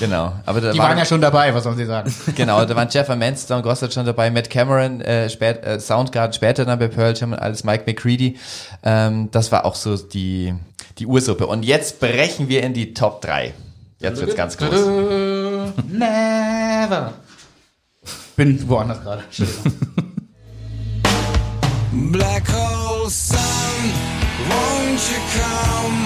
Genau. 0.00 0.32
Aber 0.46 0.60
da 0.60 0.70
Die 0.72 0.78
war- 0.78 0.90
waren 0.90 0.98
ja 0.98 1.04
schon 1.04 1.20
dabei, 1.20 1.52
was 1.52 1.64
sollen 1.64 1.76
sie 1.76 1.84
sagen? 1.84 2.14
Genau, 2.36 2.64
da 2.64 2.76
waren 2.76 2.88
Jeff 2.88 3.10
Ament, 3.10 3.36
Stone 3.36 3.62
Gossard 3.62 3.92
schon 3.92 4.06
dabei, 4.06 4.30
Matt 4.30 4.48
Cameron, 4.48 5.00
äh, 5.00 5.28
spät, 5.28 5.64
äh, 5.64 5.80
Soundgarden 5.80 6.32
später 6.32 6.64
dann 6.64 6.78
bei 6.78 6.86
Pearl 6.86 7.14
Jam 7.16 7.32
und 7.32 7.38
alles 7.40 7.64
Mike 7.64 7.82
McCready. 7.84 8.38
Ähm, 8.84 9.28
das 9.32 9.50
war 9.50 9.64
auch 9.64 9.74
so 9.74 9.96
die, 9.96 10.54
die 10.98 11.06
Ursuppe. 11.06 11.48
Und 11.48 11.64
jetzt 11.64 11.98
brechen 11.98 12.48
wir 12.48 12.62
in 12.62 12.74
die 12.74 12.94
Top 12.94 13.20
3. 13.22 13.52
Jetzt 13.98 14.20
wird's 14.20 14.36
ganz 14.36 14.56
groß. 14.56 14.70
Never. 15.90 17.14
Bin 18.38 18.56
woanders 18.68 19.02
gerade. 19.02 19.24
Black 22.12 22.46
hole 22.48 23.10
sun, 23.10 23.40
won't 24.48 25.00
you 25.10 25.18
come? 25.34 25.98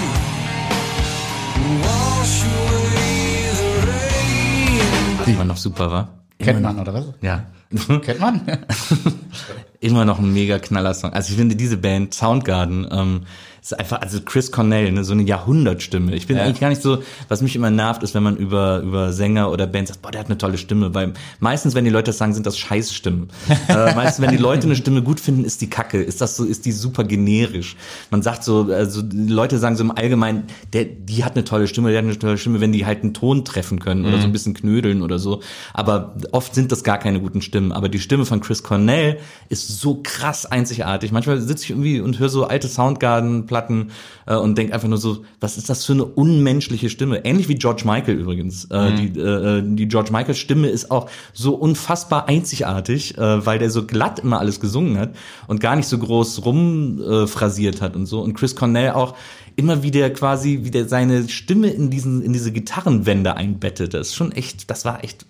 Wash 1.82 2.44
away 2.44 3.50
the 3.52 3.70
rain. 3.86 5.18
Die 5.26 5.32
immer 5.32 5.44
noch 5.44 5.58
super 5.58 5.90
war. 5.90 6.08
Kennt 6.38 6.62
man, 6.62 6.80
oder 6.80 6.94
was? 6.94 7.04
Ja. 7.20 7.44
Kennt 8.00 8.20
man? 8.20 8.40
immer 9.80 10.06
noch 10.06 10.18
ein 10.18 10.32
mega 10.32 10.58
Knaller-Song. 10.58 11.12
Also 11.12 11.32
ich 11.32 11.36
finde 11.36 11.54
diese 11.54 11.76
Band 11.76 12.14
Soundgarden 12.14 12.88
ähm, 12.90 13.20
ist 13.62 13.78
einfach, 13.78 14.00
also 14.00 14.20
Chris 14.20 14.50
Cornell, 14.50 14.90
ne, 14.90 15.04
so 15.04 15.12
eine 15.12 15.22
Jahrhundertstimme. 15.22 16.14
Ich 16.16 16.26
bin 16.26 16.36
eigentlich 16.36 16.58
gar 16.58 16.68
nicht 16.68 16.82
so, 16.82 16.98
was 17.28 17.42
mich 17.42 17.54
immer 17.54 17.70
nervt, 17.70 18.02
ist, 18.02 18.12
wenn 18.12 18.24
man 18.24 18.36
über 18.36 18.80
über 18.80 19.12
Sänger 19.12 19.52
oder 19.52 19.68
Bands 19.68 19.90
sagt, 19.90 20.02
boah, 20.02 20.10
der 20.10 20.18
hat 20.20 20.26
eine 20.26 20.36
tolle 20.36 20.58
Stimme, 20.58 20.94
weil 20.94 21.12
meistens, 21.38 21.76
wenn 21.76 21.84
die 21.84 21.90
Leute 21.90 22.06
das 22.06 22.18
sagen, 22.18 22.34
sind 22.34 22.44
das 22.44 22.58
Scheißstimmen. 22.58 23.28
äh, 23.68 23.94
meistens, 23.94 24.20
wenn 24.26 24.32
die 24.32 24.42
Leute 24.42 24.66
eine 24.66 24.74
Stimme 24.74 25.02
gut 25.02 25.20
finden, 25.20 25.44
ist 25.44 25.60
die 25.60 25.70
Kacke, 25.70 26.02
ist 26.02 26.20
das 26.20 26.36
so, 26.36 26.44
ist 26.44 26.64
die 26.64 26.72
super 26.72 27.04
generisch. 27.04 27.76
Man 28.10 28.22
sagt 28.22 28.42
so, 28.42 28.68
also 28.72 29.00
die 29.00 29.28
Leute 29.28 29.58
sagen 29.58 29.76
so 29.76 29.84
im 29.84 29.92
Allgemeinen, 29.92 30.44
der, 30.72 30.84
die 30.84 31.24
hat 31.24 31.36
eine 31.36 31.44
tolle 31.44 31.68
Stimme, 31.68 31.90
der 31.90 31.98
hat 31.98 32.04
eine 32.04 32.18
tolle 32.18 32.38
Stimme, 32.38 32.60
wenn 32.60 32.72
die 32.72 32.84
halt 32.84 33.04
einen 33.04 33.14
Ton 33.14 33.44
treffen 33.44 33.78
können 33.78 34.04
oder 34.04 34.18
so 34.18 34.24
ein 34.24 34.32
bisschen 34.32 34.54
knödeln 34.54 35.02
oder 35.02 35.20
so. 35.20 35.40
Aber 35.72 36.16
oft 36.32 36.54
sind 36.54 36.72
das 36.72 36.82
gar 36.82 36.98
keine 36.98 37.20
guten 37.20 37.42
Stimmen. 37.42 37.70
Aber 37.70 37.88
die 37.88 38.00
Stimme 38.00 38.26
von 38.26 38.40
Chris 38.40 38.64
Cornell 38.64 39.18
ist 39.48 39.80
so 39.80 40.00
krass 40.02 40.46
einzigartig. 40.46 41.12
Manchmal 41.12 41.40
sitze 41.40 41.64
ich 41.64 41.70
irgendwie 41.70 42.00
und 42.00 42.18
höre 42.18 42.28
so 42.28 42.44
alte 42.44 42.66
Soundgarden 42.66 43.46
Platten 43.52 43.90
äh, 44.26 44.34
und 44.34 44.56
denke 44.56 44.72
einfach 44.72 44.88
nur 44.88 44.96
so, 44.96 45.24
was 45.38 45.58
ist 45.58 45.68
das 45.68 45.84
für 45.84 45.92
eine 45.92 46.06
unmenschliche 46.06 46.88
Stimme? 46.88 47.22
Ähnlich 47.26 47.50
wie 47.50 47.54
George 47.56 47.82
Michael 47.84 48.18
übrigens. 48.18 48.64
Äh, 48.70 48.92
die, 48.94 49.20
äh, 49.20 49.62
die 49.62 49.88
George 49.88 50.10
Michael 50.10 50.34
Stimme 50.34 50.68
ist 50.68 50.90
auch 50.90 51.10
so 51.34 51.54
unfassbar 51.54 52.28
einzigartig, 52.28 53.18
äh, 53.18 53.44
weil 53.44 53.58
der 53.58 53.68
so 53.68 53.84
glatt 53.84 54.20
immer 54.20 54.38
alles 54.38 54.58
gesungen 54.58 54.96
hat 54.96 55.14
und 55.48 55.60
gar 55.60 55.76
nicht 55.76 55.86
so 55.86 55.98
groß 55.98 56.46
rumphrasiert 56.46 57.76
äh, 57.76 57.80
hat 57.82 57.94
und 57.94 58.06
so. 58.06 58.22
Und 58.22 58.32
Chris 58.32 58.56
Cornell 58.56 58.92
auch 58.92 59.14
immer 59.56 59.82
wieder 59.82 60.08
quasi 60.08 60.60
wieder 60.62 60.88
seine 60.88 61.28
Stimme 61.28 61.68
in 61.68 61.90
diesen 61.90 62.22
in 62.22 62.32
diese 62.32 62.52
Gitarrenwände 62.52 63.36
einbettet. 63.36 63.92
Das 63.92 64.08
ist 64.08 64.14
schon 64.14 64.32
echt, 64.32 64.70
das 64.70 64.86
war 64.86 65.04
echt 65.04 65.26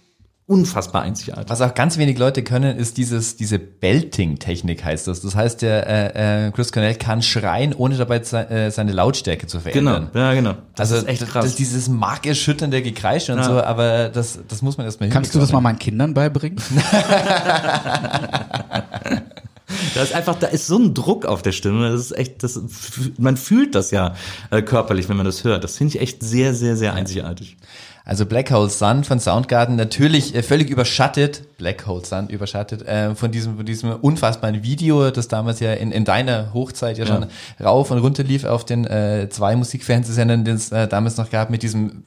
unfassbar 0.46 1.02
einzigartig. 1.02 1.48
Was 1.48 1.60
auch 1.60 1.74
ganz 1.74 1.96
wenig 1.98 2.18
Leute 2.18 2.42
können, 2.42 2.76
ist 2.76 2.96
dieses, 2.98 3.36
diese 3.36 3.58
Belting-Technik 3.58 4.84
heißt 4.84 5.06
das. 5.08 5.20
Das 5.22 5.34
heißt, 5.34 5.62
der 5.62 5.86
äh, 6.16 6.46
äh, 6.48 6.50
Chris 6.50 6.72
Cornell 6.72 6.94
kann 6.96 7.22
schreien, 7.22 7.72
ohne 7.74 7.96
dabei 7.96 8.22
se 8.22 8.50
äh, 8.50 8.70
seine 8.70 8.92
Lautstärke 8.92 9.46
zu 9.46 9.60
Genau, 9.60 9.92
verändern. 9.92 10.10
ja 10.14 10.34
genau. 10.34 10.54
Das 10.74 10.92
also 10.92 11.06
ist 11.06 11.08
echt 11.08 11.28
krass. 11.28 11.44
Das, 11.44 11.54
dieses 11.54 11.88
markerschütternde 11.88 12.82
Gekreisch 12.82 13.30
und 13.30 13.38
Ja. 13.38 13.44
so, 13.44 13.62
aber 13.62 14.08
das, 14.08 14.40
das 14.48 14.62
muss 14.62 14.76
man 14.76 14.86
erstmal 14.86 15.08
Kannst 15.08 15.34
du 15.34 15.38
das 15.38 15.52
mal 15.52 15.60
meinen 15.60 15.78
Kindern 15.78 16.12
beibringen? 16.14 16.60
Da 19.94 20.02
ist 20.02 20.14
einfach, 20.14 20.34
da 20.38 20.48
ist 20.48 20.66
so 20.66 20.78
ein 20.78 20.92
Druck 20.92 21.24
auf 21.24 21.40
der 21.42 21.52
Stimme. 21.52 21.90
Das 21.90 22.00
ist 22.00 22.12
echt, 22.12 22.42
das, 22.42 22.60
man 23.18 23.36
fühlt 23.36 23.74
das 23.74 23.90
ja 23.90 24.14
äh, 24.50 24.60
körperlich, 24.62 25.08
wenn 25.08 25.16
man 25.16 25.24
das 25.24 25.44
hört. 25.44 25.64
Das 25.64 25.76
finde 25.78 25.96
ich 25.96 26.02
echt 26.02 26.22
sehr, 26.22 26.52
sehr, 26.54 26.76
sehr 26.76 26.92
einzigartig. 26.94 27.56
Also 28.04 28.26
Black 28.26 28.50
Hole 28.50 28.68
Sun 28.68 29.04
von 29.04 29.20
Soundgarden 29.20 29.76
natürlich 29.76 30.34
äh, 30.34 30.42
völlig 30.42 30.70
überschattet, 30.70 31.56
Black 31.56 31.86
Hole 31.86 32.04
Sun 32.04 32.28
überschattet 32.28 32.82
äh, 32.82 33.14
von 33.14 33.30
diesem 33.30 33.56
von 33.56 33.66
diesem 33.66 33.92
unfassbaren 33.92 34.62
Video, 34.62 35.10
das 35.10 35.28
damals 35.28 35.60
ja 35.60 35.72
in, 35.74 35.92
in 35.92 36.04
deiner 36.04 36.52
Hochzeit 36.52 36.98
ja 36.98 37.06
schon 37.06 37.26
rauf 37.62 37.90
und 37.90 37.98
runter 37.98 38.24
lief 38.24 38.44
auf 38.44 38.64
den 38.64 38.84
äh, 38.86 39.28
zwei 39.30 39.54
Musikfernsehsendern, 39.56 40.44
den 40.44 40.56
es 40.56 40.72
äh, 40.72 40.88
damals 40.88 41.16
noch 41.16 41.30
gab 41.30 41.50
mit 41.50 41.62
diesem 41.62 42.04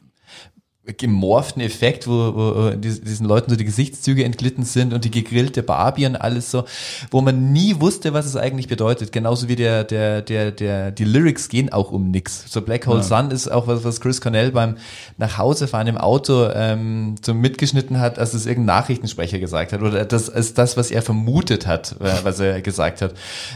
gemorften 0.98 1.62
Effekt, 1.62 2.08
wo, 2.08 2.12
wo 2.36 2.70
dies- 2.72 3.02
diesen 3.02 3.26
Leuten 3.26 3.50
so 3.50 3.56
die 3.56 3.66
Gesichtszüge 3.66 4.24
entglitten 4.24 4.64
sind 4.64 4.94
und 4.94 5.04
die 5.04 5.12
gegrillte 5.12 5.64
Barbie 5.64 6.06
und 6.06 6.16
alles 6.16 6.52
so, 6.52 6.66
wo 7.12 7.22
man 7.22 7.52
nie 7.52 7.80
wusste, 7.80 8.14
was 8.14 8.26
es 8.26 8.36
eigentlich 8.36 8.68
bedeutet. 8.68 9.12
Genauso 9.12 9.48
wie 9.48 9.56
der, 9.56 9.84
der, 9.84 10.22
der, 10.22 10.52
der, 10.52 10.92
die 10.92 11.04
Lyrics 11.06 11.50
gehen 11.50 11.72
auch 11.72 11.92
um 11.92 12.12
nix. 12.12 12.46
So 12.48 12.62
Black 12.62 12.86
Hole 12.88 13.02
Sun 13.04 13.32
ist 13.32 13.48
auch 13.52 13.68
was, 13.68 13.84
was 13.84 14.00
Chris 14.00 14.22
Cornell 14.22 14.52
beim 14.52 14.76
Nachhausefahren 15.18 15.88
im 15.88 15.98
Auto 15.98 16.50
ähm, 16.54 17.16
so 17.26 17.34
mitgeschnitten 17.34 18.00
hat, 18.00 18.20
als 18.20 18.34
es 18.34 18.46
irgendein 18.46 18.78
Nachrichtensprecher 18.78 19.40
gesagt 19.40 19.74
hat. 19.74 19.82
Oder 19.82 20.06
das 20.06 20.30
ist 20.30 20.58
das, 20.58 20.78
was 20.78 20.92
er 20.92 21.02
vermutet 21.02 21.66
hat, 21.66 21.96
äh, 22.00 22.24
was 22.24 22.40
er 22.40 22.62
gesagt 22.62 23.02
hat. 23.02 23.14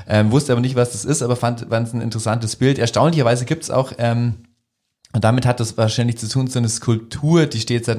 Ähm, 0.08 0.32
wusste 0.32 0.52
aber 0.52 0.62
nicht, 0.62 0.76
was 0.76 0.94
das 0.94 1.06
ist, 1.06 1.22
aber 1.22 1.36
fand, 1.36 1.68
fand 1.70 1.88
es 1.88 1.94
ein 1.94 2.02
interessantes 2.02 2.56
Bild. 2.56 2.80
Erstaunlicherweise 2.80 3.46
gibt's 3.46 3.70
auch 3.70 3.92
ähm, 4.00 4.36
und 5.12 5.24
damit 5.24 5.46
hat 5.48 5.60
das 5.60 5.76
wahrscheinlich 5.76 6.18
zu 6.20 6.28
tun, 6.30 6.46
so 6.48 6.60
eine 6.60 6.70
Skulptur, 6.70 7.48
die 7.48 7.60
steht 7.60 7.86
seit 7.86 7.96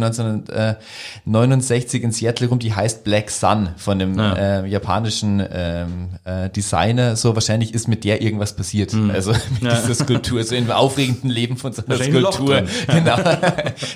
1969 1.26 2.02
in 2.04 2.12
Seattle 2.12 2.48
rum, 2.48 2.58
die 2.58 2.72
heißt 2.74 3.02
Black 3.04 3.30
Sun 3.30 3.70
von 3.76 4.00
einem 4.00 4.16
Ja. 4.18 4.34
äh, 4.62 4.66
japanischen 4.66 5.42
ähm, 5.52 6.10
äh, 6.24 6.48
Designer. 6.50 7.16
So 7.16 7.34
wahrscheinlich 7.34 7.74
ist 7.74 7.88
mit 7.88 8.04
der 8.04 8.22
irgendwas 8.22 8.54
passiert. 8.54 8.94
Also 9.12 9.32
mit 9.60 9.62
dieser 9.72 9.94
Skulptur, 9.94 10.42
so 10.44 10.54
im 10.54 10.70
aufregenden 10.70 11.30
Leben 11.30 11.56
von 11.56 11.72
so 11.72 11.82
einer 11.84 12.00
ein 12.00 12.10
Skulptur. 12.10 12.46
drin. 12.62 12.68
Genau. 12.88 13.16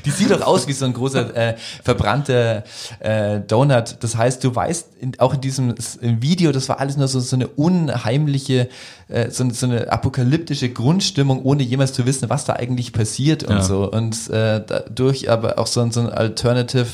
Die 0.05 0.11
sieht 0.11 0.31
doch 0.31 0.41
aus 0.43 0.67
wie 0.67 0.73
so 0.73 0.85
ein 0.85 0.93
großer 0.93 1.37
äh, 1.37 1.55
verbrannter 1.83 2.65
äh, 3.01 3.41
Donut. 3.41 3.97
Das 4.01 4.17
heißt, 4.17 4.43
du 4.43 4.55
weißt 4.55 4.89
in, 5.01 5.21
auch 5.21 5.35
in 5.35 5.41
diesem 5.41 5.75
Video, 6.01 6.53
das 6.53 6.69
war 6.69 6.81
alles 6.81 6.97
nur 6.97 7.09
so, 7.09 7.21
so 7.21 7.37
eine 7.37 7.47
unheimliche, 7.49 8.69
äh, 9.09 9.31
so, 9.31 9.49
so 9.51 9.67
eine 9.67 9.91
apokalyptische 9.93 10.71
Grundstimmung, 10.71 11.43
ohne 11.43 11.63
jemals 11.63 11.93
zu 11.93 12.07
wissen, 12.07 12.31
was 12.31 12.45
da 12.45 12.55
eigentlich 12.55 12.93
passiert 12.93 13.45
und 13.45 13.57
Ja. 13.57 13.63
so. 13.63 13.91
Und 13.91 14.29
äh, 14.31 14.63
dadurch 14.67 15.31
aber 15.31 15.59
auch 15.59 15.67
so, 15.67 15.81
ein- 15.81 15.91
so 15.93 16.01
ein 16.01 16.09
Alternative 16.11 16.87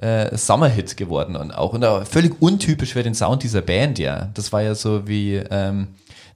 äh, 0.00 0.36
Summer-Hit 0.36 0.96
geworden 0.96 1.34
und 1.34 1.50
auch, 1.50 1.72
und 1.72 1.84
auch 1.84 2.04
völlig 2.06 2.40
untypisch 2.40 2.92
für 2.92 3.02
den 3.02 3.14
Sound 3.14 3.42
dieser 3.42 3.62
Band, 3.62 3.98
ja. 3.98 4.28
Das 4.34 4.52
war 4.52 4.62
ja 4.62 4.76
so 4.76 5.08
wie 5.08 5.34
ähm, 5.50 5.88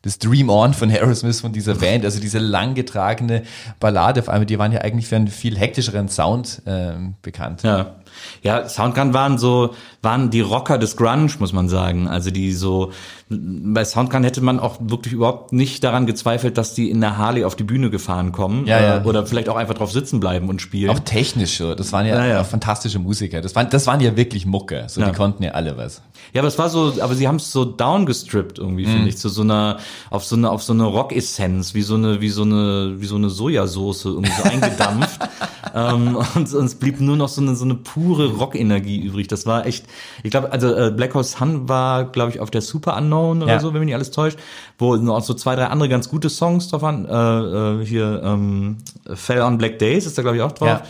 das 0.04 0.18
Dream 0.18 0.48
On 0.50 0.74
von 0.74 0.90
Aerosmith 0.90 1.40
von 1.40 1.52
dieser 1.52 1.74
Band, 1.76 2.04
also 2.04 2.18
diese 2.18 2.40
langgetragene 2.40 3.42
Ballade 3.78 4.18
auf 4.20 4.28
einmal, 4.28 4.46
die 4.46 4.58
waren 4.58 4.72
ja 4.72 4.80
eigentlich 4.80 5.06
für 5.06 5.14
einen 5.14 5.28
viel 5.28 5.56
hektischeren 5.56 6.08
Sound 6.08 6.62
ähm, 6.66 7.14
bekannt. 7.22 7.62
Ja. 7.62 7.94
Ja, 8.42 8.68
Soundgarden 8.68 9.14
waren 9.14 9.38
so, 9.38 9.74
waren 10.02 10.30
die 10.30 10.40
Rocker 10.40 10.78
des 10.78 10.96
Grunge, 10.96 11.30
muss 11.38 11.52
man 11.52 11.68
sagen. 11.68 12.08
Also 12.08 12.30
die 12.32 12.52
so, 12.52 12.90
bei 13.30 13.84
Soundgarden 13.84 14.24
hätte 14.24 14.40
man 14.40 14.58
auch 14.58 14.76
wirklich 14.80 15.14
überhaupt 15.14 15.52
nicht 15.52 15.84
daran 15.84 16.06
gezweifelt, 16.06 16.58
dass 16.58 16.74
die 16.74 16.90
in 16.90 17.00
der 17.00 17.18
Harley 17.18 17.44
auf 17.44 17.54
die 17.54 17.62
Bühne 17.62 17.88
gefahren 17.88 18.32
kommen. 18.32 18.66
Ja, 18.66 18.80
ja. 18.80 18.98
Äh, 18.98 19.04
Oder 19.06 19.24
vielleicht 19.26 19.48
auch 19.48 19.54
einfach 19.56 19.74
drauf 19.74 19.92
sitzen 19.92 20.18
bleiben 20.18 20.48
und 20.48 20.60
spielen. 20.60 20.90
Auch 20.90 20.98
technisch 20.98 21.58
so, 21.58 21.74
das 21.76 21.92
waren 21.92 22.04
ja, 22.06 22.16
Ja, 22.16 22.26
ja. 22.26 22.44
fantastische 22.44 22.98
Musiker. 22.98 23.40
Das 23.40 23.54
waren, 23.54 23.70
das 23.70 23.86
waren 23.86 24.00
ja 24.00 24.16
wirklich 24.16 24.44
Mucke, 24.44 24.84
so 24.88 25.00
Ja. 25.00 25.10
die 25.10 25.16
konnten 25.16 25.44
ja 25.44 25.52
alle 25.52 25.76
was. 25.76 26.02
Ja, 26.32 26.40
aber 26.40 26.48
es 26.48 26.58
war 26.58 26.68
so, 26.68 26.94
aber 27.00 27.14
sie 27.14 27.28
haben 27.28 27.36
es 27.36 27.52
so 27.52 27.64
downgestrippt 27.64 28.58
irgendwie, 28.58 28.86
Mhm. 28.86 28.90
finde 28.92 29.08
ich, 29.08 29.18
zu 29.18 29.28
so 29.28 29.42
einer, 29.42 29.78
auf 30.10 30.24
so 30.24 30.34
eine, 30.34 30.50
auf 30.50 30.62
so 30.64 30.72
eine 30.72 30.84
Rock-Essenz, 30.84 31.74
wie 31.74 31.82
so 31.82 31.94
eine, 31.94 32.20
wie 32.20 32.28
so 32.30 32.42
eine, 32.42 32.94
wie 32.98 33.06
so 33.06 33.14
eine 33.16 33.30
Sojasauce 33.30 34.04
irgendwie 34.06 34.32
so 34.32 34.42
eingedampft. 34.48 35.20
ähm, 35.74 36.16
und, 36.34 36.52
und 36.54 36.64
es 36.64 36.74
blieb 36.74 37.00
nur 37.00 37.16
noch 37.16 37.28
so 37.28 37.40
eine, 37.40 37.54
so 37.54 37.64
eine 37.64 37.74
pure 37.76 38.32
Rockenergie 38.32 38.98
übrig. 39.00 39.28
Das 39.28 39.46
war 39.46 39.64
echt, 39.66 39.84
ich 40.22 40.30
glaube, 40.30 40.52
also 40.52 40.74
äh, 40.74 40.90
Black 40.90 41.14
Horse 41.14 41.36
Sun 41.38 41.68
war, 41.68 42.04
glaube 42.04 42.30
ich, 42.30 42.40
auf 42.40 42.50
der 42.50 42.60
Super 42.62 42.96
Unknown 42.96 43.42
oder 43.42 43.52
Ja. 43.52 43.60
so, 43.60 43.72
wenn 43.72 43.80
mich 43.80 43.86
nicht 43.86 43.94
alles 43.94 44.10
täuscht, 44.10 44.38
wo 44.78 44.96
noch 44.96 45.22
so 45.22 45.34
zwei, 45.34 45.56
drei 45.56 45.66
andere 45.66 45.88
ganz 45.88 46.08
gute 46.08 46.28
Songs 46.28 46.68
drauf 46.68 46.82
waren. 46.82 47.06
Äh, 47.06 47.80
äh, 47.82 47.86
hier 47.86 48.22
ähm, 48.24 48.78
Fell 49.14 49.42
on 49.42 49.58
Black 49.58 49.78
Days 49.78 50.06
ist 50.06 50.16
da, 50.18 50.22
glaube 50.22 50.36
ich, 50.36 50.42
auch 50.42 50.52
drauf. 50.52 50.68
Ja. 50.68 50.82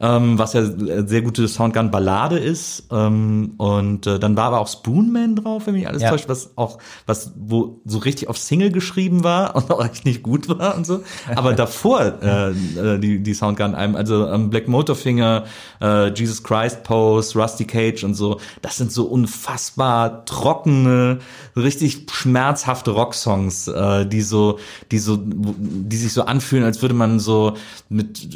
Ähm, 0.00 0.38
was 0.38 0.52
ja 0.52 0.60
äh, 0.60 1.06
sehr 1.06 1.22
gute 1.22 1.48
Soundgun-Ballade 1.48 2.38
ist. 2.38 2.84
Ähm, 2.90 3.54
und 3.56 4.06
äh, 4.06 4.18
dann 4.18 4.36
war 4.36 4.44
aber 4.44 4.60
auch 4.60 4.68
Spoonman 4.68 5.36
drauf, 5.36 5.66
wenn 5.66 5.74
mich 5.74 5.88
alles 5.88 6.02
Ja. 6.02 6.10
täuscht, 6.10 6.28
was 6.28 6.50
auch, 6.56 6.78
was, 7.06 7.32
wo 7.36 7.80
so 7.86 7.98
richtig 7.98 8.28
auf 8.28 8.36
Single 8.36 8.70
geschrieben 8.70 9.24
war 9.24 9.56
und 9.56 9.70
auch 9.70 9.84
echt 9.84 10.04
nicht 10.04 10.22
gut 10.22 10.48
war 10.48 10.76
und 10.76 10.86
so. 10.86 11.02
Aber 11.34 11.54
davor 11.54 12.00
äh, 12.22 12.50
äh, 12.50 12.98
die, 12.98 13.22
die 13.22 13.34
Soundgun-Alben, 13.34 13.96
also 13.96 14.26
ähm, 14.28 14.50
Black 14.50 14.68
Motorfinger, 14.68 15.44
äh, 15.80 16.08
Jesus 16.12 16.42
Christ 16.42 16.82
Pose, 16.84 17.38
Rusty 17.38 17.64
Cage 17.64 18.04
und 18.04 18.14
so, 18.14 18.38
das 18.62 18.76
sind 18.76 18.92
so 18.92 19.04
unfassbar 19.04 20.24
trockene, 20.26 21.18
richtig 21.56 22.06
schmerzhafte 22.12 22.90
Rocksongs, 22.90 23.68
äh, 23.68 24.04
die 24.06 24.20
so, 24.22 24.58
die 24.90 24.98
so, 24.98 25.18
die 25.18 25.96
sich 25.96 26.12
so 26.12 26.22
anfühlen, 26.22 26.64
als 26.64 26.82
würde 26.82 26.94
man 26.94 27.18
so 27.18 27.54
mit 27.88 28.28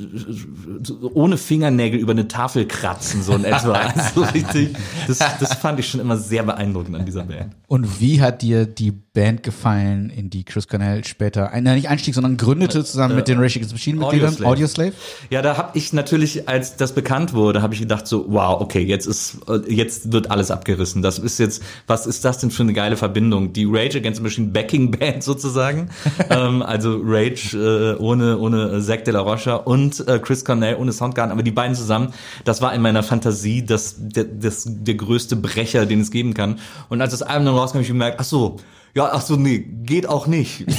so 0.83 1.11
ohne 1.15 1.37
Fingernägel 1.51 1.99
über 1.99 2.13
eine 2.13 2.29
Tafel 2.29 2.65
kratzen, 2.65 3.25
so 3.25 3.35
in 3.35 3.43
etwa. 3.45 3.81
Also 3.91 4.23
richtig, 4.23 4.77
das, 5.09 5.19
das 5.19 5.55
fand 5.55 5.81
ich 5.81 5.89
schon 5.89 6.01
immer 6.01 6.17
sehr 6.17 6.45
beeindruckend 6.45 6.95
an 6.95 7.05
dieser 7.05 7.25
Band. 7.25 7.57
Und 7.67 8.01
wie 8.01 8.21
hat 8.21 8.43
dir 8.43 8.67
die 8.67 8.93
Band 8.93 9.43
gefallen, 9.43 10.11
in 10.11 10.31
die 10.31 10.45
Chris 10.45 10.69
Cornell 10.69 11.05
später, 11.05 11.51
ein, 11.51 11.65
nicht 11.65 11.89
Einstieg, 11.89 12.15
sondern 12.15 12.37
gründete 12.37 12.85
zusammen 12.85 13.17
mit 13.17 13.27
den 13.27 13.39
Rage 13.39 13.57
Against 13.57 13.71
the 13.71 13.75
Machine 13.75 13.99
Mitgliedern? 13.99 14.29
Audioslave. 14.29 14.51
Audioslave? 14.53 14.93
Ja, 15.31 15.43
da 15.43 15.57
habe 15.57 15.77
ich 15.77 15.93
natürlich, 15.93 16.49
als 16.49 16.77
das 16.77 16.95
bekannt 16.95 17.33
wurde, 17.33 17.63
habe 17.63 17.75
ich 17.75 17.81
gedacht 17.81 18.07
so, 18.07 18.27
wow, 18.29 18.61
okay, 18.61 18.81
jetzt 18.81 19.07
ist, 19.07 19.39
äh, 19.49 19.73
jetzt 19.73 20.13
wird 20.13 20.31
alles 20.31 20.53
abgerissen. 20.53 21.03
Das 21.03 21.19
ist 21.19 21.39
jetzt, 21.39 21.63
was 21.89 22.07
ist 22.07 22.25
das 22.25 22.39
denn 22.39 22.53
für 22.53 22.63
eine 22.63 22.73
geile 22.73 22.97
Verbindung? 22.97 23.53
Die 23.53 23.65
Rage 23.65 23.99
Against 23.99 24.19
the 24.19 24.23
Machine 24.23 24.49
Backing 24.49 24.93
Band 24.93 25.23
sozusagen, 25.25 25.91
ähm, 26.31 26.63
also 26.63 27.01
Rage 27.03 27.57
äh, 27.57 28.01
ohne 28.01 28.39
ohne 28.39 28.81
Zack 28.81 29.05
de 29.05 29.15
la 29.15 29.21
Rocha 29.21 29.57
und 29.57 30.07
äh, 30.09 30.21
Chris 30.21 30.45
Cornell 30.45 30.77
ohne 30.77 30.93
Soundgarden, 30.93 31.33
aber 31.41 31.45
die 31.45 31.53
beiden 31.53 31.75
zusammen, 31.75 32.13
das 32.45 32.61
war 32.61 32.75
in 32.75 32.83
meiner 32.83 33.03
Fantasie 33.03 33.65
das, 33.65 33.97
der, 33.99 34.25
das 34.25 34.65
der 34.67 34.95
größte 34.95 35.37
Brecher, 35.37 35.87
den 35.87 36.03
es 36.03 36.11
geben 36.11 36.35
kann. 36.35 36.59
Und 36.91 37.01
als 37.01 37.13
das 37.13 37.23
Album 37.23 37.47
dann 37.47 37.55
rauskam, 37.55 37.77
habe 37.77 37.83
ich 37.83 37.89
gemerkt, 37.89 38.21
ach 38.21 38.25
so, 38.25 38.59
ja, 38.95 39.09
ach 39.11 39.23
so, 39.23 39.37
nee, 39.37 39.59
geht 39.59 40.07
auch 40.07 40.27
nicht. 40.27 40.67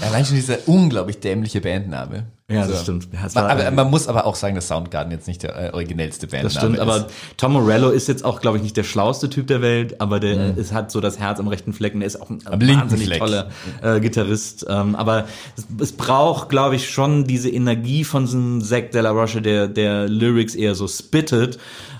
Allein 0.00 0.24
schon 0.24 0.36
dieser 0.36 0.68
unglaublich 0.68 1.18
dämliche 1.18 1.60
Bandname. 1.60 2.26
Ja, 2.50 2.64
So. 2.64 2.72
das 2.72 2.82
stimmt. 2.82 3.08
Ja, 3.12 3.28
Man, 3.34 3.44
aber 3.50 3.70
man 3.72 3.90
muss 3.90 4.08
aber 4.08 4.24
auch 4.24 4.34
sagen, 4.34 4.54
dass 4.54 4.68
Soundgarden 4.68 5.12
jetzt 5.12 5.28
nicht 5.28 5.42
der 5.42 5.54
äh, 5.54 5.70
originellste 5.74 6.26
Bandname 6.26 6.44
Das 6.44 6.54
stimmt, 6.54 6.76
ist. 6.76 6.80
aber 6.80 7.06
Tom 7.36 7.52
Morello 7.52 7.90
ist 7.90 8.08
jetzt 8.08 8.24
auch, 8.24 8.40
glaube 8.40 8.56
ich, 8.56 8.62
nicht 8.62 8.74
der 8.76 8.84
schlauste 8.84 9.28
Typ 9.28 9.48
der 9.48 9.60
Welt, 9.60 10.00
aber 10.00 10.18
der 10.18 10.56
ist, 10.56 10.72
hat 10.72 10.90
so 10.90 11.02
das 11.02 11.18
Herz 11.18 11.40
am 11.40 11.48
rechten 11.48 11.74
Fleck 11.74 11.94
und 11.94 12.00
er 12.00 12.06
ist 12.06 12.22
auch 12.22 12.30
ein 12.30 12.40
Am 12.46 12.58
wahnsinnig 12.66 13.18
toller 13.18 13.48
äh, 13.82 14.00
Gitarrist. 14.00 14.64
Ähm, 14.66 14.96
aber 14.96 15.26
es, 15.58 15.66
es 15.78 15.92
braucht, 15.92 16.48
glaube 16.48 16.76
ich, 16.76 16.88
schon 16.88 17.24
diese 17.24 17.50
Energie 17.50 18.02
von 18.04 18.26
so 18.26 18.38
einem 18.38 18.62
Zack 18.62 18.92
de 18.92 19.02
la 19.02 19.10
Rocha, 19.10 19.40
der, 19.40 19.68
der 19.68 20.08
Lyrics 20.08 20.54
eher 20.54 20.74
so 20.74 20.88
spittet 20.88 21.58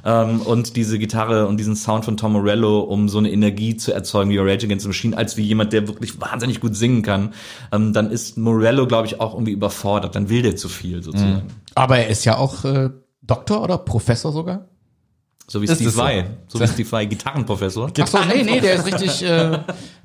ähm, 0.08 0.40
und 0.40 0.74
diese 0.74 0.98
Gitarre 0.98 1.46
und 1.46 1.58
diesen 1.58 1.76
Sound 1.76 2.06
von 2.06 2.16
Tom 2.16 2.32
Morello, 2.32 2.80
um 2.80 3.10
so 3.10 3.18
eine 3.18 3.30
Energie 3.30 3.76
zu 3.76 3.92
erzeugen 3.92 4.30
wie 4.30 4.38
Rage 4.38 4.64
Against 4.64 4.84
the 4.84 4.88
Machine, 4.88 5.14
als 5.14 5.36
wie 5.36 5.42
jemand, 5.42 5.74
der 5.74 5.86
wirklich 5.86 6.18
wahnsinnig 6.18 6.60
gut 6.60 6.74
singen 6.74 7.02
kann. 7.02 7.34
Ähm, 7.72 7.92
dann 7.92 8.10
ist 8.10 8.38
Morello, 8.38 8.86
glaube 8.86 9.06
ich, 9.06 9.20
auch 9.20 9.34
irgendwie 9.34 9.52
überfordert. 9.52 10.16
Dann 10.16 10.30
will 10.30 10.40
der 10.40 10.56
zu 10.56 10.70
viel 10.70 11.02
sozusagen. 11.02 11.42
Aber 11.74 11.98
er 11.98 12.08
ist 12.08 12.24
ja 12.24 12.38
auch 12.38 12.64
äh, 12.64 12.88
Doktor 13.20 13.62
oder 13.62 13.76
Professor 13.76 14.32
sogar? 14.32 14.68
So 15.50 15.62
wie 15.62 15.64
Ist 15.64 15.76
Steve 15.76 15.88
es 15.88 15.94
so? 15.94 16.02
Vai. 16.02 16.26
So 16.46 16.60
wie 16.60 16.66
Steve 16.68 16.92
Vai, 16.92 17.06
Gitarrenprofessor. 17.06 17.90
Ach 17.98 18.06
so, 18.06 18.18
nee, 18.18 18.42
nee, 18.42 18.60
der 18.60 18.74
ist 18.74 18.84
richtig, 18.84 19.22
äh, 19.22 19.58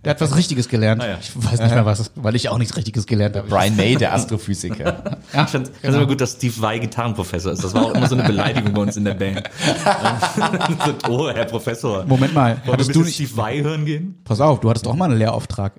der 0.06 0.12
hat 0.12 0.22
was 0.22 0.38
Richtiges 0.38 0.70
gelernt. 0.70 1.04
Ah, 1.04 1.08
ja. 1.10 1.18
Ich 1.20 1.36
weiß 1.36 1.60
nicht 1.60 1.74
mehr 1.74 1.86
was, 1.86 2.12
weil 2.16 2.34
ich 2.36 2.48
auch 2.48 2.58
nichts 2.58 2.78
Richtiges 2.78 3.06
gelernt 3.06 3.36
habe. 3.36 3.50
Brian 3.50 3.76
May, 3.76 3.96
der 3.98 4.14
Astrophysiker. 4.14 5.18
Ich 5.34 5.50
fand 5.50 5.70
es 5.82 5.94
immer 5.94 6.08
gut, 6.08 6.22
dass 6.22 6.34
Steve 6.34 6.54
Vai 6.62 6.80
Gitarrenprofessor 6.80 7.52
ist. 7.52 7.62
Das 7.62 7.74
war 7.74 7.88
auch 7.88 7.94
immer 7.94 8.08
so 8.08 8.16
eine 8.16 8.24
Beleidigung 8.24 8.74
bei 8.74 8.82
uns 8.84 8.96
in 8.96 9.04
der 9.04 9.16
Band. 9.16 9.44
so, 10.86 11.10
oh, 11.10 11.30
Herr 11.30 11.46
Professor. 11.46 12.06
Moment 12.06 12.34
mal, 12.34 12.62
bitte 12.66 12.94
du 12.94 13.04
nicht, 13.04 13.16
Steve 13.16 13.36
Vai 13.36 13.62
hören 13.62 13.84
gehen? 13.84 14.22
pass 14.24 14.40
auf, 14.40 14.62
du 14.62 14.70
hattest 14.70 14.88
auch 14.88 14.96
mal 14.96 15.10
einen 15.10 15.20
Lehrauftrag. 15.20 15.74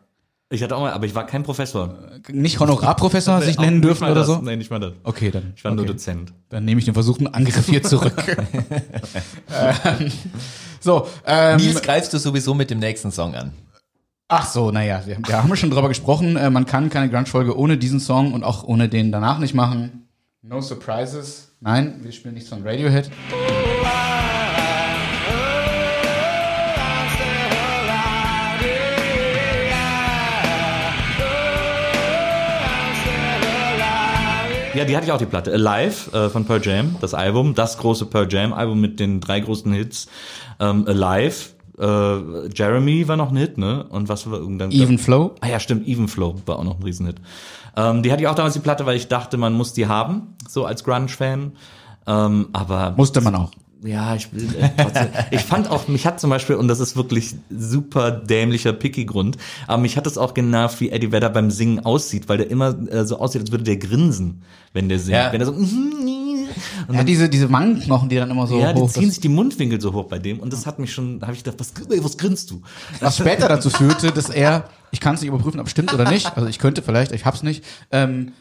Ich 0.51 0.63
hatte 0.63 0.77
auch 0.77 0.81
mal, 0.81 0.93
aber 0.93 1.07
ich 1.07 1.15
war 1.15 1.27
kein 1.27 1.43
Professor. 1.43 1.99
Nicht 2.31 2.61
Honorarprofessor 2.61 3.41
sich 3.41 3.59
nennen 3.59 3.81
dürfen 3.81 4.05
oder 4.05 4.15
das. 4.15 4.27
so? 4.27 4.39
Nee, 4.39 4.57
nicht 4.57 4.71
mal 4.71 4.79
das. 4.79 4.93
Okay, 5.03 5.31
dann. 5.31 5.53
Ich 5.57 5.65
war 5.65 5.73
nur 5.73 5.85
okay. 5.85 5.93
Dozent. 5.93 6.33
Dann 6.51 6.65
nehme 6.65 6.79
ich 6.79 6.85
den 6.85 6.95
versuchten 6.95 7.27
Angriff 7.27 7.67
hier 7.67 7.83
zurück. 7.83 8.15
ähm, 9.51 10.13
so, 10.81 11.09
ähm, 11.27 11.57
Nils 11.57 11.83
greifst 11.83 12.13
du 12.13 12.19
sowieso 12.19 12.55
mit 12.55 12.71
dem 12.71 12.79
nächsten 12.79 13.11
Song 13.11 13.35
an. 13.35 13.53
ach 14.29 14.47
so, 14.47 14.71
naja, 14.71 15.03
wir, 15.07 15.19
wir 15.27 15.43
haben 15.43 15.57
schon 15.57 15.71
drüber 15.71 15.89
gesprochen. 15.89 16.37
Äh, 16.37 16.51
man 16.51 16.67
kann 16.67 16.91
keine 16.91 17.11
Grunge-Folge 17.11 17.59
ohne 17.59 17.79
diesen 17.79 17.99
Song 17.99 18.33
und 18.35 18.45
auch 18.45 18.65
ohne 18.65 18.89
den 18.89 19.11
danach 19.11 19.39
nicht 19.39 19.55
machen. 19.55 20.09
No 20.43 20.61
surprises. 20.61 21.53
Nein, 21.61 22.01
wir 22.03 22.13
spielen 22.13 22.35
nichts 22.35 22.51
von 22.51 22.63
Radiohead. 22.63 23.11
Ja, 34.85 34.89
die 34.89 34.97
hatte 34.97 35.07
ich 35.07 35.13
auch 35.13 35.19
die 35.19 35.25
Platte. 35.25 35.51
Alive 35.51 36.13
äh, 36.13 36.29
von 36.29 36.45
Pearl 36.45 36.61
Jam, 36.63 36.97
das 37.01 37.15
Album, 37.15 37.55
das 37.55 37.79
große 37.79 38.05
Pearl 38.05 38.31
Jam 38.31 38.53
Album 38.53 38.83
mit 38.83 39.01
den 39.01 39.19
drei 39.19 39.41
großen 39.41 39.73
Hits. 39.73 40.09
Ähm, 40.61 40.87
Alive, 40.87 41.53
äh, 41.79 42.49
Jeremy 42.55 43.09
war 43.09 43.17
noch 43.17 43.31
ein 43.31 43.37
Hit, 43.39 43.57
ne? 43.57 43.85
Und 43.89 44.11
was 44.11 44.31
war 44.31 44.39
irgendwann? 44.39 44.73
Even 44.73 44.99
Flow. 44.99 45.37
Ah 45.41 45.49
ja, 45.49 45.59
stimmt, 45.59 45.89
Even 45.89 46.07
Flow 46.07 46.35
war 46.45 46.59
auch 46.59 46.65
noch 46.65 46.79
ein 46.79 46.83
Riesenhit. 46.83 47.17
Ähm, 47.77 48.03
die 48.03 48.13
hatte 48.13 48.23
ich 48.23 48.29
auch 48.29 48.35
damals 48.35 48.53
die 48.53 48.61
Platte, 48.61 48.85
weil 48.85 48.97
ich 48.97 49.09
dachte, 49.09 49.39
man 49.39 49.55
muss 49.55 49.73
die 49.73 49.87
haben, 49.87 50.35
so 50.47 50.67
als 50.67 50.85
Grunge-Fan. 50.85 51.53
Ähm, 52.07 52.49
aber 52.53 52.93
Musste 52.99 53.23
man 53.23 53.35
auch. 53.37 53.53
Ja, 53.85 54.15
ich, 54.15 54.33
will, 54.33 54.49
äh, 54.59 54.71
trotzdem, 54.77 55.09
ich 55.31 55.43
fand 55.43 55.71
auch, 55.71 55.89
mich 55.89 56.07
hat 56.07 56.19
zum 56.19 56.31
Beispiel, 56.31 56.57
und 56.57 56.69
das 56.69 56.81
ist 56.81 56.97
wirklich 56.97 57.35
super 57.51 58.11
dämlicher 58.11 58.73
Picky-Grund, 58.73 59.37
aber 59.67 59.83
mich 59.83 59.97
hat 59.97 60.07
es 60.07 60.17
auch 60.17 60.33
genervt, 60.33 60.81
wie 60.81 60.91
Eddie 60.91 61.13
Vedder 61.13 61.29
beim 61.29 61.51
Singen 61.51 61.85
aussieht, 61.85 62.29
weil 62.29 62.39
der 62.39 62.51
immer 62.51 62.77
äh, 62.89 63.05
so 63.05 63.19
aussieht, 63.19 63.43
als 63.43 63.51
würde 63.53 63.65
der 63.65 63.77
grinsen, 63.77 64.43
wenn 64.73 64.89
der 64.89 64.99
singt. 64.99 65.17
Ja. 65.17 65.33
Wenn 65.33 65.41
er 65.41 65.47
so, 65.47 65.53
und 65.53 66.95
Ja, 66.95 67.05
diese, 67.05 67.29
diese 67.29 67.51
Wangenknochen, 67.53 68.09
die 68.09 68.17
dann 68.17 68.31
immer 68.31 68.47
so 68.47 68.59
ja, 68.59 68.73
die 68.73 68.81
hoch. 68.81 68.91
ziehen 68.91 69.05
Das, 69.05 69.15
sich 69.15 69.21
die 69.21 69.29
Mundwinkel 69.29 69.81
so 69.81 69.93
hoch 69.93 70.05
bei 70.05 70.19
dem 70.19 70.41
und 70.41 70.53
das 70.53 70.67
hat 70.67 70.79
mich 70.79 70.93
schon, 70.93 71.21
da 71.21 71.27
habe 71.27 71.37
ich 71.37 71.45
gedacht, 71.45 71.61
was, 71.61 71.73
was 72.03 72.17
grinst 72.17 72.51
du? 72.51 72.63
was 73.01 73.19
später 73.19 73.49
dazu 73.49 73.71
führte, 73.71 74.13
dass 74.13 74.31
er, 74.31 74.69
ich 74.93 75.01
kann 75.01 75.15
es 75.15 75.21
nicht 75.21 75.29
überprüfen, 75.29 75.61
ob 75.61 75.67
es 75.67 75.73
stimmt 75.73 75.93
oder 75.93 76.09
nicht, 76.11 76.37
also 76.37 76.49
ich 76.49 76.59
könnte 76.59 76.83
vielleicht, 76.83 77.13
ich 77.13 77.25
hab's 77.25 77.43
nicht, 77.43 77.65
ähm, 77.91 78.33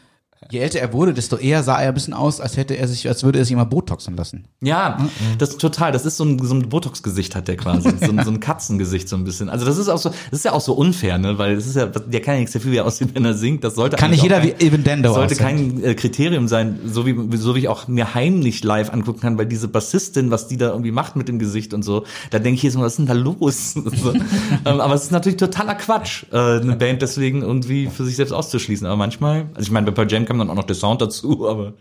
je 0.50 0.58
älter 0.60 0.80
er 0.80 0.92
wurde, 0.92 1.14
desto 1.14 1.36
eher 1.36 1.62
sah 1.62 1.80
er 1.80 1.88
ein 1.88 1.94
bisschen 1.94 2.14
aus, 2.14 2.40
als 2.40 2.56
hätte 2.56 2.74
er 2.74 2.88
sich, 2.88 3.08
als 3.08 3.24
würde 3.24 3.38
er 3.38 3.44
sich 3.44 3.52
immer 3.52 3.66
Botoxen 3.66 4.16
lassen. 4.16 4.44
Ja, 4.60 4.98
das 5.38 5.50
ist 5.50 5.60
total, 5.60 5.92
das 5.92 6.04
ist 6.06 6.16
so 6.16 6.24
ein, 6.24 6.38
so 6.44 6.54
ein 6.54 6.68
Botox-Gesicht 6.68 7.34
hat 7.34 7.48
der 7.48 7.56
quasi, 7.56 7.90
so 8.00 8.10
ein, 8.10 8.24
so 8.24 8.30
ein 8.30 8.40
Katzengesicht 8.40 9.08
so 9.08 9.16
ein 9.16 9.24
bisschen. 9.24 9.48
Also 9.48 9.64
das 9.64 9.78
ist 9.78 9.88
auch 9.88 9.98
so, 9.98 10.10
das 10.10 10.40
ist 10.40 10.44
ja 10.44 10.52
auch 10.52 10.60
so 10.60 10.74
unfair, 10.74 11.18
ne, 11.18 11.38
weil 11.38 11.54
es 11.54 11.66
ist 11.66 11.76
ja, 11.76 11.86
der 11.86 12.20
kann 12.20 12.34
ja 12.34 12.40
nichts 12.40 12.52
dafür, 12.52 12.72
wie 12.72 12.76
er 12.76 12.86
aussieht, 12.86 13.14
wenn 13.14 13.24
er 13.24 13.34
singt, 13.34 13.64
das 13.64 13.74
sollte 13.74 13.96
Kann 13.96 14.10
nicht 14.10 14.22
jeder 14.22 14.38
auch 14.38 14.42
wie 14.42 14.54
Eben 14.58 14.84
Dendo 14.84 15.08
Das 15.08 15.14
sollte 15.14 15.34
aussehen. 15.34 15.80
kein 15.82 15.84
äh, 15.84 15.94
Kriterium 15.94 16.48
sein, 16.48 16.78
so 16.86 17.06
wie, 17.06 17.36
so 17.36 17.54
wie 17.54 17.60
ich 17.60 17.68
auch 17.68 17.88
mir 17.88 18.14
heimlich 18.14 18.62
live 18.64 18.92
angucken 18.92 19.20
kann, 19.20 19.38
weil 19.38 19.46
diese 19.46 19.68
Bassistin, 19.68 20.30
was 20.30 20.48
die 20.48 20.56
da 20.56 20.70
irgendwie 20.70 20.92
macht 20.92 21.16
mit 21.16 21.28
dem 21.28 21.38
Gesicht 21.38 21.74
und 21.74 21.82
so, 21.82 22.04
da 22.30 22.38
denke 22.38 22.56
ich 22.56 22.62
jetzt 22.62 22.76
mal, 22.76 22.84
was 22.84 22.92
ist 22.92 22.98
denn 22.98 23.06
da 23.06 23.14
los? 23.14 23.72
so. 23.74 24.12
ähm, 24.12 24.80
aber 24.80 24.94
es 24.94 25.04
ist 25.04 25.12
natürlich 25.12 25.38
totaler 25.38 25.74
Quatsch, 25.74 26.24
äh, 26.32 26.36
eine 26.36 26.76
Band 26.76 27.02
deswegen 27.02 27.42
irgendwie 27.42 27.88
für 27.88 28.04
sich 28.04 28.16
selbst 28.16 28.32
auszuschließen. 28.32 28.86
Aber 28.86 28.96
manchmal, 28.96 29.46
also 29.54 29.62
ich 29.66 29.70
meine, 29.70 29.86
bei 29.86 29.92
Pearl 29.92 30.10
Jam 30.10 30.24
kam 30.34 30.38
dann 30.40 30.50
auch 30.50 30.54
noch 30.60 30.64
der 30.66 30.76
Sound 30.76 31.00
dazu, 31.00 31.48
aber 31.48 31.74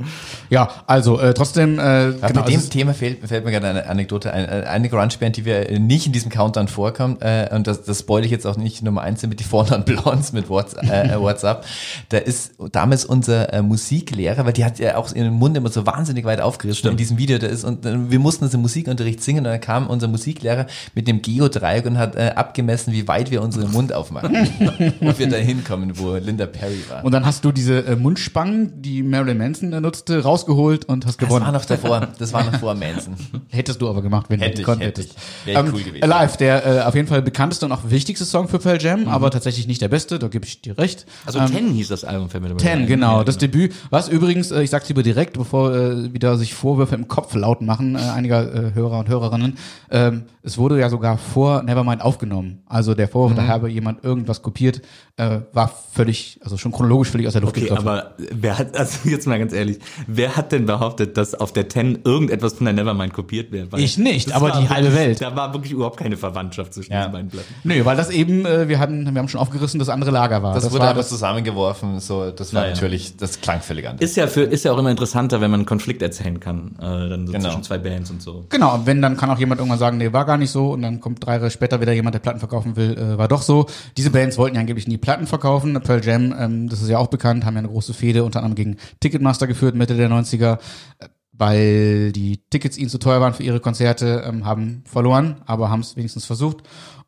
Ja, 0.50 0.70
also 0.88 1.20
äh, 1.20 1.34
trotzdem, 1.34 1.80
äh, 1.80 2.14
genau, 2.14 2.28
mit 2.42 2.48
dem 2.48 2.60
ist- 2.60 2.72
Thema 2.72 2.94
fällt, 2.94 3.28
fällt 3.28 3.44
mir 3.46 3.52
gerade 3.52 3.68
eine 3.68 3.88
Anekdote 3.88 4.32
ein. 4.34 4.46
Äh, 4.46 4.64
Eine 4.68 4.90
Grunge-Band, 4.90 5.38
die 5.38 5.46
wir 5.46 5.70
äh, 5.70 5.80
nicht 5.80 6.06
in 6.06 6.12
diesem 6.14 6.32
Countdown 6.32 6.68
vorkommt, 6.68 7.22
äh, 7.22 7.50
und 7.54 7.68
das, 7.68 7.84
das 7.84 8.00
spoil 8.00 8.24
ich 8.26 8.32
jetzt 8.32 8.46
auch 8.46 8.58
nicht 8.58 8.82
Nummer 8.84 9.02
eins 9.02 9.22
sind 9.22 9.30
mit 9.30 9.40
die 9.40 9.44
Vornamen 9.44 9.84
Blondes 9.86 10.34
mit 10.34 10.50
WhatsApp, 10.50 10.84
äh, 10.84 11.20
WhatsApp. 11.20 11.66
Da 12.10 12.18
ist 12.18 12.54
damals 12.72 13.06
unser 13.06 13.52
äh, 13.54 13.62
Musiklehrer, 13.62 14.46
weil 14.46 14.54
die 14.54 14.66
hat 14.66 14.80
ja 14.80 14.98
auch 14.98 15.14
ihren 15.14 15.34
Mund 15.34 15.58
immer 15.58 15.70
so 15.70 15.86
wahnsinnig 15.86 16.26
weit 16.26 16.42
aufgerissen 16.42 16.90
in 16.92 16.98
diesem 16.98 17.18
Video. 17.18 17.38
Da 17.38 17.48
ist 17.48 17.64
und 17.64 17.86
äh, 17.86 18.10
wir 18.12 18.20
mussten 18.20 18.46
uns 18.46 18.54
im 18.54 18.62
Musikunterricht 18.62 19.22
singen 19.24 19.40
und 19.40 19.52
dann 19.52 19.62
kam 19.62 19.88
unser 19.88 20.08
Musiklehrer 20.08 20.68
mit 20.96 21.08
dem 21.08 21.22
Geodreieck 21.22 21.86
und 21.86 21.98
hat 21.98 22.16
äh, 22.16 22.32
abgemessen, 22.36 22.94
wie 22.94 23.08
weit 23.08 23.32
wir 23.32 23.42
unseren 23.42 23.72
Mund 23.72 23.94
aufmachen, 23.94 24.36
ob 25.02 25.20
wir 25.20 25.30
da 25.30 25.38
hinkommen, 25.38 25.98
wo 25.98 26.16
Linda 26.16 26.46
Perry 26.46 26.80
war. 26.90 27.04
und 27.04 27.12
dann 27.12 27.26
hast 27.26 27.46
du 27.46 27.52
diese 27.52 27.86
äh, 27.86 27.96
Mundspangen, 28.34 28.82
die 28.82 29.04
Marilyn 29.04 29.38
Manson 29.38 29.70
nutzte, 29.70 30.24
rausgeholt 30.24 30.86
und 30.86 31.06
hast 31.06 31.22
das 31.22 31.28
gewonnen. 31.28 31.46
war 31.46 31.52
noch 31.52 31.66
davor, 31.66 32.08
das 32.18 32.34
war 32.34 32.44
noch 32.44 32.56
vor 32.60 32.74
Manson. 32.74 33.16
Hättest 33.50 33.82
du 33.82 33.90
aber 33.90 34.02
gemacht, 34.02 34.26
wenn 34.30 34.40
Hätte 34.40 34.56
du 34.56 34.60
gekonnt 34.62 34.82
hätte 34.82 35.02
hättest. 35.02 35.18
ich. 35.46 35.48
Wäre 35.54 35.64
cool 35.72 35.84
gewesen. 35.84 36.12
Alive, 36.12 36.38
der 36.38 36.66
äh, 36.66 36.82
auf 36.82 36.96
jeden 36.96 37.08
Fall 37.08 37.22
bekannteste 37.22 37.66
und 37.66 37.72
auch 37.72 37.82
wichtigste 37.90 38.26
Song 38.26 38.48
für 38.48 38.60
Pearl 38.60 38.74
Mhm. 38.78 38.82
Jam, 38.84 39.08
aber 39.08 39.30
tatsächlich 39.30 39.68
nicht 39.68 39.82
der 39.82 39.88
beste, 39.88 40.18
da 40.20 40.28
gebe 40.28 40.46
ich 40.46 40.62
dir 40.62 40.78
recht. 40.78 41.06
also 41.26 41.40
Ähm, 41.40 41.46
Ten 41.52 41.68
hieß 41.74 41.88
das 41.90 42.04
Album, 42.04 42.30
fällt 42.30 42.44
mir 42.44 42.50
dabei 42.50 42.62
Ten, 42.64 42.88
genau, 42.88 43.20
Ja, 43.20 43.24
das 43.24 43.38
Debüt. 43.38 43.74
Was 43.92 44.10
übrigens, 44.10 44.50
äh, 44.52 44.64
ich 44.64 44.70
sag's 44.72 44.90
lieber 44.90 45.04
direkt, 45.04 45.38
bevor 45.38 45.74
äh, 45.76 46.14
wieder 46.14 46.38
sich 46.38 46.54
Vorwürfe 46.56 46.96
im 46.96 47.08
Kopf 47.08 47.36
laut 47.36 47.62
machen, 47.62 47.96
äh, 47.96 48.00
einiger 48.00 48.52
äh, 48.54 48.74
Hörer 48.74 49.00
und 49.00 49.10
Hörerinnen, 49.10 49.58
ähm, 49.92 50.24
es 50.42 50.58
wurde 50.58 50.80
ja 50.80 50.90
sogar 50.90 51.18
vor 51.18 51.62
Nevermind 51.64 52.02
aufgenommen. 52.02 52.64
Also 52.66 52.96
der 52.96 53.08
Vorwurf, 53.08 53.34
Mhm. 53.34 53.36
da 53.38 53.48
habe 53.48 53.70
jemand 53.70 54.04
irgendwas 54.04 54.42
kopiert, 54.42 54.82
äh, 55.18 55.42
war 55.54 55.72
völlig, 55.92 56.40
also 56.44 56.58
schon 56.58 56.72
chronologisch 56.72 57.10
völlig 57.10 57.28
aus 57.28 57.34
der 57.34 57.42
Luft 57.44 57.54
Okay, 57.56 57.62
gegriffen. 57.68 57.88
aber 57.88 58.16
wer 58.32 58.58
hat, 58.60 58.76
also 58.78 59.10
jetzt 59.10 59.28
mal 59.28 59.40
ganz 59.40 59.54
ehrlich, 59.54 59.80
wer 60.08 60.36
hat 60.36 60.52
denn 60.52 60.66
behauptet, 60.66 61.18
dass 61.18 61.34
auf 61.36 61.52
der 61.54 61.68
Ten 61.68 62.00
irgendetwas 62.04 62.54
von 62.54 62.66
der 62.66 62.74
Nevermind 62.74 63.14
kopiert 63.14 63.52
wird? 63.52 63.72
Weil 63.72 63.80
Ich 63.82 63.98
nicht, 63.98 64.30
das 64.30 64.36
aber 64.36 64.52
die 64.52 64.70
halbe 64.70 64.94
Welt. 64.96 65.22
Da 65.22 65.36
war 65.36 65.54
wirklich 65.54 65.72
überhaupt 65.72 65.98
keine 65.98 66.18
Verwandtschaft 66.18 66.74
zwischen 66.74 66.92
Ja. 66.94 67.00
diesen 67.02 67.12
beiden 67.14 67.30
Platten. 67.30 67.54
Nö, 67.64 67.86
weil 67.86 67.98
das 67.98 68.10
eben, 68.10 68.46
äh, 68.46 68.68
wir 68.68 68.80
hatten, 68.80 69.06
wir 69.14 69.20
haben 69.20 69.28
schon 69.28 69.40
aufgerissen, 69.42 69.80
das 69.80 69.90
andere 69.90 70.12
Lager 70.12 70.44
war. 70.44 70.54
Das, 70.54 70.66
wurde 70.72 70.80
war 70.80 70.90
einfach 70.90 71.02
das, 71.02 71.10
zusammengeworfen, 71.10 72.00
so, 72.00 72.32
das 72.32 72.54
war 72.54 72.62
Naja. 72.62 72.74
natürlich, 72.74 73.18
das 73.18 73.42
klang 73.42 73.62
völlig 73.62 73.88
anders. 73.88 74.10
Ist 74.10 74.16
ja 74.18 74.28
für, 74.28 74.42
ist 74.42 74.66
ja 74.66 74.72
auch 74.74 74.78
immer 74.78 74.92
interessanter, 74.92 75.42
wenn 75.42 75.52
man 75.52 75.62
einen 75.62 75.66
Konflikt 75.66 76.02
erzählen 76.02 76.40
kann, 76.40 76.76
äh, 76.80 76.82
dann 77.10 77.28
so 77.28 77.34
Genau. 77.34 77.46
zwischen 77.50 77.64
zwei 77.64 77.78
Bands 77.78 78.10
und 78.12 78.22
so. 78.22 78.46
Genau, 78.50 78.76
und 78.76 78.86
wenn, 78.86 79.02
dann 79.02 79.18
kann 79.18 79.30
auch 79.30 79.40
jemand 79.40 79.60
irgendwann 79.60 79.80
sagen, 79.80 79.98
nee, 79.98 80.12
war 80.14 80.26
gar 80.26 80.38
nicht 80.38 80.52
so, 80.52 80.72
und 80.74 80.82
dann 80.82 81.00
kommt 81.00 81.26
drei 81.26 81.34
Jahre 81.34 81.50
später 81.52 81.82
wieder 81.82 81.94
jemand, 81.94 82.14
der 82.16 82.20
Platten 82.20 82.40
verkaufen 82.40 82.76
will, 82.76 82.98
äh, 82.98 83.18
war 83.18 83.28
doch 83.28 83.42
so. 83.42 83.66
Diese 83.98 84.10
Bands 84.12 84.38
wollten 84.38 84.56
ja 84.56 84.62
angeblich 84.62 84.88
nie 84.88 84.98
Platten 84.98 85.28
verkaufen. 85.28 85.80
Pearl 85.84 86.04
Jam, 86.04 86.34
ähm, 86.38 86.70
das 86.70 86.82
ist 86.82 86.90
ja 86.90 86.98
auch 86.98 87.08
bekannt, 87.08 87.46
haben 87.46 87.56
ja 87.56 87.60
eine 87.60 87.68
große 87.70 87.94
Fehde 87.94 88.13
unter 88.22 88.40
anderem 88.40 88.56
gegen 88.56 88.78
Ticketmaster 89.00 89.48
geführt, 89.48 89.76
Mitte 89.76 89.96
der 89.96 90.10
90er, 90.10 90.60
äh, 91.00 91.08
weil 91.32 92.12
die 92.12 92.42
Tickets 92.50 92.78
ihnen 92.78 92.90
zu 92.90 93.00
teuer 93.00 93.20
waren 93.20 93.34
für 93.34 93.44
ihre 93.44 93.60
Konzerte, 93.60 94.24
ähm, 94.28 94.46
haben 94.46 94.84
verloren, 94.86 95.42
aber 95.46 95.70
haben 95.70 95.80
es 95.82 95.96
wenigstens 95.96 96.26
versucht. 96.26 96.64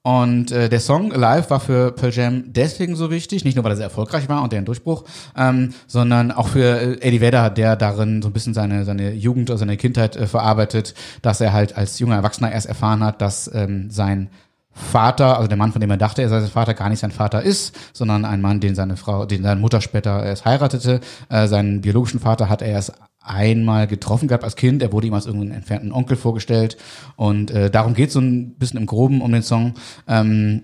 Und 0.06 0.52
äh, 0.52 0.70
der 0.70 0.82
Song 0.82 1.12
Alive 1.12 1.50
war 1.50 1.60
für 1.60 1.92
Pearl 1.92 2.14
Jam 2.14 2.44
deswegen 2.54 2.96
so 2.96 3.10
wichtig, 3.10 3.44
nicht 3.44 3.56
nur 3.56 3.64
weil 3.64 3.72
er 3.72 3.78
sehr 3.78 3.86
erfolgreich 3.86 4.30
war 4.30 4.44
und 4.44 4.52
der 4.52 4.62
ein 4.62 4.66
Durchbruch, 4.66 5.04
ähm, 5.36 5.74
sondern 5.88 6.32
auch 6.32 6.50
für 6.50 6.80
äh, 6.80 7.02
Eddie 7.02 7.22
Vedder, 7.22 7.50
der 7.50 7.76
darin 7.76 8.22
so 8.22 8.30
ein 8.30 8.32
bisschen 8.32 8.54
seine 8.54 8.86
seine 8.86 9.14
Jugend 9.14 9.50
oder 9.50 9.58
seine 9.58 9.78
Kindheit 9.78 10.16
äh, 10.16 10.28
verarbeitet, 10.28 10.94
dass 11.24 11.42
er 11.42 11.54
halt 11.54 11.76
als 11.76 11.98
junger 11.98 12.18
Erwachsener 12.18 12.52
erst 12.52 12.68
erfahren 12.68 13.04
hat, 13.04 13.20
dass 13.20 13.50
ähm, 13.52 13.90
sein 13.90 14.30
Vater, 14.76 15.38
also 15.38 15.48
der 15.48 15.58
Mann, 15.58 15.72
von 15.72 15.80
dem 15.80 15.90
er 15.90 15.98
dachte, 15.98 16.22
er 16.22 16.28
sei 16.28 16.42
sein 16.42 16.50
Vater, 16.50 16.74
gar 16.74 16.90
nicht 16.90 17.00
sein 17.00 17.12
Vater 17.12 17.42
ist, 17.42 17.76
sondern 17.94 18.26
ein 18.26 18.42
Mann, 18.42 18.60
den 18.60 18.76
seine 18.76 18.98
Frau, 18.98 19.26
den 19.26 19.42
seine 19.42 19.60
Mutter 19.60 19.80
später 19.80 20.24
erst 20.24 20.44
heiratete. 20.44 21.00
Äh, 21.30 21.48
seinen 21.48 21.80
biologischen 21.80 22.20
Vater 22.20 22.50
hat 22.50 22.62
er 22.62 22.68
erst 22.68 22.94
einmal 23.22 23.88
getroffen 23.88 24.28
gehabt 24.28 24.44
als 24.44 24.58
Kind. 24.58 24.82
Er 24.84 24.92
wurde 24.92 25.08
ihm 25.08 25.14
als 25.14 25.26
irgendeinen 25.26 25.56
entfernten 25.56 25.94
Onkel 25.94 26.18
vorgestellt. 26.18 26.76
Und 27.16 27.52
äh, 27.52 27.72
darum 27.72 27.94
geht 27.94 28.12
so 28.12 28.20
ein 28.20 28.56
bisschen 28.56 28.80
im 28.80 28.86
Groben 28.86 29.22
um 29.22 29.32
den 29.32 29.44
Song. 29.44 29.76
Ähm, 30.08 30.64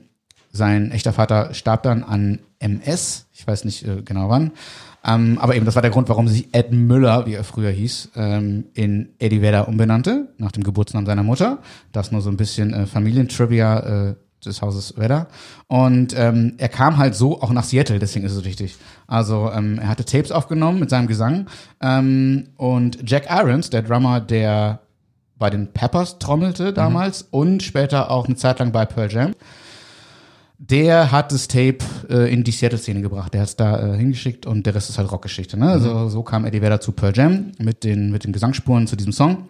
sein 0.52 0.92
echter 0.92 1.14
Vater 1.14 1.54
starb 1.54 1.84
dann 1.84 2.04
an 2.04 2.40
MS. 2.60 3.28
Ich 3.32 3.48
weiß 3.48 3.64
nicht 3.64 3.88
äh, 3.88 4.02
genau 4.04 4.30
wann. 4.30 4.52
Ähm, 5.04 5.40
aber 5.40 5.56
eben, 5.56 5.66
das 5.66 5.76
war 5.76 5.82
der 5.82 5.92
Grund, 5.92 6.10
warum 6.10 6.28
sich 6.28 6.54
Ed 6.54 6.72
Müller, 6.72 7.26
wie 7.26 7.34
er 7.34 7.44
früher 7.44 7.72
hieß, 7.72 8.12
ähm, 8.16 8.66
in 8.74 9.10
Eddie 9.20 9.42
Vedder 9.42 9.68
umbenannte, 9.68 10.30
nach 10.38 10.52
dem 10.52 10.64
Geburtsnamen 10.64 11.06
seiner 11.08 11.24
Mutter. 11.24 11.60
Das 11.92 12.12
nur 12.12 12.22
so 12.22 12.30
ein 12.30 12.38
bisschen 12.38 12.74
äh, 12.74 12.86
Familientrivia 12.86 14.10
äh, 14.10 14.16
des 14.46 14.62
Hauses 14.62 14.98
Vedder. 14.98 15.28
Und 15.68 16.16
ähm, 16.18 16.54
er 16.58 16.70
kam 16.70 16.98
halt 16.98 17.16
so 17.16 17.42
auch 17.42 17.52
nach 17.52 17.64
Seattle, 17.64 18.00
deswegen 18.00 18.26
ist 18.26 18.34
es 18.34 18.46
wichtig. 18.46 18.78
Also 19.08 19.52
ähm, 19.52 19.80
er 19.80 19.88
hatte 19.88 20.06
Tapes 20.06 20.32
aufgenommen 20.32 20.80
mit 20.80 20.90
seinem 20.90 21.08
Gesang. 21.08 21.48
Ähm, 21.82 22.50
und 22.58 23.10
Jack 23.10 23.28
Irons, 23.30 23.70
der 23.70 23.84
Drummer, 23.84 24.20
der 24.20 24.82
bei 25.38 25.50
den 25.50 25.74
Peppers 25.74 26.20
trommelte 26.20 26.72
damals 26.72 27.24
und 27.32 27.64
später 27.64 28.12
auch 28.12 28.28
eine 28.28 28.36
Zeit 28.36 28.60
lang 28.60 28.72
bei 28.72 28.86
Pearl 28.86 29.12
Jam, 29.12 29.34
der 30.64 31.12
hat 31.12 31.32
das 31.32 31.48
Tape 31.48 31.80
äh, 32.08 32.32
in 32.32 32.44
die 32.44 32.52
Seattle-Szene 32.52 33.02
gebracht. 33.02 33.34
Der 33.34 33.42
hat 33.42 33.50
es 33.50 33.56
da 33.56 33.94
äh, 33.94 33.98
hingeschickt 33.98 34.46
und 34.46 34.64
der 34.68 34.76
Rest 34.76 34.92
ist 34.92 35.00
halt 35.00 35.12
Rockgeschichte. 35.12 35.58
Ne? 35.58 35.68
Also, 35.68 36.08
so 36.08 36.22
kam 36.22 36.46
Eddie 36.46 36.62
Vedder 36.62 36.80
zu 36.80 36.92
Pearl 36.92 37.18
Jam 37.18 37.52
mit 37.58 37.84
den, 37.84 38.12
mit 38.12 38.26
den 38.26 38.32
Gesangsspuren 38.32 38.86
zu 38.86 38.96
diesem 38.96 39.12
Song. 39.12 39.50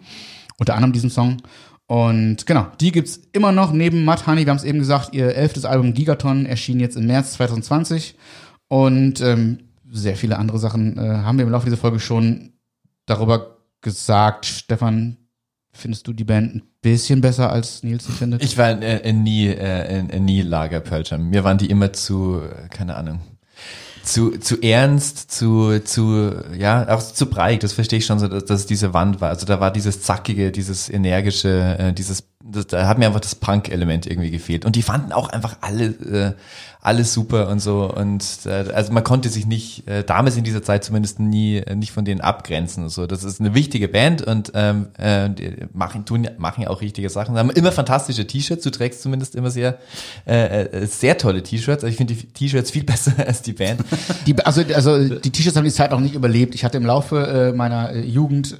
Unter 0.58 0.74
anderem 0.74 0.94
diesem 0.94 1.10
Song. 1.10 1.42
Und 1.86 2.46
genau, 2.46 2.66
die 2.80 2.92
gibt's 2.92 3.20
immer 3.32 3.52
noch 3.52 3.72
neben 3.72 4.06
Mud 4.06 4.26
Honey. 4.26 4.46
Wir 4.46 4.50
haben 4.50 4.56
es 4.56 4.64
eben 4.64 4.78
gesagt, 4.78 5.14
ihr 5.14 5.36
elftes 5.36 5.66
Album 5.66 5.92
Gigaton 5.92 6.46
erschien 6.46 6.80
jetzt 6.80 6.96
im 6.96 7.06
März 7.06 7.34
2020. 7.34 8.16
Und 8.68 9.20
ähm, 9.20 9.58
sehr 9.90 10.16
viele 10.16 10.38
andere 10.38 10.58
Sachen 10.58 10.96
äh, 10.96 11.00
haben 11.00 11.36
wir 11.36 11.44
im 11.44 11.52
Laufe 11.52 11.66
dieser 11.66 11.76
Folge 11.76 12.00
schon 12.00 12.54
darüber 13.04 13.58
gesagt. 13.82 14.46
Stefan, 14.46 15.18
findest 15.72 16.06
du 16.06 16.14
die 16.14 16.24
Band 16.24 16.54
ein 16.54 16.62
bisschen 16.82 17.20
besser 17.20 17.50
als 17.50 17.82
Nils 17.82 18.04
sie 18.04 18.12
findet? 18.12 18.44
Ich 18.44 18.58
war 18.58 18.70
äh, 18.82 18.98
äh, 18.98 19.12
nie, 19.12 19.46
äh, 19.46 19.98
äh, 19.98 20.20
nie 20.20 20.42
Lager 20.42 20.80
Pearl 20.80 21.04
Jam. 21.06 21.30
Mir 21.30 21.44
waren 21.44 21.58
die 21.58 21.70
immer 21.70 21.92
zu, 21.92 22.42
keine 22.70 22.96
Ahnung, 22.96 23.20
zu, 24.02 24.38
zu 24.38 24.60
ernst, 24.60 25.30
zu, 25.30 25.78
zu, 25.80 26.32
ja, 26.58 26.88
auch 26.88 27.00
zu 27.00 27.26
breit. 27.26 27.62
Das 27.62 27.72
verstehe 27.72 28.00
ich 28.00 28.06
schon 28.06 28.18
so, 28.18 28.28
dass, 28.28 28.44
dass 28.44 28.60
es 28.60 28.66
diese 28.66 28.92
Wand 28.92 29.20
war. 29.20 29.30
Also 29.30 29.46
da 29.46 29.60
war 29.60 29.72
dieses 29.72 30.02
zackige, 30.02 30.50
dieses 30.50 30.90
energische, 30.90 31.78
äh, 31.78 31.92
dieses, 31.92 32.24
das, 32.44 32.66
da 32.66 32.86
hat 32.88 32.98
mir 32.98 33.06
einfach 33.06 33.20
das 33.20 33.34
Punk-Element 33.34 34.06
irgendwie 34.06 34.30
gefehlt. 34.30 34.64
Und 34.64 34.76
die 34.76 34.82
fanden 34.82 35.12
auch 35.12 35.28
einfach 35.28 35.56
alle, 35.60 35.84
äh, 35.84 36.32
alles 36.80 37.12
super 37.12 37.48
und 37.48 37.60
so. 37.60 37.92
Und 37.92 38.24
äh, 38.44 38.72
also 38.72 38.92
man 38.92 39.04
konnte 39.04 39.28
sich 39.28 39.46
nicht, 39.46 39.86
äh, 39.88 40.02
damals 40.02 40.36
in 40.36 40.44
dieser 40.44 40.62
Zeit 40.62 40.82
zumindest 40.82 41.20
nie, 41.20 41.58
äh, 41.58 41.76
nicht 41.76 41.92
von 41.92 42.04
denen 42.04 42.20
abgrenzen 42.20 42.82
und 42.82 42.90
so. 42.90 43.06
Das 43.06 43.22
ist 43.22 43.40
eine 43.40 43.54
wichtige 43.54 43.88
Band 43.88 44.22
und 44.22 44.52
ähm, 44.54 44.88
äh, 44.98 45.28
machen, 45.72 46.04
tun, 46.04 46.28
machen 46.38 46.62
ja 46.62 46.70
auch 46.70 46.80
richtige 46.80 47.08
Sachen. 47.08 47.36
Haben 47.36 47.50
immer 47.50 47.70
fantastische 47.70 48.26
T-Shirts. 48.26 48.64
Du 48.64 48.70
trägst 48.70 49.02
zumindest 49.02 49.36
immer 49.36 49.50
sehr, 49.50 49.78
äh, 50.26 50.64
äh, 50.64 50.86
sehr 50.86 51.18
tolle 51.18 51.42
T-Shirts. 51.42 51.84
Also 51.84 51.92
ich 51.92 51.96
finde 51.96 52.14
die 52.14 52.26
T-Shirts 52.26 52.70
viel 52.72 52.84
besser 52.84 53.12
als 53.24 53.42
die 53.42 53.52
Band. 53.52 53.82
Die, 54.26 54.36
also, 54.44 54.62
also 54.74 55.08
die 55.08 55.30
T-Shirts 55.30 55.56
haben 55.56 55.64
die 55.64 55.70
Zeit 55.70 55.92
auch 55.92 56.00
nicht 56.00 56.14
überlebt. 56.14 56.54
Ich 56.54 56.64
hatte 56.64 56.78
im 56.78 56.86
Laufe 56.86 57.50
äh, 57.52 57.56
meiner 57.56 57.92
äh, 57.92 58.00
Jugend 58.00 58.56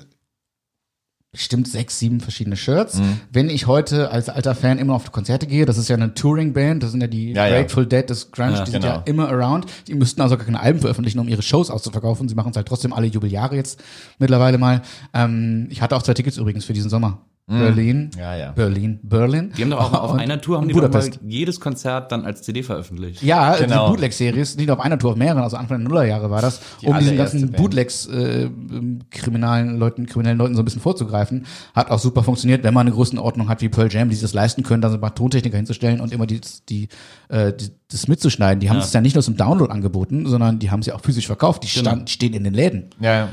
bestimmt 1.32 1.66
sechs, 1.66 1.98
sieben 1.98 2.20
verschiedene 2.20 2.56
Shirts. 2.56 2.98
Mhm. 2.98 3.20
Wenn 3.32 3.48
ich 3.48 3.66
heute 3.66 4.10
als 4.10 4.28
alter 4.28 4.54
Fan 4.54 4.78
immer 4.78 4.94
auf 4.94 5.10
Konzerte 5.12 5.46
gehe, 5.46 5.64
das 5.64 5.78
ist 5.78 5.88
ja 5.88 5.96
eine 5.96 6.12
Touring-Band, 6.12 6.82
das 6.82 6.90
sind 6.90 7.00
ja 7.00 7.06
die 7.06 7.32
Ja, 7.32 7.46
ja. 7.46 7.56
Grateful 7.56 7.86
Dead 7.86 8.09
des 8.09 8.30
Grunge, 8.30 8.52
Ja, 8.52 8.64
die 8.64 8.70
sind 8.70 8.82
genau. 8.82 8.96
ja 8.96 9.02
immer 9.06 9.30
around. 9.30 9.64
Die 9.88 9.94
müssten 9.94 10.20
also 10.20 10.36
gar 10.36 10.44
keine 10.44 10.60
Alben 10.60 10.80
veröffentlichen, 10.80 11.18
um 11.18 11.28
ihre 11.28 11.40
Shows 11.40 11.70
auszuverkaufen. 11.70 12.28
Sie 12.28 12.34
machen 12.34 12.50
es 12.50 12.56
halt 12.56 12.68
trotzdem 12.68 12.92
alle 12.92 13.06
Jubeljahre 13.06 13.56
jetzt 13.56 13.82
mittlerweile 14.18 14.59
mal. 14.59 14.82
Ähm, 15.14 15.68
ich 15.70 15.80
hatte 15.80 15.96
auch 15.96 16.02
zwei 16.02 16.12
Tickets 16.12 16.36
übrigens 16.36 16.66
für 16.66 16.74
diesen 16.74 16.90
Sommer. 16.90 17.22
Berlin, 17.48 18.10
Mhm. 18.14 18.20
Ja, 18.20 18.36
ja. 18.36 18.52
Berlin, 18.52 19.01
Berlin. 19.02 19.52
Die 19.56 19.62
haben 19.62 19.70
doch 19.70 19.81
auch 19.81 19.90
mal 19.93 19.98
auf 19.98 20.12
Und- 20.12 20.20
einer 20.20 20.40
Tour 20.40 20.59
haben 20.59 20.69
die 20.69 20.74
doch 20.74 20.81
mal 20.82 20.89
Budapest. 20.89 21.19
jedes 21.27 21.59
Konzert 21.59 22.12
dann 22.12 22.24
als 22.24 22.43
CD 22.43 22.62
veröffentlicht. 22.62 23.20
Ja, 23.23 23.56
Genau. 23.56 23.86
die 23.86 23.90
Bootleg-Series, 23.90 24.56
nicht 24.56 24.69
nur 24.69 24.78
auf 24.78 24.82
einer 24.85 24.97
Tour, 24.97 25.10
auf 25.10 25.16
mehreren, 25.16 25.43
also 25.43 25.56
Anfang 25.56 25.81
der 25.81 25.89
Nullerjahre 25.89 26.31
war 26.31 26.40
das, 26.40 26.60
Die 26.81 26.86
um 26.86 26.97
diesen 26.98 27.16
ganzen 27.16 27.40
Band. 27.43 27.56
Bootlegs 27.56 28.06
äh, 28.06 28.44
ähm, 28.44 29.01
kriminalen 29.10 29.77
Leuten, 29.77 30.06
kriminellen 30.06 30.39
Leuten 30.39 30.55
so 30.55 30.62
ein 30.62 30.64
bisschen 30.64 30.81
vorzugreifen. 30.81 31.44
Hat 31.74 31.90
auch 31.90 31.98
super 31.98 32.23
funktioniert, 32.23 32.62
wenn 32.62 32.73
man 32.74 32.86
eine 32.86 32.94
Größenordnung 32.94 33.48
hat 33.48 33.60
wie 33.60 33.69
Pearl 33.69 33.93
Jam, 33.93 34.09
die 34.09 34.14
sich 34.14 34.23
das 34.23 34.35
leisten 34.35 34.62
können, 34.62 34.81
da 34.81 34.89
so 34.89 34.94
ein 34.94 35.01
paar 35.01 35.14
Tontechniker 35.14 35.56
hinzustellen 35.56 36.01
und 36.01 36.12
immer 36.12 36.27
die, 36.27 36.40
die, 36.69 36.89
äh, 37.28 37.52
die 37.52 37.70
das 37.90 38.09
mitzuschneiden. 38.09 38.60
Die 38.60 38.70
haben 38.70 38.78
es 38.78 38.93
ja 38.94 39.02
nicht 39.02 39.14
nur 39.14 39.23
zum 39.23 39.36
Download 39.36 39.70
angeboten, 39.70 40.24
sondern 40.27 40.59
die 40.59 40.70
haben 40.70 40.82
sie 40.82 40.93
auch 40.93 41.01
physisch 41.02 41.27
verkauft. 41.27 41.62
Die, 41.64 41.69
stand, 41.69 42.09
die 42.09 42.12
stehen 42.12 42.32
in 42.32 42.44
den 42.44 42.55
Läden. 42.55 42.86
Ja, 43.01 43.12
ja. 43.14 43.28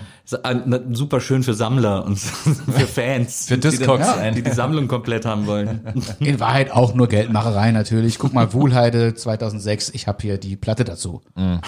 Super 0.92 1.22
schön 1.22 1.44
für 1.44 1.54
Sammler 1.54 2.06
und 2.06 2.18
für 2.20 2.88
Fans. 2.88 3.48
Für 3.48 3.58
die, 3.58 3.70
Discogs 3.70 4.06
dann- 4.06 4.20
ein. 4.20 4.36
die 4.36 4.44
die 4.44 4.52
Sammlung 4.52 4.88
komplett 4.88 5.26
haben 5.26 5.48
wollen. 5.48 5.82
In 6.20 6.40
Wahrheit 6.40 6.72
auch 6.72 6.94
nur 6.94 7.08
Geldmacherei 7.08 7.72
natürlich. 7.72 8.20
Guck 8.20 8.34
mal, 8.34 8.54
Wohlheide 8.54 9.16
2006, 9.16 9.90
ich 9.90 10.08
habe 10.08 10.20
hier 10.22 10.38
die 10.38 10.56
Platte 10.56 10.84
dazu. 10.84 11.22
Ja, 11.38 11.62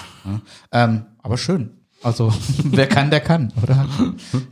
ähm, 0.72 1.06
aber 1.22 1.38
schön. 1.38 1.70
Also, 2.02 2.32
wer 2.64 2.88
kann, 2.88 3.10
der 3.10 3.20
kann, 3.20 3.52
oder? 3.62 3.86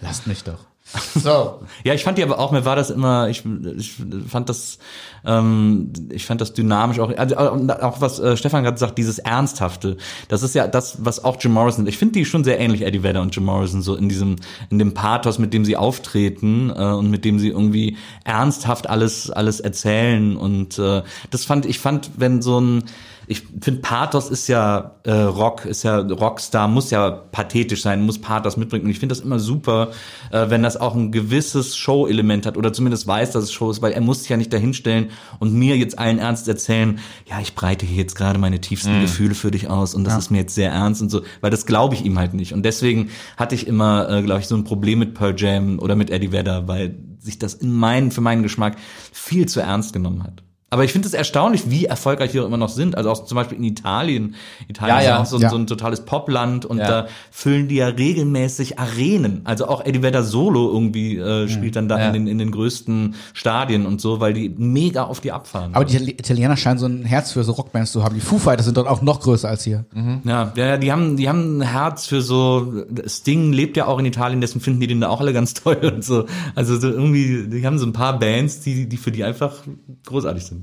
Lasst 0.01 0.27
mich 0.27 0.45
doch. 0.45 0.67
So. 1.15 1.61
Ja, 1.85 1.95
ich 1.95 2.05
fand 2.05 2.19
die 2.19 2.23
aber 2.23 2.39
auch, 2.39 2.53
mir 2.53 2.65
war 2.65 2.77
das 2.77 2.91
immer, 2.91 3.29
ich, 3.29 3.43
ich 3.77 3.95
fand 4.29 4.49
das, 4.49 4.79
ähm, 5.25 5.93
ich 6.11 6.27
fand 6.27 6.41
das 6.41 6.53
dynamisch 6.53 6.99
auch, 6.99 7.17
also 7.17 7.37
auch, 7.37 7.69
auch 7.81 8.01
was 8.01 8.19
äh, 8.19 8.37
Stefan 8.37 8.65
gerade 8.65 8.77
sagt, 8.77 8.99
dieses 8.99 9.19
Ernsthafte, 9.19 9.97
das 10.29 10.43
ist 10.43 10.55
ja 10.55 10.67
das, 10.67 11.05
was 11.05 11.25
auch 11.25 11.37
Jim 11.41 11.53
Morrison, 11.53 11.87
ich 11.87 11.97
finde 11.97 12.15
die 12.15 12.25
schon 12.25 12.45
sehr 12.45 12.59
ähnlich, 12.61 12.83
Eddie 12.83 13.03
Vedder 13.03 13.23
und 13.23 13.35
Jim 13.35 13.45
Morrison, 13.45 13.83
so 13.83 13.95
in 13.95 14.09
diesem, 14.09 14.37
in 14.69 14.79
dem 14.79 14.93
Pathos, 14.93 15.39
mit 15.39 15.55
dem 15.55 15.65
sie 15.65 15.77
auftreten 15.77 16.71
äh, 16.71 16.93
und 16.93 17.11
mit 17.11 17.25
dem 17.25 17.39
sie 17.39 17.49
irgendwie 17.49 17.97
ernsthaft 18.25 18.89
alles, 18.89 19.31
alles 19.31 19.61
erzählen 19.61 20.37
und 20.37 20.79
äh, 20.79 21.03
das 21.31 21.45
fand, 21.45 21.67
ich 21.67 21.79
fand, 21.79 22.11
wenn 22.17 22.43
so 22.43 22.61
ein, 22.61 22.85
ich 23.31 23.45
finde, 23.61 23.81
Pathos 23.81 24.29
ist 24.29 24.49
ja 24.49 24.97
äh, 25.05 25.13
Rock, 25.13 25.65
ist 25.65 25.85
ja 25.85 26.01
Rockstar, 26.01 26.67
muss 26.67 26.91
ja 26.91 27.13
pathetisch 27.13 27.81
sein, 27.81 28.03
muss 28.03 28.21
Pathos 28.21 28.57
mitbringen. 28.57 28.87
Und 28.87 28.91
ich 28.91 28.99
finde 28.99 29.15
das 29.15 29.25
immer 29.25 29.39
super, 29.39 29.93
äh, 30.33 30.51
wenn 30.51 30.65
das 30.65 30.77
auch 30.77 30.97
ein 30.97 31.13
gewisses 31.13 31.77
Show-Element 31.77 32.45
hat 32.45 32.57
oder 32.57 32.73
zumindest 32.73 33.07
weiß, 33.07 33.31
dass 33.31 33.45
es 33.45 33.53
Show 33.53 33.71
ist, 33.71 33.83
weil 33.83 33.93
er 33.93 34.01
muss 34.01 34.23
sich 34.23 34.31
ja 34.31 34.37
nicht 34.37 34.53
dahinstellen 34.53 35.11
und 35.39 35.55
mir 35.55 35.77
jetzt 35.77 35.97
allen 35.97 36.19
Ernst 36.19 36.49
erzählen, 36.49 36.99
ja, 37.29 37.39
ich 37.41 37.55
breite 37.55 37.87
hier 37.87 37.99
jetzt 37.99 38.17
gerade 38.17 38.41
meine 38.41 38.61
tiefsten 38.61 39.01
Gefühle 39.01 39.37
für 39.37 39.53
dich 39.53 39.71
aus 39.71 39.95
und 39.95 40.03
das 40.03 40.19
ist 40.19 40.31
mir 40.33 40.39
jetzt 40.39 40.57
sehr 40.57 40.73
ernst 40.73 41.01
und 41.01 41.11
so, 41.11 41.23
weil 41.41 41.53
das 41.53 41.67
glaube 41.67 41.95
ich 41.95 42.05
ihm 42.05 42.19
halt 42.19 42.35
nicht. 42.35 42.53
Und 42.53 42.65
deswegen 42.65 43.11
hatte 43.37 43.55
ich 43.55 43.69
immer, 43.69 44.11
äh, 44.11 44.23
glaube 44.23 44.41
ich, 44.41 44.49
so 44.49 44.57
ein 44.57 44.65
Problem 44.65 44.99
mit 44.99 45.15
Pearl 45.15 45.37
Jam 45.37 45.79
oder 45.79 45.95
mit 45.95 46.11
Eddie 46.11 46.33
Vedder, 46.33 46.67
weil 46.67 46.99
sich 47.21 47.39
das 47.39 47.55
in 47.55 47.73
meinen, 47.73 48.11
für 48.11 48.23
meinen 48.23 48.43
Geschmack 48.43 48.77
viel 49.13 49.47
zu 49.47 49.61
ernst 49.61 49.93
genommen 49.93 50.25
hat. 50.25 50.43
Aber 50.73 50.85
ich 50.85 50.93
finde 50.93 51.09
es 51.09 51.15
erstaunlich, 51.15 51.69
wie 51.69 51.87
erfolgreich 51.87 52.31
die 52.31 52.39
auch 52.41 52.47
immer 52.47 52.57
noch 52.57 52.69
sind. 52.69 52.97
Also 52.97 53.11
auch 53.11 53.25
zum 53.25 53.35
Beispiel 53.35 53.59
in 53.59 53.65
Italien. 53.65 54.37
Italien 54.69 54.95
Ja, 54.97 55.01
ist 55.01 55.07
ja 55.07 55.19
auch 55.21 55.27
so, 55.27 55.37
ein- 55.37 55.43
Ja. 55.43 55.51
so 55.51 55.57
ein 55.57 55.67
totales 55.67 56.05
Popland 56.05 56.65
und 56.65 56.79
Ja. 56.79 56.87
da 57.03 57.07
füllen 57.33 57.67
die 57.67 57.75
ja 57.77 57.89
regelmäßig 57.89 58.79
Arenen. 58.79 59.41
Also 59.45 59.67
auch 59.67 59.85
Eddie 59.85 60.03
Vedder 60.03 60.23
Solo 60.23 60.71
irgendwie 60.73 61.17
äh, 61.17 61.49
spielt 61.49 61.75
dann 61.75 61.89
da 61.89 61.99
Ja. 61.99 62.07
in, 62.09 62.13
den, 62.13 62.27
in 62.29 62.39
den 62.39 62.53
größten 62.53 63.17
Stadien 63.33 63.85
und 63.85 64.01
so, 64.01 64.21
weil 64.21 64.33
die 64.33 64.49
mega 64.49 65.03
auf 65.05 65.21
die 65.21 65.33
abfahren. 65.33 65.75
Aber 65.75 65.85
die 65.85 65.97
Itali- 65.99 66.11
Italiener 66.21 66.57
scheinen 66.57 66.79
so 66.79 66.87
ein 66.87 67.05
Herz 67.05 67.33
für 67.33 67.43
so 67.43 67.51
Rockbands 67.53 67.91
zu 67.91 68.05
haben. 68.05 68.15
Die 68.15 68.21
Foo 68.21 68.39
Fighters 68.39 68.67
sind 68.67 68.77
dort 68.77 68.87
auch 68.87 69.03
noch 69.03 69.21
größer 69.21 69.49
als 69.49 69.65
hier. 69.65 69.87
Ja, 70.25 70.53
ja, 70.55 70.67
ja, 70.67 70.77
die 70.77 70.93
haben, 70.93 71.17
die 71.17 71.29
haben 71.29 71.59
ein 71.59 71.63
Herz 71.63 72.07
für 72.07 72.23
so, 72.23 72.85
Sting 73.07 73.53
lebt 73.53 73.77
ja 73.77 73.87
auch 73.87 73.99
in 73.99 74.07
Italien, 74.07 74.41
deswegen 74.41 74.61
finden 74.61 74.81
die 74.81 74.87
den 74.87 75.01
da 75.01 75.09
auch 75.09 75.21
alle 75.21 75.33
ganz 75.33 75.55
toll 75.55 75.79
und 75.93 76.05
so. 76.05 76.27
Also 76.55 76.79
so 76.79 76.89
irgendwie, 76.89 77.49
die 77.49 77.67
haben 77.67 77.79
so 77.79 77.87
ein 77.87 77.93
paar 77.93 78.19
Bands, 78.21 78.61
die, 78.61 78.89
die 78.89 78.97
für 78.97 79.11
die 79.11 79.25
einfach 79.25 79.55
großartig 80.07 80.45
sind. 80.45 80.60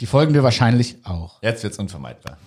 Die 0.00 0.06
folgen 0.06 0.32
wir 0.32 0.44
wahrscheinlich 0.44 1.04
auch. 1.04 1.42
Jetzt 1.42 1.64
wird's 1.64 1.78
unvermeidbar. 1.78 2.38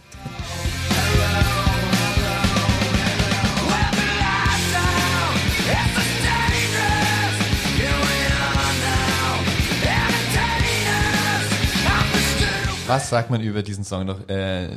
Was 12.92 13.10
sagt 13.10 13.30
man 13.32 13.40
über 13.40 13.64
diesen 13.64 13.86
Song 13.86 14.06
noch, 14.06 14.28
äh, 14.28 14.66
äh, 14.66 14.70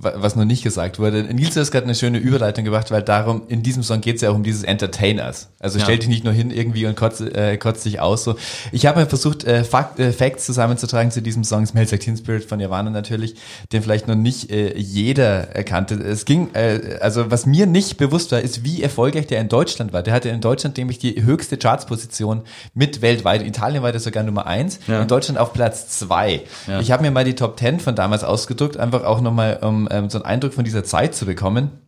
was 0.00 0.34
noch 0.34 0.44
nicht 0.44 0.64
gesagt 0.64 0.98
wurde? 0.98 1.22
Nils 1.22 1.54
hat 1.54 1.70
gerade 1.70 1.84
eine 1.84 1.94
schöne 1.94 2.18
Überleitung 2.18 2.64
gebracht, 2.64 2.90
weil 2.90 3.02
darum, 3.02 3.42
in 3.46 3.62
diesem 3.62 3.84
Song 3.84 4.00
geht 4.00 4.16
es 4.16 4.22
ja 4.22 4.30
auch 4.30 4.34
um 4.34 4.42
dieses 4.42 4.64
Entertainers. 4.64 5.48
Also 5.60 5.78
Ja. 5.78 5.84
stell 5.84 5.98
dich 5.98 6.08
nicht 6.08 6.24
nur 6.24 6.32
hin 6.32 6.50
irgendwie 6.50 6.86
und 6.86 6.96
kotzt, 6.96 7.20
äh, 7.20 7.56
kotzt 7.58 7.84
dich 7.84 8.00
aus. 8.00 8.24
So. 8.24 8.34
Ich 8.72 8.84
habe 8.86 8.98
mal 8.98 9.06
versucht, 9.06 9.44
äh, 9.44 9.62
Fakt, 9.62 10.00
äh, 10.00 10.10
Facts 10.12 10.44
zusammenzutragen 10.44 11.12
zu 11.12 11.22
diesem 11.22 11.44
Song, 11.44 11.64
Smells 11.64 11.92
Like 11.92 12.00
Teen 12.00 12.16
Spirit 12.16 12.44
von 12.44 12.58
Nirvana 12.58 12.90
natürlich, 12.90 13.36
den 13.72 13.80
vielleicht 13.80 14.08
noch 14.08 14.16
nicht 14.16 14.50
äh, 14.50 14.76
jeder 14.76 15.54
erkannte. 15.54 15.94
Es 15.94 16.24
ging, 16.24 16.48
äh, 16.54 16.98
also 17.00 17.30
was 17.30 17.46
mir 17.46 17.66
nicht 17.66 17.96
bewusst 17.96 18.32
war, 18.32 18.40
ist, 18.40 18.64
wie 18.64 18.82
erfolgreich 18.82 19.28
der 19.28 19.40
in 19.40 19.48
Deutschland 19.48 19.92
war. 19.92 20.02
Der 20.02 20.14
hatte 20.14 20.30
in 20.30 20.40
Deutschland 20.40 20.78
nämlich 20.78 20.98
die 20.98 21.22
höchste 21.22 21.56
Chartsposition 21.58 22.42
mit 22.74 23.02
weltweit. 23.02 23.40
In 23.42 23.46
Italien 23.46 23.84
war 23.84 23.92
der 23.92 24.00
sogar 24.00 24.24
Nummer 24.24 24.46
eins, 24.48 24.80
Ja. 24.88 25.02
in 25.02 25.06
Deutschland 25.06 25.38
auf 25.38 25.52
Platz 25.52 25.88
zwei. 26.00 26.40
Ja. 26.66 26.80
Ich 26.80 26.90
habe 26.90 27.02
mir 27.04 27.12
mal 27.12 27.22
die 27.24 27.34
Top 27.34 27.51
10 27.56 27.80
von 27.80 27.94
damals 27.94 28.24
ausgedruckt, 28.24 28.76
einfach 28.76 29.04
auch 29.04 29.20
nochmal, 29.20 29.58
um 29.62 29.88
ähm, 29.90 30.10
so 30.10 30.18
einen 30.18 30.24
Eindruck 30.24 30.54
von 30.54 30.64
dieser 30.64 30.84
Zeit 30.84 31.14
zu 31.14 31.26
bekommen 31.26 31.81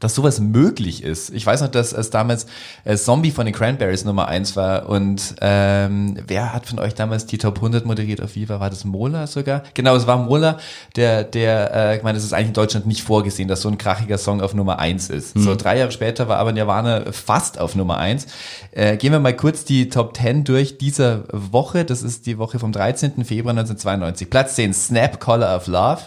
dass 0.00 0.14
sowas 0.14 0.40
möglich 0.40 1.02
ist. 1.02 1.30
Ich 1.30 1.46
weiß 1.46 1.62
noch, 1.62 1.68
dass 1.68 1.92
es 1.92 2.10
damals 2.10 2.46
äh, 2.84 2.96
Zombie 2.96 3.30
von 3.30 3.46
den 3.46 3.54
Cranberries 3.54 4.04
Nummer 4.04 4.28
eins 4.28 4.56
war 4.56 4.88
und 4.88 5.36
ähm, 5.40 6.16
wer 6.26 6.52
hat 6.52 6.66
von 6.66 6.78
euch 6.78 6.94
damals 6.94 7.26
die 7.26 7.38
Top 7.38 7.56
100 7.56 7.86
moderiert 7.86 8.20
auf 8.20 8.34
Viva? 8.34 8.60
War 8.60 8.70
das 8.70 8.84
Mola 8.84 9.26
sogar? 9.26 9.62
Genau, 9.74 9.94
es 9.96 10.06
war 10.06 10.18
Mola, 10.18 10.58
der, 10.96 11.24
der, 11.24 11.74
äh, 11.74 11.96
ich 11.96 12.02
meine, 12.02 12.18
es 12.18 12.24
ist 12.24 12.32
eigentlich 12.32 12.48
in 12.48 12.54
Deutschland 12.54 12.86
nicht 12.86 13.02
vorgesehen, 13.02 13.48
dass 13.48 13.62
so 13.62 13.68
ein 13.68 13.78
krachiger 13.78 14.18
Song 14.18 14.40
auf 14.40 14.54
Nummer 14.54 14.78
eins 14.78 15.10
ist. 15.10 15.38
So 15.38 15.54
drei 15.54 15.78
Jahre 15.78 15.92
später 15.92 16.28
war 16.28 16.38
aber 16.38 16.52
Nirvana 16.52 17.12
fast 17.12 17.58
auf 17.60 17.74
Nummer 17.74 17.98
eins. 17.98 18.26
Äh, 18.72 18.96
gehen 18.96 19.12
wir 19.12 19.20
mal 19.20 19.34
kurz 19.34 19.64
die 19.64 19.88
Top 19.88 20.16
10 20.16 20.44
durch 20.44 20.78
dieser 20.78 21.24
Woche. 21.30 21.84
Das 21.84 22.02
ist 22.02 22.26
die 22.26 22.38
Woche 22.38 22.58
vom 22.58 22.72
13. 22.72 23.24
Februar 23.24 23.50
1992. 23.50 24.30
Platz 24.30 24.54
10, 24.56 24.74
Snap 24.74 25.20
Color 25.20 25.56
of 25.56 25.66
Love. 25.66 26.02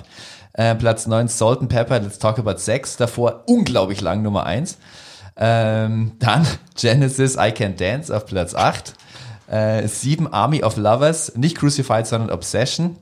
Äh, 0.58 0.76
Platz 0.76 1.08
9 1.08 1.28
Salt 1.30 1.62
and 1.62 1.70
Pepper, 1.70 2.00
Let's 2.00 2.20
Talk 2.20 2.40
About 2.40 2.58
Sex. 2.58 2.98
Davor 2.98 3.44
unglaublich 3.46 4.02
lang 4.02 4.24
Nummer 4.24 4.46
1. 4.46 4.78
Ähm, 5.38 6.14
dann 6.20 6.46
Genesis 6.76 7.38
I 7.40 7.52
Can 7.52 7.78
Dance 7.78 8.16
auf 8.16 8.26
Platz 8.26 8.54
8. 8.54 8.94
Äh, 9.50 9.88
7 9.88 10.34
Army 10.34 10.64
of 10.64 10.76
Lovers, 10.76 11.34
nicht 11.36 11.58
Crucified, 11.58 12.06
sondern 12.06 12.32
Obsession. 12.32 12.98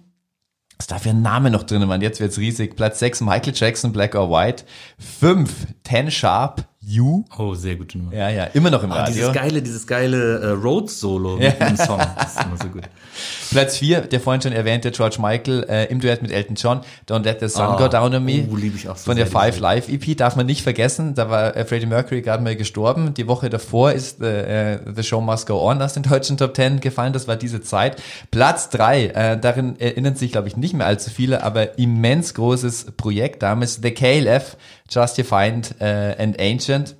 Was 0.78 0.88
da 0.88 1.00
für 1.00 1.12
ein 1.12 1.22
Name 1.22 1.50
noch 1.50 1.64
drin, 1.64 1.88
Mann. 1.88 2.02
Jetzt 2.02 2.20
wird's 2.20 2.38
riesig. 2.38 2.76
Platz 2.76 3.00
6 3.00 3.22
Michael 3.22 3.54
Jackson, 3.56 3.94
Black 3.94 4.14
or 4.16 4.30
White. 4.30 4.66
5 5.00 5.68
Ten 5.84 6.12
Sharp, 6.12 6.66
You. 6.88 7.24
Oh, 7.38 7.56
sehr 7.56 7.76
gute 7.76 7.98
Nummer. 7.98 8.14
Ja, 8.14 8.30
ja, 8.30 8.44
immer 8.54 8.70
noch 8.70 8.84
im 8.84 8.92
Ah, 8.92 8.98
Radio. 9.00 9.14
dieses 9.16 9.34
geile, 9.34 9.62
dieses 9.62 9.88
geile 9.88 10.40
äh, 10.40 10.48
Rhodes-Solo 10.52 11.40
Ja. 11.40 11.50
mit 11.50 11.60
dem 11.62 11.78
Song. 11.78 11.98
Das 12.18 12.36
ist 12.36 12.44
immer 12.46 12.58
so 12.62 12.68
gut. 12.70 12.84
Platz 13.50 13.78
4, 13.78 14.02
der 14.02 14.20
vorhin 14.20 14.42
schon 14.42 14.52
erwähnte 14.52 14.92
George 14.92 15.18
Michael 15.20 15.66
äh, 15.70 15.86
im 15.86 16.00
Duett 16.00 16.22
mit 16.22 16.32
Elton 16.32 16.56
John, 16.56 16.82
Don't 17.10 17.24
Let 17.24 17.40
the 17.40 17.48
Sun 17.48 17.64
Ah, 17.64 17.78
Go 17.78 17.88
Down 17.88 18.14
on 18.14 18.24
Me. 18.24 18.46
oh, 18.52 18.56
lieb 18.56 18.76
ich 18.76 18.88
auch 18.90 18.98
so 18.98 19.06
Von 19.06 19.16
der 19.18 19.26
Five 19.26 19.60
Live 19.60 19.88
EP 19.90 20.16
darf 20.18 20.36
man 20.36 20.46
nicht 20.46 20.62
vergessen, 20.62 21.16
da 21.16 21.30
war 21.30 21.56
äh, 21.56 21.66
Freddie 21.66 21.86
Mercury 21.88 22.22
gerade 22.22 22.44
mal 22.44 22.56
gestorben. 22.56 23.14
Die 23.14 23.28
Woche 23.28 23.50
davor 23.50 23.92
ist 23.94 24.22
äh, 24.22 24.74
äh, 24.76 24.80
The 24.96 25.04
Show 25.04 25.22
Must 25.22 25.48
Go 25.48 25.60
On 25.68 25.82
aus 25.82 25.94
den 25.94 26.04
deutschen 26.04 26.38
Top 26.38 26.54
Ten 26.54 26.82
gefallen, 26.82 27.14
das 27.14 27.28
war 27.28 27.36
diese 27.36 27.62
Zeit. 27.62 28.02
Platz 28.32 28.70
3, 28.70 29.06
äh, 29.08 29.40
darin 29.40 29.80
erinnern 29.80 30.16
sich 30.16 30.32
glaube 30.34 30.50
ich 30.50 30.58
nicht 30.58 30.74
mehr 30.76 30.86
allzu 30.86 31.10
viele, 31.10 31.42
aber 31.44 31.80
immens 31.80 32.34
großes 32.34 32.92
Projekt 32.98 33.42
damals, 33.44 33.80
The 33.82 33.92
KLF, 33.92 34.58
Justified 34.90 35.76
äh, 35.80 36.16
and 36.22 36.40
Ancient. 36.40 36.96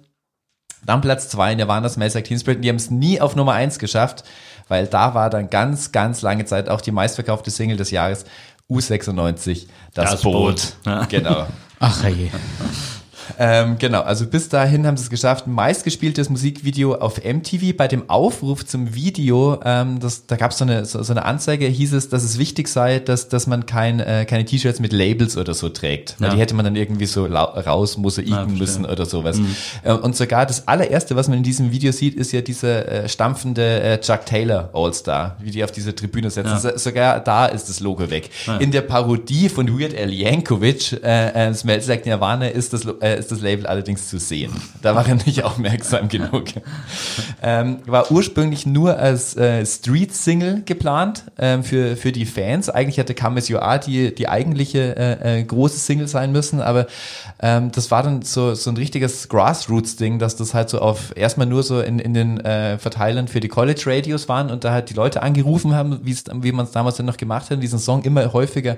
Dann 0.86 1.02
Platz 1.02 1.30
zwei 1.30 1.56
Nirvana 1.56 1.90
Smells 1.90 2.14
Like 2.14 2.26
Teen 2.26 2.40
Spirit. 2.40 2.64
Die 2.64 2.70
haben 2.70 2.76
es 2.76 2.92
nie 2.92 3.20
auf 3.20 3.36
Nummer 3.36 3.54
eins 3.54 3.80
geschafft, 3.80 4.24
weil 4.68 4.88
da 4.88 5.14
war 5.16 5.30
dann 5.30 5.50
ganz, 5.50 5.92
ganz 5.92 6.22
lange 6.22 6.46
Zeit 6.46 6.70
auch 6.70 6.82
die 6.82 6.92
meistverkaufte 6.92 7.50
Single 7.50 7.78
des 7.78 7.92
Jahres 7.92 8.26
U96, 8.70 9.68
das, 9.94 10.12
Das 10.12 10.22
Boot. 10.22 10.34
Boot. 10.34 10.74
Ja. 10.86 11.06
Genau. 11.06 11.48
Ach 11.80 12.04
je. 12.08 12.30
Ähm, 13.40 13.78
genau, 13.80 14.02
also 14.02 14.26
bis 14.26 14.50
dahin 14.50 14.86
haben 14.88 14.98
sie 14.98 15.04
es 15.04 15.10
geschafft. 15.10 15.48
Meistgespieltes 15.48 16.30
Musikvideo 16.30 16.96
auf 16.96 17.24
MTV. 17.24 17.76
Bei 17.76 17.88
dem 17.88 18.10
Aufruf 18.10 18.66
zum 18.66 18.94
Video, 18.96 19.60
ähm, 19.64 20.00
das, 20.00 20.26
da 20.28 20.36
gab 20.36 20.54
so 20.54 20.66
es 20.66 20.92
so, 20.92 21.02
so 21.04 21.14
eine 21.14 21.26
Anzeige, 21.26 21.66
hieß 21.66 21.94
es, 21.94 22.10
dass 22.10 22.24
es 22.24 22.38
wichtig 22.38 22.68
sei, 22.68 23.00
dass, 23.00 23.28
dass 23.30 23.48
man 23.48 23.66
kein, 23.66 24.00
äh, 24.00 24.26
keine 24.26 24.46
T-Shirts 24.46 24.80
mit 24.80 24.94
Labels 24.94 25.38
oder 25.38 25.54
so 25.54 25.70
trägt. 25.70 26.16
Weil 26.20 26.30
Ja. 26.30 26.34
die 26.36 26.40
hätte 26.42 26.54
man 26.56 26.66
dann 26.66 26.76
irgendwie 26.76 27.06
so 27.06 27.26
raus 27.26 27.98
mosaiken 27.98 28.34
verstehe. 28.34 28.58
müssen 28.58 28.86
oder 28.86 29.06
sowas. 29.06 29.40
Äh, 29.84 29.94
und 29.94 30.16
sogar 30.16 30.46
das 30.46 30.68
allererste, 30.68 31.16
was 31.16 31.28
man 31.28 31.38
in 31.38 31.44
diesem 31.44 31.72
Video 31.72 31.92
sieht, 31.92 32.16
ist 32.16 32.32
ja 32.32 32.42
dieser 32.42 32.88
äh, 32.88 33.10
stampfende 33.10 33.82
äh, 33.82 34.00
Chuck 34.00 34.26
Taylor 34.26 34.70
All-Star, 34.74 35.36
wie 35.40 35.52
die 35.52 35.64
auf 35.64 35.72
diese 35.72 35.94
Tribüne 35.96 36.30
setzen. 36.30 36.50
Ja. 36.52 36.60
So, 36.60 36.70
sogar 36.78 37.20
da 37.20 37.46
ist 37.48 37.70
das 37.70 37.80
Logo 37.80 38.10
weg. 38.10 38.30
In 38.60 38.72
der 38.72 38.82
Parodie 38.82 39.50
von 39.50 39.68
Weird 39.80 39.98
Al 39.98 40.12
Yankovic, 40.12 40.94
äh, 41.04 41.50
äh, 41.50 41.54
Smells 41.54 41.88
Like 41.88 42.06
Nirvana, 42.06 42.48
ist 42.48 42.74
das, 42.74 42.84
Lo- 42.84 43.00
äh, 43.16 43.20
ist 43.20 43.32
das 43.32 43.42
Label 43.42 43.66
allerdings 43.66 44.10
zu 44.10 44.20
sehen. 44.20 44.52
Da 44.82 44.96
war 44.96 45.08
er 45.08 45.16
nicht 45.16 45.44
aufmerksam 45.44 46.08
genug. 46.08 46.46
Ähm, 47.42 47.80
war 47.86 48.12
ursprünglich 48.12 48.66
nur 48.66 48.98
als 48.98 49.36
äh, 49.36 49.66
Street-Single 49.66 50.64
geplant 50.66 51.24
ähm, 51.38 51.64
für, 51.64 51.96
für 51.96 52.12
die 52.12 52.26
Fans. 52.26 52.70
Eigentlich 52.70 52.98
hätte 52.98 53.16
Come 53.16 53.38
As 53.38 53.48
You 53.48 53.58
Are 53.60 53.80
die, 53.80 54.14
die 54.14 54.28
eigentliche 54.30 54.96
äh, 54.96 55.40
äh, 55.40 55.44
große 55.44 55.80
Single 55.80 56.08
sein 56.08 56.32
müssen, 56.32 56.62
aber 56.62 56.88
ähm, 57.42 57.72
das 57.72 57.92
war 57.92 58.04
dann 58.04 58.22
so, 58.22 58.54
so 58.56 58.70
ein 58.70 58.78
richtiges 58.78 59.30
Grassroots-Ding, 59.30 60.20
dass 60.20 60.36
das 60.36 60.54
halt 60.54 60.70
so 60.70 60.80
auf 60.80 61.16
erstmal 61.16 61.48
nur 61.48 61.64
so 61.64 61.82
in, 61.82 62.00
in 62.00 62.14
den 62.14 62.40
äh, 62.40 62.78
Verteilern 62.78 63.28
für 63.28 63.40
die 63.40 63.48
College-Radios 63.48 64.30
waren 64.30 64.50
und 64.50 64.64
da 64.64 64.72
halt 64.72 64.90
die 64.90 64.94
Leute 64.94 65.22
angerufen 65.22 65.76
haben, 65.76 66.00
wie 66.04 66.52
man 66.52 66.66
es 66.66 66.72
damals 66.72 66.98
dann 66.98 67.06
noch 67.06 67.18
gemacht 67.18 67.50
hat, 67.50 67.62
diesen 67.62 67.80
Song 67.80 68.04
immer 68.04 68.34
häufiger 68.34 68.78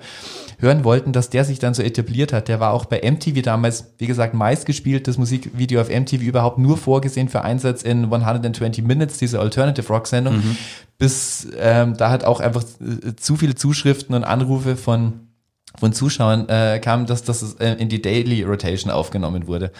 hören 0.59 0.83
wollten, 0.83 1.13
dass 1.13 1.29
der 1.29 1.45
sich 1.45 1.59
dann 1.59 1.73
so 1.73 1.83
etabliert 1.83 2.33
hat. 2.33 2.47
Der 2.47 2.59
war 2.59 2.73
auch 2.73 2.85
bei 2.85 3.01
MTV 3.03 3.41
damals, 3.41 3.93
wie 3.97 4.07
gesagt, 4.07 4.26
meistgespieltes 4.33 5.17
Musikvideo 5.17 5.81
auf 5.81 5.89
MTV 5.89 6.21
überhaupt 6.21 6.57
nur 6.57 6.77
vorgesehen 6.77 7.29
für 7.29 7.41
Einsatz 7.41 7.83
in 7.83 8.11
120 8.11 8.83
Minutes, 8.83 9.17
diese 9.17 9.39
Alternative 9.39 9.87
Rock 9.87 10.07
Sendung, 10.07 10.41
bis 10.97 11.47
ähm, 11.57 11.95
da 11.97 12.09
hat 12.09 12.23
auch 12.23 12.39
einfach 12.39 12.63
äh, 12.81 13.15
zu 13.15 13.35
viele 13.35 13.55
Zuschriften 13.55 14.15
und 14.15 14.23
Anrufe 14.23 14.75
von 14.75 15.27
von 15.77 15.93
Zuschauern 15.93 16.49
äh, 16.49 16.79
kam, 16.79 17.05
dass 17.05 17.23
das 17.23 17.53
äh, 17.55 17.73
in 17.73 17.89
die 17.89 18.01
Daily 18.01 18.43
Rotation 18.43 18.91
aufgenommen 18.91 19.47
wurde. 19.47 19.71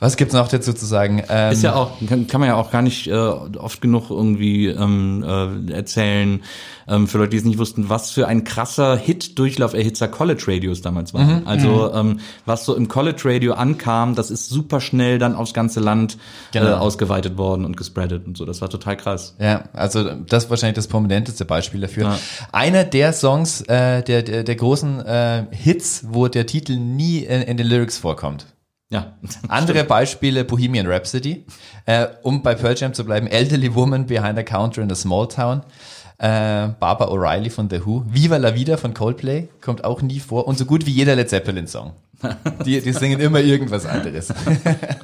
Was 0.00 0.16
gibt's 0.16 0.32
noch 0.32 0.46
dazu 0.46 0.72
zu 0.72 0.86
sagen? 0.86 1.24
Ähm, 1.28 1.52
Ist 1.52 1.62
ja 1.64 1.74
auch, 1.74 1.90
kann, 2.08 2.28
kann 2.28 2.40
man 2.40 2.48
ja 2.48 2.54
auch 2.54 2.70
gar 2.70 2.82
nicht 2.82 3.08
äh, 3.08 3.12
oft 3.12 3.80
genug 3.80 4.10
irgendwie 4.10 4.66
ähm, 4.68 5.24
äh, 5.26 5.72
erzählen, 5.72 6.40
ähm, 6.86 7.08
für 7.08 7.18
Leute, 7.18 7.30
die 7.30 7.38
es 7.38 7.44
nicht 7.44 7.58
wussten, 7.58 7.88
was 7.88 8.12
für 8.12 8.28
ein 8.28 8.44
krasser 8.44 8.96
Hit-Durchlauf-Erhitzer 8.96 10.06
College-Radios 10.06 10.82
damals 10.82 11.14
waren. 11.14 11.46
Also 11.48 11.92
ähm, 11.92 12.20
was 12.46 12.64
so 12.64 12.76
im 12.76 12.86
College-Radio 12.86 13.54
ankam, 13.54 14.14
das 14.14 14.30
ist 14.30 14.48
super 14.48 14.80
schnell 14.80 15.18
dann 15.18 15.34
aufs 15.34 15.52
ganze 15.52 15.80
Land 15.80 16.14
äh, 16.52 16.58
Genau. 16.60 16.76
ausgeweitet 16.76 17.36
worden 17.36 17.64
und 17.64 17.76
gespreadet 17.76 18.26
und 18.26 18.36
so. 18.36 18.44
Das 18.44 18.60
war 18.60 18.70
total 18.70 18.96
krass. 18.96 19.34
Ja, 19.40 19.64
also 19.72 20.04
das 20.04 20.44
ist 20.44 20.50
wahrscheinlich 20.50 20.76
das 20.76 20.86
prominenteste 20.86 21.44
Beispiel 21.44 21.80
dafür. 21.80 22.04
Ja. 22.04 22.18
Einer 22.52 22.84
der 22.84 23.12
Songs, 23.12 23.62
äh, 23.62 24.02
der, 24.02 24.22
der, 24.22 24.44
der 24.44 24.54
großen 24.54 25.04
äh, 25.04 25.44
Hits, 25.50 26.04
wo 26.08 26.28
der 26.28 26.46
Titel 26.46 26.76
nie 26.76 27.18
in, 27.18 27.42
in 27.42 27.56
den 27.56 27.66
Lyrics 27.66 27.98
vorkommt. 27.98 28.46
Ja. 28.90 29.14
Andere 29.48 29.84
Beispiele, 29.84 30.44
Bohemian 30.44 30.86
Rhapsody, 30.86 31.44
äh, 31.86 32.06
um 32.22 32.42
bei 32.42 32.54
Pearl 32.54 32.74
Jam 32.76 32.94
zu 32.94 33.04
bleiben, 33.04 33.26
Elderly 33.26 33.74
Woman 33.74 34.06
Behind 34.06 34.38
a 34.38 34.42
Counter 34.42 34.82
in 34.82 34.90
a 34.90 34.94
Small 34.94 35.28
Town, 35.28 35.62
äh, 36.18 36.68
Barbara 36.80 37.10
O'Reilly 37.10 37.50
von 37.50 37.68
The 37.68 37.84
Who, 37.84 38.04
Viva 38.06 38.36
la 38.38 38.54
Vida 38.54 38.76
von 38.76 38.94
Coldplay, 38.94 39.48
kommt 39.60 39.84
auch 39.84 40.02
nie 40.02 40.20
vor. 40.20 40.46
Und 40.46 40.58
so 40.58 40.64
gut 40.64 40.86
wie 40.86 40.90
jeder 40.90 41.16
Led 41.16 41.28
Zeppelin 41.28 41.66
Song. 41.66 41.92
Die, 42.66 42.80
die 42.80 42.92
singen 42.92 43.20
immer 43.20 43.40
irgendwas 43.40 43.86
anderes. 43.86 44.28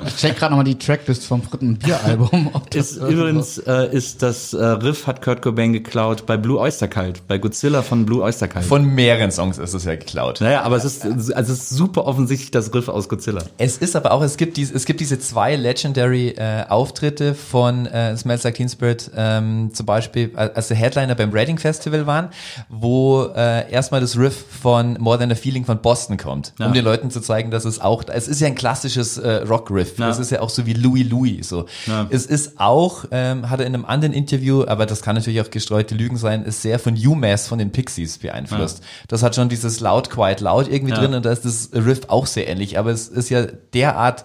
Ich 0.06 0.16
check 0.16 0.36
gerade 0.36 0.50
nochmal 0.52 0.64
die 0.64 0.78
Tracklist 0.78 1.24
vom 1.24 1.42
dritten 1.42 1.76
Bieralbum. 1.78 2.50
Ist, 2.74 2.96
übrigens 2.96 3.58
äh, 3.58 3.88
ist 3.94 4.22
das 4.22 4.52
äh, 4.52 4.62
Riff 4.64 5.06
hat 5.06 5.22
Kurt 5.22 5.40
Cobain 5.42 5.72
geklaut 5.72 6.26
bei 6.26 6.36
Blue 6.36 6.58
Oyster 6.58 6.88
Cult, 6.88 7.26
bei 7.26 7.38
Godzilla 7.38 7.82
von 7.82 8.04
Blue 8.04 8.22
Oyster 8.22 8.48
Cult. 8.48 8.64
Von 8.64 8.84
mehreren 8.94 9.30
Songs 9.30 9.58
ist 9.58 9.72
es 9.74 9.84
ja 9.84 9.94
geklaut. 9.96 10.40
naja, 10.40 10.62
aber 10.62 10.76
es 10.76 10.84
ist, 10.84 11.04
also 11.04 11.32
es 11.32 11.48
ist 11.48 11.70
super 11.70 12.04
offensichtlich 12.06 12.50
das 12.50 12.72
Riff 12.74 12.88
aus 12.88 13.08
Godzilla. 13.08 13.42
Es 13.58 13.78
ist 13.78 13.96
aber 13.96 14.12
auch, 14.12 14.22
es 14.22 14.36
gibt, 14.36 14.56
dies, 14.56 14.70
es 14.72 14.84
gibt 14.84 15.00
diese 15.00 15.18
zwei 15.18 15.56
Legendary 15.56 16.30
äh, 16.30 16.64
Auftritte 16.68 17.34
von 17.34 17.86
äh, 17.86 18.16
Smells 18.16 18.42
Like 18.42 18.56
Teen 18.56 18.68
Spirit, 18.68 19.10
ähm, 19.16 19.70
zum 19.72 19.86
Beispiel, 19.86 20.32
äh, 20.36 20.50
als 20.54 20.68
der 20.68 20.76
Headliner 20.76 21.14
beim 21.14 21.30
Reading 21.30 21.58
Festival 21.58 22.06
waren, 22.06 22.28
wo 22.68 23.24
äh, 23.34 23.70
erstmal 23.70 24.00
das 24.00 24.18
Riff 24.18 24.44
von 24.62 24.96
More 25.00 25.18
Than 25.18 25.32
a 25.32 25.34
Feeling 25.34 25.64
von 25.64 25.80
Boston 25.80 26.16
kommt, 26.18 26.52
Ja. 26.58 26.66
um 26.66 26.72
den 26.74 26.84
Leuten 26.84 27.03
zu 27.10 27.20
zeigen, 27.20 27.50
dass 27.50 27.64
es 27.64 27.80
auch, 27.80 28.04
es 28.12 28.28
ist 28.28 28.40
ja 28.40 28.46
ein 28.46 28.54
klassisches 28.54 29.18
äh, 29.18 29.42
Rock-Riff, 29.42 29.98
Ja. 29.98 30.08
es 30.10 30.18
ist 30.18 30.30
ja 30.30 30.40
auch 30.40 30.50
so 30.50 30.66
wie 30.66 30.72
Louis 30.72 31.08
Louis 31.08 31.48
so. 31.48 31.66
Ja. 31.86 32.06
Es 32.10 32.26
ist 32.26 32.60
auch, 32.60 33.04
ähm, 33.10 33.50
hat 33.50 33.60
er 33.60 33.66
in 33.66 33.74
einem 33.74 33.84
anderen 33.84 34.12
Interview, 34.14 34.64
aber 34.66 34.86
das 34.86 35.02
kann 35.02 35.14
natürlich 35.16 35.40
auch 35.40 35.50
gestreute 35.50 35.94
Lügen 35.94 36.16
sein, 36.16 36.44
ist 36.44 36.62
sehr 36.62 36.78
von 36.78 36.94
UMass 36.94 37.48
von 37.48 37.58
den 37.58 37.72
Pixies 37.72 38.18
beeinflusst. 38.18 38.82
Das 39.08 39.22
hat 39.22 39.34
schon 39.34 39.48
dieses 39.48 39.80
Loud, 39.80 40.10
Quiet, 40.10 40.40
Loud 40.40 40.68
irgendwie 40.68 40.92
Ja. 40.94 41.00
drin 41.00 41.14
und 41.14 41.24
da 41.24 41.32
ist 41.32 41.44
das 41.44 41.70
Riff 41.72 42.02
auch 42.08 42.26
sehr 42.26 42.48
ähnlich, 42.48 42.78
aber 42.78 42.90
es 42.90 43.08
ist 43.08 43.30
ja 43.30 43.46
derart, 43.74 44.24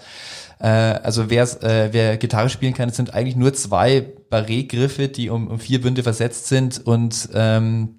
äh, 0.60 0.68
also 0.68 1.30
wer 1.30 1.44
äh, 1.64 1.90
wer 1.94 2.18
Gitarre 2.18 2.50
spielen 2.50 2.74
kann, 2.74 2.90
es 2.90 2.96
sind 2.98 3.14
eigentlich 3.14 3.36
nur 3.36 3.54
zwei 3.54 4.06
Barré-Griffe, 4.30 5.08
die 5.08 5.30
um, 5.30 5.48
um 5.48 5.60
vier 5.60 5.82
Bünde 5.82 6.04
versetzt 6.04 6.48
sind 6.48 6.86
und 6.86 7.30
ähm, 7.34 7.99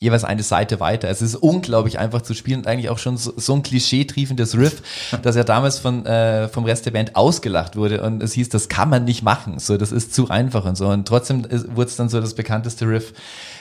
jeweils 0.00 0.24
eine 0.24 0.42
Seite 0.42 0.78
weiter. 0.78 1.08
Es 1.08 1.22
ist 1.22 1.34
unglaublich 1.34 1.98
einfach 1.98 2.22
zu 2.22 2.34
spielen 2.34 2.60
und 2.60 2.66
eigentlich 2.66 2.88
auch 2.88 2.98
schon 2.98 3.16
so, 3.16 3.32
so 3.36 3.54
ein 3.54 3.62
klischee-triefendes 3.62 4.56
Riff, 4.56 4.82
dass 5.22 5.34
er 5.34 5.44
damals 5.44 5.80
von, 5.80 6.06
äh, 6.06 6.48
vom 6.48 6.64
Rest 6.64 6.86
der 6.86 6.92
Band 6.92 7.16
ausgelacht 7.16 7.74
wurde 7.74 8.02
und 8.02 8.22
es 8.22 8.32
hieß, 8.34 8.48
das 8.48 8.68
kann 8.68 8.90
man 8.90 9.04
nicht 9.04 9.22
machen, 9.22 9.58
so, 9.58 9.76
das 9.76 9.90
ist 9.90 10.14
zu 10.14 10.28
einfach 10.28 10.64
und 10.64 10.76
so. 10.76 10.88
Und 10.88 11.08
trotzdem 11.08 11.44
wurde 11.44 11.88
es 11.88 11.96
dann 11.96 12.08
so 12.08 12.20
das 12.20 12.34
bekannteste 12.34 12.88
Riff 12.88 13.12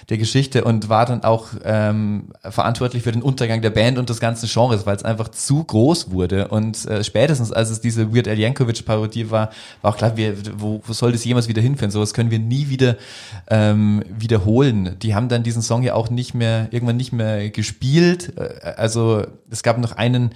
der 0.10 0.18
Geschichte 0.18 0.64
und 0.64 0.88
war 0.88 1.06
dann 1.06 1.24
auch 1.24 1.48
ähm, 1.66 2.30
verantwortlich 2.42 3.04
für 3.04 3.12
den 3.12 3.22
Untergang 3.22 3.62
der 3.62 3.72
Band 3.72 3.98
und 3.98 4.10
des 4.10 4.22
ganzen 4.22 4.48
Genres, 4.48 4.86
weil 4.86 4.96
es 4.96 5.04
einfach 5.04 5.28
zu 5.30 5.64
groß 5.64 6.12
wurde. 6.12 6.48
Und 6.48 6.86
äh, 6.86 7.04
spätestens, 7.04 7.52
als 7.52 7.70
es 7.70 7.82
diese 7.82 8.16
Weird 8.16 8.30
Al 8.30 8.40
Yankovic-Parodie 8.40 9.30
war, 9.32 9.50
war 9.82 9.92
auch 9.92 9.98
klar, 9.98 10.16
wir, 10.16 10.36
wo, 10.58 10.82
wo 10.86 10.94
soll 10.94 11.12
das 11.12 11.26
jemals 11.26 11.50
wieder 11.50 11.62
hinführen? 11.62 11.92
Sowas 11.92 12.14
können 12.14 12.32
wir 12.32 12.40
nie 12.40 12.70
wieder 12.70 12.96
ähm, 13.50 14.02
wiederholen. 14.08 14.96
Die 15.02 15.14
haben 15.14 15.28
dann 15.28 15.44
diesen 15.44 15.62
Song 15.62 15.84
ja 15.84 15.94
auch 15.94 16.10
nicht 16.10 16.34
mehr, 16.34 16.70
irgendwann 16.72 16.98
nicht 16.98 17.12
mehr 17.12 17.50
gespielt. 17.50 18.34
Äh, 18.38 18.76
Also 18.78 19.26
es 19.50 19.62
gab 19.62 19.78
noch 19.78 19.92
einen 19.94 20.32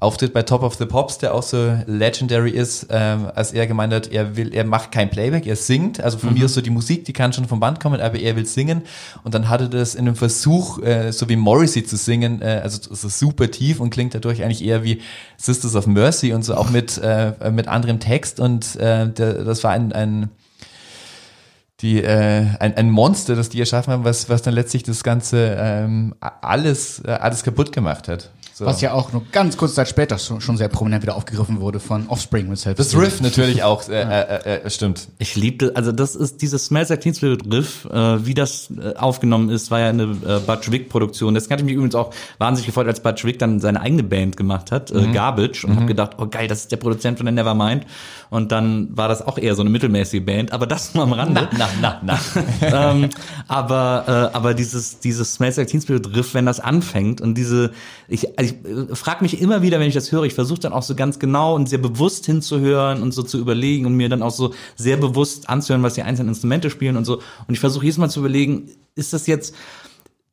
Auftritt 0.00 0.32
bei 0.32 0.42
Top 0.42 0.62
of 0.62 0.76
the 0.76 0.86
Pops, 0.86 1.18
der 1.18 1.34
auch 1.34 1.42
so 1.42 1.76
legendary 1.86 2.50
ist, 2.50 2.86
ähm, 2.88 3.30
als 3.34 3.52
er 3.52 3.66
gemeint 3.66 3.92
hat, 3.92 4.10
er 4.10 4.34
will, 4.34 4.54
er 4.54 4.64
macht 4.64 4.92
kein 4.92 5.10
Playback, 5.10 5.46
er 5.46 5.56
singt, 5.56 6.00
also 6.00 6.16
von 6.16 6.32
mir 6.32 6.46
ist 6.46 6.54
so 6.54 6.62
die 6.62 6.70
Musik, 6.70 7.04
die 7.04 7.12
kann 7.12 7.34
schon 7.34 7.44
vom 7.44 7.60
Band 7.60 7.80
kommen, 7.80 8.00
aber 8.00 8.18
er 8.18 8.34
will 8.34 8.46
singen. 8.46 8.82
Und 9.24 9.34
dann 9.34 9.50
hatte 9.50 9.68
das 9.68 9.94
in 9.94 10.06
einem 10.06 10.16
Versuch, 10.16 10.82
äh, 10.82 11.12
so 11.12 11.28
wie 11.28 11.36
Morrissey 11.36 11.84
zu 11.84 11.98
singen, 11.98 12.40
äh, 12.40 12.60
also 12.62 12.94
so 12.94 13.08
super 13.10 13.50
tief 13.50 13.78
und 13.78 13.90
klingt 13.90 14.14
dadurch 14.14 14.42
eigentlich 14.42 14.64
eher 14.64 14.82
wie 14.84 15.02
Sisters 15.36 15.76
of 15.76 15.86
Mercy 15.86 16.32
und 16.32 16.46
so 16.46 16.54
auch 16.54 16.70
mit 16.70 16.96
äh, 16.96 17.50
mit 17.50 17.68
anderem 17.68 18.00
Text. 18.00 18.40
Und 18.40 18.76
äh, 18.76 19.06
der, 19.06 19.44
das 19.44 19.62
war 19.64 19.72
ein, 19.72 19.92
ein 19.92 20.30
die 21.82 22.02
äh, 22.02 22.46
ein, 22.58 22.74
ein 22.74 22.90
Monster, 22.90 23.36
das 23.36 23.50
die 23.50 23.60
erschaffen 23.60 23.92
haben, 23.92 24.04
was 24.04 24.30
was 24.30 24.40
dann 24.40 24.54
letztlich 24.54 24.82
das 24.82 25.04
ganze 25.04 25.56
ähm, 25.58 26.14
alles 26.20 27.02
äh, 27.04 27.10
alles 27.10 27.42
kaputt 27.42 27.72
gemacht 27.72 28.08
hat. 28.08 28.30
So. 28.60 28.66
Was 28.66 28.82
ja 28.82 28.92
auch 28.92 29.10
nur 29.14 29.22
ganz 29.32 29.56
kurze 29.56 29.74
Zeit 29.76 29.88
später 29.88 30.18
schon, 30.18 30.42
schon 30.42 30.58
sehr 30.58 30.68
prominent 30.68 31.02
wieder 31.02 31.16
aufgegriffen 31.16 31.62
wurde 31.62 31.80
von 31.80 32.08
Offspring 32.08 32.46
mit 32.46 32.58
Self 32.58 32.76
das 32.76 32.94
Riff 32.94 33.22
natürlich 33.22 33.62
auch, 33.62 33.88
äh, 33.88 34.02
äh, 34.02 34.64
äh, 34.64 34.68
stimmt. 34.68 35.08
Ich 35.18 35.34
liebte, 35.34 35.72
also 35.76 35.92
das 35.92 36.14
ist 36.14 36.42
dieses 36.42 36.66
Smells 36.66 36.90
Like 36.90 37.00
Teen 37.00 37.14
Spirit 37.14 37.50
Riff, 37.50 37.86
äh, 37.86 38.26
wie 38.26 38.34
das 38.34 38.68
äh, 38.70 38.96
aufgenommen 38.96 39.48
ist, 39.48 39.70
war 39.70 39.80
ja 39.80 39.88
eine 39.88 40.02
äh, 40.02 40.40
Butch 40.46 40.70
Vig 40.70 40.90
Produktion. 40.90 41.32
Das 41.32 41.48
hatte 41.48 41.64
mich 41.64 41.72
übrigens 41.72 41.94
auch 41.94 42.12
wahnsinnig 42.36 42.66
gefreut, 42.66 42.86
als 42.86 43.00
Butch 43.00 43.24
Vig 43.24 43.38
dann 43.38 43.60
seine 43.60 43.80
eigene 43.80 44.02
Band 44.02 44.36
gemacht 44.36 44.72
hat, 44.72 44.90
äh, 44.90 45.10
Garbage, 45.10 45.64
und 45.64 45.76
hab 45.76 45.86
gedacht, 45.86 46.16
oh 46.18 46.26
geil, 46.26 46.46
das 46.46 46.58
ist 46.60 46.72
der 46.72 46.76
Produzent 46.76 47.16
von 47.16 47.24
der 47.24 47.32
Nevermind. 47.32 47.86
Und 48.28 48.52
dann 48.52 48.94
war 48.94 49.08
das 49.08 49.26
auch 49.26 49.38
eher 49.38 49.54
so 49.54 49.62
eine 49.62 49.70
mittelmäßige 49.70 50.22
Band, 50.22 50.52
aber 50.52 50.66
das 50.66 50.94
nur 50.94 51.04
am 51.04 51.14
Rande. 51.14 51.48
Na, 51.56 51.68
na, 51.80 52.00
na. 52.04 52.20
ähm, 52.92 53.08
aber 53.48 54.04
äh, 54.06 54.36
aber 54.36 54.52
dieses 54.52 55.00
dieses 55.00 55.32
Smells 55.32 55.56
Like 55.56 55.68
Teen 55.68 55.80
Spirit 55.80 56.14
Riff, 56.14 56.34
wenn 56.34 56.44
das 56.46 56.60
anfängt 56.60 57.20
und 57.22 57.34
diese 57.34 57.72
ich 58.06 58.38
also 58.38 58.49
ich 58.49 58.49
äh, 58.52 58.94
frage 58.94 59.22
mich 59.22 59.40
immer 59.40 59.62
wieder, 59.62 59.80
wenn 59.80 59.88
ich 59.88 59.94
das 59.94 60.12
höre, 60.12 60.24
ich 60.24 60.34
versuche 60.34 60.60
dann 60.60 60.72
auch 60.72 60.82
so 60.82 60.94
ganz 60.94 61.18
genau 61.18 61.54
und 61.54 61.68
sehr 61.68 61.78
bewusst 61.78 62.26
hinzuhören 62.26 63.02
und 63.02 63.12
so 63.12 63.22
zu 63.22 63.38
überlegen 63.38 63.86
und 63.86 63.94
mir 63.94 64.08
dann 64.08 64.22
auch 64.22 64.30
so 64.30 64.52
sehr 64.76 64.96
bewusst 64.96 65.48
anzuhören, 65.48 65.82
was 65.82 65.94
die 65.94 66.02
einzelnen 66.02 66.30
Instrumente 66.30 66.70
spielen 66.70 66.96
und 66.96 67.04
so. 67.04 67.16
Und 67.16 67.54
ich 67.54 67.60
versuche 67.60 67.84
jedes 67.84 67.98
Mal 67.98 68.08
zu 68.08 68.20
überlegen, 68.20 68.70
ist 68.94 69.12
das 69.12 69.26
jetzt 69.26 69.54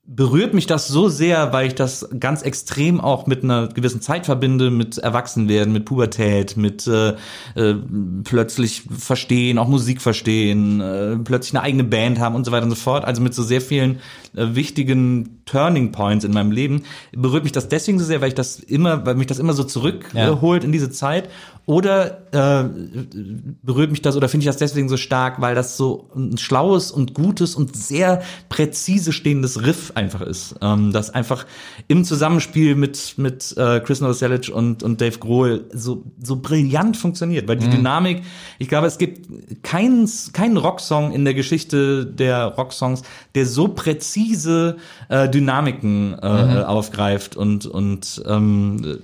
berührt 0.10 0.54
mich 0.54 0.68
das 0.68 0.88
so 0.88 1.10
sehr, 1.10 1.52
weil 1.52 1.68
ich 1.68 1.76
das 1.76 2.08
ganz 2.18 2.42
extrem 2.42 3.02
auch 3.02 3.28
mit 3.28 3.44
einer 3.44 3.68
gewissen 3.68 4.00
Zeit 4.02 4.26
verbinde, 4.26 4.72
mit 4.72 4.98
Erwachsenwerden, 4.98 5.74
mit 5.74 5.84
Pubertät, 5.84 6.56
mit 6.56 6.88
äh, 6.88 7.10
äh, 7.56 7.76
plötzlich 8.24 8.84
verstehen, 8.98 9.58
auch 9.58 9.68
Musik 9.68 10.02
verstehen, 10.02 10.80
äh, 10.80 11.18
plötzlich 11.18 11.56
eine 11.56 11.64
eigene 11.64 11.84
Band 11.84 12.20
haben 12.20 12.36
und 12.36 12.46
so 12.46 12.54
weiter 12.54 12.64
und 12.64 12.70
so 12.70 12.78
fort. 12.78 13.04
Also 13.04 13.22
mit 13.22 13.34
so 13.34 13.44
sehr 13.44 13.60
vielen 13.60 13.98
äh, 14.34 14.56
wichtigen 14.56 15.42
Turning 15.46 15.92
Points 15.92 16.24
in 16.24 16.32
meinem 16.32 16.52
Leben 16.52 16.84
berührt 17.12 17.44
mich 17.44 17.52
das 17.52 17.68
deswegen 17.68 18.00
so 18.00 18.06
sehr, 18.06 18.22
weil 18.22 18.30
ich 18.30 18.36
das 18.36 18.60
immer, 18.60 19.06
weil 19.06 19.16
mich 19.16 19.28
das 19.28 19.40
immer 19.40 19.54
so 19.54 19.66
zurückholt 19.66 20.64
Ja. 20.64 20.66
in 20.66 20.72
diese 20.72 20.90
Zeit. 20.90 21.30
Oder 21.68 22.22
äh, 22.32 22.64
berührt 23.62 23.92
mich 23.92 24.02
das 24.02 24.16
oder 24.16 24.30
finde 24.30 24.44
ich 24.44 24.48
das 24.48 24.56
deswegen 24.56 24.88
so 24.88 24.96
stark, 24.96 25.42
weil 25.42 25.54
das 25.54 25.76
so 25.76 26.10
ein 26.16 26.38
schlaues 26.38 26.92
und 26.92 27.14
gutes 27.14 27.56
und 27.56 27.76
sehr 27.76 28.22
präzise 28.48 29.12
stehendes 29.12 29.66
Riff 29.66 29.92
einfach 29.94 30.22
ist. 30.22 30.56
Ähm, 30.62 30.94
das 30.94 31.10
einfach 31.10 31.46
im 31.90 32.06
Zusammenspiel 32.06 32.76
mit 32.76 33.16
mit 33.18 33.54
äh, 33.58 33.82
Chris 33.82 34.00
Novoselic 34.00 34.48
und 34.48 34.82
und 34.82 35.02
Dave 35.02 35.18
Grohl 35.20 35.66
so 35.74 36.06
so 36.24 36.38
brillant 36.38 36.96
funktioniert, 36.96 37.50
weil 37.50 37.58
die 37.58 37.68
Dynamik, 37.70 38.24
ich 38.60 38.70
glaube, 38.70 38.88
es 38.88 38.98
gibt 38.98 39.62
keinen 39.62 40.10
keinen 40.32 40.56
Rocksong 40.56 41.12
in 41.12 41.26
der 41.26 41.34
Geschichte 41.34 42.06
der 42.06 42.46
Rocksongs, 42.46 43.02
der 43.36 43.46
so 43.46 43.68
präzise 43.68 44.78
äh, 45.10 45.28
Dynamiken 45.28 46.14
äh, 46.14 46.64
aufgreift 46.66 47.36
und 47.36 47.66
und 47.66 48.24
ähm, 48.26 49.00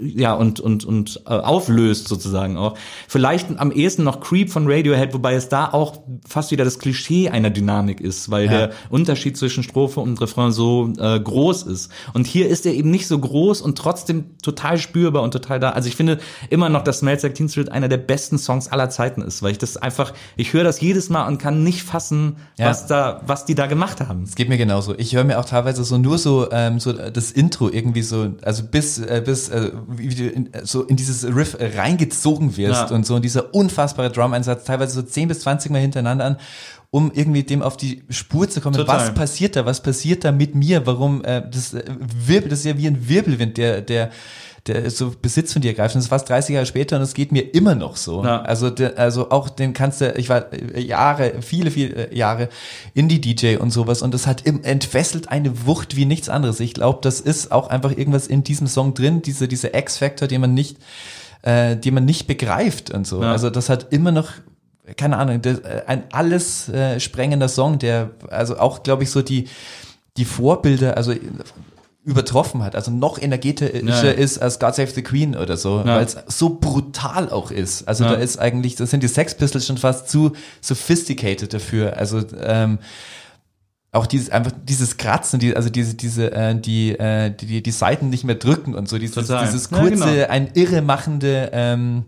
ja 0.00 0.32
und 0.32 0.60
und 0.60 0.86
und 0.86 1.20
äh, 1.26 1.28
auflöst 1.28 1.73
sozusagen 1.78 2.56
auch. 2.56 2.76
Vielleicht 3.08 3.58
am 3.58 3.70
ehesten 3.72 4.04
noch 4.04 4.20
Creep 4.20 4.50
von 4.50 4.66
Radiohead, 4.70 5.14
wobei 5.14 5.34
es 5.34 5.48
da 5.48 5.70
auch 5.72 6.02
fast 6.26 6.50
wieder 6.50 6.64
das 6.64 6.78
Klischee 6.78 7.28
einer 7.30 7.50
Dynamik 7.50 8.00
ist, 8.00 8.30
weil 8.30 8.48
der 8.48 8.70
Unterschied 8.90 9.36
zwischen 9.36 9.62
Strophe 9.62 10.00
und 10.00 10.20
Refrain 10.20 10.52
so 10.52 10.92
äh, 10.98 11.18
groß 11.20 11.64
ist. 11.64 11.90
Und 12.12 12.26
hier 12.26 12.48
ist 12.48 12.66
er 12.66 12.74
eben 12.74 12.90
nicht 12.90 13.06
so 13.06 13.18
groß 13.18 13.60
und 13.60 13.76
trotzdem 13.78 14.38
total 14.42 14.78
spürbar 14.78 15.22
und 15.22 15.30
total 15.32 15.60
da. 15.60 15.70
Also 15.70 15.88
ich 15.88 15.96
finde 15.96 16.18
immer 16.50 16.68
noch, 16.68 16.82
dass 16.84 16.98
Smells 17.00 17.22
Like 17.22 17.34
Teen 17.34 17.48
Spirit 17.48 17.70
einer 17.70 17.88
der 17.88 17.98
besten 17.98 18.38
Songs 18.38 18.68
aller 18.68 18.90
Zeiten 18.90 19.22
ist, 19.22 19.42
weil 19.42 19.52
ich 19.52 19.58
das 19.58 19.76
einfach, 19.76 20.12
ich 20.36 20.52
höre 20.52 20.64
das 20.64 20.80
jedes 20.80 21.10
Mal 21.10 21.26
und 21.26 21.38
kann 21.38 21.62
nicht 21.64 21.82
fassen, 21.82 22.36
Ja. 22.58 22.68
was 22.70 22.86
da, 22.86 23.20
was 23.26 23.44
die 23.44 23.54
da 23.54 23.66
gemacht 23.66 24.00
haben. 24.00 24.22
Es 24.24 24.34
geht 24.34 24.48
mir 24.48 24.58
genauso. 24.58 24.94
Ich 24.96 25.14
höre 25.14 25.24
mir 25.24 25.38
auch 25.38 25.44
teilweise 25.44 25.84
so 25.84 25.98
nur 25.98 26.18
so 26.18 26.48
ähm, 26.50 26.78
so 26.80 26.92
das 26.92 27.30
Intro 27.32 27.68
irgendwie 27.70 28.02
so, 28.02 28.32
also 28.42 28.62
bis 28.64 28.98
äh, 28.98 29.22
bis 29.24 29.48
äh, 29.48 29.70
so 30.62 30.82
in 30.82 30.96
dieses 30.96 31.24
Riff 31.24 31.56
reingezogen 31.74 32.56
wirst 32.56 32.90
Ja. 32.90 32.96
und 32.96 33.06
so 33.06 33.14
und 33.14 33.22
dieser 33.24 33.54
unfassbare 33.54 34.10
Drum-Einsatz 34.10 34.64
teilweise 34.64 34.94
so 34.94 35.02
10 35.02 35.28
bis 35.28 35.40
20 35.40 35.70
Mal 35.70 35.80
hintereinander 35.80 36.24
an, 36.24 36.36
um 36.90 37.10
irgendwie 37.12 37.42
dem 37.42 37.62
auf 37.62 37.76
die 37.76 38.04
Spur 38.08 38.48
zu 38.48 38.60
kommen. 38.60 38.76
Total. 38.76 38.98
Was 38.98 39.14
passiert 39.14 39.56
da? 39.56 39.66
Was 39.66 39.82
passiert 39.82 40.24
da 40.24 40.32
mit 40.32 40.54
mir? 40.54 40.86
Warum 40.86 41.24
äh, 41.24 41.42
das 41.50 41.74
äh, 41.74 41.82
Wirbel, 42.26 42.50
das 42.50 42.60
ist 42.60 42.66
ja 42.66 42.78
wie 42.78 42.86
ein 42.86 43.08
Wirbelwind, 43.08 43.56
der 43.56 43.80
der 43.80 44.10
der 44.66 44.90
so 44.90 45.12
Besitz 45.20 45.52
von 45.52 45.60
dir 45.60 45.68
ergreift. 45.68 45.94
Und 45.94 45.98
das 45.98 46.04
ist 46.06 46.10
fast 46.10 46.28
30 46.28 46.54
Jahre 46.54 46.66
später 46.66 46.96
und 46.96 47.02
es 47.02 47.12
geht 47.12 47.32
mir 47.32 47.54
immer 47.54 47.74
noch 47.74 47.96
so. 47.96 48.24
Ja. 48.24 48.40
Also, 48.42 48.70
der, 48.70 48.98
also 48.98 49.30
auch 49.30 49.50
den 49.50 49.74
kannst 49.74 50.00
du, 50.00 50.12
ich 50.12 50.28
war 50.30 50.52
äh, 50.52 50.80
Jahre, 50.80 51.42
viele, 51.42 51.70
viele 51.70 52.10
äh, 52.10 52.16
Jahre 52.16 52.48
Indie-DJ 52.94 53.56
und 53.56 53.70
sowas 53.72 54.00
und 54.00 54.14
das 54.14 54.26
hat 54.26 54.46
im, 54.46 54.64
entfesselt 54.64 55.28
eine 55.28 55.66
Wucht 55.66 55.96
wie 55.96 56.06
nichts 56.06 56.28
anderes. 56.28 56.60
Ich 56.60 56.72
glaube, 56.74 57.00
das 57.02 57.20
ist 57.20 57.52
auch 57.52 57.68
einfach 57.68 57.90
irgendwas 57.90 58.26
in 58.26 58.42
diesem 58.42 58.66
Song 58.66 58.94
drin, 58.94 59.20
diese, 59.20 59.48
diese 59.48 59.76
X-Factor, 59.76 60.28
den 60.28 60.40
man 60.40 60.54
nicht, 60.54 60.78
äh, 61.44 61.76
den 61.76 61.94
man 61.94 62.04
nicht 62.04 62.26
begreift 62.26 62.90
und 62.90 63.06
so. 63.06 63.22
Ja. 63.22 63.32
Also 63.32 63.50
das 63.50 63.68
hat 63.68 63.92
immer 63.92 64.10
noch 64.12 64.30
keine 64.98 65.16
Ahnung, 65.16 65.40
das, 65.40 65.60
äh, 65.60 65.82
ein 65.86 66.02
alles 66.12 66.68
äh, 66.68 67.00
sprengender 67.00 67.48
Song, 67.48 67.78
der 67.78 68.10
also 68.28 68.58
auch, 68.58 68.82
glaube 68.82 69.04
ich, 69.04 69.10
so 69.10 69.22
die, 69.22 69.48
die 70.18 70.26
Vorbilder, 70.26 70.98
also 70.98 71.14
übertroffen 72.04 72.62
hat, 72.62 72.76
also 72.76 72.90
noch 72.90 73.18
energetischer 73.18 73.82
Ja. 74.04 74.10
ist 74.10 74.36
als 74.38 74.58
God 74.58 74.74
Save 74.74 74.90
the 74.90 75.02
Queen 75.02 75.34
oder 75.36 75.56
so, 75.56 75.78
Ja. 75.78 75.96
weil 75.96 76.04
es 76.04 76.16
so 76.28 76.50
brutal 76.60 77.30
auch 77.30 77.50
ist. 77.50 77.88
Also 77.88 78.04
Ja. 78.04 78.12
da 78.12 78.16
ist 78.18 78.36
eigentlich, 78.38 78.76
da 78.76 78.84
sind 78.84 79.02
die 79.02 79.08
Sex 79.08 79.34
Pistols 79.34 79.66
schon 79.66 79.78
fast 79.78 80.10
zu 80.10 80.32
sophisticated 80.60 81.54
dafür. 81.54 81.96
Also 81.96 82.20
ähm, 82.42 82.78
auch 83.94 84.06
dieses 84.06 84.30
einfach 84.30 84.52
dieses 84.64 84.96
Kratzen, 84.96 85.38
die, 85.38 85.54
also 85.56 85.70
diese 85.70 85.94
diese 85.94 86.32
äh, 86.32 86.58
die, 86.58 86.98
äh, 86.98 87.30
die 87.30 87.46
die 87.46 87.62
die 87.62 87.70
Seiten 87.70 88.10
nicht 88.10 88.24
mehr 88.24 88.34
drücken 88.34 88.74
und 88.74 88.88
so 88.88 88.98
dieses 88.98 89.14
Total. 89.14 89.44
dieses 89.44 89.70
Ja, 89.70 89.78
kurze 89.78 89.96
genau. 89.96 90.28
ein 90.28 90.50
irre 90.54 90.82
machende 90.82 91.50
ähm, 91.52 92.04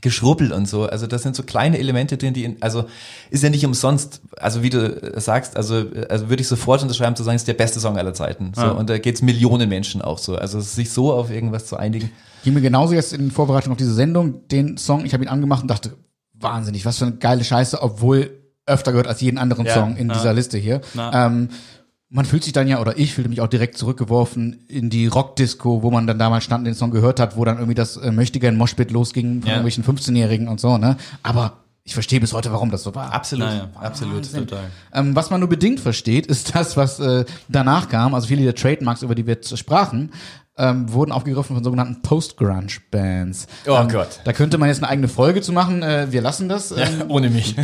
Geschrubbel 0.00 0.52
und 0.52 0.68
so. 0.68 0.84
Also 0.84 1.06
das 1.06 1.22
sind 1.22 1.34
so 1.34 1.42
kleine 1.42 1.78
Elemente 1.78 2.16
drin, 2.16 2.34
die, 2.34 2.44
in, 2.44 2.62
also 2.62 2.84
ist 3.30 3.42
ja 3.42 3.50
nicht 3.50 3.64
umsonst, 3.64 4.20
also 4.36 4.62
wie 4.62 4.70
du 4.70 5.20
sagst, 5.20 5.56
also, 5.56 5.84
also 6.08 6.28
würde 6.28 6.42
ich 6.42 6.48
sofort 6.48 6.82
unterschreiben 6.82 7.16
zu 7.16 7.24
sagen, 7.24 7.36
es 7.36 7.42
ist 7.42 7.48
der 7.48 7.54
beste 7.54 7.80
Song 7.80 7.96
aller 7.96 8.14
Zeiten. 8.14 8.52
So, 8.54 8.62
Ja. 8.62 8.70
Und 8.70 8.90
da 8.90 8.98
geht's 8.98 9.22
Millionen 9.22 9.68
Menschen 9.68 10.02
auch 10.02 10.18
so. 10.18 10.36
Also 10.36 10.60
sich 10.60 10.90
so 10.90 11.12
auf 11.12 11.30
irgendwas 11.30 11.66
zu 11.66 11.76
einigen. 11.76 12.10
Ging 12.44 12.54
mir 12.54 12.60
genauso 12.60 12.94
jetzt 12.94 13.12
in 13.12 13.30
Vorbereitung 13.30 13.72
auf 13.72 13.78
diese 13.78 13.94
Sendung, 13.94 14.46
den 14.48 14.76
Song, 14.76 15.04
ich 15.06 15.12
habe 15.12 15.24
ihn 15.24 15.28
angemacht 15.28 15.62
und 15.62 15.68
dachte, 15.68 15.96
wahnsinnig, 16.34 16.84
was 16.84 16.98
für 16.98 17.06
eine 17.06 17.16
geile 17.16 17.42
Scheiße, 17.42 17.82
obwohl 17.82 18.30
öfter 18.66 18.92
gehört 18.92 19.06
als 19.06 19.20
jeden 19.20 19.38
anderen 19.38 19.66
Ja, 19.66 19.74
Song 19.74 19.96
in 19.96 20.08
ja. 20.08 20.14
dieser 20.14 20.34
Liste 20.34 20.58
hier. 20.58 20.80
Ja. 20.94 21.26
Ähm, 21.26 21.48
man 22.08 22.24
fühlt 22.24 22.44
sich 22.44 22.52
dann 22.52 22.68
ja, 22.68 22.80
oder 22.80 22.98
ich 22.98 23.14
fühlte 23.14 23.28
mich 23.30 23.40
auch 23.40 23.48
direkt 23.48 23.76
zurückgeworfen 23.78 24.64
in 24.68 24.90
die 24.90 25.06
Rockdisco, 25.08 25.82
wo 25.82 25.90
man 25.90 26.06
dann 26.06 26.18
damals 26.18 26.44
stand 26.44 26.60
und 26.60 26.64
den 26.66 26.74
Song 26.74 26.90
gehört 26.92 27.18
hat, 27.18 27.36
wo 27.36 27.44
dann 27.44 27.56
irgendwie 27.56 27.74
das 27.74 27.96
äh, 27.96 28.12
Möchtegern 28.12 28.56
Moshpit 28.56 28.90
losging 28.92 29.40
von 29.40 29.48
Ja. 29.50 29.56
irgendwelchen 29.56 29.84
15-Jährigen 29.84 30.48
und 30.48 30.60
so, 30.60 30.78
ne? 30.78 30.96
Aber 31.22 31.54
ich 31.82 31.94
verstehe 31.94 32.18
bis 32.20 32.32
heute, 32.32 32.50
warum 32.52 32.70
das 32.70 32.82
so 32.82 32.94
war. 32.94 33.12
Absolut, 33.12 33.46
Naja, 33.46 33.68
absolut. 33.74 34.32
Total. 34.32 34.70
Ähm, 34.92 35.14
was 35.14 35.30
man 35.30 35.40
nur 35.40 35.48
bedingt 35.48 35.78
versteht, 35.80 36.26
ist 36.26 36.54
das, 36.54 36.76
was 36.76 36.98
äh, 37.00 37.24
danach 37.48 37.88
kam. 37.88 38.14
Also 38.14 38.26
viele 38.28 38.42
der 38.42 38.54
Trademarks, 38.56 39.02
über 39.02 39.14
die 39.14 39.26
wir 39.26 39.34
jetzt 39.34 39.56
sprachen, 39.58 40.10
ähm, 40.58 40.92
wurden 40.92 41.12
aufgegriffen 41.12 41.54
von 41.54 41.64
sogenannten 41.64 42.02
Post-Grunge-Bands. 42.02 43.46
Oh 43.66 43.76
ähm, 43.76 43.88
Gott. 43.88 44.20
Da 44.24 44.32
könnte 44.32 44.58
man 44.58 44.68
jetzt 44.68 44.82
eine 44.82 44.88
eigene 44.88 45.08
Folge 45.08 45.42
zu 45.42 45.52
machen. 45.52 45.82
Äh, 45.82 46.08
wir 46.10 46.22
lassen 46.22 46.48
das. 46.48 46.72
Ähm, 46.72 47.04
Ohne 47.08 47.30
mich. 47.30 47.56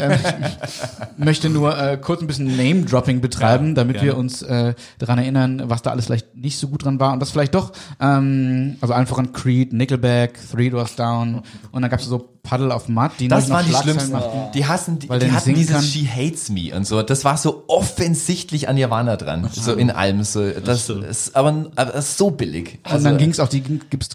möchte 1.16 1.48
nur 1.48 1.78
äh, 1.78 1.96
kurz 1.96 2.20
ein 2.20 2.26
bisschen 2.26 2.56
Name-Dropping 2.56 3.20
betreiben, 3.20 3.74
damit 3.74 3.96
gerne. 3.96 4.08
wir 4.08 4.16
uns 4.16 4.42
äh, 4.42 4.74
daran 4.98 5.18
erinnern, 5.18 5.62
was 5.66 5.82
da 5.82 5.90
alles 5.90 6.06
vielleicht 6.06 6.36
nicht 6.36 6.58
so 6.58 6.68
gut 6.68 6.84
dran 6.84 7.00
war 7.00 7.12
und 7.12 7.20
das 7.20 7.30
vielleicht 7.30 7.54
doch, 7.54 7.72
ähm, 8.00 8.76
also 8.80 8.94
einfach 8.94 9.18
an 9.18 9.32
Creed, 9.32 9.72
Nickelback, 9.72 10.38
Three 10.50 10.70
Doors 10.70 10.96
Down 10.96 11.42
und 11.70 11.82
dann 11.82 11.90
gab's 11.90 12.04
so 12.04 12.32
Puddle 12.42 12.74
of 12.74 12.88
Mud, 12.88 13.12
die 13.20 13.28
Das 13.28 13.48
waren 13.50 13.64
die 13.64 13.72
schlimmsten. 13.72 14.12
machten. 14.12 14.52
Die 14.52 14.66
hassen, 14.66 14.98
die, 14.98 15.08
Weil 15.08 15.20
die 15.20 15.30
hatten 15.30 15.44
singen 15.44 15.58
dieses 15.58 15.76
kann. 15.76 15.84
She 15.84 16.08
Hates 16.08 16.50
Me 16.50 16.74
und 16.74 16.86
so. 16.86 17.02
Das 17.02 17.24
war 17.24 17.36
so 17.36 17.64
offensichtlich 17.68 18.68
an 18.68 18.74
Nirvana 18.74 19.16
dran. 19.16 19.48
So 19.52 19.74
in 19.74 19.90
allem. 19.90 20.24
So, 20.24 20.50
das 20.50 20.84
stimmt. 20.84 21.04
ist 21.04 21.36
aber, 21.36 21.66
aber 21.76 21.92
das 21.92 22.10
ist 22.10 22.18
so 22.18 22.30
billig. 22.30 22.80
Und 22.84 22.90
Also, 22.92 23.04
dann 23.04 23.18
ging's 23.18 23.38
auch 23.38 23.48
die 23.48 23.62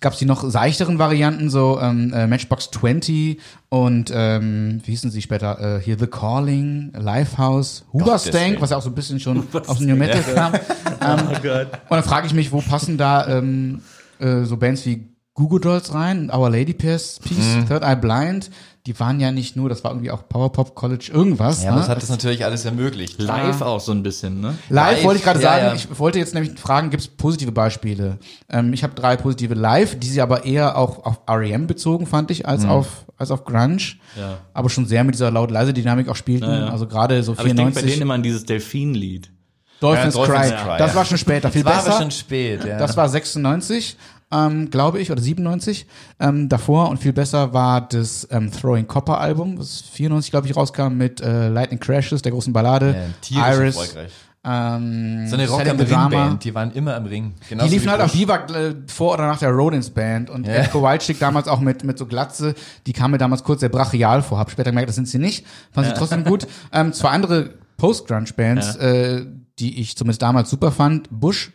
gab's 0.01 0.17
die 0.17 0.25
noch 0.25 0.43
seichteren 0.49 0.99
Varianten 0.99 1.49
so 1.49 1.79
ähm, 1.81 2.11
äh, 2.13 2.27
Matchbox 2.27 2.69
20 2.71 3.39
und 3.69 4.11
ähm, 4.13 4.81
wie 4.83 4.91
hießen 4.91 5.09
sie 5.09 5.21
später 5.21 5.77
äh, 5.77 5.81
hier 5.81 5.97
The 5.97 6.07
Calling, 6.07 6.91
Lifehouse, 6.97 7.85
Hoobastank, 7.93 8.51
Willen. 8.51 8.61
was 8.61 8.71
ja 8.71 8.77
auch 8.77 8.81
so 8.81 8.89
ein 8.89 8.95
bisschen 8.95 9.19
schon 9.21 9.47
aus 9.67 9.77
dem 9.77 9.87
New 9.87 9.95
Metal 9.95 10.21
kam. 10.33 10.53
Ähm, 10.99 11.27
und 11.27 11.91
dann 11.91 12.03
frage 12.03 12.25
ich 12.25 12.33
mich, 12.33 12.51
wo 12.51 12.59
passen 12.59 12.97
da 12.97 13.27
ähm, 13.27 13.81
äh, 14.19 14.43
so 14.43 14.57
Bands 14.57 14.83
wie 14.87 15.07
Google 15.35 15.59
Dolls 15.59 15.93
rein, 15.93 16.31
Our 16.33 16.49
Lady 16.49 16.73
Peace, 16.73 17.19
Peace, 17.23 17.65
Third 17.67 17.83
Eye 17.83 17.95
Blind, 17.95 18.49
die 18.87 18.97
waren 19.01 19.19
ja 19.19 19.31
nicht 19.31 19.57
nur, 19.57 19.67
das 19.67 19.83
war 19.83 19.91
irgendwie 19.91 20.11
auch 20.11 20.27
Power 20.29 20.51
Pop 20.51 20.73
College 20.73 21.11
irgendwas. 21.13 21.61
ja, 21.61 21.71
ne? 21.71 21.77
das 21.79 21.89
hat 21.89 22.01
das 22.01 22.09
natürlich 22.09 22.45
alles 22.45 22.63
ermöglicht. 22.63 23.21
Live 23.21 23.61
auch 23.61 23.81
so 23.81 23.91
ein 23.91 24.01
bisschen, 24.01 24.39
ne? 24.39 24.55
Live, 24.69 24.95
Live, 24.95 25.03
wollte 25.03 25.17
ich 25.19 25.25
gerade 25.25 25.41
ja, 25.41 25.49
sagen, 25.49 25.65
ja. 25.65 25.73
ich 25.75 25.99
wollte 25.99 26.19
jetzt 26.19 26.33
nämlich 26.33 26.57
fragen, 26.57 26.89
gibt 26.89 27.03
es 27.03 27.09
positive 27.09 27.51
Beispiele? 27.51 28.17
Ähm, 28.49 28.71
ich 28.71 28.83
habe 28.83 28.95
drei 28.95 29.17
positive 29.17 29.53
Live, 29.55 29.99
die 29.99 30.07
sie 30.07 30.21
aber 30.21 30.45
eher 30.45 30.77
auch 30.77 31.05
auf 31.05 31.19
REM 31.29 31.67
bezogen, 31.67 32.07
fand 32.07 32.31
ich, 32.31 32.47
als 32.47 32.63
auf 32.65 33.05
als 33.17 33.31
auf 33.31 33.45
Grunge. 33.45 33.97
Ja. 34.15 34.37
Aber 34.53 34.69
schon 34.69 34.85
sehr 34.85 35.03
mit 35.03 35.15
dieser 35.15 35.31
laut-leise 35.31 35.73
Dynamik 35.73 36.07
auch 36.07 36.15
spielten. 36.15 36.45
Ja, 36.45 36.59
ja. 36.59 36.69
Also 36.69 36.87
gerade 36.87 37.21
so 37.23 37.33
Aber 37.33 37.45
ich 37.45 37.55
denke 37.55 37.73
bei 37.73 37.81
94. 37.81 37.91
denen 37.91 38.01
immer 38.03 38.13
an 38.13 38.23
dieses 38.23 38.45
Delfin-Lied. 38.45 39.31
Dolphins, 39.79 40.15
Ja, 40.15 40.25
Dolphins 40.25 40.49
Cry. 40.49 40.57
Cry, 40.57 40.77
Das 40.77 40.91
ja. 40.91 40.95
war 40.95 41.05
schon 41.05 41.17
später, 41.17 41.51
viel 41.51 41.63
Das 41.63 41.71
war 41.71 41.77
besser. 41.77 41.91
aber 41.93 42.01
schon 42.01 42.11
spät, 42.11 42.65
ja. 42.65 42.77
Das 42.77 42.97
war 42.97 43.09
96, 43.09 43.97
ähm, 44.31 44.69
glaube 44.69 44.99
ich, 44.99 45.11
oder 45.11 45.21
97 45.21 45.85
ähm, 46.19 46.49
davor. 46.49 46.89
Und 46.89 46.97
viel 46.97 47.13
besser 47.13 47.53
war 47.53 47.81
das 47.87 48.27
ähm, 48.31 48.51
Throwing 48.51 48.87
Copper 48.87 49.19
Album, 49.19 49.57
das 49.57 49.81
94, 49.81 50.31
glaube 50.31 50.47
ich, 50.47 50.55
rauskam 50.55 50.93
mit 50.95 51.21
äh, 51.21 51.49
Lightning 51.49 51.79
Crashes, 51.79 52.21
der 52.21 52.31
großen 52.31 52.53
Ballade. 52.53 53.11
Ja, 53.29 53.53
Iris. 53.53 53.75
erfolgreich. 53.75 54.11
Ähm, 54.49 55.27
so 55.27 55.35
eine 55.35 55.47
Rock 55.49 55.67
am 55.67 55.77
the 55.77 55.83
Ring 55.83 55.93
Drama. 55.93 56.09
Band, 56.09 56.43
die 56.43 56.55
waren 56.55 56.71
immer 56.71 56.95
am 56.95 57.05
Ring. 57.05 57.33
Die 57.43 57.49
Genauso 57.49 57.69
liefen 57.69 57.85
wie 57.85 57.89
halt 57.89 58.01
auf 58.01 58.11
Bush. 58.11 58.19
Diva 58.19 58.35
äh, 58.45 58.75
vor 58.87 59.15
oder 59.15 59.27
nach 59.27 59.39
der 59.39 59.49
Rodins 59.49 59.89
Band 59.89 60.29
und 60.29 60.47
Ja. 60.47 60.53
Ed 60.53 60.71
Kowalczyk 60.71 61.19
damals 61.19 61.49
auch 61.49 61.59
mit, 61.59 61.83
mit 61.83 61.97
so 61.97 62.05
Glatze, 62.05 62.55
die 62.85 62.93
kam 62.93 63.11
mir 63.11 63.17
damals 63.17 63.43
kurz 63.43 63.59
sehr 63.59 63.69
brachial 63.69 64.21
vor, 64.21 64.39
hab 64.39 64.49
später 64.49 64.71
gemerkt, 64.71 64.87
das 64.87 64.95
sind 64.95 65.09
sie 65.09 65.17
nicht, 65.19 65.45
fand 65.71 65.87
sie 65.87 65.93
trotzdem 65.93 66.23
gut. 66.23 66.47
Ähm, 66.71 66.93
zwei 66.93 67.09
andere 67.09 67.51
Post-Grunge-Bands, 67.77 68.75
äh, 68.77 69.25
die 69.59 69.79
ich 69.81 69.95
zumindest 69.97 70.21
damals 70.21 70.49
super 70.49 70.71
fand, 70.71 71.07
Bush, 71.09 71.51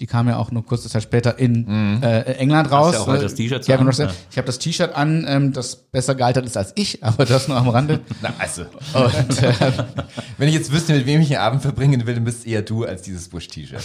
die 0.00 0.06
kam 0.06 0.28
ja 0.28 0.36
auch 0.36 0.52
nur 0.52 0.64
kurze 0.64 0.88
Zeit 0.88 1.02
später 1.02 1.38
in 1.38 2.02
äh, 2.02 2.20
England 2.34 2.70
raus. 2.70 2.94
ja 2.94 3.00
auch 3.00 3.06
heute 3.08 3.20
Äh, 3.20 3.22
das 3.24 3.34
T-Shirt 3.34 3.66
Gavin 3.66 3.80
an, 3.80 3.86
Rossdale. 3.88 4.10
ja. 4.10 4.16
Ich 4.30 4.36
habe 4.38 4.46
das 4.46 4.58
T-Shirt 4.60 4.94
an, 4.94 5.24
ähm, 5.28 5.52
das 5.52 5.74
besser 5.76 6.14
gealtert 6.14 6.46
ist 6.46 6.56
als 6.56 6.72
ich, 6.76 7.02
aber 7.04 7.24
das 7.24 7.48
nur 7.48 7.56
am 7.56 7.68
Rande. 7.68 8.00
Na, 8.22 8.32
also. 8.38 8.62
Und, 8.94 9.42
äh, 9.42 9.52
Wenn 10.36 10.48
ich 10.48 10.54
jetzt 10.54 10.70
wüsste, 10.72 10.92
mit 10.94 11.04
wem 11.06 11.20
ich 11.20 11.28
den 11.28 11.38
Abend 11.38 11.62
verbringen 11.62 12.06
will, 12.06 12.14
dann 12.14 12.24
bist 12.24 12.46
eher 12.46 12.62
du 12.62 12.84
als 12.84 13.02
dieses 13.02 13.28
Bush-T-Shirt. 13.28 13.82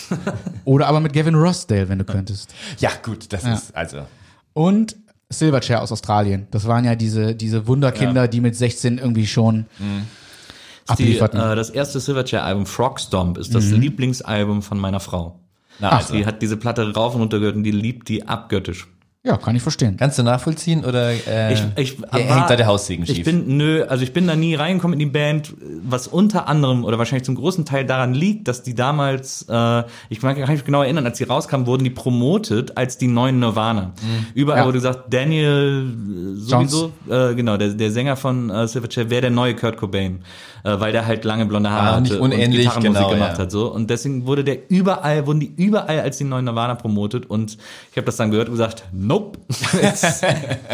oder 0.65 0.87
aber 0.87 0.99
mit 0.99 1.13
Gavin 1.13 1.35
Rossdale, 1.35 1.89
wenn 1.89 1.97
du 1.99 2.05
könntest. 2.05 2.53
ja, 2.79 2.91
gut, 3.03 3.33
das 3.33 3.43
ist, 3.45 3.75
also. 3.75 4.05
Und 4.53 4.95
Silverchair 5.29 5.81
aus 5.81 5.91
Australien. 5.91 6.45
Das 6.51 6.67
waren 6.67 6.85
ja 6.85 6.93
diese, 6.93 7.33
diese 7.33 7.65
Wunderkinder, 7.65 8.27
die 8.27 8.39
mit 8.39 8.55
16 8.55 8.99
irgendwie 8.99 9.25
schon 9.25 9.65
Die, 9.79 10.91
ablieferten. 10.91 11.39
äh, 11.39 11.55
das 11.55 11.71
erste 11.71 11.99
Silverchair-Album, 11.99 12.67
Frog 12.67 12.99
Stomp, 12.99 13.39
ist 13.39 13.55
das 13.55 13.65
Lieblingsalbum 13.71 14.61
von 14.61 14.77
meiner 14.77 14.99
Frau. 14.99 15.39
Na, 15.79 15.89
also. 15.89 16.13
Die 16.13 16.25
hat 16.25 16.41
diese 16.41 16.57
Platte 16.57 16.93
rauf 16.93 17.15
und 17.15 17.21
runter 17.21 17.39
gehört 17.39 17.55
und 17.55 17.63
die 17.63 17.71
liebt 17.71 18.09
die 18.09 18.27
abgöttisch. 18.27 18.87
Ja, 19.25 19.37
kann 19.37 19.55
ich 19.55 19.61
verstehen. 19.61 19.95
Kannst 19.95 20.19
du 20.19 20.23
nachvollziehen 20.23 20.83
oder 20.83 21.11
äh, 21.11 21.53
Ich, 21.53 21.63
ich 21.77 21.97
hängt 22.11 22.29
war- 22.29 22.45
da 22.47 22.57
der 22.57 22.67
Haussegen 22.67 23.05
Ich 23.05 23.15
schief? 23.15 23.23
bin, 23.25 23.55
nö, 23.55 23.83
also 23.85 24.03
ich 24.03 24.11
bin 24.11 24.27
da 24.27 24.35
nie 24.35 24.53
reingekommen 24.55 24.93
in 24.93 24.99
die 24.99 25.05
Band, 25.13 25.53
was 25.81 26.07
unter 26.07 26.49
anderem 26.49 26.83
oder 26.83 26.97
wahrscheinlich 26.97 27.23
zum 27.23 27.35
großen 27.35 27.63
Teil 27.63 27.85
daran 27.85 28.13
liegt, 28.13 28.49
dass 28.49 28.63
die 28.63 28.75
damals, 28.75 29.45
äh, 29.49 29.83
ich 30.09 30.19
kann 30.19 30.37
mich 30.37 30.65
genau 30.65 30.81
erinnern, 30.83 31.05
als 31.05 31.19
die 31.19 31.23
rauskamen, 31.23 31.67
wurden 31.67 31.85
die 31.85 31.89
promotet 31.89 32.77
als 32.77 32.97
die 32.97 33.07
neuen 33.07 33.39
Nirvana. 33.39 33.93
Überall 34.33 34.59
Ja. 34.59 34.65
wurde 34.65 34.79
gesagt, 34.79 35.13
Daniel 35.13 35.85
äh, 35.87 36.39
sowieso, 36.41 36.91
äh, 37.09 37.33
genau, 37.33 37.55
der, 37.55 37.69
der 37.69 37.91
Sänger 37.91 38.17
von 38.17 38.49
äh, 38.49 38.67
Silverchair 38.67 39.09
wäre 39.09 39.21
der 39.21 39.31
neue 39.31 39.55
Kurt 39.55 39.77
Cobain, 39.77 40.19
äh, 40.65 40.77
weil 40.81 40.91
der 40.91 41.05
halt 41.05 41.23
lange 41.23 41.45
blonde 41.45 41.69
Haare 41.69 41.81
Ah, 41.87 41.91
hatte 41.93 42.01
nicht 42.03 42.19
unähnlich, 42.19 42.67
und 42.67 42.73
Gitarrenmusik 42.81 42.97
genau, 43.03 43.09
gemacht 43.13 43.37
ja. 43.37 43.43
hat. 43.43 43.51
So. 43.51 43.71
Und 43.71 43.89
deswegen 43.89 44.25
wurde 44.25 44.43
der 44.43 44.69
überall, 44.69 45.25
wurden 45.25 45.39
die 45.39 45.53
überall 45.55 46.01
als 46.01 46.17
die 46.17 46.25
neuen 46.25 46.43
Nirvana 46.43 46.75
promotet 46.75 47.25
und 47.29 47.57
ich 47.91 47.95
habe 47.97 48.05
das 48.05 48.17
dann 48.17 48.29
gehört 48.29 48.49
und 48.49 48.55
gesagt, 48.55 48.83
nope, 49.13 49.37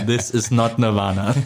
this 0.06 0.30
is 0.32 0.52
not 0.52 0.80
Nirvana. 0.80 1.36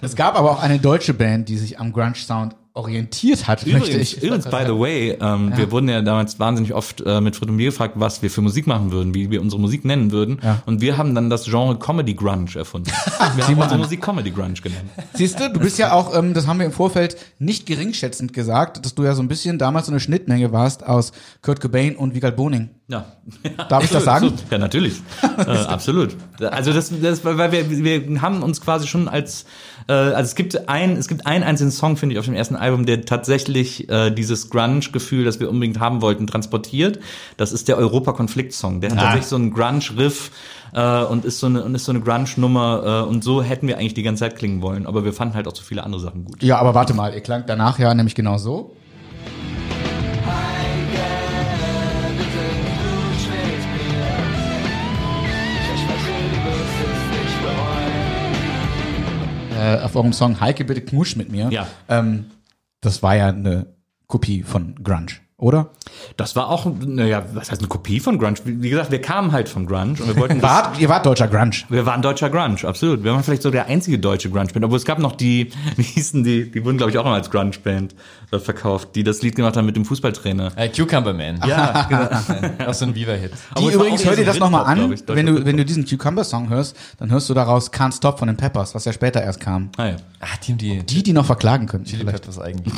Es 0.00 0.14
gab 0.14 0.36
aber 0.36 0.52
auch 0.52 0.62
eine 0.62 0.78
deutsche 0.78 1.14
Band, 1.14 1.48
die 1.48 1.56
sich 1.56 1.80
am 1.80 1.92
Grunge-Sound 1.92 2.54
orientiert 2.74 3.48
hat, 3.48 3.66
möchte 3.66 3.90
Übrigens, 3.90 4.12
ich. 4.12 4.22
übrigens, 4.22 4.44
by 4.44 4.62
the 4.64 4.78
way, 4.78 5.18
ähm, 5.20 5.52
wir 5.56 5.72
wurden 5.72 5.88
ja 5.88 6.00
damals 6.00 6.38
wahnsinnig 6.38 6.72
oft 6.74 7.00
äh, 7.04 7.20
mit 7.20 7.34
Fred 7.34 7.48
und 7.48 7.56
mir 7.56 7.66
gefragt, 7.66 7.94
was 7.96 8.22
wir 8.22 8.30
für 8.30 8.40
Musik 8.40 8.68
machen 8.68 8.92
würden, 8.92 9.14
wie 9.14 9.32
wir 9.32 9.40
unsere 9.40 9.60
Musik 9.60 9.84
nennen 9.84 10.12
würden. 10.12 10.38
Ja. 10.40 10.62
Und 10.64 10.80
wir 10.80 10.96
haben 10.96 11.12
dann 11.16 11.28
das 11.28 11.46
Genre 11.46 11.76
Comedy 11.76 12.14
Grunge 12.14 12.54
erfunden. 12.54 12.92
wir 13.34 13.48
haben 13.48 13.58
unsere. 13.58 13.78
Musik 13.78 14.00
Comedy 14.00 14.30
Grunge 14.30 14.54
genannt. 14.62 14.90
Siehst 15.14 15.40
du, 15.40 15.50
du 15.50 15.58
bist 15.58 15.78
ja 15.78 15.92
auch, 15.98 16.16
ähm, 16.16 16.34
das 16.34 16.46
haben 16.46 16.60
wir 16.60 16.66
im 16.66 16.72
Vorfeld 16.72 17.16
nicht 17.40 17.66
geringschätzend 17.66 18.32
gesagt, 18.32 18.84
dass 18.84 18.94
du 18.94 19.02
ja 19.02 19.14
so 19.16 19.22
ein 19.22 19.28
bisschen 19.28 19.58
damals 19.58 19.86
so 19.86 19.92
eine 19.92 19.98
Schnittmenge 19.98 20.52
warst 20.52 20.86
aus 20.86 21.10
Kurt 21.42 21.60
Cobain 21.60 21.96
und 21.96 22.14
Vigal 22.14 22.32
Boning. 22.32 22.70
Ja. 22.90 23.04
Darf 23.68 23.84
ich 23.84 23.90
das 23.90 24.04
sagen? 24.04 24.32
Ja, 24.50 24.56
natürlich. 24.56 25.02
äh, 25.38 25.42
absolut. 25.42 26.16
Also 26.40 26.72
das, 26.72 26.90
das 27.02 27.22
weil 27.22 27.52
wir, 27.52 27.84
wir 27.84 28.22
haben 28.22 28.42
uns 28.42 28.62
quasi 28.62 28.86
schon 28.86 29.08
als, 29.08 29.44
äh, 29.88 29.92
also 29.92 30.22
es 30.22 30.34
gibt 30.34 30.70
ein, 30.70 30.96
es 30.96 31.06
gibt 31.06 31.26
einen 31.26 31.44
einzigen 31.44 31.70
Song, 31.70 31.98
finde 31.98 32.14
ich, 32.14 32.18
auf 32.18 32.24
dem 32.24 32.32
ersten 32.32 32.56
Album, 32.56 32.86
der 32.86 33.04
tatsächlich 33.04 33.90
äh, 33.90 34.10
dieses 34.10 34.48
Grunge-Gefühl, 34.48 35.26
das 35.26 35.38
wir 35.38 35.50
unbedingt 35.50 35.78
haben 35.80 36.00
wollten, 36.00 36.26
transportiert. 36.26 36.98
Das 37.36 37.52
ist 37.52 37.68
der 37.68 37.76
Europa-Konflikt-Song. 37.76 38.80
Der 38.80 38.90
hat 38.90 38.98
tatsächlich 38.98 39.26
so 39.26 39.36
einen 39.36 39.52
Grunge-Riff 39.52 40.30
äh, 40.72 41.02
und 41.02 41.26
ist 41.26 41.40
so 41.40 41.46
eine, 41.46 41.64
und 41.64 41.74
ist 41.74 41.84
so 41.84 41.92
eine 41.92 42.00
Grunge-Nummer 42.00 43.04
äh, 43.04 43.08
und 43.08 43.22
so 43.22 43.42
hätten 43.42 43.68
wir 43.68 43.76
eigentlich 43.76 43.94
die 43.94 44.02
ganze 44.02 44.20
Zeit 44.20 44.36
klingen 44.36 44.62
wollen. 44.62 44.86
Aber 44.86 45.04
wir 45.04 45.12
fanden 45.12 45.34
halt 45.34 45.46
auch 45.46 45.54
so 45.54 45.62
viele 45.62 45.84
andere 45.84 46.00
Sachen 46.00 46.24
gut. 46.24 46.42
Ja, 46.42 46.58
aber 46.58 46.74
warte 46.74 46.94
mal, 46.94 47.12
ihr 47.12 47.20
klang 47.20 47.44
danach 47.46 47.78
ja 47.78 47.92
nämlich 47.92 48.14
genau 48.14 48.38
so. 48.38 48.74
Äh, 59.58 59.80
auf 59.80 59.96
eurem 59.96 60.12
Song 60.12 60.40
Heike, 60.40 60.64
bitte 60.64 60.80
knusch 60.80 61.16
mit 61.16 61.30
mir. 61.30 61.50
Ja. 61.50 61.66
Ähm, 61.88 62.26
das 62.80 63.02
war 63.02 63.16
ja 63.16 63.28
eine 63.28 63.66
Kopie 64.06 64.42
von 64.42 64.76
Grunge, 64.82 65.12
oder? 65.38 65.70
Das 66.16 66.34
war 66.34 66.48
auch, 66.50 66.66
naja, 66.84 67.24
was 67.32 67.52
heißt 67.52 67.60
eine 67.60 67.68
Kopie 67.68 68.00
von 68.00 68.18
Grunge? 68.18 68.38
Wie 68.44 68.70
gesagt, 68.70 68.90
wir 68.90 69.00
kamen 69.00 69.30
halt 69.30 69.48
vom 69.48 69.66
Grunge 69.66 69.92
und 69.92 70.08
wir 70.08 70.16
wollten 70.16 70.40
das 70.40 70.50
Wart, 70.50 70.80
ihr 70.80 70.88
wart 70.88 71.06
deutscher 71.06 71.28
Grunge. 71.28 71.52
Wir 71.68 71.86
waren 71.86 72.02
deutscher 72.02 72.28
Grunge, 72.28 72.56
absolut. 72.64 73.04
Wir 73.04 73.12
waren 73.12 73.22
vielleicht 73.22 73.42
so 73.42 73.50
der 73.52 73.66
einzige 73.66 74.00
deutsche 74.00 74.30
Grunge-Band. 74.30 74.64
Obwohl 74.64 74.78
es 74.78 74.84
gab 74.84 74.98
noch 74.98 75.14
die, 75.14 75.50
wie 75.76 75.82
hießen 75.82 76.24
die, 76.24 76.50
die 76.50 76.64
wurden, 76.64 76.76
glaube 76.76 76.90
ich, 76.90 76.98
auch 76.98 77.04
immer 77.04 77.14
als 77.14 77.30
Grunge-Band 77.30 77.94
verkauft, 78.32 78.88
die 78.96 79.04
das 79.04 79.22
Lied 79.22 79.36
gemacht 79.36 79.56
haben 79.56 79.66
mit 79.66 79.76
dem 79.76 79.84
Fußballtrainer. 79.84 80.52
Äh, 80.56 80.70
Cucumber 80.70 81.14
Man. 81.14 81.40
Ja, 81.46 81.82
genau. 81.88 82.70
Auch 82.70 82.74
so 82.74 82.86
ein 82.86 82.96
Viva-Hit. 82.96 83.30
Die 83.58 83.66
übrigens, 83.68 84.04
hör 84.04 84.16
dir 84.16 84.26
das 84.26 84.40
nochmal 84.40 84.64
an, 84.64 84.92
ich, 84.92 85.02
wenn 85.06 85.26
du, 85.26 85.44
wenn 85.44 85.56
du 85.56 85.64
diesen 85.64 85.86
Cucumber-Song 85.86 86.48
hörst, 86.48 86.76
dann 86.98 87.12
hörst 87.12 87.30
du 87.30 87.34
daraus 87.34 87.72
Can't 87.72 87.96
Stop 87.96 88.18
von 88.18 88.26
den 88.26 88.36
Peppers, 88.36 88.74
was 88.74 88.84
ja 88.86 88.92
später 88.92 89.22
erst 89.22 89.38
kam. 89.38 89.70
Ah, 89.76 89.86
ja. 89.86 89.96
Ah, 90.18 90.26
die 90.44 90.54
die 90.54 90.82
Die, 90.84 91.04
die 91.04 91.12
noch 91.12 91.26
verklagen 91.26 91.66
können. 91.66 91.84
Chili 91.84 92.00
vielleicht. 92.00 92.22
Peppers 92.22 92.40
eigentlich. 92.40 92.74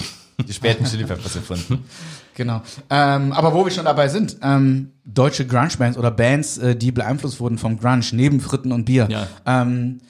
Die 0.46 0.52
späten 0.52 0.84
Chili 0.84 1.04
Peppers 1.04 1.36
erfunden. 1.36 1.84
Genau. 2.34 2.62
Ähm, 2.88 3.32
aber 3.32 3.54
wo 3.54 3.64
wir 3.64 3.70
schon 3.70 3.84
dabei 3.84 4.08
sind, 4.08 4.36
ähm, 4.42 4.92
deutsche 5.04 5.46
Grunge-Bands 5.46 5.98
oder 5.98 6.10
Bands, 6.10 6.58
äh, 6.58 6.76
die 6.76 6.92
beeinflusst 6.92 7.40
wurden 7.40 7.58
vom 7.58 7.78
Grunge, 7.78 8.04
neben 8.12 8.40
Fritten 8.40 8.72
und 8.72 8.84
Bier. 8.84 9.08
Ja. 9.10 9.26
Ähm, 9.46 10.00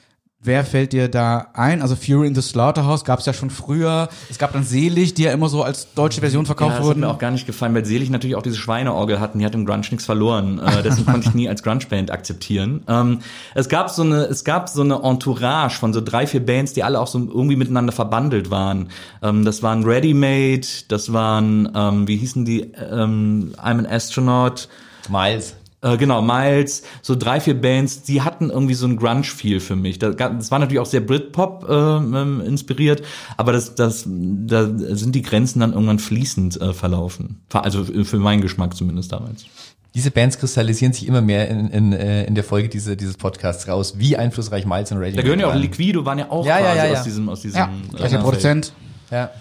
wer 0.43 0.65
fällt 0.65 0.93
dir 0.93 1.07
da 1.07 1.47
ein? 1.53 1.81
Also 1.81 1.95
Fury 1.95 2.27
in 2.27 2.35
the 2.35 2.41
Slaughterhouse 2.41 3.03
gab 3.05 3.19
es 3.19 3.25
ja 3.25 3.33
schon 3.33 3.49
früher. 3.49 4.09
Es 4.29 4.37
gab 4.37 4.53
dann 4.53 4.63
Selig, 4.63 5.13
die 5.13 5.23
ja 5.23 5.31
immer 5.31 5.49
so 5.49 5.63
als 5.63 5.93
deutsche 5.93 6.19
Version 6.21 6.43
Ja, 6.43 6.47
verkauft 6.47 6.71
das 6.71 6.79
hat 6.79 6.85
wurden. 6.85 6.99
mir 7.01 7.09
auch 7.09 7.19
gar 7.19 7.31
nicht 7.31 7.45
gefallen, 7.45 7.73
weil 7.75 7.85
Selig 7.85 8.09
natürlich 8.09 8.35
auch 8.35 8.41
diese 8.41 8.57
Schweineorgel 8.57 9.19
hatten, 9.19 9.39
die 9.39 9.45
hat 9.45 9.53
im 9.53 9.65
Grunge 9.65 9.85
nichts 9.91 10.05
verloren. 10.05 10.59
Äh, 10.59 10.83
deswegen 10.83 11.05
konnte 11.05 11.29
ich 11.29 11.35
nie 11.35 11.47
als 11.47 11.63
Grunge-Band 11.63 12.11
akzeptieren. 12.11 12.83
Ähm, 12.87 13.19
es 13.55 13.69
gab 13.69 13.89
so 13.89 14.01
eine, 14.01 14.23
es 14.25 14.43
gab 14.43 14.67
so 14.69 14.81
eine 14.81 15.01
Entourage 15.03 15.77
von 15.77 15.93
so 15.93 16.01
drei, 16.01 16.25
vier 16.27 16.45
Bands, 16.45 16.73
die 16.73 16.83
alle 16.83 16.99
auch 16.99 17.07
so 17.07 17.19
irgendwie 17.19 17.55
miteinander 17.55 17.91
verbandelt 17.91 18.49
waren. 18.49 18.89
Ähm, 19.21 19.45
das 19.45 19.61
waren 19.61 19.83
Ready 19.83 20.13
Made, 20.13 20.65
das 20.87 21.13
waren, 21.13 21.71
ähm, 21.75 22.07
wie 22.07 22.17
hießen 22.17 22.45
die, 22.45 22.61
ähm, 22.61 23.53
I'm 23.57 23.79
an 23.79 23.85
Astronaut, 23.85 24.67
Miles. 25.09 25.55
Äh, 25.83 25.97
genau, 25.97 26.21
Miles, 26.21 26.83
so 27.01 27.15
drei, 27.15 27.39
vier 27.39 27.59
Bands, 27.59 28.03
die 28.03 28.21
hatten 28.21 28.51
irgendwie 28.51 28.75
so 28.75 28.85
ein 28.85 28.97
Grunge-Feel 28.97 29.59
für 29.59 29.75
mich. 29.75 29.97
Das, 29.97 30.15
das 30.15 30.51
war 30.51 30.59
natürlich 30.59 30.79
auch 30.79 30.85
sehr 30.85 31.01
Britpop 31.01 31.67
ähm, 31.67 32.41
inspiriert, 32.41 33.01
aber 33.35 33.51
das, 33.51 33.73
das, 33.73 34.05
da 34.07 34.67
sind 34.67 35.15
die 35.15 35.23
Grenzen 35.23 35.59
dann 35.59 35.73
irgendwann 35.73 35.99
fließend 35.99 36.61
äh, 36.61 36.73
verlaufen. 36.73 37.41
Also 37.51 37.83
für 37.83 38.17
meinen 38.17 38.41
Geschmack 38.41 38.75
zumindest 38.75 39.11
damals. 39.11 39.45
Diese 39.93 40.11
Bands 40.11 40.37
kristallisieren 40.37 40.93
sich 40.93 41.07
immer 41.07 41.21
mehr 41.21 41.49
in, 41.49 41.67
in, 41.69 41.93
äh, 41.93 42.25
in 42.25 42.35
der 42.35 42.43
Folge 42.45 42.69
diese, 42.69 42.95
dieses 42.95 43.17
Podcasts 43.17 43.67
raus, 43.67 43.95
wie 43.97 44.15
einflussreich 44.15 44.65
Miles 44.65 44.91
und 44.91 44.99
Radio 44.99 45.17
Da 45.17 45.21
gehören 45.23 45.39
ja 45.39 45.47
auch 45.47 45.51
waren. 45.51 45.61
Liquido, 45.61 46.05
waren 46.05 46.19
ja 46.19 46.29
auch 46.29 46.45
Ja, 46.45 46.59
ja, 46.59 46.65
quasi 46.65 46.77
ja, 46.77 46.85
ja. 46.85 46.99
aus 46.99 47.03
diesem, 47.03 47.27
aus 47.29 47.41
diesem 47.41 47.57
ja, 47.57 47.69
äh, 47.93 47.97
gleicher 47.97 48.19
Produzent. 48.19 48.71
Ja. 49.09 49.31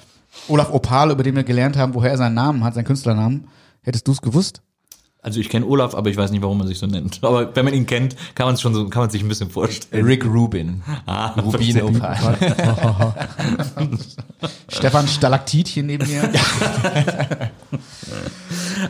Olaf 0.49 0.73
Opal, 0.73 1.11
über 1.11 1.23
den 1.23 1.37
wir 1.37 1.45
gelernt 1.45 1.77
haben, 1.77 1.95
woher 1.95 2.11
er 2.11 2.17
seinen 2.17 2.35
Namen 2.35 2.65
hat, 2.65 2.75
seinen 2.75 2.85
Künstlernamen. 2.85 3.49
Hättest 3.83 4.09
du 4.09 4.13
es 4.13 4.23
gewusst? 4.23 4.63
Also 5.23 5.39
ich 5.39 5.51
kenne 5.51 5.67
Olaf, 5.67 5.95
aber 5.95 6.09
ich 6.09 6.17
weiß 6.17 6.31
nicht, 6.31 6.41
warum 6.43 6.61
er 6.61 6.67
sich 6.67 6.79
so 6.79 6.87
nennt. 6.87 7.19
Aber 7.23 7.55
wenn 7.55 7.65
man 7.67 7.75
ihn 7.75 7.85
kennt, 7.85 8.17
kann 8.35 8.47
man 8.47 8.55
es 8.55 8.63
schon 8.63 8.75
so, 8.75 8.89
kann 8.89 9.03
man 9.03 9.11
sich 9.11 9.23
ein 9.23 9.29
bisschen 9.29 9.51
vorstellen. 9.51 10.07
Rick 10.07 10.25
Rubin. 10.25 10.83
Ah, 11.05 11.33
Rubin. 11.39 11.83
Opal. 11.83 12.39
Stefan 14.69 15.07
Stalaktit 15.07 15.69
hier 15.69 15.83
neben 15.83 16.07
mir. 16.09 16.23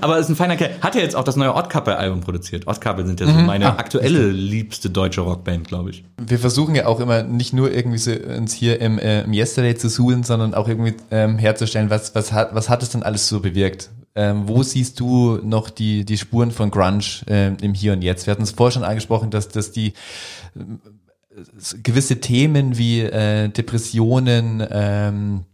Aber 0.00 0.18
ist 0.18 0.28
ein 0.28 0.36
feiner 0.36 0.56
Kerl. 0.56 0.70
Hat 0.80 0.94
ja 0.94 1.00
jetzt 1.00 1.16
auch 1.16 1.24
das 1.24 1.34
neue 1.34 1.52
Oddcouple-Album 1.52 2.20
produziert. 2.20 2.68
Oddcouple 2.68 3.06
sind 3.06 3.18
ja 3.18 3.26
so 3.26 3.32
meine 3.32 3.76
aktuelle 3.76 4.30
liebste 4.30 4.88
deutsche 4.88 5.22
Rockband, 5.22 5.66
glaube 5.66 5.90
ich. 5.90 6.04
Wir 6.16 6.38
versuchen 6.38 6.76
ja 6.76 6.86
auch 6.86 7.00
immer 7.00 7.24
nicht 7.24 7.52
nur 7.52 7.72
irgendwie 7.72 7.98
so 7.98 8.12
uns 8.12 8.52
hier 8.54 8.80
im, 8.80 9.00
äh, 9.00 9.22
im 9.22 9.32
Yesterday 9.32 9.74
zu 9.74 9.88
suhlen, 9.88 10.22
sondern 10.22 10.54
auch 10.54 10.68
irgendwie 10.68 10.94
ähm, 11.10 11.38
herzustellen, 11.38 11.90
was, 11.90 12.14
was, 12.14 12.32
hat, 12.32 12.54
was 12.54 12.68
hat 12.68 12.84
es 12.84 12.90
denn 12.90 13.02
alles 13.02 13.28
so 13.28 13.40
bewirkt? 13.40 13.90
Ähm, 14.16 14.48
wo 14.48 14.62
siehst 14.62 14.98
du 14.98 15.38
noch 15.42 15.70
die, 15.70 16.04
die 16.04 16.18
Spuren 16.18 16.50
von 16.50 16.70
Grunge 16.70 17.04
ähm, 17.28 17.56
im 17.62 17.74
Hier 17.74 17.92
und 17.92 18.02
Jetzt? 18.02 18.26
Wir 18.26 18.32
hatten 18.32 18.42
es 18.42 18.50
vorher 18.50 18.72
schon 18.72 18.84
angesprochen, 18.84 19.30
dass, 19.30 19.48
dass 19.48 19.70
die 19.70 19.92
s- 21.58 21.76
gewisse 21.82 22.20
Themen 22.20 22.76
wie 22.76 23.00
äh, 23.02 23.48
Depressionen, 23.48 24.66
ähm, 24.70 25.44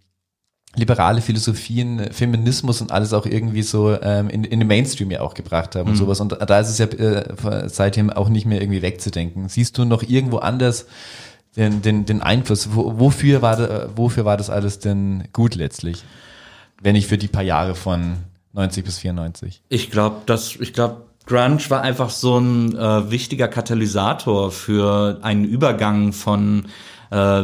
liberale 0.74 1.22
Philosophien, 1.22 2.12
Feminismus 2.12 2.80
und 2.82 2.92
alles 2.92 3.12
auch 3.12 3.24
irgendwie 3.26 3.62
so 3.62 3.98
ähm, 4.00 4.28
in, 4.28 4.44
in 4.44 4.60
den 4.60 4.68
Mainstream 4.68 5.10
ja 5.10 5.20
auch 5.20 5.34
gebracht 5.34 5.74
haben 5.74 5.88
und 5.90 5.96
sowas. 5.96 6.20
Und 6.20 6.32
da 6.32 6.60
ist 6.60 6.68
es 6.68 6.78
ja 6.78 6.86
äh, 6.86 7.68
seitdem 7.68 8.10
auch 8.10 8.28
nicht 8.28 8.44
mehr 8.46 8.60
irgendwie 8.60 8.82
wegzudenken. 8.82 9.48
Siehst 9.48 9.78
du 9.78 9.84
noch 9.86 10.02
irgendwo 10.02 10.38
anders 10.38 10.86
den, 11.56 11.80
den, 11.80 12.04
den 12.04 12.20
Einfluss? 12.20 12.74
Wo, 12.74 12.98
wofür, 12.98 13.40
war 13.40 13.56
da, 13.56 13.88
wofür 13.96 14.26
war 14.26 14.36
das 14.36 14.50
alles 14.50 14.78
denn 14.78 15.28
gut 15.32 15.54
letztlich? 15.54 16.04
Wenn 16.82 16.92
nicht 16.92 17.06
für 17.06 17.16
die 17.16 17.28
paar 17.28 17.42
Jahre 17.42 17.74
von 17.74 18.18
90 18.56 18.84
bis 18.84 18.98
94. 18.98 19.62
Ich 19.68 19.90
glaube, 19.90 20.22
dass 20.26 20.56
ich 20.56 20.72
glaube, 20.72 21.02
Grunge 21.26 21.58
war 21.68 21.82
einfach 21.82 22.10
so 22.10 22.38
ein 22.38 22.76
äh, 22.76 23.10
wichtiger 23.10 23.48
Katalysator 23.48 24.50
für 24.50 25.18
einen 25.22 25.44
Übergang 25.44 26.12
von 26.12 26.66
äh, 27.10 27.42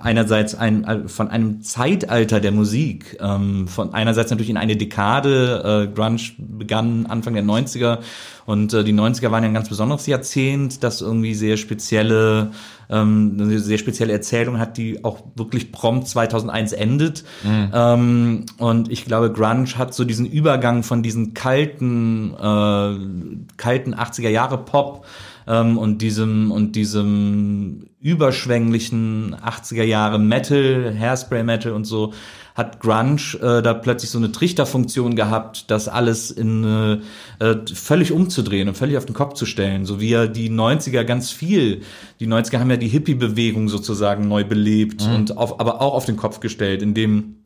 einerseits 0.00 0.54
ein, 0.54 0.84
äh, 0.84 1.08
von 1.08 1.28
einem 1.28 1.62
Zeitalter 1.62 2.40
der 2.40 2.52
Musik, 2.52 3.18
ähm, 3.20 3.68
von 3.68 3.94
einerseits 3.94 4.30
natürlich 4.30 4.50
in 4.50 4.56
eine 4.56 4.76
Dekade. 4.76 5.88
Äh, 5.90 5.94
Grunge 5.94 6.22
begann 6.38 7.06
Anfang 7.06 7.34
der 7.34 7.44
90er 7.44 7.98
und 8.44 8.74
äh, 8.74 8.84
die 8.84 8.92
90er 8.92 9.30
waren 9.30 9.44
ja 9.44 9.48
ein 9.48 9.54
ganz 9.54 9.68
besonderes 9.68 10.06
Jahrzehnt, 10.06 10.82
das 10.82 11.00
irgendwie 11.00 11.34
sehr 11.34 11.56
spezielle, 11.56 12.50
ähm, 12.90 13.36
eine 13.40 13.58
sehr 13.58 13.78
spezielle 13.78 14.12
Erzählung 14.12 14.58
hat, 14.58 14.76
die 14.76 15.04
auch 15.04 15.20
wirklich 15.36 15.70
prompt 15.70 16.08
2001 16.08 16.72
endet. 16.72 17.24
Ähm, 17.72 18.46
und 18.58 18.90
ich 18.90 19.04
glaube, 19.04 19.32
Grunge 19.32 19.78
hat 19.78 19.94
so 19.94 20.04
diesen 20.04 20.26
Übergang 20.26 20.82
von 20.82 21.02
diesen 21.02 21.34
kalten, 21.34 22.34
äh, 22.34 23.56
kalten 23.56 23.94
80er 23.94 24.28
Jahre 24.28 24.58
Pop 24.58 25.06
ähm, 25.46 25.78
und 25.78 26.02
diesem 26.02 26.50
und 26.50 26.76
diesem 26.76 27.86
überschwänglichen 28.00 29.36
80er 29.36 29.84
Jahre 29.84 30.18
Metal, 30.18 30.94
Hairspray 30.98 31.44
Metal 31.44 31.72
und 31.72 31.84
so 31.84 32.12
hat 32.54 32.80
Grunge 32.80 33.38
äh, 33.40 33.62
da 33.62 33.72
plötzlich 33.74 34.10
so 34.10 34.18
eine 34.18 34.30
Trichterfunktion 34.30 35.16
gehabt, 35.16 35.70
das 35.70 35.88
alles 35.88 36.30
in 36.30 37.00
äh, 37.40 37.56
völlig 37.72 38.12
umzudrehen 38.12 38.68
und 38.68 38.76
völlig 38.76 38.98
auf 38.98 39.06
den 39.06 39.14
Kopf 39.14 39.34
zu 39.34 39.46
stellen, 39.46 39.86
so 39.86 40.00
wie 40.00 40.10
ja 40.10 40.26
die 40.26 40.50
90er 40.50 41.04
ganz 41.04 41.30
viel, 41.30 41.82
die 42.20 42.26
90er 42.26 42.58
haben 42.58 42.70
ja 42.70 42.76
die 42.76 42.88
Hippie-Bewegung 42.88 43.68
sozusagen 43.68 44.28
neu 44.28 44.44
belebt 44.44 45.02
und 45.02 45.36
auf, 45.36 45.60
aber 45.60 45.80
auch 45.80 45.94
auf 45.94 46.04
den 46.04 46.16
Kopf 46.16 46.40
gestellt, 46.40 46.82
indem 46.82 47.41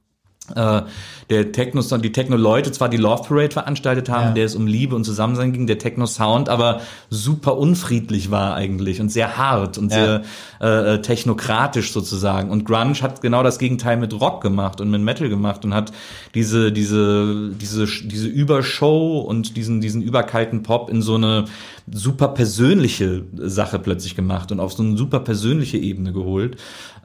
äh, 0.55 0.83
der 1.31 1.53
Techno 1.53 1.83
die 1.99 2.13
Techno-Leute 2.13 2.71
zwar 2.73 2.89
die 2.89 2.97
Love 2.97 3.25
Parade 3.29 3.51
veranstaltet 3.51 4.09
haben, 4.09 4.23
Ja. 4.23 4.29
in 4.29 4.35
der 4.37 4.45
es 4.45 4.55
um 4.55 4.67
Liebe 4.67 4.95
und 4.95 5.05
Zusammensein 5.05 5.53
ging, 5.53 5.67
der 5.67 5.79
Techno-Sound 5.79 6.49
aber 6.49 6.81
super 7.11 7.57
unfriedlich 7.57 8.31
war 8.31 8.55
eigentlich 8.55 9.01
und 9.01 9.09
sehr 9.11 9.37
hart 9.37 9.77
und 9.79 9.91
Ja. 9.93 9.97
sehr 9.99 10.23
äh, 10.61 10.95
äh, 10.95 11.03
technokratisch 11.03 11.93
sozusagen. 11.93 12.51
Und 12.51 12.65
Grunge 12.65 12.95
hat 13.03 13.21
genau 13.21 13.43
das 13.43 13.59
Gegenteil 13.59 13.97
mit 13.97 14.19
Rock 14.19 14.41
gemacht 14.41 14.81
und 14.81 14.91
mit 14.91 15.03
Metal 15.03 15.29
gemacht 15.29 15.65
und 15.65 15.75
hat 15.75 15.93
diese 16.35 16.71
diese 16.73 17.51
diese 17.61 17.87
diese 17.87 18.29
Übershow 18.29 19.21
und 19.21 19.57
diesen 19.57 19.81
diesen 19.81 20.03
überkalten 20.03 20.63
Pop 20.63 20.89
in 20.91 21.03
so 21.03 21.17
eine 21.17 21.47
super 21.91 22.29
persönliche 22.29 23.25
Sache 23.37 23.79
plötzlich 23.79 24.17
gemacht 24.17 24.51
und 24.53 24.61
auf 24.61 24.73
so 24.73 24.83
eine 24.83 24.97
super 24.97 25.21
persönliche 25.21 25.79
Ebene 25.79 26.13
geholt. 26.13 26.57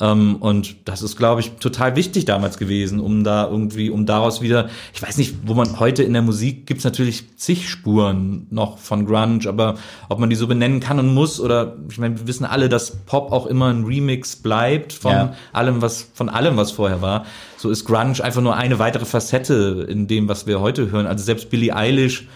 Ähm, 0.02 0.38
und 0.38 0.76
das 0.86 1.04
ist, 1.04 1.16
glaube 1.16 1.42
ich, 1.42 1.52
total 1.60 1.96
wichtig 1.96 2.26
damals 2.26 2.58
gewesen, 2.58 3.00
um 3.00 3.24
da 3.24 3.48
irgendwie, 3.48 3.90
um 3.92 4.06
daraus 4.08 4.42
wieder, 4.42 4.68
ich 4.94 5.02
weiß 5.02 5.18
nicht, 5.18 5.36
wo 5.46 5.54
man 5.54 5.80
heute 5.80 6.02
in 6.02 6.14
der 6.14 6.24
Musik 6.24 6.66
gibt's 6.66 6.84
natürlich 6.84 7.38
zig 7.38 7.70
Spuren 7.70 8.48
noch 8.50 8.80
von 8.80 9.06
Grunge, 9.06 9.48
aber 9.48 9.76
ob 10.10 10.18
man 10.20 10.30
die 10.32 10.36
so 10.36 10.48
benennen 10.48 10.80
kann 10.80 10.98
und 11.00 11.14
muss 11.14 11.40
oder 11.40 11.78
ich 11.90 12.00
meine, 12.00 12.20
wir 12.20 12.28
wissen 12.28 12.46
alle, 12.46 12.68
dass 12.68 12.98
Pop 13.06 13.32
auch 13.32 13.46
immer 13.46 13.68
ein 13.68 13.84
Remix 13.86 14.36
bleibt 14.36 14.92
von 14.92 15.12
Ja. 15.12 15.34
allem, 15.54 15.82
was 15.82 16.10
von 16.14 16.30
allem, 16.30 16.58
was 16.58 16.72
vorher 16.72 17.02
war. 17.02 17.26
So 17.58 17.70
ist 17.70 17.86
Grunge 17.86 18.24
einfach 18.24 18.42
nur 18.42 18.56
eine 18.56 18.80
weitere 18.80 19.06
Facette 19.06 19.86
in 19.88 20.08
dem, 20.08 20.28
was 20.28 20.48
wir 20.48 20.60
heute 20.62 20.90
hören. 20.92 21.06
Also 21.06 21.24
selbst 21.24 21.52
Billie 21.52 21.76
Eilish 21.76 22.28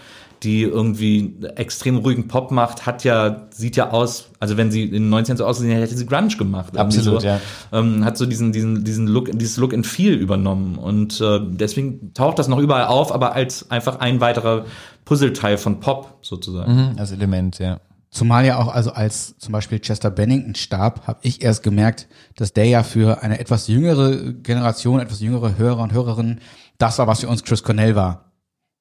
die 0.46 0.62
irgendwie 0.62 1.34
extrem 1.56 1.96
ruhigen 1.96 2.28
Pop 2.28 2.52
macht, 2.52 2.86
hat 2.86 3.02
ja, 3.02 3.48
sieht 3.50 3.74
ja 3.74 3.90
aus, 3.90 4.30
also 4.38 4.56
wenn 4.56 4.70
sie 4.70 4.84
in 4.84 4.92
den 4.92 5.12
90ern 5.12 5.36
so 5.36 5.44
aussehen, 5.44 5.70
hätte 5.70 5.96
sie 5.96 6.06
Grunge 6.06 6.36
gemacht. 6.36 6.78
Absolut, 6.78 7.22
so. 7.22 7.26
ja. 7.26 7.40
Ähm, 7.72 8.04
hat 8.04 8.16
so 8.16 8.26
diesen, 8.26 8.52
diesen, 8.52 8.84
diesen 8.84 9.08
Look, 9.08 9.28
dieses 9.36 9.56
Look 9.56 9.74
and 9.74 9.84
Feel 9.86 10.14
übernommen. 10.14 10.78
Und 10.78 11.20
äh, 11.20 11.40
deswegen 11.42 12.14
taucht 12.14 12.38
das 12.38 12.46
noch 12.46 12.58
überall 12.58 12.86
auf, 12.86 13.12
aber 13.12 13.34
als 13.34 13.72
einfach 13.72 13.98
ein 13.98 14.20
weiterer 14.20 14.66
Puzzleteil 15.04 15.58
von 15.58 15.80
Pop 15.80 16.18
sozusagen. 16.22 16.94
Als 16.96 17.10
Element, 17.10 17.58
ja. 17.58 17.80
Zumal 18.10 18.46
ja 18.46 18.58
auch, 18.58 18.68
also 18.68 18.92
als 18.92 19.36
zum 19.38 19.52
Beispiel 19.52 19.80
Chester 19.80 20.10
Bennington 20.10 20.54
starb, 20.54 21.08
habe 21.08 21.18
ich 21.22 21.42
erst 21.42 21.64
gemerkt, 21.64 22.06
dass 22.36 22.52
der 22.52 22.66
ja 22.66 22.84
für 22.84 23.22
eine 23.22 23.40
etwas 23.40 23.66
jüngere 23.66 24.32
Generation, 24.32 25.00
etwas 25.00 25.20
jüngere 25.20 25.58
Hörer 25.58 25.82
und 25.82 25.92
Hörerinnen, 25.92 26.40
das 26.78 26.98
war, 26.98 27.08
was 27.08 27.20
für 27.20 27.28
uns 27.28 27.42
Chris 27.42 27.64
Cornell 27.64 27.96
war. 27.96 28.25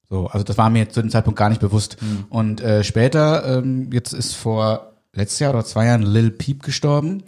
So, 0.10 0.28
also 0.28 0.44
das 0.44 0.58
war 0.58 0.70
mir 0.70 0.90
zu 0.90 1.02
dem 1.02 1.10
Zeitpunkt 1.10 1.38
gar 1.38 1.50
nicht 1.50 1.62
bewusst. 1.62 1.98
Und 2.30 2.62
äh, 2.62 2.84
später, 2.84 3.58
ähm, 3.58 3.90
jetzt 3.92 4.14
ist 4.14 4.36
vor 4.36 4.94
letztes 5.14 5.40
Jahr 5.40 5.52
oder 5.54 5.66
zwei 5.66 5.86
Jahren 5.88 6.04
Lil 6.04 6.30
Peep 6.30 6.62
gestorben, 6.62 7.24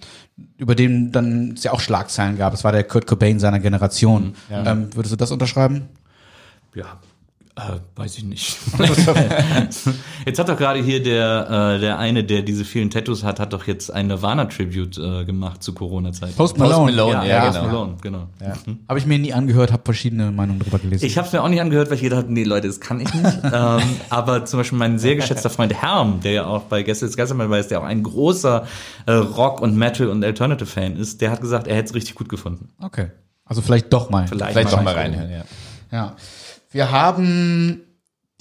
über 0.57 0.75
den 0.75 1.11
dann 1.11 1.53
es 1.53 1.63
ja 1.63 1.71
auch 1.71 1.79
Schlagzeilen 1.79 2.37
gab. 2.37 2.53
Es 2.53 2.63
war 2.63 2.71
der 2.71 2.83
Kurt 2.83 3.07
Cobain 3.07 3.39
seiner 3.39 3.59
Generation. 3.59 4.35
Ähm, 4.67 4.95
würdest 4.95 5.13
du 5.13 5.17
das 5.17 5.31
unterschreiben? 5.31 5.87
Ja. 6.75 6.99
Äh, 7.57 7.79
weiß 7.95 8.19
ich 8.19 8.23
nicht. 8.23 8.55
jetzt 10.25 10.37
hat 10.37 10.47
doch 10.47 10.57
gerade 10.57 10.79
hier 10.79 11.01
der, 11.01 11.75
äh, 11.75 11.79
der 11.79 11.97
eine, 11.97 12.23
der 12.23 12.43
diese 12.43 12.63
vielen 12.63 12.91
Tattoos 12.91 13.23
hat, 13.23 13.39
hat 13.39 13.51
doch 13.51 13.65
jetzt 13.65 13.91
ein 13.91 14.05
Nirvana-Tribute 14.07 14.97
äh, 14.99 15.25
gemacht 15.25 15.63
zu 15.63 15.73
Corona-Zeiten. 15.73 16.35
Post 16.35 16.55
Post 16.55 16.59
Malone. 16.59 16.91
Malone, 16.91 17.27
ja, 17.27 17.45
Post 17.45 17.59
genau. 17.59 17.67
Malone, 17.67 17.95
genau. 17.99 18.27
Habe 18.87 18.99
ich 18.99 19.07
mir 19.07 19.17
nie 19.17 19.33
angehört, 19.33 19.71
habe 19.71 19.81
verschiedene 19.83 20.31
Meinungen 20.31 20.59
drüber 20.59 20.77
gelesen. 20.77 21.03
Ich 21.03 21.17
habe 21.17 21.25
es 21.25 21.33
mir 21.33 21.41
auch 21.41 21.49
nicht 21.49 21.59
angehört, 21.59 21.89
weil 21.89 21.95
ich 21.95 22.03
gedacht 22.03 22.25
habe, 22.25 22.33
nee, 22.33 22.43
Leute, 22.43 22.67
das 22.67 22.79
kann 22.79 22.99
ich 22.99 23.11
nicht. 23.11 23.39
ähm, 23.51 23.81
aber 24.11 24.45
zum 24.45 24.59
Beispiel 24.59 24.77
mein 24.77 24.99
sehr 24.99 25.15
geschätzter 25.15 25.49
Freund 25.49 25.73
Herm, 25.73 26.19
der 26.21 26.31
ja 26.33 26.45
auch 26.45 26.63
bei 26.63 26.83
Gäste 26.83 27.07
des 27.07 27.17
Geistermann 27.17 27.49
weiß, 27.49 27.69
der 27.69 27.79
auch 27.79 27.85
ein 27.85 28.03
großer 28.03 28.67
äh, 29.07 29.11
Rock- 29.13 29.61
und 29.61 29.75
Metal- 29.75 30.09
und 30.09 30.23
Alternative-Fan 30.23 30.95
ist, 30.95 31.21
der 31.21 31.31
hat 31.31 31.41
gesagt, 31.41 31.65
er 31.65 31.75
hätte 31.75 31.89
es 31.89 31.95
richtig 31.95 32.13
gut 32.13 32.29
gefunden. 32.29 32.69
okay. 32.79 33.07
Also 33.49 33.61
vielleicht 33.61 33.93
doch 33.93 34.09
mal. 34.09 34.27
Vielleicht, 34.27 34.51
Vielleicht 34.51 34.73
doch 34.73 34.83
mal 34.83 34.93
reinhören, 34.93 35.31
ja. 35.31 35.43
Ja. 35.89 36.15
Wir 36.71 36.91
haben 36.91 37.81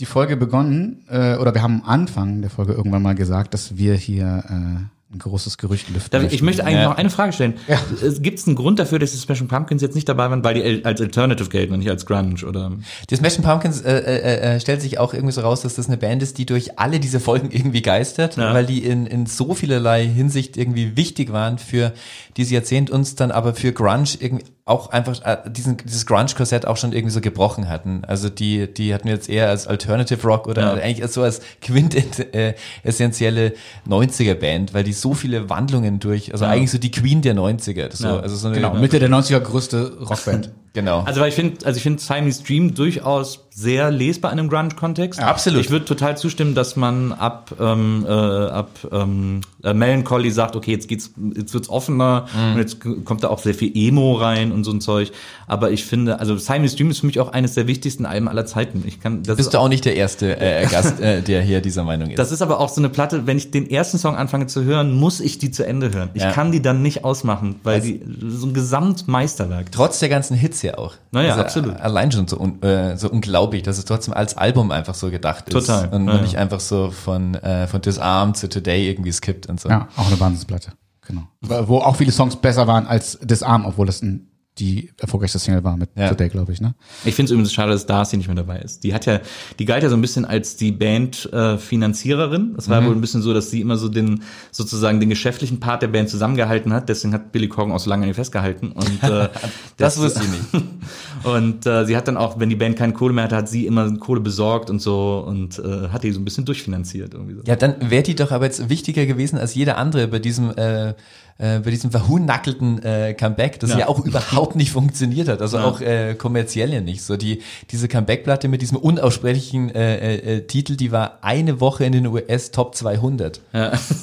die 0.01 0.07
Folge 0.07 0.37
begonnen, 0.37 1.05
äh, 1.09 1.37
oder 1.37 1.55
wir 1.55 1.63
haben 1.63 1.83
am 1.83 1.89
Anfang 1.89 2.43
der 2.43 2.51
Folge 2.51 2.73
irgendwann 2.75 3.03
mal 3.03 3.15
gesagt, 3.15 3.55
dass 3.55 3.77
wir 3.79 3.95
hier 3.95 4.45
äh, 4.49 4.53
ein 4.53 5.19
großes 5.21 5.57
Gerücht 5.57 5.89
lüften. 5.89 6.11
Darf 6.11 6.25
ich, 6.25 6.33
ich 6.35 6.43
möchte 6.43 6.65
eigentlich 6.65 6.81
Ja. 6.83 6.89
noch 6.91 6.97
eine 6.99 7.09
Frage 7.11 7.33
stellen. 7.33 7.55
Ja. 7.69 7.79
Gibt 8.21 8.41
es 8.41 8.47
einen 8.47 8.57
Grund 8.57 8.79
dafür, 8.81 8.99
dass 8.99 9.13
die 9.13 9.17
Smashing 9.19 9.47
Pumpkins 9.47 9.81
jetzt 9.81 9.95
nicht 9.95 10.09
dabei 10.09 10.29
waren, 10.29 10.43
weil 10.45 10.55
die 10.55 10.63
al- 10.65 10.81
als 10.83 11.01
Alternative 11.01 11.49
gelten 11.49 11.73
und 11.73 11.79
nicht 11.79 11.89
als 11.89 12.05
Grunge? 12.05 12.45
Oder? 12.45 12.73
Die 13.09 13.15
Smashing 13.17 13.45
Pumpkins 13.45 13.81
äh, 13.83 13.97
äh, 13.97 14.57
äh, 14.57 14.61
stellt 14.61 14.83
sich 14.83 14.99
auch 14.99 15.15
irgendwie 15.15 15.33
so 15.33 15.41
raus, 15.43 15.63
dass 15.63 15.77
das 15.77 15.87
eine 15.87 15.97
Band 15.97 16.23
ist, 16.25 16.37
die 16.39 16.45
durch 16.45 16.79
alle 16.79 16.99
diese 17.01 17.21
Folgen 17.21 17.51
irgendwie 17.53 17.81
geistert, 17.83 18.37
Ja. 18.37 18.53
weil 18.53 18.67
die 18.67 18.85
in, 18.85 19.07
in 19.07 19.25
so 19.27 19.55
vielerlei 19.55 20.05
Hinsicht 20.07 20.57
irgendwie 20.57 20.97
wichtig 20.97 21.33
waren 21.33 21.57
für 21.59 21.93
dieses 22.37 22.51
Jahrzehnt, 22.53 22.91
uns 22.91 23.15
dann 23.15 23.31
aber 23.31 23.55
für 23.55 23.73
Grunge 23.73 24.09
irgendwie 24.19 24.45
auch 24.67 24.91
einfach 24.91 25.25
äh, 25.25 25.49
diesen, 25.49 25.77
dieses 25.77 26.07
Grunge-Korsett 26.07 26.67
auch 26.67 26.77
schon 26.77 26.93
irgendwie 26.93 27.13
so 27.13 27.21
gebrochen 27.21 27.69
hatten. 27.69 28.03
Also 28.05 28.29
die, 28.29 28.67
die 28.73 28.93
hatten 28.93 29.05
wir 29.07 29.15
jetzt 29.15 29.29
eher 29.29 29.49
als 29.49 29.69
Alternative 29.69 30.21
Rock 30.27 30.49
oder 30.49 30.63
Ja. 30.63 30.73
eigentlich 30.83 31.03
als 31.05 31.15
so 31.15 31.23
als 31.23 31.41
quintessentielle 31.63 33.55
90er-Band, 33.89 34.75
weil 34.75 34.83
die 34.83 34.93
so 34.93 35.15
viele 35.15 35.49
Wandlungen 35.49 36.01
durch, 36.01 36.33
also 36.33 36.45
eigentlich 36.47 36.73
so 36.73 36.79
die 36.79 36.91
Queen 36.91 37.23
der 37.23 37.35
90er. 37.37 37.95
So, 37.95 38.09
Ja. 38.09 38.17
also 38.19 38.35
so 38.35 38.49
eine, 38.49 38.57
Genau, 38.57 38.75
Mitte 38.75 38.99
der 38.99 39.09
90er 39.09 39.39
größte 39.41 39.99
Rockband. 40.01 40.51
genau. 40.77 41.03
Also 41.05 41.21
weil 41.21 41.31
ich 41.31 41.35
finde, 41.35 41.67
also 41.67 41.77
ich 41.77 41.83
finde 41.83 42.01
Siamese 42.01 42.45
Dream 42.45 42.75
durchaus 42.75 43.41
sehr 43.51 43.91
lesbar 43.91 44.33
in 44.35 44.39
einem 44.39 44.51
Grunge-Kontext. 44.51 45.19
Ja, 45.19 45.29
absolut. 45.29 45.61
Ich 45.63 45.71
würde 45.71 45.87
total 45.87 46.19
zustimmen, 46.19 46.55
dass 46.55 46.77
man 46.77 47.13
ab 47.15 47.55
ähm, 47.59 48.05
äh, 48.07 48.11
ab 48.11 48.69
ähm, 48.93 49.41
äh, 49.65 49.73
Melancholy 49.73 50.31
sagt, 50.31 50.57
okay, 50.57 50.73
jetzt 50.73 50.89
geht's, 50.89 51.13
jetzt 51.35 51.55
wird's 51.55 51.71
offener 51.71 52.27
Mhm. 52.37 52.53
und 52.53 52.59
jetzt 52.59 52.79
kommt 53.07 53.25
da 53.25 53.29
auch 53.29 53.39
sehr 53.39 53.55
viel 53.55 53.73
Emo 53.75 54.13
rein 54.17 54.53
und 54.53 54.65
so 54.65 54.73
ein 54.73 54.83
Zeug. 54.83 55.11
Aber 55.47 55.71
ich 55.71 55.87
finde, 55.87 56.21
also 56.21 56.37
Siamese 56.37 56.77
Dream 56.77 56.91
ist 56.91 57.01
für 57.01 57.07
mich 57.07 57.19
auch 57.19 57.33
eines 57.33 57.55
der 57.55 57.67
wichtigsten 57.67 58.05
Alben 58.05 58.29
aller 58.29 58.45
Zeiten. 58.45 58.83
Ich 58.87 59.01
kann, 59.01 59.23
das 59.23 59.37
Bist 59.39 59.49
ist 59.49 59.55
du 59.55 59.59
auch 59.59 59.69
nicht 59.69 59.87
der 59.87 59.97
erste 59.97 60.39
äh, 60.39 60.67
Gast, 60.71 61.01
äh, 61.01 61.23
der 61.23 61.41
hier 61.41 61.63
dieser 61.63 61.83
Meinung 61.85 62.11
ist. 62.11 62.19
Das 62.19 62.33
ist 62.33 62.43
aber 62.43 62.61
auch 62.61 62.69
so 62.69 62.83
eine 62.83 62.91
Platte, 62.91 63.27
wenn 63.27 63.39
ich 63.39 63.51
den 63.51 63.71
ersten 63.71 63.97
Song 63.97 64.17
anfange 64.17 64.49
zu 64.49 64.65
hören, 64.65 64.93
muss 64.93 65.21
ich 65.21 65.39
die 65.39 65.51
zu 65.51 65.65
Ende 65.67 65.95
hören. 65.95 66.11
Ich 66.13 66.23
Ja. 66.23 66.33
kann 66.33 66.53
die 66.53 66.61
dann 66.61 66.83
nicht 66.83 67.05
ausmachen, 67.05 67.57
weil 67.63 67.77
Also- 67.77 67.89
die 67.89 68.01
so 68.29 68.47
ein 68.49 68.53
Gesamtmeisterwerk. 68.53 69.73
Trotz 69.73 69.99
der 70.01 70.11
ganzen 70.11 70.37
Hits 70.37 70.61
ja 70.67 70.79
auch. 70.79 70.95
Naja, 71.11 71.37
absolut. 71.37 71.77
Allein 71.81 72.13
schon 72.13 72.29
so, 72.29 72.39
un, 72.39 72.63
äh, 72.63 72.97
so 72.97 73.11
unglaublich, 73.11 73.63
dass 73.63 73.79
es 73.79 73.85
trotzdem 73.85 74.15
als 74.15 74.37
Album 74.37 74.71
einfach 74.71 74.95
so 74.95 75.11
gedacht 75.11 75.49
ist. 75.49 75.53
Total, 75.53 75.87
Und 75.87 75.93
ja, 75.93 75.99
man 75.99 76.17
ja. 76.17 76.23
nicht 76.23 76.37
einfach 76.37 76.61
so 76.61 76.91
von, 76.91 77.35
äh, 77.35 77.67
von 77.67 77.81
Disarm 77.81 78.35
zu 78.35 78.49
Today 78.49 78.89
irgendwie 78.89 79.13
skippt 79.13 79.49
und 79.49 79.61
so. 79.61 79.69
ja, 79.69 79.89
auch 79.97 80.07
eine 80.07 80.21
Wahnsinnsplatte. 80.21 80.73
Genau. 81.07 81.23
Wo 81.41 81.79
auch 81.79 81.97
viele 81.97 82.13
Songs 82.13 82.37
besser 82.37 82.67
waren 82.67 82.87
als 82.87 83.19
Disarm, 83.23 83.65
obwohl 83.65 83.87
das 83.87 84.03
ein 84.03 84.29
die 84.59 84.91
erfolgreichste 84.99 85.39
Single 85.39 85.65
war 85.65 85.77
mit 85.77 85.91
Ja. 85.97 86.09
Today, 86.09 86.29
glaube 86.29 86.53
ich, 86.53 86.61
ne? 86.61 86.75
Ich 87.05 87.15
finde 87.15 87.27
es 87.27 87.31
übrigens 87.33 87.53
schade, 87.53 87.73
dass 87.73 87.85
Darcy 87.87 88.17
nicht 88.17 88.27
mehr 88.27 88.37
dabei 88.37 88.59
ist. 88.61 88.85
Die 88.85 88.95
hat 88.95 89.05
ja, 89.05 89.21
die 89.59 89.65
galt 89.67 89.83
ja 89.83 89.91
so 89.91 89.97
ein 89.97 90.01
bisschen 90.01 90.25
als 90.25 90.57
die 90.57 90.73
Band-Finanziererin. 90.73 91.55
Äh, 91.55 91.59
Finanziererin. 91.59 92.55
das 92.57 92.69
war 92.71 92.85
wohl 92.85 92.95
ein 92.95 93.01
bisschen 93.01 93.23
so, 93.23 93.35
dass 93.35 93.51
sie 93.51 93.61
immer 93.61 93.77
so 93.77 93.89
den, 93.89 94.23
sozusagen 94.51 94.99
den 95.01 95.11
geschäftlichen 95.11 95.61
Part 95.61 95.83
der 95.83 95.89
Band 95.89 96.09
zusammengehalten 96.09 96.73
hat. 96.73 96.89
Deswegen 96.89 97.13
hat 97.13 97.33
Billy 97.33 97.49
Corgan 97.49 97.75
auch 97.75 97.81
so 97.81 97.91
lange 97.91 98.05
an 98.05 98.09
ihr 98.09 98.15
festgehalten. 98.15 98.73
Und, 98.73 99.03
äh, 99.03 99.29
Das 99.77 99.99
wusste 99.99 100.23
ich 100.23 100.29
nicht. 100.31 100.65
Und 101.25 101.67
äh, 101.67 101.85
sie 101.85 101.97
hat 101.97 102.09
dann 102.09 102.17
auch, 102.17 102.39
wenn 102.39 102.49
die 102.49 102.57
Band 102.57 102.77
keine 102.77 102.93
Kohle 102.93 103.13
mehr 103.13 103.25
hatte, 103.25 103.37
hat 103.37 103.49
sie 103.49 103.67
immer 103.67 103.91
Kohle 103.99 104.21
besorgt 104.21 104.71
und 104.71 104.81
so 104.81 105.25
und 105.27 105.59
äh, 105.59 105.89
hat 105.89 106.05
die 106.05 106.13
so 106.13 106.21
ein 106.21 106.25
bisschen 106.25 106.45
durchfinanziert 106.45 107.15
irgendwie 107.15 107.35
so. 107.35 107.43
Ja, 107.45 107.57
dann 107.57 107.91
wäre 107.91 108.03
die 108.03 108.15
doch 108.15 108.31
aber 108.31 108.45
jetzt 108.45 108.69
wichtiger 108.69 109.07
gewesen 109.07 109.39
als 109.39 109.55
jeder 109.55 109.79
andere 109.79 110.07
bei 110.09 110.19
diesem 110.19 110.51
äh, 110.57 110.95
äh, 111.39 111.61
bei 111.61 111.71
diesem 111.71 111.91
verhuhnackelten 111.91 112.83
äh, 112.83 113.15
Comeback, 113.15 113.61
das 113.61 113.71
ja. 113.71 113.81
Ja. 113.81 113.89
auch 113.89 114.05
überhaupt 114.05 114.57
nicht 114.57 114.71
funktioniert 114.73 115.29
hat, 115.29 115.41
also 115.43 115.59
auch 115.59 115.81
äh, 115.81 116.15
kommerziell 116.15 116.73
ja 116.73 116.81
nicht. 116.81 117.03
So 117.03 117.17
die 117.17 117.43
diese 117.71 117.89
Comeback-Platte 117.89 118.49
mit 118.49 118.63
diesem 118.63 118.79
unaussprechlichen 118.79 119.75
äh, 119.75 119.97
äh, 119.97 120.37
äh, 120.37 120.47
Titel, 120.47 120.77
die 120.77 120.93
war 120.93 121.19
eine 121.23 121.61
Woche 121.61 121.85
in 121.85 121.93
den 121.93 122.07
US 122.07 122.51
Top 122.51 122.75
200 122.75 123.41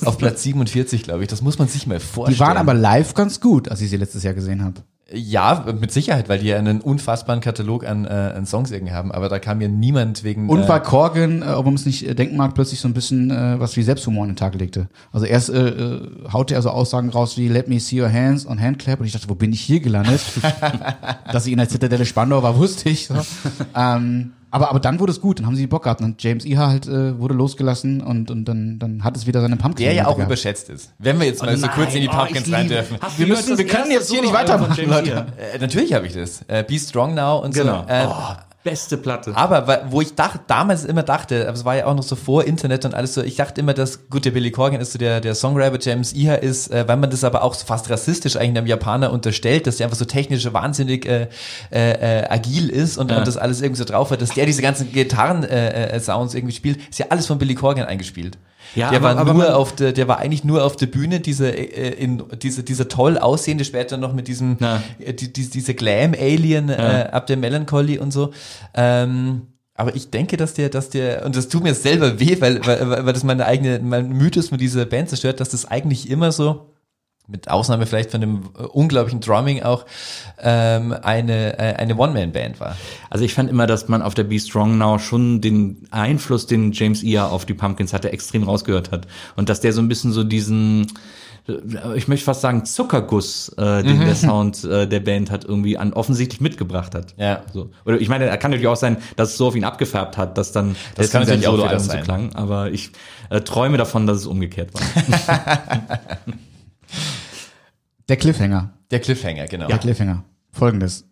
auf 0.06 0.18
Platz 0.18 0.44
47, 0.44 1.04
glaube 1.04 1.24
ich. 1.24 1.28
Das 1.28 1.42
muss 1.42 1.58
man 1.58 1.68
sich 1.68 1.88
mal 1.88 2.00
vorstellen. 2.00 2.36
Die 2.36 2.40
waren 2.40 2.58
aber 2.58 2.74
live 2.74 3.14
ganz 3.14 3.40
gut, 3.40 3.70
als 3.70 3.82
ich 3.82 3.90
sie 3.90 3.98
letztes 3.98 4.24
Jahr 4.24 4.34
gesehen 4.34 4.64
habe. 4.64 4.82
Ja 5.14 5.66
mit 5.80 5.92
Sicherheit, 5.92 6.28
weil 6.28 6.40
die 6.40 6.48
ja 6.48 6.58
einen 6.58 6.82
unfassbaren 6.82 7.42
Katalog 7.42 7.86
an, 7.86 8.06
äh, 8.06 8.10
an 8.10 8.46
Songs 8.46 8.72
irgendwie 8.72 8.94
haben. 8.94 9.12
Aber 9.12 9.30
da 9.30 9.40
kam 9.40 9.62
ja 9.62 9.68
niemand 9.68 10.24
wegen 10.24 10.50
Und 10.50 10.64
äh, 10.64 10.70
weil 10.70 10.82
Corgan, 10.82 11.42
äh, 11.42 11.46
ob 11.46 11.66
man 11.66 11.76
es 11.76 11.86
nicht 11.86 12.08
äh, 12.08 12.16
denken 12.16 12.36
mag, 12.36 12.54
plötzlich 12.56 12.80
so 12.80 12.88
ein 12.88 12.94
bisschen 12.94 13.32
äh, 13.32 13.60
was 13.60 13.78
wie 13.78 13.84
Selbsthumor 13.84 14.24
an 14.24 14.32
den 14.32 14.36
Tag 14.36 14.56
legte. 14.56 14.88
Also 15.12 15.26
erst 15.26 15.50
äh, 15.50 15.70
äh, 15.70 16.02
haute 16.32 16.56
er 16.56 16.62
so 16.62 16.70
Aussagen 16.70 17.10
raus 17.10 17.38
wie 17.38 17.48
Let 17.48 17.68
me 17.68 17.80
see 17.80 18.02
your 18.02 18.12
hands 18.12 18.46
und 18.46 18.60
Handclap 18.60 19.00
und 19.00 19.06
ich 19.06 19.14
dachte, 19.14 19.30
wo 19.30 19.36
bin 19.36 19.54
ich 19.54 19.62
hier 19.62 19.80
gelandet? 19.80 20.22
Dass 21.32 21.46
ich 21.46 21.52
in 21.52 21.60
der 21.60 21.70
Zitadelle 21.70 22.06
Spandau 22.06 22.42
war, 22.42 22.58
wusste 22.58 22.90
ich. 22.90 23.08
So. 23.08 23.16
ähm, 23.76 24.34
aber, 24.54 24.70
aber 24.70 24.80
dann 24.80 25.00
wurde 25.00 25.12
es 25.12 25.20
gut, 25.20 25.40
dann 25.40 25.46
haben 25.48 25.56
sie 25.56 25.68
Bock 25.68 25.84
gehabt 25.84 26.02
und 26.02 26.22
James 26.24 26.46
Iha 26.46 26.68
halt 26.68 26.88
äh, 26.88 27.20
wurde 27.20 27.34
losgelassen 27.34 28.02
und, 28.02 28.32
und 28.32 28.46
dann, 28.46 28.80
dann 28.80 29.04
hat 29.04 29.18
es 29.18 29.28
wieder 29.28 29.42
seine 29.42 29.58
Pumpkin. 29.58 29.86
der 29.86 29.94
ja 29.94 30.06
auch 30.08 30.16
gehabt. 30.16 30.30
überschätzt 30.30 30.70
ist. 30.70 30.92
Wenn 31.00 31.20
wir 31.20 31.26
jetzt 31.28 31.42
mal 31.44 31.58
so 31.58 31.68
kurz 31.68 31.94
in 31.96 32.02
die 32.02 32.08
Pumpkins 32.08 32.52
rein 32.52 32.68
dürfen. 32.70 32.98
Wir 33.18 33.28
müssen- 33.28 33.58
wir 33.58 33.68
können 33.68 33.92
jetzt 33.92 34.10
hier 34.12 34.22
nicht 34.22 34.34
weitermachen, 34.34 34.90
Leute. 34.90 35.26
Äh, 35.54 35.60
natürlich 35.60 35.94
habe 35.94 36.08
ich 36.08 36.14
das. 36.14 36.44
Äh, 36.48 36.64
Be 36.68 36.80
Strong 36.80 37.14
Now 37.16 37.40
und 37.44 37.54
Genau. 37.54 37.84
so. 37.88 37.94
Äh, 37.94 38.08
Beste 38.64 38.98
Platte. 38.98 39.36
Aber 39.36 39.88
wo 39.90 40.00
ich 40.00 40.16
dach, 40.16 40.38
damals 40.48 40.86
immer 40.86 41.04
dachte, 41.04 41.48
aber 41.48 41.54
es 41.54 41.66
war 41.66 41.76
ja 41.76 41.86
auch 41.86 41.96
noch 41.96 42.04
so 42.04 42.16
vor 42.16 42.46
Internet 42.46 42.86
und 42.86 42.94
alles 42.94 43.14
so, 43.14 43.22
ich 43.22 43.36
dachte 43.36 43.60
immer, 43.60 43.74
dass, 43.74 44.10
gut, 44.10 44.24
der 44.24 44.32
Billy 44.32 44.52
Corgan 44.52 44.80
ist 44.80 44.94
so 44.94 45.00
der, 45.00 45.20
der 45.20 45.36
Songwriter, 45.36 45.78
James 45.82 46.14
Iha 46.14 46.36
ist, 46.36 46.72
äh, 46.72 46.88
weil 46.88 46.96
man 46.96 47.10
das 47.10 47.26
aber 47.26 47.44
auch 47.44 47.56
so 47.56 47.66
fast 47.66 47.90
rassistisch 47.90 48.38
eigentlich 48.38 48.58
einem 48.58 48.68
Japaner 48.68 49.12
unterstellt, 49.12 49.68
dass 49.68 49.78
der 49.78 49.88
einfach 49.88 49.98
so 49.98 50.06
technisch 50.06 50.52
wahnsinnig 50.54 51.06
äh, 51.06 51.28
äh, 51.72 52.22
äh, 52.22 52.30
agil 52.30 52.70
ist 52.70 52.98
und, 52.98 53.12
und 53.12 53.28
das 53.28 53.36
alles 53.36 53.62
irgendwie 53.62 53.80
so 53.80 53.86
drauf 53.86 54.12
hat, 54.12 54.22
dass 54.22 54.30
der 54.30 54.46
diese 54.46 54.62
ganzen 54.62 54.94
Gitarren-Sounds 54.94 55.52
äh, 55.52 55.96
äh, 55.96 56.00
Sounds 56.00 56.34
irgendwie 56.34 56.56
spielt, 56.56 56.90
ist 56.90 57.00
ja 57.00 57.08
alles 57.10 57.28
von 57.28 57.38
Billy 57.38 57.56
Corgan 57.56 57.86
eingespielt. 57.86 58.38
Ja, 58.76 58.90
der 58.90 59.00
aber- 59.00 59.10
war 59.10 59.18
aber 59.18 59.34
nur 59.34 59.56
auf 59.56 59.76
der, 59.76 59.92
der 59.94 60.08
war 60.08 60.20
eigentlich 60.20 60.44
nur 60.44 60.64
auf 60.64 60.76
der 60.76 60.88
Bühne, 60.88 61.20
diese, 61.20 61.50
äh, 61.50 61.94
in, 61.94 62.24
diese, 62.42 62.64
dieser 62.64 62.88
toll 62.88 63.18
aussehende, 63.18 63.66
später 63.66 63.98
noch 63.98 64.14
mit 64.14 64.28
diesem, 64.28 64.58
äh, 65.00 65.14
die, 65.14 65.32
die, 65.32 65.50
diese 65.50 65.74
Glam-Alien 65.74 66.70
äh, 66.70 67.10
ab 67.12 67.28
der 67.28 67.38
Melancholy 67.38 68.00
und 68.00 68.12
so. 68.12 68.32
Ähm, 68.74 69.44
aber 69.76 69.96
ich 69.96 70.10
denke, 70.12 70.38
dass 70.38 70.54
der, 70.54 70.70
dass 70.70 70.90
der, 70.90 71.26
und 71.26 71.36
das 71.36 71.48
tut 71.50 71.64
mir 71.64 71.74
selber 71.74 72.20
weh, 72.20 72.38
weil, 72.40 72.66
weil, 72.66 72.90
weil 72.90 73.06
weil 73.08 73.14
das 73.14 73.24
meine 73.24 73.46
eigene, 73.46 73.80
mein 73.80 74.10
Mythos 74.10 74.52
mit 74.52 74.62
dieser 74.62 74.86
Band 74.86 75.10
zerstört, 75.10 75.40
dass 75.40 75.50
das 75.50 75.66
eigentlich 75.66 76.10
immer 76.10 76.32
so, 76.32 76.73
mit 77.28 77.50
Ausnahme 77.50 77.86
vielleicht 77.86 78.12
von 78.12 78.20
dem 78.22 78.50
äh, 78.58 78.64
unglaublichen 78.64 79.22
Drumming 79.22 79.64
auch, 79.64 79.86
ähm, 80.42 80.94
eine, 81.02 81.58
äh, 81.58 81.76
eine 81.76 81.96
One-Man-Band 81.96 82.60
war. 82.60 82.76
Also 83.10 83.24
ich 83.24 83.34
fand 83.34 83.50
immer, 83.50 83.66
dass 83.66 83.88
man 83.88 84.02
auf 84.02 84.14
der 84.14 84.26
Be 84.26 84.40
Strong 84.40 84.78
Now 84.78 85.00
schon 85.00 85.40
den 85.40 85.88
Einfluss, 85.92 86.48
den 86.48 86.74
James 86.74 87.02
Iha 87.02 87.28
auf 87.28 87.46
die 87.46 87.54
Pumpkins 87.54 87.94
hatte, 87.94 88.12
extrem 88.12 88.44
rausgehört 88.44 88.92
hat. 88.92 89.08
Und 89.38 89.48
dass 89.48 89.62
der 89.62 89.72
so 89.72 89.82
ein 89.82 89.88
bisschen 89.88 90.12
so 90.12 90.26
diesen, 90.26 90.88
äh, 91.48 91.96
ich 91.96 92.10
möchte 92.10 92.26
fast 92.26 92.42
sagen, 92.42 92.66
Zuckerguss, 92.66 93.48
äh, 93.58 93.84
den 93.84 94.02
der 94.02 94.16
Sound 94.16 94.66
äh, 94.66 94.86
der 94.86 95.00
Band 95.00 95.32
hat, 95.32 95.46
irgendwie 95.46 95.78
an 95.78 95.94
offensichtlich 95.94 96.42
mitgebracht 96.42 96.94
hat. 96.94 97.16
Ja. 97.16 97.44
So. 97.54 97.70
Oder 97.86 98.02
ich 98.02 98.10
meine, 98.10 98.26
er 98.26 98.38
kann 98.38 98.52
natürlich 98.52 98.68
auch 98.68 98.76
sein, 98.76 98.98
dass 99.16 99.30
es 99.30 99.38
so 99.38 99.48
auf 99.48 99.56
ihn 99.56 99.64
abgefärbt 99.64 100.18
hat, 100.18 100.38
dass 100.38 100.52
dann 100.52 100.76
Das 100.96 101.10
kann 101.10 101.22
natürlich 101.22 101.48
auch 101.48 101.58
so 101.58 101.80
sein. 101.80 102.04
klang. 102.04 102.36
Aber 102.36 102.70
ich 102.70 102.92
äh, 103.30 103.40
träume 103.40 103.78
davon, 103.78 104.08
dass 104.08 104.18
es 104.18 104.26
umgekehrt 104.26 104.72
war. 104.74 104.82
Der 108.10 108.18
Cliffhanger. 108.18 108.74
Der 108.92 109.00
Cliffhanger, 109.00 109.46
genau. 109.48 109.68
Der 109.68 109.78
Cliffhanger. 109.78 110.24
Folgendes. 110.52 111.06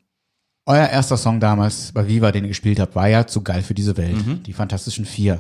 Euer 0.66 0.88
erster 0.88 1.18
Song 1.18 1.40
damals 1.40 1.92
bei 1.92 2.08
Viva, 2.08 2.32
den 2.32 2.44
ihr 2.44 2.50
gespielt 2.50 2.80
habt, 2.80 2.96
war 2.96 3.08
ja 3.08 3.26
zu 3.26 3.42
geil 3.42 3.64
für 3.64 3.74
diese 3.74 3.98
Welt. 3.98 4.18
Die 4.46 4.54
Fantastischen 4.54 5.06
Vier. 5.06 5.40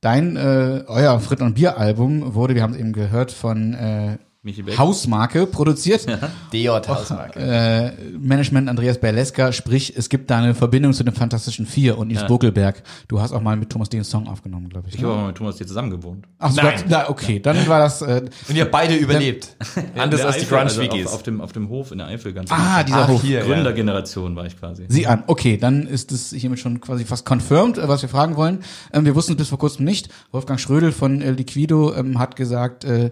Dein, 0.00 0.36
äh, 0.36 0.84
euer 0.86 1.18
Frit 1.20 1.40
und 1.40 1.54
Bier 1.54 1.76
Album 1.78 2.34
wurde, 2.34 2.54
wir 2.54 2.62
haben 2.62 2.72
es 2.72 2.78
eben 2.78 2.92
gehört, 2.92 3.32
von 3.32 3.74
äh, 3.74 4.18
Michi 4.44 4.62
Beck. 4.62 4.78
Hausmarke 4.78 5.46
produziert. 5.46 6.06
Deot 6.52 6.86
Hausmarke. 6.86 7.40
Äh, 7.40 7.90
Management 8.16 8.68
Andreas 8.68 8.98
Berleska, 8.98 9.50
sprich, 9.50 9.94
es 9.96 10.08
gibt 10.08 10.30
da 10.30 10.38
eine 10.38 10.54
Verbindung 10.54 10.92
zu 10.92 11.02
den 11.02 11.12
Fantastischen 11.12 11.66
Vier 11.66 11.98
und 11.98 12.06
Nils 12.06 12.24
Buckelberg. 12.24 12.84
Du 13.08 13.20
hast 13.20 13.32
auch 13.32 13.40
mal 13.40 13.56
mit 13.56 13.70
Thomas 13.70 13.88
D. 13.88 13.96
einen 13.96 14.04
Song 14.04 14.28
aufgenommen, 14.28 14.68
glaube 14.68 14.88
ich. 14.88 14.94
Ich 14.94 15.02
habe 15.02 15.12
aber 15.12 15.26
mit 15.26 15.36
Thomas 15.36 15.58
hier 15.58 15.66
zusammen 15.66 15.90
gewohnt. 15.90 16.26
Ach 16.38 16.52
so, 16.52 16.62
Nein. 16.62 16.84
na, 16.88 17.10
okay, 17.10 17.40
dann 17.40 17.66
war 17.66 17.80
das. 17.80 18.00
Äh, 18.00 18.30
Und 18.48 18.54
ihr 18.54 18.62
habt 18.62 18.70
beide 18.70 18.94
überlebt. 18.94 19.56
Anders 19.96 20.20
als 20.24 20.36
die 20.36 20.42
Eifel, 20.42 20.58
also 20.58 20.82
auf, 20.82 21.14
auf, 21.14 21.22
dem, 21.24 21.40
auf 21.40 21.50
dem 21.50 21.68
Hof 21.68 21.90
in 21.90 21.98
der 21.98 22.06
Eifel 22.06 22.32
ganz 22.32 22.52
ah, 22.52 22.84
dieser 22.84 23.04
Ach, 23.04 23.08
Hof. 23.08 23.22
hier, 23.22 23.40
ja. 23.40 23.44
Gründergeneration 23.44 24.36
war 24.36 24.46
ich 24.46 24.56
quasi. 24.56 24.84
Sie 24.86 25.08
an. 25.08 25.24
Okay, 25.26 25.56
dann 25.56 25.88
ist 25.88 26.12
es 26.12 26.30
hiermit 26.30 26.60
schon 26.60 26.80
quasi 26.80 27.04
fast 27.04 27.26
confirmed, 27.28 27.76
äh, 27.78 27.88
was 27.88 28.02
wir 28.02 28.08
fragen 28.08 28.36
wollen. 28.36 28.60
Ähm, 28.92 29.04
wir 29.04 29.16
wussten 29.16 29.32
es 29.32 29.38
bis 29.38 29.48
vor 29.48 29.58
kurzem 29.58 29.84
nicht. 29.84 30.10
Wolfgang 30.30 30.60
Schrödel 30.60 30.92
von 30.92 31.20
äh, 31.22 31.32
Liquido 31.32 31.92
ähm, 31.92 32.20
hat 32.20 32.36
gesagt, 32.36 32.84
äh, 32.84 33.10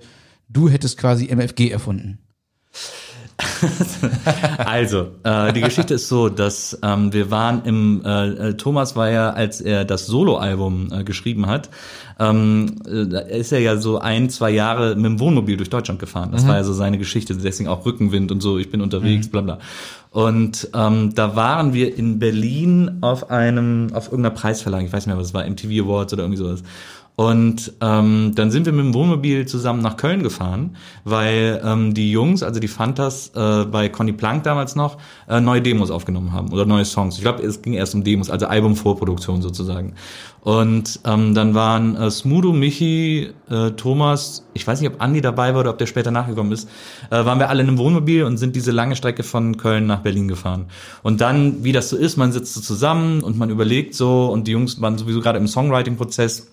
du 0.48 0.68
hättest 0.68 0.98
quasi 0.98 1.28
MFG 1.28 1.70
erfunden. 1.70 2.18
Also, 4.58 5.08
äh, 5.22 5.52
die 5.52 5.60
Geschichte 5.60 5.94
ist 5.94 6.08
so, 6.08 6.28
dass 6.28 6.78
ähm, 6.82 7.12
wir 7.12 7.30
waren 7.30 7.64
im, 7.64 8.02
äh, 8.04 8.28
äh, 8.28 8.54
Thomas 8.54 8.96
war 8.96 9.10
ja, 9.10 9.30
als 9.30 9.60
er 9.60 9.84
das 9.84 10.06
Soloalbum 10.06 10.92
äh, 10.92 11.04
geschrieben 11.04 11.46
hat, 11.46 11.70
ähm, 12.18 12.76
äh, 12.86 13.38
ist 13.38 13.52
er 13.52 13.60
ja 13.60 13.76
so 13.76 13.98
ein, 13.98 14.30
zwei 14.30 14.50
Jahre 14.50 14.96
mit 14.96 15.04
dem 15.04 15.20
Wohnmobil 15.20 15.56
durch 15.56 15.70
Deutschland 15.70 16.00
gefahren. 16.00 16.30
Das 16.32 16.46
war 16.46 16.56
ja 16.56 16.64
so 16.64 16.72
seine 16.72 16.98
Geschichte, 16.98 17.36
deswegen 17.36 17.68
auch 17.68 17.84
Rückenwind 17.84 18.32
und 18.32 18.40
so, 18.40 18.58
ich 18.58 18.70
bin 18.70 18.80
unterwegs, 18.80 19.28
bla 19.28 19.42
bla. 19.42 19.58
Und 20.10 20.70
ähm, 20.74 21.14
da 21.14 21.36
waren 21.36 21.74
wir 21.74 21.96
in 21.96 22.18
Berlin 22.18 22.98
auf 23.02 23.30
einem, 23.30 23.88
auf 23.92 24.06
irgendeiner 24.06 24.34
Preisverleihung, 24.34 24.86
ich 24.86 24.92
weiß 24.92 25.06
nicht 25.06 25.14
mehr, 25.14 25.18
was 25.18 25.28
es 25.28 25.34
war, 25.34 25.46
MTV 25.48 25.84
Awards 25.84 26.12
oder 26.14 26.22
irgendwie 26.22 26.42
sowas. 26.42 26.62
Und 27.16 27.72
ähm, 27.80 28.32
dann 28.34 28.50
sind 28.50 28.66
wir 28.66 28.74
mit 28.74 28.84
dem 28.84 28.94
Wohnmobil 28.94 29.46
zusammen 29.46 29.80
nach 29.80 29.96
Köln 29.96 30.22
gefahren, 30.22 30.76
weil 31.04 31.62
ähm, 31.64 31.94
die 31.94 32.12
Jungs, 32.12 32.42
also 32.42 32.60
die 32.60 32.68
Fantas, 32.68 33.32
äh, 33.34 33.64
bei 33.64 33.88
Conny 33.88 34.12
Plank 34.12 34.42
damals 34.44 34.76
noch, 34.76 34.98
äh, 35.26 35.40
neue 35.40 35.62
Demos 35.62 35.90
aufgenommen 35.90 36.32
haben 36.32 36.52
oder 36.52 36.66
neue 36.66 36.84
Songs. 36.84 37.16
Ich 37.16 37.22
glaube, 37.22 37.42
es 37.42 37.62
ging 37.62 37.72
erst 37.72 37.94
um 37.94 38.04
Demos, 38.04 38.28
also 38.28 38.46
Albumvorproduktion 38.46 39.40
sozusagen. 39.40 39.94
Und 40.42 41.00
ähm, 41.04 41.34
dann 41.34 41.54
waren 41.54 41.96
äh, 41.96 42.10
Smudo, 42.10 42.52
Michi, 42.52 43.30
äh, 43.48 43.70
Thomas, 43.70 44.46
ich 44.52 44.66
weiß 44.66 44.82
nicht, 44.82 44.92
ob 44.92 45.00
Andi 45.00 45.22
dabei 45.22 45.54
war 45.54 45.62
oder 45.62 45.70
ob 45.70 45.78
der 45.78 45.86
später 45.86 46.10
nachgekommen 46.10 46.52
ist, 46.52 46.68
äh, 47.10 47.24
waren 47.24 47.38
wir 47.38 47.48
alle 47.48 47.62
in 47.62 47.68
einem 47.68 47.78
Wohnmobil 47.78 48.24
und 48.24 48.36
sind 48.36 48.54
diese 48.54 48.72
lange 48.72 48.94
Strecke 48.94 49.22
von 49.22 49.56
Köln 49.56 49.86
nach 49.86 50.00
Berlin 50.00 50.28
gefahren. 50.28 50.66
Und 51.02 51.22
dann, 51.22 51.64
wie 51.64 51.72
das 51.72 51.88
so 51.88 51.96
ist, 51.96 52.18
man 52.18 52.30
sitzt 52.30 52.52
so 52.52 52.60
zusammen 52.60 53.22
und 53.22 53.38
man 53.38 53.48
überlegt 53.48 53.94
so 53.94 54.26
und 54.26 54.46
die 54.46 54.52
Jungs 54.52 54.82
waren 54.82 54.98
sowieso 54.98 55.20
gerade 55.20 55.38
im 55.38 55.48
Songwriting-Prozess. 55.48 56.52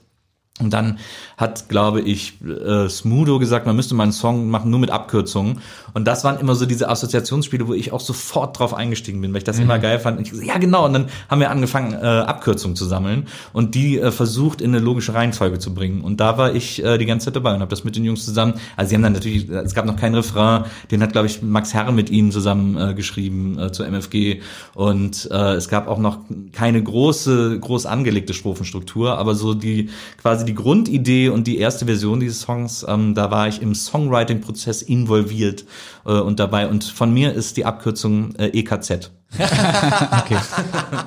Und 0.60 0.72
dann 0.72 1.00
hat, 1.36 1.68
glaube 1.68 2.02
ich, 2.02 2.40
äh, 2.44 2.88
Smudo 2.88 3.40
gesagt, 3.40 3.66
man 3.66 3.76
müsste 3.76 3.96
mal 3.96 4.04
einen 4.04 4.12
Song 4.12 4.52
machen, 4.52 4.70
nur 4.70 4.80
mit 4.80 4.92
Abkürzungen. 4.92 5.62
Und 5.96 6.06
das 6.06 6.24
waren 6.24 6.40
immer 6.40 6.54
so 6.54 6.68
diese 6.68 6.90
Assoziationsspiele, 6.90 7.68
wo 7.68 7.74
ich 7.74 7.92
auch 7.92 8.00
sofort 8.00 8.60
drauf 8.60 8.76
eingestiegen 8.76 9.20
bin, 9.20 9.32
weil 9.34 9.40
ich 9.40 9.44
das 9.46 9.58
immer 9.58 9.80
geil 9.80 10.00
fand. 10.00 10.20
Und 10.20 10.28
ich 10.28 10.34
so, 10.34 10.44
ja, 10.44 10.60
genau. 10.60 10.86
Und 10.86 10.94
dann 10.94 11.08
haben 11.28 11.42
wir 11.42 11.50
angefangen, 11.50 11.94
äh, 11.94 12.06
Abkürzungen 12.06 12.76
zu 12.76 12.86
sammeln 12.86 13.28
und 13.52 13.74
die 13.74 13.98
äh, 13.98 14.12
versucht, 14.12 14.62
in 14.62 14.70
eine 14.76 14.80
logische 14.80 15.16
Reihenfolge 15.16 15.58
zu 15.58 15.74
bringen. 15.74 16.02
Und 16.02 16.20
da 16.20 16.38
war 16.38 16.54
ich 16.54 16.84
äh, 16.84 17.00
die 17.00 17.08
ganze 17.08 17.26
Zeit 17.26 17.36
dabei 17.36 17.56
und 17.56 17.62
habe 17.62 17.72
das 17.72 17.84
mit 17.84 17.96
den 17.96 18.06
Jungs 18.06 18.24
zusammen. 18.24 18.54
Also 18.78 18.90
sie 18.90 18.96
haben 18.96 19.04
dann 19.04 19.14
natürlich, 19.14 19.50
es 19.50 19.74
gab 19.74 19.88
noch 19.88 19.96
keinen 19.96 20.14
Refrain, 20.14 20.66
den 20.92 21.02
hat, 21.02 21.14
glaube 21.14 21.26
ich, 21.26 21.42
Max 21.42 21.74
Herre 21.74 21.92
mit 21.92 22.12
ihnen 22.12 22.32
zusammen 22.32 22.78
äh, 22.78 22.94
geschrieben 22.94 23.58
äh, 23.58 23.72
zur 23.72 23.88
MFG. 23.88 24.42
Und 24.76 25.30
äh, 25.32 25.54
es 25.54 25.68
gab 25.68 25.88
auch 25.88 25.98
noch 25.98 26.20
keine 26.52 26.82
große, 26.84 27.60
groß 27.60 27.88
angelegte 27.88 28.36
Strophenstruktur, 28.36 29.18
aber 29.18 29.34
so 29.34 29.56
die 29.56 29.90
quasi 30.22 30.43
die 30.44 30.56
Grundidee 30.56 31.30
und 31.30 31.48
die 31.48 31.58
erste 31.58 31.86
Version 31.86 32.20
dieses 32.20 32.42
Songs, 32.42 32.86
ähm, 32.88 33.16
da 33.16 33.32
war 33.32 33.48
ich 33.48 33.62
im 33.62 33.74
Songwriting-Prozess 33.74 34.82
involviert 34.82 35.66
äh, 36.06 36.12
und 36.12 36.40
dabei. 36.40 36.68
Und 36.68 36.84
von 36.84 37.14
mir 37.14 37.34
ist 37.34 37.58
die 37.58 37.66
Abkürzung 37.66 38.36
äh, 38.36 38.48
EKZ. 38.48 39.12
Okay. 39.40 40.38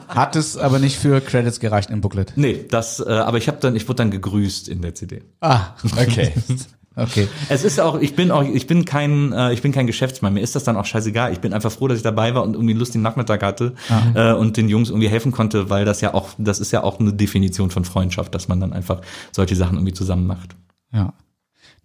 Hat 0.08 0.34
es 0.34 0.56
aber 0.56 0.78
nicht 0.80 0.96
für 0.96 1.20
Credits 1.20 1.60
gereicht 1.60 1.90
im 1.90 2.00
Booklet. 2.00 2.32
Nee, 2.36 2.64
das, 2.68 2.98
äh, 3.00 3.04
aber 3.08 3.38
ich 3.38 3.46
habe 3.46 3.58
dann, 3.60 3.76
ich 3.76 3.86
wurde 3.86 3.98
dann 3.98 4.10
gegrüßt 4.10 4.68
in 4.68 4.82
der 4.82 4.94
CD. 4.94 5.22
Ah, 5.40 5.68
Okay. 5.96 6.32
Okay. 6.96 7.28
Es 7.50 7.62
ist 7.62 7.78
auch, 7.78 8.00
ich 8.00 8.16
bin 8.16 8.30
auch, 8.30 8.42
ich 8.42 8.66
bin 8.66 8.86
kein, 8.86 9.32
äh, 9.32 9.52
ich 9.52 9.60
bin 9.60 9.70
kein 9.70 9.86
Geschäftsmann. 9.86 10.32
Mir 10.32 10.40
ist 10.40 10.56
das 10.56 10.64
dann 10.64 10.76
auch 10.76 10.86
scheißegal. 10.86 11.30
Ich 11.32 11.40
bin 11.40 11.52
einfach 11.52 11.70
froh, 11.70 11.88
dass 11.88 11.98
ich 11.98 12.02
dabei 12.02 12.34
war 12.34 12.42
und 12.42 12.54
irgendwie 12.54 12.72
einen 12.72 12.80
lustigen 12.80 13.02
Nachmittag 13.02 13.42
hatte 13.42 13.74
äh, 14.14 14.32
und 14.32 14.56
den 14.56 14.70
Jungs 14.70 14.88
irgendwie 14.88 15.08
helfen 15.08 15.30
konnte, 15.30 15.68
weil 15.68 15.84
das 15.84 16.00
ja 16.00 16.14
auch, 16.14 16.30
das 16.38 16.58
ist 16.58 16.72
ja 16.72 16.82
auch 16.82 16.98
eine 16.98 17.12
Definition 17.12 17.70
von 17.70 17.84
Freundschaft, 17.84 18.34
dass 18.34 18.48
man 18.48 18.60
dann 18.60 18.72
einfach 18.72 19.02
solche 19.30 19.56
Sachen 19.56 19.76
irgendwie 19.76 19.92
zusammen 19.92 20.26
macht. 20.26 20.56
Ja. 20.92 21.12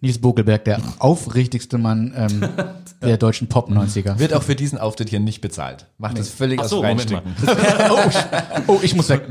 Nils 0.02 0.18
Bogelberg, 0.20 0.64
der 0.64 0.80
aufrichtigste 0.98 1.78
Mann 1.78 2.12
ähm, 2.14 2.48
der 3.02 3.16
deutschen 3.16 3.48
Pop-90er. 3.48 4.18
Wird 4.18 4.34
auch 4.34 4.42
für 4.42 4.56
diesen 4.56 4.78
Auftritt 4.78 5.08
hier 5.08 5.20
nicht 5.20 5.40
bezahlt. 5.40 5.86
Macht 5.96 6.18
das 6.18 6.28
völlig 6.28 6.58
Ach 6.60 6.64
aus 6.64 6.70
so, 6.70 6.80
freien 6.82 6.98
Moment 6.98 7.10
Stücken. 7.10 7.34
oh, 7.90 7.98
ich- 8.08 8.66
oh, 8.66 8.80
ich 8.82 8.94
muss 8.96 9.08
weg. 9.08 9.22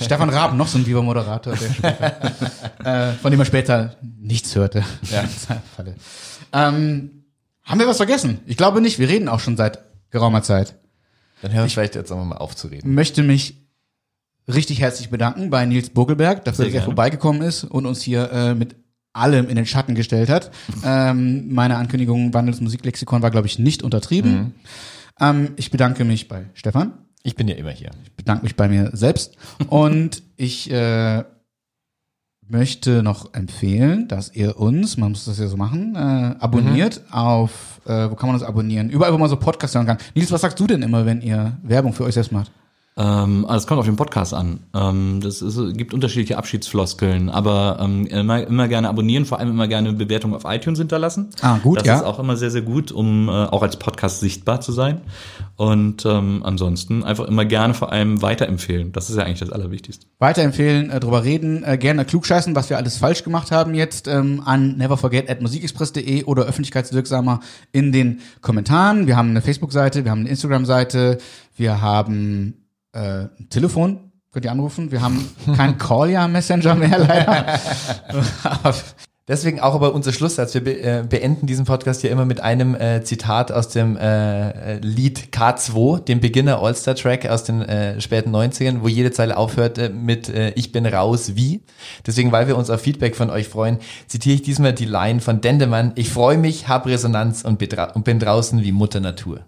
Stefan 0.00 0.28
Raab, 0.28 0.54
noch 0.54 0.66
so 0.66 0.76
ein 0.78 0.86
Viva-Moderator, 0.86 1.54
der 1.54 1.70
später, 1.70 3.10
äh, 3.10 3.12
von 3.14 3.30
dem 3.30 3.40
er 3.40 3.46
später 3.46 3.96
nichts 4.02 4.54
hörte. 4.56 4.84
Ja. 5.10 5.24
Falle. 5.76 5.94
Ähm, 6.52 7.24
haben 7.62 7.80
wir 7.80 7.86
was 7.88 7.96
vergessen? 7.96 8.40
Ich 8.46 8.56
glaube 8.56 8.80
nicht. 8.80 8.98
Wir 8.98 9.08
reden 9.08 9.28
auch 9.28 9.40
schon 9.40 9.56
seit 9.56 9.84
geraumer 10.10 10.42
Zeit. 10.42 10.74
Dann 11.42 11.52
hören 11.52 11.64
wir 11.64 11.70
vielleicht 11.70 11.94
jetzt 11.94 12.10
auch 12.10 12.24
mal 12.24 12.36
auf 12.38 12.56
zu 12.56 12.66
reden. 12.68 12.92
Möchte 12.94 13.22
mich 13.22 13.66
richtig 14.48 14.80
herzlich 14.80 15.10
bedanken 15.10 15.50
bei 15.50 15.64
Nils 15.64 15.90
Bogelberg, 15.90 16.44
dafür, 16.44 16.64
dass 16.64 16.66
er 16.66 16.72
gerne. 16.72 16.84
vorbeigekommen 16.84 17.42
ist 17.42 17.64
und 17.64 17.86
uns 17.86 18.02
hier 18.02 18.30
äh, 18.32 18.54
mit 18.54 18.74
allem 19.16 19.48
in 19.48 19.56
den 19.56 19.66
Schatten 19.66 19.94
gestellt 19.94 20.28
hat. 20.28 20.50
ähm, 20.84 21.52
meine 21.52 21.76
Ankündigung 21.76 22.34
Wandels 22.34 22.60
Musiklexikon 22.60 23.22
war, 23.22 23.30
glaube 23.30 23.46
ich, 23.46 23.58
nicht 23.58 23.82
untertrieben. 23.82 24.54
Ähm, 25.20 25.50
ich 25.56 25.70
bedanke 25.70 26.04
mich 26.04 26.28
bei 26.28 26.46
Stefan. 26.54 26.92
Ich 27.22 27.34
bin 27.34 27.48
ja 27.48 27.56
immer 27.56 27.70
hier. 27.70 27.90
bedanke 28.16 28.44
mich 28.44 28.56
bei 28.56 28.68
mir 28.68 28.90
selbst 28.92 29.36
und 29.68 30.22
ich 30.36 30.70
äh, 30.70 31.24
möchte 32.48 33.02
noch 33.02 33.34
empfehlen, 33.34 34.08
dass 34.08 34.34
ihr 34.34 34.58
uns, 34.58 34.96
man 34.96 35.10
muss 35.10 35.24
das 35.24 35.38
ja 35.38 35.48
so 35.48 35.56
machen, 35.56 35.96
äh, 35.96 36.34
abonniert 36.38 37.02
auf, 37.10 37.80
äh, 37.86 38.10
wo 38.10 38.14
kann 38.14 38.28
man 38.28 38.36
uns 38.36 38.44
abonnieren? 38.44 38.90
Überall, 38.90 39.12
wo 39.12 39.18
man 39.18 39.28
so 39.28 39.36
Podcasts 39.36 39.74
hören 39.74 39.86
kann. 39.86 39.98
Nils, 40.14 40.30
was 40.30 40.40
sagst 40.40 40.60
du 40.60 40.66
denn 40.66 40.82
immer, 40.82 41.06
wenn 41.06 41.20
ihr 41.20 41.56
Werbung 41.62 41.92
für 41.92 42.04
euch 42.04 42.14
selbst 42.14 42.32
macht? 42.32 42.50
Ähm, 42.98 43.44
also 43.46 43.58
es 43.58 43.66
kommt 43.66 43.78
auf 43.78 43.84
den 43.86 43.96
Podcast 43.96 44.32
an. 44.32 44.60
Ähm, 44.74 45.20
das 45.22 45.42
ist, 45.42 45.76
gibt 45.76 45.92
unterschiedliche 45.92 46.38
Abschiedsfloskeln, 46.38 47.28
aber 47.28 47.78
ähm, 47.80 48.06
immer, 48.06 48.46
immer 48.46 48.68
gerne 48.68 48.88
abonnieren, 48.88 49.26
vor 49.26 49.38
allem 49.38 49.50
immer 49.50 49.68
gerne 49.68 49.90
eine 49.90 49.98
Bewertung 49.98 50.34
auf 50.34 50.44
iTunes 50.46 50.78
hinterlassen. 50.78 51.28
Ah, 51.42 51.58
gut, 51.58 51.80
das 51.80 51.86
ja. 51.86 51.96
ist 51.96 52.04
auch 52.04 52.18
immer 52.18 52.38
sehr, 52.38 52.50
sehr 52.50 52.62
gut, 52.62 52.92
um 52.92 53.28
äh, 53.28 53.32
auch 53.32 53.62
als 53.62 53.76
Podcast 53.76 54.20
sichtbar 54.20 54.62
zu 54.62 54.72
sein. 54.72 55.02
Und 55.56 56.06
ähm, 56.06 56.42
ansonsten 56.42 57.04
einfach 57.04 57.26
immer 57.26 57.44
gerne 57.44 57.74
vor 57.74 57.92
allem 57.92 58.22
weiterempfehlen. 58.22 58.92
Das 58.92 59.10
ist 59.10 59.16
ja 59.16 59.24
eigentlich 59.24 59.40
das 59.40 59.52
Allerwichtigste. 59.52 60.06
Weiterempfehlen, 60.18 60.88
äh, 60.88 60.98
drüber 60.98 61.22
reden, 61.22 61.64
äh, 61.64 61.76
gerne 61.76 62.06
klugscheißen, 62.06 62.56
was 62.56 62.70
wir 62.70 62.78
alles 62.78 62.96
falsch 62.96 63.24
gemacht 63.24 63.50
haben 63.50 63.74
jetzt 63.74 64.08
ähm, 64.08 64.42
an 64.44 64.78
neverforget 64.78 65.28
at 65.28 65.42
musikexpress.de 65.42 66.24
oder 66.24 66.44
öffentlichkeitswirksamer 66.44 67.40
in 67.72 67.92
den 67.92 68.20
Kommentaren. 68.40 69.06
Wir 69.06 69.18
haben 69.18 69.30
eine 69.30 69.42
Facebook-Seite, 69.42 70.04
wir 70.04 70.10
haben 70.10 70.20
eine 70.20 70.30
Instagram-Seite, 70.30 71.18
wir 71.56 71.82
haben 71.82 72.65
äh, 72.96 73.28
ein 73.38 73.48
Telefon, 73.50 74.10
könnt 74.32 74.44
ihr 74.44 74.52
anrufen. 74.52 74.90
Wir 74.90 75.02
haben 75.02 75.24
keinen 75.54 75.78
Call-Ja-Messenger 75.78 76.74
mehr 76.74 76.98
leider. 76.98 77.60
Deswegen 79.28 79.58
auch 79.58 79.74
aber 79.74 79.92
unser 79.92 80.12
Schlusssatz. 80.12 80.54
Wir 80.54 80.62
be 80.62 80.80
äh, 80.80 81.04
beenden 81.08 81.48
diesen 81.48 81.64
Podcast 81.64 82.00
hier 82.00 82.12
immer 82.12 82.24
mit 82.24 82.40
einem 82.40 82.76
äh, 82.76 83.02
Zitat 83.02 83.50
aus 83.50 83.68
dem 83.68 83.96
äh, 83.96 84.50
äh, 84.50 84.78
Lied 84.78 85.30
K2, 85.32 86.04
dem 86.04 86.20
Beginner 86.20 86.62
All-Star-Track 86.62 87.26
aus 87.26 87.42
den 87.42 87.60
äh, 87.62 88.00
späten 88.00 88.34
90ern, 88.34 88.82
wo 88.82 88.88
jede 88.88 89.10
Zeile 89.10 89.36
aufhört 89.36 89.78
äh, 89.78 89.88
mit 89.88 90.28
äh, 90.28 90.50
Ich 90.50 90.70
bin 90.70 90.86
raus, 90.86 91.34
wie. 91.34 91.64
Deswegen, 92.06 92.30
weil 92.30 92.46
wir 92.46 92.56
uns 92.56 92.70
auf 92.70 92.80
Feedback 92.80 93.16
von 93.16 93.30
euch 93.30 93.48
freuen, 93.48 93.78
zitiere 94.06 94.36
ich 94.36 94.42
diesmal 94.42 94.74
die 94.74 94.84
Line 94.84 95.20
von 95.20 95.40
Dendemann. 95.40 95.90
Ich 95.96 96.10
freue 96.10 96.38
mich, 96.38 96.68
hab 96.68 96.86
Resonanz 96.86 97.42
und, 97.42 97.60
und 97.96 98.04
bin 98.04 98.20
draußen 98.20 98.62
wie 98.62 98.72
Mutter 98.72 99.00
Natur. 99.00 99.40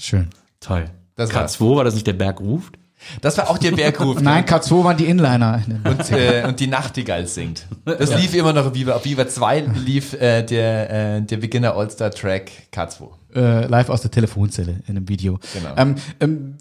schön. 0.00 0.30
Toll. 0.58 0.86
Das 1.28 1.34
war's. 1.34 1.60
K2, 1.60 1.76
war 1.76 1.84
das 1.84 1.94
nicht 1.94 2.06
der 2.06 2.12
Berg 2.14 2.40
ruft? 2.40 2.78
Das 3.20 3.36
war 3.36 3.50
auch 3.50 3.58
der 3.58 3.72
Bergruf. 3.72 4.20
Nein, 4.22 4.44
K2 4.44 4.84
waren 4.84 4.96
die 4.96 5.06
Inliner. 5.06 5.62
Und, 5.84 6.10
äh, 6.12 6.44
und 6.46 6.60
die 6.60 6.68
Nachtigall 6.68 7.26
singt. 7.26 7.66
Das 7.84 8.14
lief 8.16 8.32
immer 8.34 8.52
noch 8.52 8.66
auf 8.66 8.74
Viva. 8.74 8.92
Auf 8.92 9.04
Viva 9.04 9.26
2 9.26 9.60
lief 9.84 10.12
äh, 10.14 10.42
der, 10.42 11.16
äh, 11.16 11.22
der 11.22 11.36
Beginner 11.38 11.74
All-Star 11.74 12.10
Track 12.12 12.52
K2. 12.72 13.08
äh, 13.34 13.66
live 13.66 13.88
aus 13.88 14.02
der 14.02 14.10
Telefonzelle 14.12 14.82
in 14.86 14.96
einem 14.96 15.08
Video. 15.08 15.40
Genau. 15.52 15.74
Ähm, 15.76 15.94
ähm, 16.20 16.58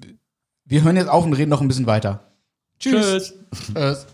wir 0.65 0.83
hören 0.83 0.95
jetzt 0.95 1.09
auf 1.09 1.25
und 1.25 1.33
reden 1.33 1.49
noch 1.49 1.61
ein 1.61 1.67
bisschen 1.67 1.85
weiter. 1.85 2.21
Tschüss. 2.79 3.33
Tschüss. 3.53 4.07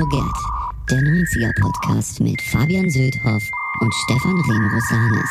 Forget, 0.00 0.32
der 0.88 0.98
90er 1.00 1.60
Podcast 1.60 2.20
mit 2.20 2.40
Fabian 2.40 2.88
Söldhoff 2.88 3.50
und 3.80 3.94
Stefan 3.94 4.32
Remrosanis. 4.32 5.30